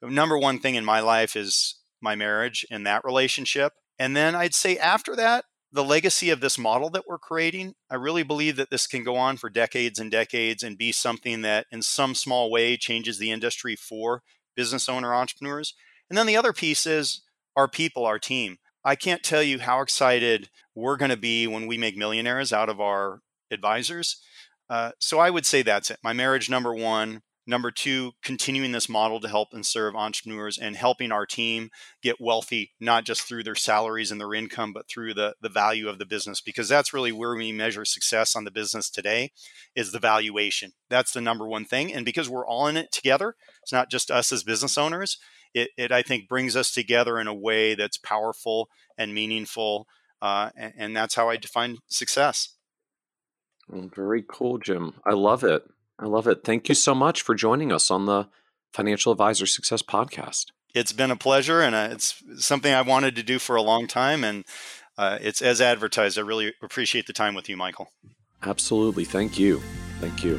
The 0.00 0.08
number 0.08 0.38
one 0.38 0.60
thing 0.60 0.76
in 0.76 0.84
my 0.84 1.00
life 1.00 1.34
is 1.34 1.80
my 2.00 2.14
marriage 2.14 2.64
and 2.70 2.86
that 2.86 3.04
relationship. 3.04 3.72
And 3.98 4.14
then 4.14 4.36
I'd 4.36 4.54
say 4.54 4.78
after 4.78 5.16
that, 5.16 5.46
the 5.72 5.82
legacy 5.82 6.30
of 6.30 6.40
this 6.40 6.56
model 6.56 6.88
that 6.90 7.04
we're 7.08 7.18
creating, 7.18 7.74
I 7.90 7.96
really 7.96 8.22
believe 8.22 8.54
that 8.56 8.70
this 8.70 8.86
can 8.86 9.02
go 9.02 9.16
on 9.16 9.36
for 9.36 9.50
decades 9.50 9.98
and 9.98 10.08
decades 10.08 10.62
and 10.62 10.78
be 10.78 10.92
something 10.92 11.42
that, 11.42 11.66
in 11.72 11.82
some 11.82 12.14
small 12.14 12.48
way, 12.48 12.76
changes 12.76 13.18
the 13.18 13.32
industry 13.32 13.74
for 13.74 14.22
business 14.54 14.88
owner 14.88 15.12
entrepreneurs. 15.12 15.74
And 16.08 16.16
then 16.16 16.26
the 16.26 16.36
other 16.36 16.52
piece 16.52 16.86
is 16.86 17.22
our 17.56 17.68
people, 17.68 18.04
our 18.04 18.18
team. 18.18 18.58
I 18.84 18.94
can't 18.94 19.22
tell 19.22 19.42
you 19.42 19.58
how 19.58 19.80
excited 19.80 20.48
we're 20.74 20.96
going 20.96 21.10
to 21.10 21.16
be 21.16 21.46
when 21.46 21.66
we 21.66 21.78
make 21.78 21.96
millionaires 21.96 22.52
out 22.52 22.68
of 22.68 22.80
our 22.80 23.20
advisors. 23.50 24.22
Uh, 24.68 24.92
so 24.98 25.18
I 25.18 25.30
would 25.30 25.46
say 25.46 25.62
that's 25.62 25.90
it. 25.90 25.98
My 26.02 26.12
marriage, 26.12 26.50
number 26.50 26.74
one, 26.74 27.22
Number 27.48 27.70
two, 27.70 28.12
continuing 28.24 28.72
this 28.72 28.88
model 28.88 29.20
to 29.20 29.28
help 29.28 29.50
and 29.52 29.64
serve 29.64 29.94
entrepreneurs 29.94 30.58
and 30.58 30.74
helping 30.74 31.12
our 31.12 31.24
team 31.24 31.70
get 32.02 32.20
wealthy, 32.20 32.72
not 32.80 33.04
just 33.04 33.22
through 33.22 33.44
their 33.44 33.54
salaries 33.54 34.10
and 34.10 34.20
their 34.20 34.34
income, 34.34 34.72
but 34.72 34.88
through 34.88 35.14
the, 35.14 35.36
the 35.40 35.48
value 35.48 35.88
of 35.88 35.98
the 35.98 36.06
business, 36.06 36.40
because 36.40 36.68
that's 36.68 36.92
really 36.92 37.12
where 37.12 37.36
we 37.36 37.52
measure 37.52 37.84
success 37.84 38.34
on 38.34 38.42
the 38.42 38.50
business 38.50 38.90
today 38.90 39.30
is 39.76 39.92
the 39.92 40.00
valuation. 40.00 40.72
That's 40.90 41.12
the 41.12 41.20
number 41.20 41.46
one 41.46 41.64
thing. 41.64 41.94
And 41.94 42.04
because 42.04 42.28
we're 42.28 42.46
all 42.46 42.66
in 42.66 42.76
it 42.76 42.90
together, 42.90 43.36
it's 43.62 43.72
not 43.72 43.90
just 43.90 44.10
us 44.10 44.32
as 44.32 44.42
business 44.42 44.76
owners, 44.76 45.16
it, 45.56 45.70
it 45.76 45.92
I 45.92 46.02
think 46.02 46.28
brings 46.28 46.54
us 46.54 46.70
together 46.70 47.18
in 47.18 47.26
a 47.26 47.34
way 47.34 47.74
that's 47.74 47.96
powerful 47.96 48.68
and 48.98 49.14
meaningful. 49.14 49.88
Uh, 50.20 50.50
and, 50.56 50.72
and 50.76 50.96
that's 50.96 51.14
how 51.14 51.28
I 51.28 51.36
define 51.36 51.78
success. 51.88 52.50
Very 53.68 54.22
cool, 54.28 54.58
Jim. 54.58 54.94
I 55.04 55.14
love 55.14 55.42
it. 55.42 55.64
I 55.98 56.06
love 56.06 56.28
it. 56.28 56.44
Thank 56.44 56.68
you 56.68 56.74
so 56.74 56.94
much 56.94 57.22
for 57.22 57.34
joining 57.34 57.72
us 57.72 57.90
on 57.90 58.06
the 58.06 58.28
Financial 58.72 59.10
Advisor 59.10 59.46
Success 59.46 59.82
Podcast. 59.82 60.46
It's 60.74 60.92
been 60.92 61.10
a 61.10 61.16
pleasure, 61.16 61.62
and 61.62 61.74
uh, 61.74 61.88
it's 61.90 62.22
something 62.36 62.72
I 62.72 62.82
wanted 62.82 63.16
to 63.16 63.22
do 63.22 63.38
for 63.38 63.56
a 63.56 63.62
long 63.62 63.86
time, 63.86 64.22
and 64.22 64.44
uh, 64.98 65.18
it's 65.22 65.40
as 65.40 65.60
advertised. 65.60 66.18
I 66.18 66.22
really 66.22 66.52
appreciate 66.62 67.06
the 67.06 67.14
time 67.14 67.34
with 67.34 67.48
you, 67.48 67.56
Michael. 67.56 67.88
Absolutely. 68.42 69.04
Thank 69.04 69.38
you. 69.38 69.62
Thank 70.00 70.22
you. 70.22 70.38